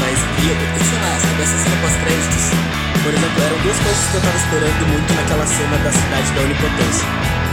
mas, 0.00 0.18
e 0.18 0.48
eu, 0.48 0.56
sei 0.88 0.98
lá, 1.00 1.18
sabe? 1.20 1.42
Essa 1.42 1.58
cena 1.58 1.76
pós-créditos, 1.82 2.61
por 3.02 3.12
exemplo, 3.12 3.42
eram 3.42 3.62
duas 3.62 3.76
coisas 3.78 4.06
que 4.10 4.16
eu 4.16 4.20
tava 4.22 4.36
esperando 4.36 4.86
muito 4.88 5.12
naquela 5.14 5.46
cena 5.46 5.76
da 5.78 5.92
cidade 5.92 6.32
da 6.34 6.40
Onipotência. 6.42 7.06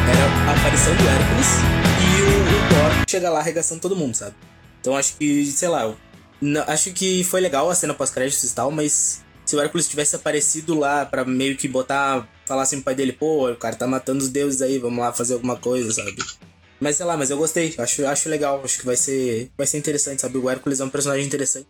Era 0.09 0.51
a 0.51 0.55
aparição 0.55 0.95
do 0.95 1.07
Hércules 1.07 1.47
e 2.01 2.21
o, 2.21 2.25
o 2.27 2.69
Thor 2.69 3.05
chegar 3.09 3.29
lá 3.31 3.39
arregaçando 3.39 3.81
todo 3.81 3.95
mundo, 3.95 4.15
sabe? 4.15 4.35
Então 4.81 4.95
acho 4.95 5.15
que, 5.17 5.45
sei 5.47 5.67
lá, 5.67 5.93
não- 6.41 6.63
acho 6.67 6.91
que 6.93 7.23
foi 7.23 7.41
legal 7.41 7.69
a 7.69 7.75
cena 7.75 7.93
pós-créditos 7.93 8.43
e 8.51 8.55
tal, 8.55 8.71
mas 8.71 9.21
se 9.45 9.55
o 9.55 9.59
Hércules 9.61 9.87
tivesse 9.87 10.15
aparecido 10.15 10.77
lá 10.77 11.05
pra 11.05 11.25
meio 11.25 11.55
que 11.57 11.67
botar, 11.67 12.27
falar 12.45 12.63
assim 12.63 12.77
pro 12.77 12.85
pai 12.85 12.95
dele, 12.95 13.13
pô, 13.13 13.49
o 13.49 13.55
cara 13.55 13.75
tá 13.75 13.87
matando 13.87 14.19
os 14.23 14.29
deuses 14.29 14.61
aí, 14.61 14.77
vamos 14.77 14.99
lá 14.99 15.11
fazer 15.11 15.33
alguma 15.33 15.55
coisa, 15.57 15.91
sabe? 15.91 16.15
Mas 16.79 16.95
sei 16.95 17.05
lá, 17.05 17.17
mas 17.17 17.29
eu 17.29 17.37
gostei, 17.37 17.73
acho, 17.77 18.05
acho 18.05 18.29
legal, 18.29 18.61
acho 18.63 18.79
que 18.79 18.85
vai 18.85 18.95
ser, 18.95 19.51
vai 19.57 19.67
ser 19.67 19.77
interessante, 19.79 20.21
sabe? 20.21 20.37
O 20.37 20.49
Hércules 20.49 20.79
é 20.79 20.83
um 20.85 20.89
personagem 20.89 21.25
interessante. 21.25 21.67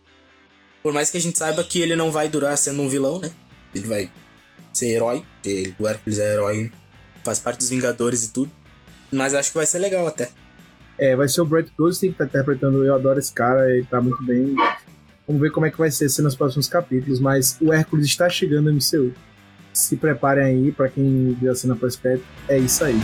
Por 0.82 0.92
mais 0.92 1.10
que 1.10 1.16
a 1.16 1.20
gente 1.20 1.36
saiba 1.38 1.64
que 1.64 1.80
ele 1.80 1.96
não 1.96 2.10
vai 2.12 2.28
durar 2.28 2.56
sendo 2.56 2.80
um 2.82 2.88
vilão, 2.88 3.18
né? 3.18 3.30
Ele 3.74 3.86
vai 3.86 4.10
ser 4.72 4.88
herói, 4.88 5.24
porque 5.34 5.74
o 5.78 5.86
Hércules 5.86 6.18
é 6.18 6.34
herói, 6.34 6.72
faz 7.24 7.38
parte 7.38 7.58
dos 7.58 7.70
Vingadores 7.70 8.24
e 8.24 8.32
tudo. 8.32 8.50
Mas 9.12 9.34
acho 9.34 9.50
que 9.50 9.56
vai 9.56 9.66
ser 9.66 9.78
legal 9.78 10.06
até. 10.06 10.30
É, 10.98 11.16
vai 11.16 11.28
ser 11.28 11.40
o 11.40 11.46
Brett 11.46 11.72
Goldstein 11.76 12.12
que 12.12 12.18
tá 12.18 12.24
interpretando. 12.24 12.84
Eu 12.84 12.94
adoro 12.94 13.18
esse 13.18 13.32
cara, 13.32 13.70
ele 13.70 13.86
tá 13.86 14.00
muito 14.00 14.22
bem. 14.22 14.54
Vamos 15.26 15.40
ver 15.40 15.50
como 15.50 15.66
é 15.66 15.70
que 15.70 15.78
vai 15.78 15.90
ser 15.90 16.08
ser 16.08 16.22
nos 16.22 16.34
próximos 16.34 16.68
capítulos, 16.68 17.20
mas 17.20 17.56
o 17.60 17.72
Hércules 17.72 18.06
está 18.06 18.28
chegando 18.28 18.70
no 18.70 18.76
MCU. 18.76 19.12
Se 19.72 19.96
preparem 19.96 20.44
aí, 20.44 20.72
pra 20.72 20.88
quem 20.88 21.36
viu 21.40 21.50
a 21.50 21.54
cena 21.54 21.76
pós-crédito, 21.76 22.26
é 22.48 22.58
isso 22.58 22.84
aí. 22.84 23.00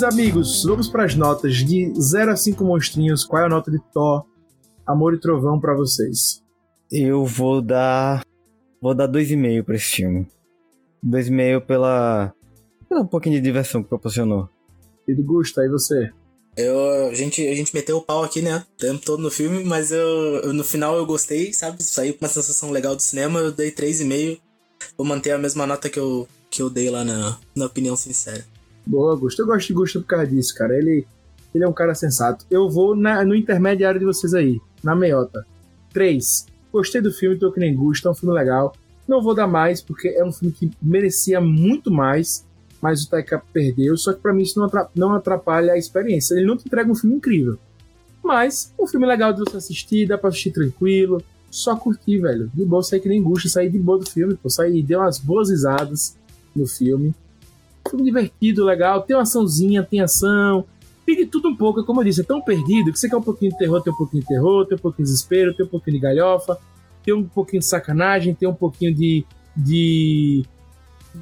Queridos 0.00 0.18
amigos, 0.18 0.64
vamos 0.64 0.88
para 0.88 1.04
as 1.04 1.14
notas 1.14 1.56
de 1.56 1.92
0 2.00 2.30
a 2.30 2.36
5 2.36 2.64
monstrinhos. 2.64 3.22
Qual 3.22 3.42
é 3.42 3.44
a 3.44 3.50
nota 3.50 3.70
de 3.70 3.78
Thor, 3.92 4.24
Amor 4.86 5.12
e 5.12 5.20
Trovão 5.20 5.60
para 5.60 5.74
vocês? 5.74 6.42
Eu 6.90 7.26
vou 7.26 7.60
dar 7.60 8.24
Vou 8.80 8.94
dar 8.94 9.06
2,5 9.06 9.62
pra 9.62 9.76
esse 9.76 9.84
filme. 9.84 10.26
2,5 11.04 11.66
pela. 11.66 12.32
pela 12.88 13.02
um 13.02 13.06
pouquinho 13.06 13.34
de 13.34 13.42
diversão 13.42 13.82
que 13.82 13.90
proporcionou. 13.90 14.48
E 15.06 15.14
do 15.14 15.22
Gusta, 15.22 15.60
aí 15.60 15.68
você? 15.68 16.10
Eu, 16.56 17.08
a, 17.10 17.14
gente, 17.14 17.46
a 17.46 17.54
gente 17.54 17.74
meteu 17.74 17.98
o 17.98 18.02
pau 18.02 18.24
aqui, 18.24 18.40
né? 18.40 18.64
O 18.72 18.78
tempo 18.78 19.04
todo 19.04 19.22
no 19.22 19.30
filme, 19.30 19.62
mas 19.64 19.92
eu, 19.92 19.98
eu 19.98 20.54
no 20.54 20.64
final 20.64 20.96
eu 20.96 21.04
gostei, 21.04 21.52
sabe? 21.52 21.82
Saiu 21.82 22.14
com 22.14 22.24
uma 22.24 22.32
sensação 22.32 22.70
legal 22.70 22.96
do 22.96 23.02
cinema, 23.02 23.40
eu 23.40 23.52
dei 23.52 23.70
3,5. 23.70 24.40
Vou 24.96 25.06
manter 25.06 25.32
a 25.32 25.38
mesma 25.38 25.66
nota 25.66 25.90
que 25.90 25.98
eu, 25.98 26.26
que 26.48 26.62
eu 26.62 26.70
dei 26.70 26.88
lá 26.88 27.04
na, 27.04 27.38
na 27.54 27.66
opinião 27.66 27.94
sincera. 27.96 28.46
Boa, 28.86 29.16
Gusta. 29.16 29.42
Eu 29.42 29.46
gosto 29.46 29.68
de 29.68 29.74
Gusta 29.74 30.00
por 30.00 30.06
causa 30.06 30.26
disso, 30.26 30.54
cara. 30.54 30.76
Ele, 30.76 31.06
ele 31.54 31.64
é 31.64 31.68
um 31.68 31.72
cara 31.72 31.94
sensato. 31.94 32.44
Eu 32.50 32.68
vou 32.68 32.96
na, 32.96 33.24
no 33.24 33.34
intermediário 33.34 34.00
de 34.00 34.06
vocês 34.06 34.34
aí, 34.34 34.60
na 34.82 34.94
meiota. 34.94 35.46
3. 35.92 36.46
Gostei 36.72 37.00
do 37.00 37.12
filme, 37.12 37.38
tô 37.38 37.52
que 37.52 37.60
nem 37.60 37.74
Gusta, 37.74 38.08
é 38.08 38.12
um 38.12 38.14
filme 38.14 38.34
legal. 38.34 38.72
Não 39.06 39.22
vou 39.22 39.34
dar 39.34 39.46
mais, 39.46 39.82
porque 39.82 40.08
é 40.08 40.24
um 40.24 40.32
filme 40.32 40.54
que 40.54 40.70
merecia 40.80 41.40
muito 41.40 41.90
mais 41.90 42.44
mas 42.80 43.04
o 43.04 43.10
Taika 43.10 43.42
perdeu. 43.52 43.96
Só 43.96 44.12
que 44.12 44.20
para 44.20 44.32
mim 44.32 44.42
isso 44.42 44.60
não 44.94 45.12
atrapalha 45.12 45.74
a 45.74 45.78
experiência. 45.78 46.34
Ele 46.34 46.46
não 46.46 46.56
te 46.56 46.66
entrega 46.66 46.90
um 46.90 46.94
filme 46.94 47.16
incrível. 47.16 47.58
Mas 48.22 48.72
um 48.78 48.86
filme 48.86 49.06
legal 49.06 49.32
de 49.32 49.40
você 49.40 49.56
assistir, 49.56 50.06
dá 50.06 50.16
pra 50.16 50.28
assistir 50.28 50.52
tranquilo. 50.52 51.22
Só 51.50 51.76
curtir, 51.76 52.18
velho. 52.18 52.50
De 52.54 52.64
boa, 52.64 52.82
sair 52.82 53.00
que 53.00 53.08
nem 53.08 53.22
Gusta, 53.22 53.48
sair 53.48 53.70
de 53.70 53.78
boa 53.78 53.98
do 53.98 54.08
filme, 54.08 54.34
pô. 54.34 54.48
Sair, 54.48 54.82
deu 54.82 55.00
umas 55.00 55.18
boas 55.18 55.50
risadas 55.50 56.16
no 56.54 56.66
filme. 56.66 57.14
Filme 57.90 58.04
divertido, 58.04 58.64
legal. 58.64 59.02
Tem 59.02 59.16
uma 59.16 59.22
açãozinha, 59.22 59.82
tem 59.82 60.00
ação. 60.00 60.64
Tem 61.04 61.26
tudo 61.26 61.48
um 61.48 61.56
pouco, 61.56 61.84
como 61.84 62.00
eu 62.00 62.04
disse, 62.04 62.20
é 62.20 62.24
tão 62.24 62.40
perdido 62.40 62.92
que 62.92 62.98
você 62.98 63.08
quer 63.08 63.16
um 63.16 63.22
pouquinho 63.22 63.50
de 63.50 63.58
terror, 63.58 63.82
tem 63.82 63.92
um 63.92 63.96
pouquinho 63.96 64.22
de 64.22 64.28
terror, 64.28 64.66
tem 64.66 64.76
um 64.76 64.80
pouquinho 64.80 65.04
de 65.04 65.12
desespero, 65.12 65.54
tem 65.54 65.66
um 65.66 65.68
pouquinho 65.68 65.96
de 65.96 66.02
galhofa, 66.02 66.58
tem 67.04 67.12
um 67.12 67.24
pouquinho 67.24 67.60
de 67.60 67.66
sacanagem, 67.66 68.34
tem 68.34 68.48
um 68.48 68.54
pouquinho 68.54 68.94
de, 68.94 69.24
de 69.56 70.44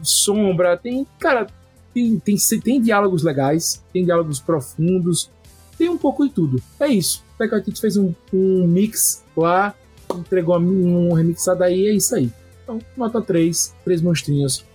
sombra, 0.03 0.77
tem, 0.77 1.07
cara, 1.19 1.47
tem, 1.95 2.19
tem, 2.19 2.36
tem 2.62 2.82
diálogos 2.82 3.23
legais, 3.23 3.82
tem 3.93 4.05
diálogos 4.05 4.40
profundos, 4.40 5.31
tem 5.78 5.89
um 5.89 5.97
pouco 5.97 6.27
de 6.27 6.35
tudo. 6.35 6.62
É 6.78 6.89
isso. 6.89 7.24
Taika 7.39 7.57
Waititi 7.57 7.81
fez 7.81 7.97
um, 7.97 8.12
um 8.32 8.66
mix 8.66 9.24
lá, 9.36 9.74
entregou 10.15 10.59
um 10.59 11.12
remixado 11.12 11.62
aí, 11.65 11.86
é 11.86 11.95
isso 11.95 12.15
aí. 12.15 12.31
Então, 12.62 12.78
nota 12.97 13.23
3, 13.23 13.74
três 13.85 14.03
monstrinhos 14.03 14.66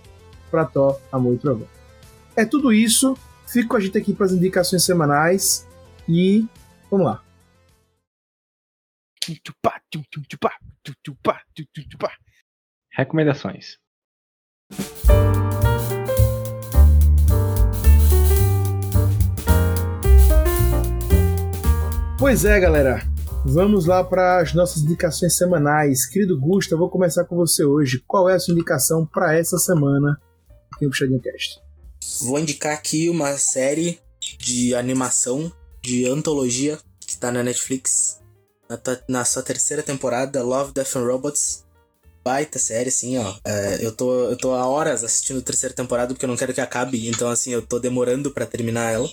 pra 0.50 0.64
Thor, 0.64 0.98
Amor 1.12 1.34
e 1.34 1.38
Trovão. 1.38 1.73
É 2.36 2.44
tudo 2.44 2.72
isso. 2.72 3.16
Fico 3.46 3.70
com 3.70 3.76
a 3.76 3.80
gente 3.80 3.96
aqui 3.96 4.12
para 4.12 4.26
as 4.26 4.32
indicações 4.32 4.84
semanais 4.84 5.66
e 6.08 6.44
vamos 6.90 7.06
lá. 7.06 7.22
Recomendações. 12.92 13.78
Pois 22.18 22.44
é, 22.44 22.58
galera. 22.58 23.02
Vamos 23.46 23.84
lá 23.84 24.02
para 24.02 24.40
as 24.40 24.54
nossas 24.54 24.82
indicações 24.82 25.36
semanais. 25.36 26.06
Querido 26.06 26.40
Gusta, 26.40 26.76
vou 26.76 26.88
começar 26.88 27.24
com 27.24 27.36
você 27.36 27.62
hoje. 27.62 28.02
Qual 28.06 28.28
é 28.28 28.34
a 28.34 28.38
sua 28.38 28.52
indicação 28.52 29.04
para 29.04 29.34
essa 29.34 29.58
semana 29.58 30.18
aqui 30.74 30.86
no 30.86 30.90
Puxadinho 30.90 31.20
Cast? 31.20 31.63
Vou 32.22 32.38
indicar 32.38 32.72
aqui 32.72 33.08
uma 33.08 33.36
série 33.38 33.98
de 34.38 34.74
animação, 34.74 35.52
de 35.82 36.06
antologia, 36.06 36.78
que 37.00 37.10
está 37.10 37.30
na 37.30 37.42
Netflix, 37.42 38.20
na, 38.68 38.78
na 39.08 39.24
sua 39.24 39.42
terceira 39.42 39.82
temporada, 39.82 40.42
Love, 40.42 40.72
Death 40.72 40.96
and 40.96 41.06
Robots 41.06 41.64
baita 42.24 42.58
série, 42.58 42.88
assim, 42.88 43.18
ó. 43.18 43.34
É, 43.44 43.78
eu, 43.84 43.92
tô, 43.92 44.30
eu 44.30 44.36
tô 44.36 44.54
há 44.54 44.66
horas 44.66 45.04
assistindo 45.04 45.40
a 45.40 45.42
terceira 45.42 45.74
temporada 45.74 46.14
porque 46.14 46.24
eu 46.24 46.28
não 46.28 46.36
quero 46.36 46.54
que 46.54 46.60
acabe, 46.60 47.06
então, 47.06 47.28
assim, 47.28 47.52
eu 47.52 47.60
tô 47.60 47.78
demorando 47.78 48.30
para 48.30 48.46
terminar 48.46 48.92
ela. 48.92 49.08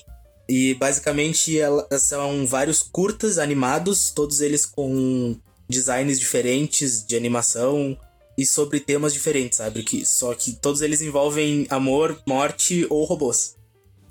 E 0.48 0.74
basicamente 0.76 1.60
ela, 1.60 1.88
são 2.00 2.48
vários 2.48 2.82
curtas 2.82 3.38
animados, 3.38 4.12
todos 4.12 4.40
eles 4.40 4.66
com 4.66 5.38
designs 5.70 6.20
diferentes 6.20 7.06
de 7.06 7.16
animação 7.16 7.98
e 8.42 8.46
sobre 8.46 8.80
temas 8.80 9.14
diferentes, 9.14 9.58
sabe? 9.58 9.84
Que, 9.84 10.04
só 10.06 10.34
que 10.34 10.54
todos 10.54 10.82
eles 10.82 11.02
envolvem 11.02 11.68
amor, 11.70 12.20
morte 12.26 12.88
ou 12.90 13.06
robôs. 13.06 13.56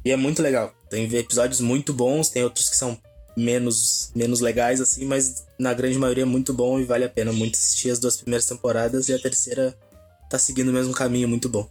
E 0.04 0.12
é 0.12 0.16
muito 0.16 0.40
legal. 0.40 0.72
Tem 0.88 1.04
episódios 1.16 1.60
muito 1.60 1.92
bons, 1.92 2.28
tem 2.28 2.44
outros 2.44 2.68
que 2.68 2.76
são 2.76 2.96
menos, 3.36 4.12
menos 4.14 4.40
legais, 4.40 4.80
assim, 4.80 5.04
mas 5.04 5.44
na 5.58 5.74
grande 5.74 5.98
maioria 5.98 6.22
é 6.22 6.26
muito 6.26 6.52
bom 6.52 6.78
e 6.78 6.84
vale 6.84 7.04
a 7.04 7.08
pena 7.08 7.32
muito 7.32 7.56
assistir 7.56 7.90
as 7.90 7.98
duas 7.98 8.16
primeiras 8.16 8.46
temporadas 8.46 9.08
e 9.08 9.14
a 9.14 9.18
terceira 9.18 9.76
tá 10.28 10.38
seguindo 10.38 10.68
o 10.68 10.72
mesmo 10.72 10.94
caminho, 10.94 11.28
muito 11.28 11.48
bom. 11.48 11.68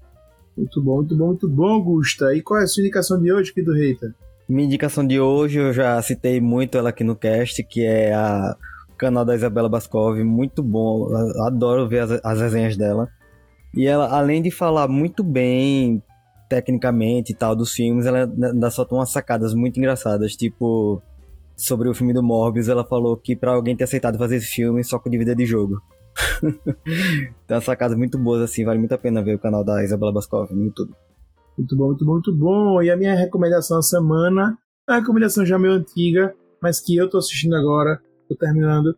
Muito 0.57 0.81
bom, 0.81 0.97
muito 0.97 1.15
bom, 1.15 1.27
muito 1.27 1.47
bom, 1.47 1.81
Gusta. 1.81 2.35
E 2.35 2.41
qual 2.41 2.59
é 2.59 2.63
a 2.63 2.67
sua 2.67 2.81
indicação 2.81 3.21
de 3.21 3.31
hoje 3.31 3.51
aqui 3.51 3.61
do 3.61 3.73
Reiter? 3.73 4.13
Minha 4.47 4.65
indicação 4.65 5.07
de 5.07 5.19
hoje, 5.19 5.59
eu 5.59 5.71
já 5.71 6.01
citei 6.01 6.41
muito 6.41 6.77
ela 6.77 6.89
aqui 6.89 7.03
no 7.03 7.15
cast, 7.15 7.63
que 7.63 7.85
é 7.85 8.13
a 8.13 8.57
canal 8.99 9.25
da 9.25 9.35
Isabela 9.35 9.69
Bascov, 9.69 10.21
muito 10.23 10.61
bom, 10.61 11.07
adoro 11.47 11.87
ver 11.87 11.99
as, 11.99 12.11
as 12.23 12.41
resenhas 12.41 12.77
dela. 12.77 13.09
E 13.73 13.85
ela, 13.85 14.07
além 14.15 14.41
de 14.41 14.51
falar 14.51 14.87
muito 14.87 15.23
bem 15.23 16.03
tecnicamente 16.49 17.31
e 17.31 17.35
tal 17.35 17.55
dos 17.55 17.73
filmes, 17.73 18.05
ela 18.05 18.23
ainda 18.23 18.69
solta 18.71 18.95
umas 18.95 19.11
sacadas 19.11 19.53
muito 19.53 19.77
engraçadas, 19.77 20.35
tipo 20.35 21.01
sobre 21.55 21.89
o 21.89 21.93
filme 21.93 22.13
do 22.13 22.23
Morbius, 22.23 22.69
ela 22.69 22.85
falou 22.85 23.17
que 23.17 23.35
para 23.35 23.51
alguém 23.51 23.75
ter 23.75 23.83
aceitado 23.83 24.17
fazer 24.17 24.37
esse 24.37 24.47
filme, 24.47 24.83
só 24.83 24.97
com 24.97 25.09
dívida 25.09 25.35
de 25.35 25.45
jogo. 25.45 25.81
Tem 26.41 27.55
umas 27.55 27.65
sacadas 27.65 27.97
muito 27.97 28.17
boas 28.17 28.41
assim, 28.41 28.63
vale 28.63 28.79
muito 28.79 28.93
a 28.93 28.97
pena 28.97 29.21
ver 29.21 29.35
o 29.35 29.39
canal 29.39 29.63
da 29.63 29.83
Isabela 29.83 30.13
Bascov 30.13 30.51
no 30.51 30.65
YouTube. 30.65 30.93
Muito 31.57 31.75
bom, 31.75 31.87
muito 31.87 32.05
bom, 32.05 32.13
muito 32.13 32.35
bom. 32.35 32.81
E 32.81 32.89
a 32.89 32.95
minha 32.95 33.13
recomendação 33.13 33.77
da 33.77 33.81
semana 33.81 34.57
é 34.87 34.93
uma 34.93 34.99
recomendação 34.99 35.45
já 35.45 35.59
meio 35.59 35.73
antiga, 35.73 36.33
mas 36.61 36.79
que 36.79 36.95
eu 36.95 37.09
tô 37.09 37.17
assistindo 37.17 37.55
agora, 37.55 38.01
tô 38.29 38.35
terminando 38.35 38.95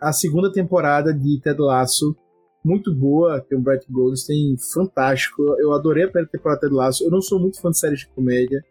a 0.00 0.12
segunda 0.12 0.52
temporada 0.52 1.14
de 1.14 1.40
Ted 1.40 1.60
Lasso. 1.60 2.16
Muito 2.64 2.92
boa, 2.92 3.40
tem 3.40 3.56
o 3.56 3.60
Brett 3.60 3.86
Goldstein, 3.90 4.56
fantástico. 4.56 5.42
Eu 5.58 5.72
adorei 5.72 6.04
a 6.04 6.08
primeira 6.08 6.28
temporada 6.28 6.60
de 6.60 6.66
Ted 6.66 6.74
Lasso. 6.74 7.04
Eu 7.04 7.10
não 7.10 7.22
sou 7.22 7.38
muito 7.38 7.60
fã 7.60 7.70
de 7.70 7.78
séries 7.78 8.00
de 8.00 8.08
comédia, 8.08 8.64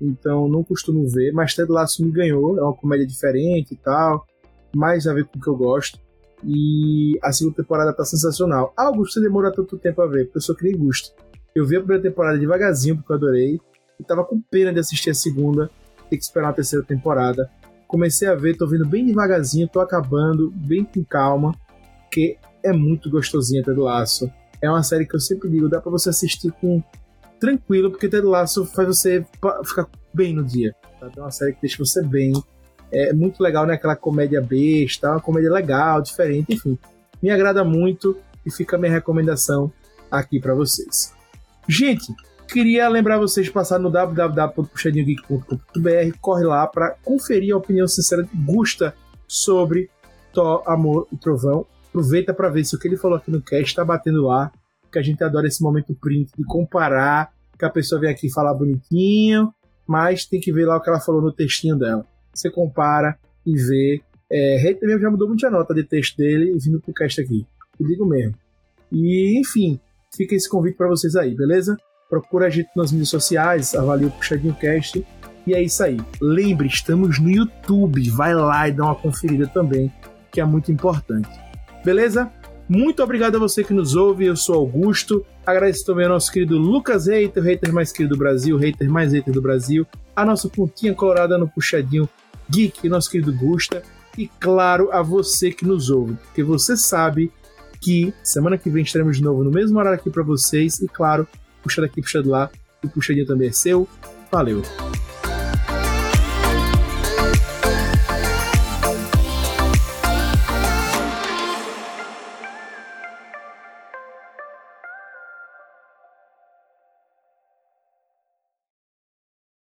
então 0.00 0.48
não 0.48 0.64
costumo 0.64 1.06
ver, 1.06 1.32
mas 1.32 1.54
Ted 1.54 1.70
Lasso 1.70 2.04
me 2.04 2.10
ganhou, 2.10 2.58
é 2.58 2.62
uma 2.62 2.74
comédia 2.74 3.06
diferente 3.06 3.74
e 3.74 3.76
tal, 3.76 4.26
mais 4.74 5.06
a 5.06 5.12
ver 5.12 5.26
com 5.26 5.38
o 5.38 5.42
que 5.42 5.48
eu 5.48 5.56
gosto. 5.56 5.98
E 6.44 7.18
a 7.22 7.32
segunda 7.32 7.56
temporada 7.56 7.92
tá 7.92 8.04
sensacional. 8.04 8.72
Ah, 8.76 8.86
Augusto, 8.86 9.14
você 9.14 9.20
demora 9.20 9.52
tanto 9.52 9.76
tempo 9.76 10.00
a 10.00 10.06
ver, 10.06 10.24
porque 10.26 10.38
eu 10.38 10.42
só 10.42 10.54
queria 10.54 10.76
gosto. 10.76 11.12
Eu 11.54 11.66
vi 11.66 11.76
a 11.76 11.80
primeira 11.80 12.02
temporada 12.02 12.38
devagarzinho, 12.38 12.96
porque 12.96 13.12
eu 13.12 13.16
adorei, 13.16 13.60
e 13.98 14.04
tava 14.04 14.24
com 14.24 14.40
pena 14.40 14.72
de 14.72 14.78
assistir 14.78 15.10
a 15.10 15.14
segunda, 15.14 15.68
ter 16.08 16.16
que 16.16 16.22
esperar 16.22 16.50
a 16.50 16.52
terceira 16.52 16.84
temporada. 16.84 17.50
Comecei 17.88 18.28
a 18.28 18.34
ver, 18.34 18.56
tô 18.56 18.66
vendo 18.66 18.86
bem 18.86 19.04
devagarzinho, 19.04 19.66
tô 19.66 19.80
acabando, 19.80 20.52
bem 20.54 20.84
com 20.84 21.02
calma, 21.02 21.54
porque 22.02 22.36
é 22.62 22.72
muito 22.72 23.10
gostosinha 23.10 23.62
Ted 23.64 23.80
Laço. 23.80 24.30
É 24.60 24.68
uma 24.68 24.82
série 24.82 25.06
que 25.06 25.16
eu 25.16 25.20
sempre 25.20 25.48
digo, 25.48 25.68
dá 25.68 25.80
para 25.80 25.90
você 25.90 26.10
assistir 26.10 26.52
com 26.52 26.82
tranquilo, 27.40 27.90
porque 27.90 28.08
Ted 28.08 28.26
Lasso 28.26 28.66
faz 28.66 28.86
você 28.86 29.24
ficar 29.64 29.88
bem 30.12 30.34
no 30.34 30.44
dia. 30.44 30.74
Tá? 31.00 31.10
É 31.16 31.20
uma 31.20 31.30
série 31.30 31.54
que 31.54 31.62
deixa 31.62 31.78
você 31.78 32.02
bem. 32.02 32.32
É 32.92 33.12
muito 33.12 33.42
legal, 33.42 33.66
né? 33.66 33.74
Aquela 33.74 33.96
comédia 33.96 34.40
besta, 34.40 35.10
uma 35.10 35.20
comédia 35.20 35.50
legal, 35.50 36.02
diferente, 36.02 36.54
enfim. 36.54 36.78
Me 37.22 37.30
agrada 37.30 37.64
muito 37.64 38.16
e 38.44 38.50
fica 38.50 38.76
a 38.76 38.78
minha 38.78 38.92
recomendação 38.92 39.72
aqui 40.10 40.40
para 40.40 40.54
vocês. 40.54 41.14
Gente, 41.68 42.14
queria 42.48 42.88
lembrar 42.88 43.18
vocês 43.18 43.46
de 43.46 43.52
passar 43.52 43.78
no 43.78 43.90
www.puxadinhogeek.com.br, 43.90 46.18
corre 46.20 46.44
lá 46.44 46.66
para 46.66 46.96
conferir 47.04 47.54
a 47.54 47.58
opinião 47.58 47.86
sincera 47.86 48.24
de 48.24 48.34
Gusta 48.34 48.94
sobre 49.26 49.90
Thor, 50.32 50.62
Amor 50.66 51.06
e 51.12 51.16
Trovão. 51.16 51.66
Aproveita 51.88 52.32
para 52.32 52.48
ver 52.48 52.64
se 52.64 52.74
o 52.74 52.78
que 52.78 52.88
ele 52.88 52.96
falou 52.96 53.18
aqui 53.18 53.30
no 53.30 53.42
cast 53.42 53.64
está 53.64 53.84
batendo 53.84 54.26
lá 54.26 54.50
que 54.90 54.98
a 54.98 55.02
gente 55.02 55.22
adora 55.22 55.46
esse 55.46 55.62
momento 55.62 55.94
print 55.94 56.32
de 56.36 56.44
comparar, 56.44 57.30
que 57.58 57.64
a 57.64 57.70
pessoa 57.70 58.00
vem 58.00 58.10
aqui 58.10 58.32
falar 58.32 58.54
bonitinho, 58.54 59.52
mas 59.86 60.24
tem 60.24 60.40
que 60.40 60.50
ver 60.50 60.64
lá 60.64 60.76
o 60.76 60.80
que 60.80 60.88
ela 60.88 61.00
falou 61.00 61.20
no 61.20 61.32
textinho 61.32 61.76
dela. 61.76 62.06
Você 62.34 62.50
compara 62.50 63.18
e 63.44 63.54
vê. 63.54 64.00
É, 64.30 64.78
mesmo 64.82 65.00
já 65.00 65.10
mudou 65.10 65.28
muita 65.28 65.50
nota 65.50 65.74
de 65.74 65.84
texto 65.84 66.16
dele 66.16 66.56
vindo 66.58 66.80
pro 66.80 66.94
cast 66.94 67.20
aqui. 67.20 67.46
Eu 67.78 67.86
digo 67.86 68.06
mesmo. 68.06 68.34
E, 68.90 69.38
enfim, 69.38 69.78
fica 70.14 70.34
esse 70.34 70.48
convite 70.48 70.76
para 70.76 70.88
vocês 70.88 71.14
aí, 71.16 71.34
beleza? 71.34 71.76
Procura 72.08 72.46
a 72.46 72.50
gente 72.50 72.70
nas 72.74 72.90
mídias 72.90 73.10
sociais, 73.10 73.74
avalie 73.74 74.06
o 74.06 74.10
Puxadinho 74.10 74.54
Cast. 74.54 75.04
E 75.46 75.54
é 75.54 75.62
isso 75.62 75.82
aí. 75.82 75.98
Lembre, 76.20 76.66
estamos 76.66 77.18
no 77.18 77.30
YouTube. 77.30 78.08
Vai 78.10 78.34
lá 78.34 78.68
e 78.68 78.72
dá 78.72 78.84
uma 78.84 78.94
conferida 78.94 79.46
também, 79.46 79.92
que 80.30 80.40
é 80.40 80.44
muito 80.44 80.72
importante. 80.72 81.28
Beleza? 81.84 82.30
Muito 82.68 83.02
obrigado 83.02 83.36
a 83.36 83.38
você 83.38 83.64
que 83.64 83.72
nos 83.72 83.94
ouve. 83.94 84.26
Eu 84.26 84.36
sou 84.36 84.54
Augusto. 84.54 85.24
Agradeço 85.46 85.86
também 85.86 86.04
ao 86.04 86.12
nosso 86.12 86.30
querido 86.30 86.58
Lucas 86.58 87.06
Reiter, 87.06 87.42
o 87.42 87.46
hater 87.46 87.72
mais 87.72 87.90
querido 87.90 88.14
do 88.14 88.18
Brasil, 88.18 88.58
hater 88.58 88.90
mais 88.90 89.12
hater 89.12 89.32
do 89.32 89.40
Brasil. 89.40 89.86
A 90.14 90.24
nossa 90.24 90.48
pontinha 90.48 90.94
colorada 90.94 91.38
no 91.38 91.48
puxadinho 91.48 92.08
Geek, 92.50 92.86
nosso 92.88 93.10
querido 93.10 93.32
Gusta. 93.32 93.82
E 94.18 94.28
claro, 94.40 94.90
a 94.92 95.00
você 95.00 95.50
que 95.50 95.64
nos 95.64 95.88
ouve, 95.88 96.14
porque 96.14 96.42
você 96.42 96.76
sabe 96.76 97.32
aqui. 97.74 98.12
Semana 98.22 98.58
que 98.58 98.68
vem 98.68 98.82
estaremos 98.82 99.16
de 99.16 99.22
novo 99.22 99.42
no 99.44 99.50
mesmo 99.50 99.78
horário 99.78 99.98
aqui 99.98 100.10
para 100.10 100.22
vocês. 100.22 100.80
E 100.80 100.88
claro, 100.88 101.26
puxa 101.62 101.80
daqui, 101.80 102.00
puxa 102.00 102.22
de 102.22 102.28
lá. 102.28 102.50
E 102.82 102.88
puxadinho 102.88 103.26
também 103.26 103.48
é 103.48 103.52
seu. 103.52 103.88
Valeu! 104.30 104.62